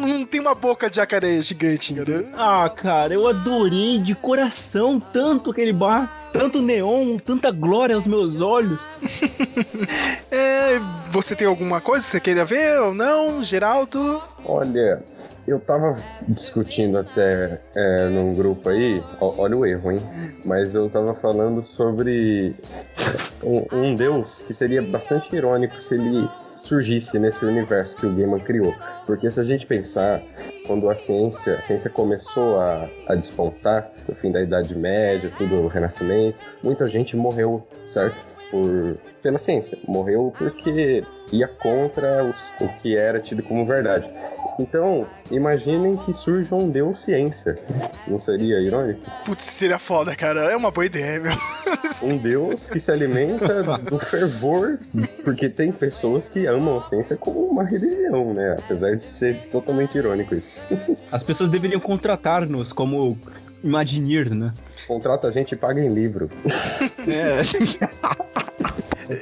Não, 0.00 0.08
não 0.08 0.26
tem 0.26 0.40
uma 0.40 0.54
boca 0.54 0.88
de 0.88 0.96
jacaré 0.96 1.40
gigante, 1.42 1.92
entendeu? 1.92 2.28
Ah, 2.36 2.68
cara, 2.68 3.12
eu 3.14 3.26
adorei 3.26 3.98
de 3.98 4.14
coração 4.14 5.00
tanto 5.00 5.50
aquele 5.50 5.72
bar. 5.72 6.25
Tanto 6.38 6.60
neon, 6.62 7.18
tanta 7.18 7.50
glória 7.50 7.94
aos 7.96 8.06
meus 8.06 8.40
olhos. 8.40 8.80
É, 10.30 10.78
você 11.10 11.34
tem 11.36 11.46
alguma 11.46 11.80
coisa 11.80 12.04
que 12.04 12.10
você 12.10 12.20
queira 12.20 12.44
ver 12.44 12.78
ou 12.80 12.92
não, 12.92 13.42
Geraldo? 13.44 14.20
Olha, 14.44 15.02
eu 15.46 15.58
tava 15.60 15.96
discutindo 16.28 16.98
até 16.98 17.60
é, 17.74 18.08
num 18.08 18.34
grupo 18.34 18.68
aí, 18.68 19.02
ó- 19.20 19.34
olha 19.38 19.56
o 19.56 19.64
erro, 19.64 19.92
hein? 19.92 19.98
Mas 20.44 20.74
eu 20.74 20.90
tava 20.90 21.14
falando 21.14 21.62
sobre 21.62 22.54
um, 23.42 23.64
um 23.72 23.96
deus 23.96 24.42
que 24.42 24.52
seria 24.52 24.82
bastante 24.82 25.34
irônico 25.34 25.80
se 25.80 25.94
ele 25.94 26.28
surgisse 26.56 27.18
nesse 27.18 27.44
universo 27.44 27.96
que 27.96 28.06
o 28.06 28.14
Gaiman 28.14 28.40
criou. 28.40 28.74
Porque 29.06 29.30
se 29.30 29.40
a 29.40 29.44
gente 29.44 29.66
pensar, 29.66 30.22
quando 30.66 30.88
a 30.88 30.94
ciência, 30.94 31.56
a 31.56 31.60
ciência 31.60 31.90
começou 31.90 32.60
a, 32.60 32.88
a 33.06 33.14
despontar, 33.14 33.90
no 34.08 34.14
fim 34.14 34.32
da 34.32 34.40
Idade 34.42 34.76
Média, 34.76 35.30
tudo 35.36 35.56
o 35.56 35.68
Renascimento, 35.68 36.38
muita 36.62 36.88
gente 36.88 37.16
morreu, 37.16 37.66
certo? 37.84 38.35
Por, 38.50 38.96
pela 39.22 39.38
ciência. 39.38 39.76
Morreu 39.88 40.32
porque 40.36 41.02
ia 41.32 41.48
contra 41.48 42.24
os- 42.24 42.52
o 42.60 42.68
que 42.80 42.96
era 42.96 43.18
tido 43.20 43.42
como 43.42 43.66
verdade. 43.66 44.08
Então, 44.58 45.04
imaginem 45.30 45.96
que 45.96 46.12
surja 46.12 46.54
um 46.54 46.70
deus 46.70 47.00
ciência. 47.00 47.58
Não 48.06 48.18
seria 48.18 48.58
irônico? 48.60 49.00
Putz, 49.24 49.44
seria 49.44 49.78
foda, 49.78 50.14
cara. 50.14 50.40
É 50.52 50.56
uma 50.56 50.70
boa 50.70 50.86
ideia, 50.86 51.20
meu. 51.20 51.32
Um 52.02 52.16
deus 52.16 52.70
que 52.70 52.78
se 52.78 52.90
alimenta 52.92 53.62
do 53.78 53.98
fervor, 53.98 54.78
porque 55.24 55.48
tem 55.48 55.72
pessoas 55.72 56.30
que 56.30 56.46
amam 56.46 56.78
a 56.78 56.82
ciência 56.82 57.16
como 57.16 57.40
uma 57.40 57.64
religião, 57.64 58.32
né? 58.32 58.56
Apesar 58.58 58.94
de 58.96 59.04
ser 59.04 59.48
totalmente 59.50 59.98
irônico 59.98 60.34
isso. 60.36 60.96
As 61.10 61.22
pessoas 61.22 61.48
deveriam 61.50 61.80
contratar-nos 61.80 62.72
como 62.72 63.18
Imagineer, 63.62 64.34
né? 64.34 64.52
Contrata 64.86 65.28
a 65.28 65.30
gente 65.30 65.52
e 65.52 65.56
paga 65.56 65.80
em 65.80 65.92
livro. 65.92 66.30
É. 67.06 67.42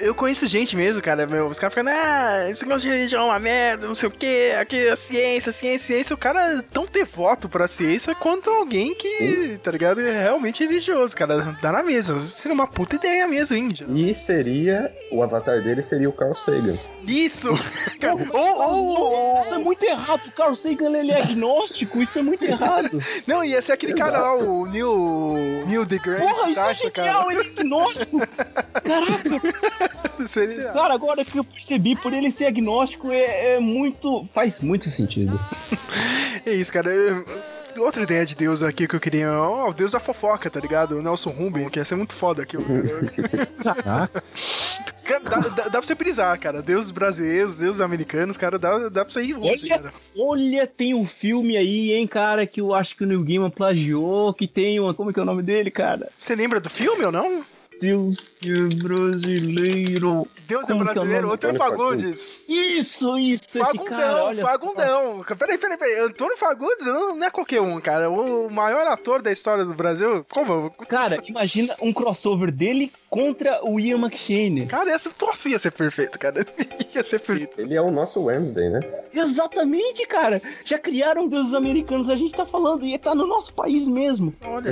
Eu 0.00 0.14
conheço 0.14 0.46
gente 0.46 0.76
mesmo, 0.76 1.00
cara. 1.02 1.26
Meu, 1.26 1.46
os 1.48 1.58
caras 1.58 1.74
ficam, 1.74 1.92
ah, 1.92 2.48
esse 2.50 2.62
negócio 2.62 2.88
de 2.88 2.94
religião 2.94 3.22
é 3.22 3.26
uma 3.26 3.38
merda, 3.38 3.86
não 3.86 3.94
sei 3.94 4.08
o 4.08 4.12
quê, 4.12 4.54
aqui 4.58 4.88
a 4.88 4.96
ciência, 4.96 5.52
ciência, 5.52 5.86
ciência. 5.86 6.14
O 6.14 6.18
cara 6.18 6.58
é 6.58 6.62
tão 6.62 6.86
devoto 6.90 7.48
pra 7.48 7.66
ciência 7.66 8.14
quanto 8.14 8.50
alguém 8.50 8.94
que, 8.94 9.58
tá 9.62 9.70
ligado, 9.70 10.00
é 10.00 10.22
realmente 10.22 10.64
religioso, 10.64 11.16
cara. 11.16 11.56
Dá 11.60 11.72
na 11.72 11.82
mesa. 11.82 12.18
Seria 12.20 12.54
uma 12.54 12.66
puta 12.66 12.96
ideia 12.96 13.26
mesmo, 13.26 13.56
hein? 13.56 13.74
E 13.88 14.14
seria. 14.14 14.92
O 15.10 15.22
avatar 15.22 15.62
dele 15.62 15.82
seria 15.82 16.08
o 16.08 16.12
Carl 16.12 16.34
Sagan. 16.34 16.78
Isso! 17.06 17.48
Cara, 18.00 18.16
ou, 18.32 18.62
ou, 18.62 19.42
Isso 19.42 19.54
é 19.54 19.58
muito 19.58 19.84
errado. 19.84 20.26
O 20.26 20.32
Carl 20.32 20.54
Sagan 20.54 20.96
ele 20.96 21.10
é 21.10 21.20
agnóstico, 21.20 22.00
isso 22.00 22.18
é 22.18 22.22
muito 22.22 22.44
errado. 22.44 23.02
Não, 23.26 23.44
ia 23.44 23.60
ser 23.60 23.72
aquele 23.72 23.94
cara 23.94 24.18
lá, 24.18 24.36
o 24.36 24.66
Neil. 24.66 25.64
Neil 25.66 25.84
deGrasse 25.84 26.22
Porra, 26.22 26.50
isso 26.50 26.60
é 26.60 26.64
Tyson, 26.64 26.90
genial, 26.94 27.26
cara. 27.26 27.32
ele 27.32 27.40
é 27.40 27.60
agnóstico. 27.60 28.18
Caraca. 28.84 29.73
Seria... 30.26 30.72
Cara, 30.72 30.94
agora 30.94 31.24
que 31.24 31.38
eu 31.38 31.44
percebi, 31.44 31.96
por 31.96 32.12
ele 32.12 32.30
ser 32.30 32.46
agnóstico, 32.46 33.10
é, 33.10 33.54
é 33.54 33.58
muito. 33.58 34.26
faz 34.32 34.60
muito 34.60 34.90
sentido. 34.90 35.38
É 36.46 36.52
isso, 36.52 36.70
cara. 36.72 36.90
Eu- 36.90 37.24
Outra 37.78 38.02
ideia 38.02 38.24
de 38.26 38.36
Deus 38.36 38.62
aqui 38.62 38.86
que 38.86 38.94
eu 38.94 39.00
queria. 39.00 39.32
Ó, 39.32 39.70
o 39.70 39.74
Deus 39.74 39.92
da 39.92 39.98
fofoca, 39.98 40.48
tá 40.50 40.60
ligado? 40.60 40.96
O 40.98 41.02
Nelson 41.02 41.30
Rubin, 41.30 41.68
que 41.70 41.78
ia 41.80 41.84
ser 41.84 41.96
muito 41.96 42.14
foda 42.14 42.42
aqui. 42.42 42.56
Cara, 45.04 45.20
dá, 45.22 45.36
dá, 45.40 45.64
dá 45.64 45.70
pra 45.70 45.82
você 45.82 45.94
brisar, 45.94 46.38
cara. 46.40 46.62
Deus 46.62 46.90
brasileiros, 46.90 47.56
Deus 47.56 47.80
americanos, 47.80 48.36
cara, 48.36 48.58
dá, 48.58 48.88
dá 48.88 49.04
pra 49.04 49.12
você 49.12 49.22
ir 49.22 49.34
longe, 49.34 49.66
Olha, 49.66 49.78
cara. 49.78 49.92
olha, 50.18 50.66
tem 50.66 50.94
um 50.94 51.04
filme 51.06 51.56
aí, 51.58 51.92
hein, 51.92 52.06
cara, 52.06 52.46
que 52.46 52.60
eu 52.60 52.72
acho 52.74 52.96
que 52.96 53.04
o 53.04 53.06
Neil 53.06 53.22
Gaiman 53.22 53.50
plagiou, 53.50 54.32
que 54.32 54.46
tem 54.46 54.80
uma... 54.80 54.94
Como 54.94 55.10
é 55.10 55.12
que 55.12 55.18
é 55.18 55.22
o 55.22 55.26
nome 55.26 55.42
dele, 55.42 55.70
cara? 55.70 56.08
Você 56.16 56.34
lembra 56.34 56.58
do 56.60 56.70
filme 56.70 57.04
ou 57.04 57.12
não? 57.12 57.44
Deus 57.84 58.34
é 58.42 58.74
brasileiro. 58.76 60.26
Deus 60.48 60.70
é 60.70 60.72
é 60.72 60.74
brasileiro? 60.74 61.30
Antônio 61.30 61.58
Fagundes. 61.58 62.40
Isso, 62.48 63.18
isso, 63.18 63.44
esse 63.44 63.58
Fagundão, 63.58 63.98
cara, 63.98 64.24
olha 64.24 64.42
só. 64.42 64.48
Fagundão. 64.48 65.24
Peraí, 65.38 65.58
peraí, 65.58 65.76
peraí. 65.76 65.98
Antônio 65.98 66.36
Fagundes 66.38 66.86
não, 66.86 67.16
não 67.16 67.26
é 67.26 67.30
qualquer 67.30 67.60
um, 67.60 67.78
cara. 67.82 68.08
O 68.08 68.48
maior 68.48 68.86
ator 68.86 69.20
da 69.20 69.30
história 69.30 69.66
do 69.66 69.74
Brasil. 69.74 70.24
Como? 70.30 70.70
Cara, 70.88 71.18
imagina 71.28 71.76
um 71.78 71.92
crossover 71.92 72.50
dele 72.50 72.90
contra 73.14 73.60
o 73.64 73.78
Ian 73.78 73.98
McShane. 73.98 74.66
Cara, 74.66 74.90
essa, 74.90 75.10
nossa, 75.20 75.48
ia 75.48 75.58
ser 75.58 75.70
perfeito, 75.72 76.18
cara. 76.18 76.44
ia 76.94 77.04
ser 77.04 77.20
perfeito. 77.20 77.60
Ele 77.60 77.74
é 77.74 77.80
o 77.80 77.90
nosso 77.90 78.22
Wednesday, 78.24 78.68
né? 78.70 78.80
Exatamente, 79.12 80.06
cara. 80.06 80.40
Já 80.64 80.78
criaram 80.78 81.28
deuses 81.28 81.54
americanos, 81.54 82.08
a 82.10 82.16
gente 82.16 82.34
tá 82.34 82.44
falando, 82.46 82.84
e 82.84 82.98
tá 82.98 83.14
no 83.14 83.26
nosso 83.26 83.52
país 83.52 83.88
mesmo. 83.88 84.34
Olha. 84.44 84.70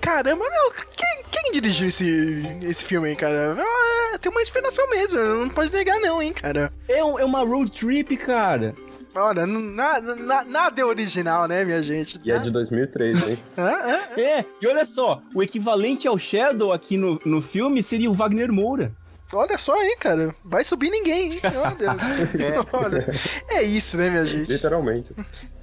Caramba, 0.00 0.44
meu, 0.44 0.72
quem, 0.96 1.24
quem 1.30 1.52
dirigiu 1.52 1.88
esse, 1.88 2.42
esse 2.62 2.84
filme 2.84 3.08
aí, 3.08 3.16
cara? 3.16 3.56
Ah, 3.58 4.18
tem 4.18 4.30
uma 4.30 4.42
inspiração 4.42 4.88
mesmo, 4.90 5.18
não 5.18 5.48
pode 5.50 5.72
negar 5.72 5.98
não, 6.00 6.22
hein, 6.22 6.32
cara. 6.32 6.72
É, 6.88 7.02
um- 7.04 7.18
é 7.18 7.24
uma 7.24 7.44
road 7.44 7.70
trip, 7.70 8.16
cara. 8.16 8.74
Olha, 9.14 9.46
na- 9.46 10.00
na- 10.00 10.44
nada 10.44 10.80
é 10.80 10.84
original, 10.84 11.46
né, 11.46 11.64
minha 11.64 11.82
gente? 11.82 12.20
E 12.24 12.30
é 12.32 12.38
de 12.38 12.50
2003, 12.50 13.28
hein? 13.28 13.38
É, 14.16 14.44
e 14.60 14.66
olha 14.66 14.86
só, 14.86 15.22
o 15.34 15.42
equivalente 15.42 16.08
ao 16.08 16.18
Shadow 16.18 16.72
aqui 16.72 16.96
no, 16.96 17.20
no 17.24 17.40
filme 17.42 17.82
seria 17.82 18.10
o 18.10 18.14
Wagner 18.14 18.52
Moura. 18.52 18.92
Olha 19.34 19.56
só 19.58 19.74
aí, 19.80 19.96
cara. 19.98 20.34
Vai 20.44 20.62
subir 20.64 20.90
ninguém, 20.90 21.30
hein? 21.32 21.40
Olha, 21.44 22.66
olha. 22.72 23.06
É 23.48 23.62
isso, 23.62 23.96
né, 23.96 24.10
minha 24.10 24.24
gente? 24.24 24.50
Literalmente. 24.52 25.14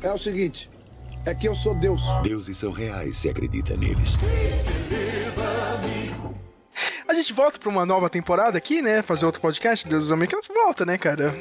É 0.01 0.11
o 0.11 0.17
seguinte, 0.17 0.69
é 1.26 1.35
que 1.35 1.47
eu 1.47 1.53
sou 1.53 1.76
Deus. 1.76 2.01
Deuses 2.23 2.57
são 2.57 2.71
reais 2.71 3.17
se 3.17 3.30
acredita 3.30 3.77
neles. 3.77 4.17
A 7.10 7.14
gente 7.15 7.34
volta 7.34 7.57
pra 7.57 7.69
uma 7.69 7.88
nova 7.88 8.07
temporada 8.07 8.56
aqui, 8.56 8.84
né? 8.84 9.02
Fazer 9.02 9.26
outro 9.26 9.41
podcast, 9.41 9.88
Deus 9.88 10.03
dos 10.03 10.11
Americanos. 10.11 10.48
Volta, 10.48 10.86
né, 10.86 10.95
cara? 10.95 11.36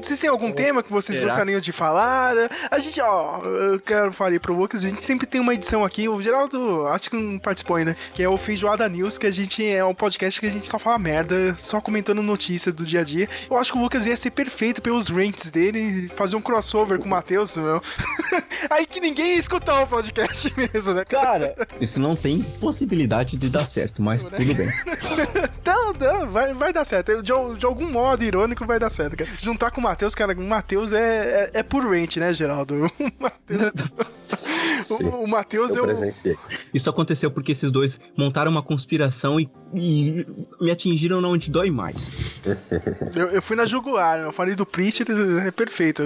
Vocês- 0.00 0.18
têm 0.20 0.30
algum 0.30 0.50
tema 0.50 0.82
que 0.82 0.90
vocês 0.90 1.18
Será? 1.18 1.28
gostariam 1.28 1.60
de 1.60 1.72
falar? 1.72 2.34
A 2.70 2.78
gente, 2.78 2.98
ó, 3.02 3.44
eu 3.44 3.78
quero 3.80 4.10
falar 4.14 4.40
pro 4.40 4.54
Lucas, 4.54 4.82
a 4.82 4.88
gente 4.88 5.04
sempre 5.04 5.26
tem 5.26 5.42
uma 5.42 5.52
edição 5.52 5.84
aqui, 5.84 6.08
o 6.08 6.22
Geraldo, 6.22 6.86
acho 6.86 7.10
que 7.10 7.16
não 7.16 7.38
participou 7.38 7.76
ainda, 7.76 7.94
que 8.14 8.22
é 8.22 8.28
o 8.30 8.38
Feijoada 8.38 8.88
News, 8.88 9.18
que 9.18 9.26
a 9.26 9.30
gente 9.30 9.62
é 9.62 9.84
um 9.84 9.94
podcast 9.94 10.40
que 10.40 10.46
a 10.46 10.50
gente 10.50 10.66
só 10.66 10.78
fala 10.78 10.98
merda, 10.98 11.54
só 11.58 11.82
comentando 11.82 12.22
notícias 12.22 12.74
do 12.74 12.86
dia 12.86 13.00
a 13.00 13.04
dia. 13.04 13.28
Eu 13.50 13.58
acho 13.58 13.72
que 13.72 13.78
o 13.78 13.82
Lucas 13.82 14.06
ia 14.06 14.16
ser 14.16 14.30
perfeito 14.30 14.80
pelos 14.80 15.08
rants 15.08 15.50
dele, 15.50 16.08
fazer 16.16 16.36
um 16.36 16.40
crossover 16.40 16.98
com 16.98 17.04
o 17.04 17.10
Matheus, 17.10 17.58
meu. 17.58 17.82
Aí 18.70 18.86
que 18.86 19.00
ninguém 19.00 19.34
ia 19.34 19.38
escutar 19.38 19.82
o 19.82 19.86
podcast 19.86 20.50
mesmo, 20.56 20.94
né? 20.94 21.04
Cara, 21.04 21.54
isso 21.78 22.00
não 22.00 22.16
tem 22.16 22.42
possibilidade 22.58 23.36
de 23.36 23.50
dar 23.50 23.66
certo, 23.66 24.00
mas 24.00 24.24
tudo 24.24 24.54
bem. 24.54 24.72
Não, 25.64 25.92
não, 25.94 26.30
vai, 26.30 26.52
vai 26.52 26.72
dar 26.72 26.84
certo. 26.84 27.22
De, 27.22 27.32
de 27.58 27.66
algum 27.66 27.90
modo 27.90 28.22
irônico 28.22 28.66
vai 28.66 28.78
dar 28.78 28.90
certo, 28.90 29.16
cara. 29.16 29.30
Juntar 29.40 29.70
com 29.70 29.80
o 29.80 29.84
Matheus, 29.84 30.14
cara, 30.14 30.32
o 30.34 30.42
Matheus 30.42 30.92
é, 30.92 31.50
é, 31.54 31.60
é 31.60 31.62
por 31.62 31.84
rent, 31.88 32.16
né, 32.18 32.32
Geraldo? 32.32 32.90
O 33.00 33.22
Matheus- 33.22 35.00
o, 35.00 35.06
o 35.24 35.28
Matheus 35.28 35.76
é 35.76 35.78
Eu 35.78 35.82
o. 35.82 35.86
presenciei. 35.86 36.36
Isso 36.72 36.88
aconteceu 36.88 37.30
porque 37.30 37.52
esses 37.52 37.70
dois 37.70 38.00
montaram 38.16 38.50
uma 38.50 38.62
conspiração 38.62 39.38
e, 39.38 39.48
e 39.74 40.26
me 40.60 40.70
atingiram 40.70 41.20
na 41.20 41.28
onde 41.28 41.50
dói 41.50 41.70
mais. 41.70 42.10
Eu, 43.14 43.28
eu 43.30 43.42
fui 43.42 43.54
na 43.56 43.64
Jugular, 43.64 44.18
eu 44.18 44.32
falei 44.32 44.54
do 44.54 44.64
Preacher, 44.66 45.06
é 45.46 45.50
perfeito. 45.50 46.02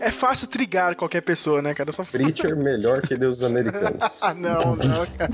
É 0.00 0.10
fácil 0.10 0.46
trigar 0.46 0.94
qualquer 0.96 1.20
pessoa, 1.20 1.60
né, 1.60 1.74
cara? 1.74 1.90
Eu 1.90 1.94
Só... 1.94 2.04
Preacher 2.04 2.56
melhor 2.56 3.02
que 3.02 3.16
Deus 3.16 3.42
americanos. 3.42 4.22
Ah, 4.22 4.32
não, 4.34 4.76
não, 4.76 5.06
cara. 5.18 5.30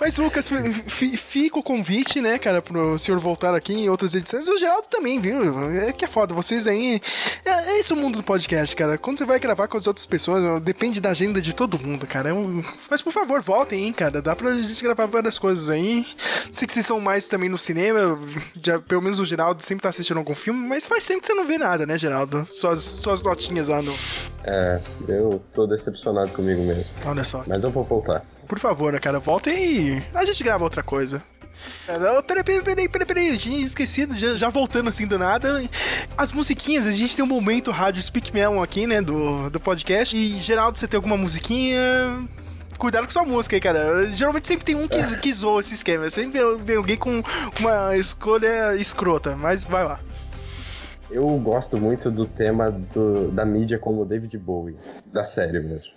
Mas, 0.00 0.16
Lucas, 0.18 0.48
fi- 0.48 0.72
fi- 0.86 1.16
fica 1.16 1.58
o 1.58 1.62
convite, 1.76 2.20
né, 2.20 2.38
cara, 2.38 2.60
pro 2.60 2.98
senhor 2.98 3.18
voltar 3.18 3.54
aqui 3.54 3.72
em 3.72 3.88
outras 3.88 4.14
edições. 4.14 4.46
O 4.46 4.58
Geraldo 4.58 4.86
também, 4.88 5.18
viu? 5.18 5.70
É 5.80 5.92
que 5.92 6.04
é 6.04 6.08
foda. 6.08 6.34
Vocês 6.34 6.66
aí. 6.66 7.00
É, 7.44 7.50
é 7.70 7.80
isso 7.80 7.94
o 7.94 7.96
mundo 7.96 8.18
do 8.18 8.22
podcast, 8.22 8.76
cara. 8.76 8.98
Quando 8.98 9.18
você 9.18 9.24
vai 9.24 9.38
gravar 9.38 9.68
com 9.68 9.78
as 9.78 9.86
outras 9.86 10.04
pessoas, 10.04 10.62
depende 10.62 11.00
da 11.00 11.10
agenda 11.10 11.40
de 11.40 11.54
todo 11.54 11.78
mundo, 11.78 12.06
cara. 12.06 12.28
É 12.28 12.32
um- 12.32 12.62
Mas, 12.90 13.00
por 13.00 13.12
favor, 13.12 13.40
voltem, 13.40 13.84
hein, 13.86 13.92
cara. 13.92 14.20
Dá 14.20 14.36
pra 14.36 14.54
gente 14.62 14.82
gravar 14.82 15.06
várias 15.06 15.38
coisas 15.38 15.70
aí. 15.70 16.06
Sei 16.52 16.66
que 16.66 16.72
vocês 16.72 16.84
são 16.84 17.00
mais 17.00 17.26
também 17.26 17.48
no 17.48 17.56
cinema. 17.58 18.18
Já, 18.62 18.78
pelo 18.78 19.00
menos 19.00 19.18
o 19.18 19.24
Geraldo 19.24 19.62
sempre 19.64 19.82
tá 19.82 19.88
assistindo 19.88 20.18
algum 20.18 20.34
filme, 20.34 20.66
mas 20.68 20.86
faz 20.86 21.06
tempo 21.06 21.20
que 21.22 21.26
você 21.26 21.34
não 21.34 21.46
vê 21.46 21.56
nada, 21.56 21.86
né, 21.86 21.96
Geraldo? 21.96 22.46
Suas, 22.48 22.80
suas 22.82 23.22
notinhas 23.22 23.68
lá 23.68 23.80
no. 23.80 23.94
É, 24.44 24.80
eu 25.08 25.42
tô 25.54 25.66
decepcionado 25.66 26.30
comigo 26.32 26.62
mesmo. 26.62 26.94
Olha 27.06 27.24
só. 27.24 27.42
Mas 27.46 27.64
eu 27.64 27.70
vou 27.70 27.82
voltar. 27.84 28.22
Por 28.46 28.58
favor, 28.58 28.92
né, 28.92 28.98
cara? 28.98 29.18
Voltem 29.18 29.54
e 29.96 30.02
a 30.12 30.24
gente 30.24 30.42
grava 30.44 30.64
outra 30.64 30.82
coisa. 30.82 31.22
Não, 31.88 32.22
Peraí, 32.22 32.42
peraí, 32.44 32.62
peraí, 32.62 32.88
peraí, 32.88 33.06
peraí, 33.06 33.62
esquecido, 33.62 34.18
já, 34.18 34.34
já 34.36 34.48
voltando 34.48 34.88
assim 34.88 35.06
do 35.06 35.18
nada. 35.18 35.62
As 36.16 36.32
musiquinhas, 36.32 36.86
a 36.86 36.90
gente 36.90 37.14
tem 37.14 37.24
um 37.24 37.28
momento 37.28 37.70
rádio 37.70 38.02
Speak 38.02 38.32
Melon 38.32 38.62
aqui, 38.62 38.86
né, 38.86 39.00
do, 39.00 39.48
do 39.50 39.60
podcast. 39.60 40.16
E, 40.16 40.38
Geraldo, 40.38 40.78
você 40.78 40.86
tem 40.88 40.96
alguma 40.98 41.16
musiquinha? 41.16 41.78
Cuidado 42.78 43.04
com 43.04 43.12
sua 43.12 43.24
música 43.24 43.54
aí, 43.54 43.60
cara. 43.60 44.10
Geralmente 44.12 44.46
sempre 44.48 44.64
tem 44.64 44.74
um 44.74 44.88
que, 44.88 44.98
que 45.20 45.32
zoa 45.32 45.60
esse 45.60 45.74
esquema. 45.74 46.10
Sempre 46.10 46.40
vem 46.56 46.76
alguém 46.76 46.96
com 46.96 47.22
uma 47.60 47.96
escolha 47.96 48.74
escrota, 48.76 49.36
mas 49.36 49.62
vai 49.64 49.84
lá. 49.84 50.00
Eu 51.10 51.26
gosto 51.38 51.76
muito 51.78 52.10
do 52.10 52.26
tema 52.26 52.70
do- 52.72 53.30
da 53.30 53.44
mídia 53.44 53.78
como 53.78 54.04
David 54.04 54.36
Bowie. 54.38 54.74
Da 55.12 55.22
série 55.22 55.60
mesmo. 55.60 55.92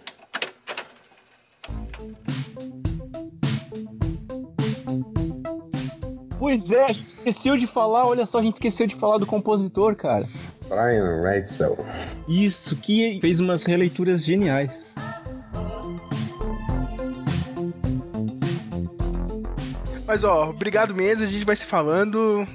Pois 6.45 6.71
é, 6.71 6.83
a 6.83 6.91
gente 6.91 7.07
esqueceu 7.09 7.57
de 7.57 7.65
falar, 7.65 8.05
olha 8.05 8.23
só, 8.23 8.37
a 8.37 8.41
gente 8.43 8.53
esqueceu 8.53 8.85
de 8.85 8.93
falar 8.93 9.17
do 9.17 9.25
compositor, 9.25 9.95
cara. 9.95 10.29
Brian 10.69 11.23
Reitzel. 11.23 11.75
Isso, 12.27 12.75
que 12.75 13.17
fez 13.19 13.39
umas 13.39 13.63
releituras 13.63 14.23
geniais. 14.23 14.79
Mas 20.05 20.23
ó, 20.23 20.51
obrigado 20.51 20.93
mesmo, 20.93 21.25
a 21.25 21.27
gente 21.27 21.43
vai 21.43 21.55
se 21.55 21.65
falando. 21.65 22.47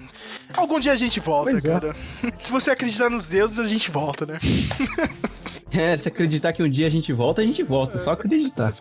Algum 0.57 0.79
dia 0.79 0.93
a 0.93 0.97
gente 0.97 1.19
volta, 1.19 1.51
Pois 1.51 1.65
é. 1.65 1.69
cara. 1.69 1.97
Se 2.39 2.53
você 2.53 2.71
acreditar 2.71 3.11
nos 3.11 3.29
deuses, 3.29 3.59
a 3.59 3.65
gente 3.65 3.91
volta, 3.91 4.25
né? 4.25 4.39
É, 5.73 5.97
se 5.97 6.09
acreditar 6.09 6.53
que 6.53 6.63
um 6.63 6.69
dia 6.71 6.87
a 6.87 6.91
gente 6.91 7.13
volta, 7.13 7.43
a 7.43 7.45
gente 7.45 7.63
volta, 7.63 7.97
é 7.97 8.01
só 8.01 8.13
acreditar. 8.13 8.73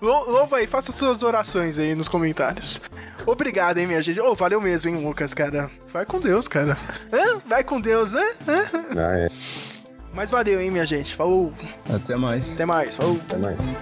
Lou- 0.00 0.30
Louva 0.30 0.56
aí, 0.58 0.66
faça 0.66 0.92
suas 0.92 1.22
orações 1.22 1.78
aí 1.78 1.94
nos 1.94 2.08
comentários. 2.08 2.80
Obrigado, 3.26 3.78
hein, 3.78 3.86
minha 3.86 4.02
gente. 4.02 4.20
Ô, 4.20 4.34
valeu 4.34 4.60
mesmo, 4.60 4.90
hein, 4.90 5.04
Lucas, 5.04 5.34
cara. 5.34 5.70
Vai 5.92 6.04
com 6.06 6.18
Deus, 6.20 6.48
cara. 6.48 6.76
Hã? 7.12 7.40
Vai 7.46 7.62
com 7.64 7.80
Deus, 7.80 8.14
hã? 8.14 8.24
Hã? 8.48 8.62
Ah, 8.96 9.18
é. 9.18 9.28
Mas 10.12 10.30
valeu, 10.30 10.60
hein, 10.60 10.70
minha 10.70 10.84
gente. 10.84 11.14
Falou. 11.14 11.52
Até 11.94 12.16
mais. 12.16 12.54
Até 12.54 12.64
mais. 12.66 12.96
Falou. 12.96 13.20
Até 13.28 13.36
mais. 13.36 13.76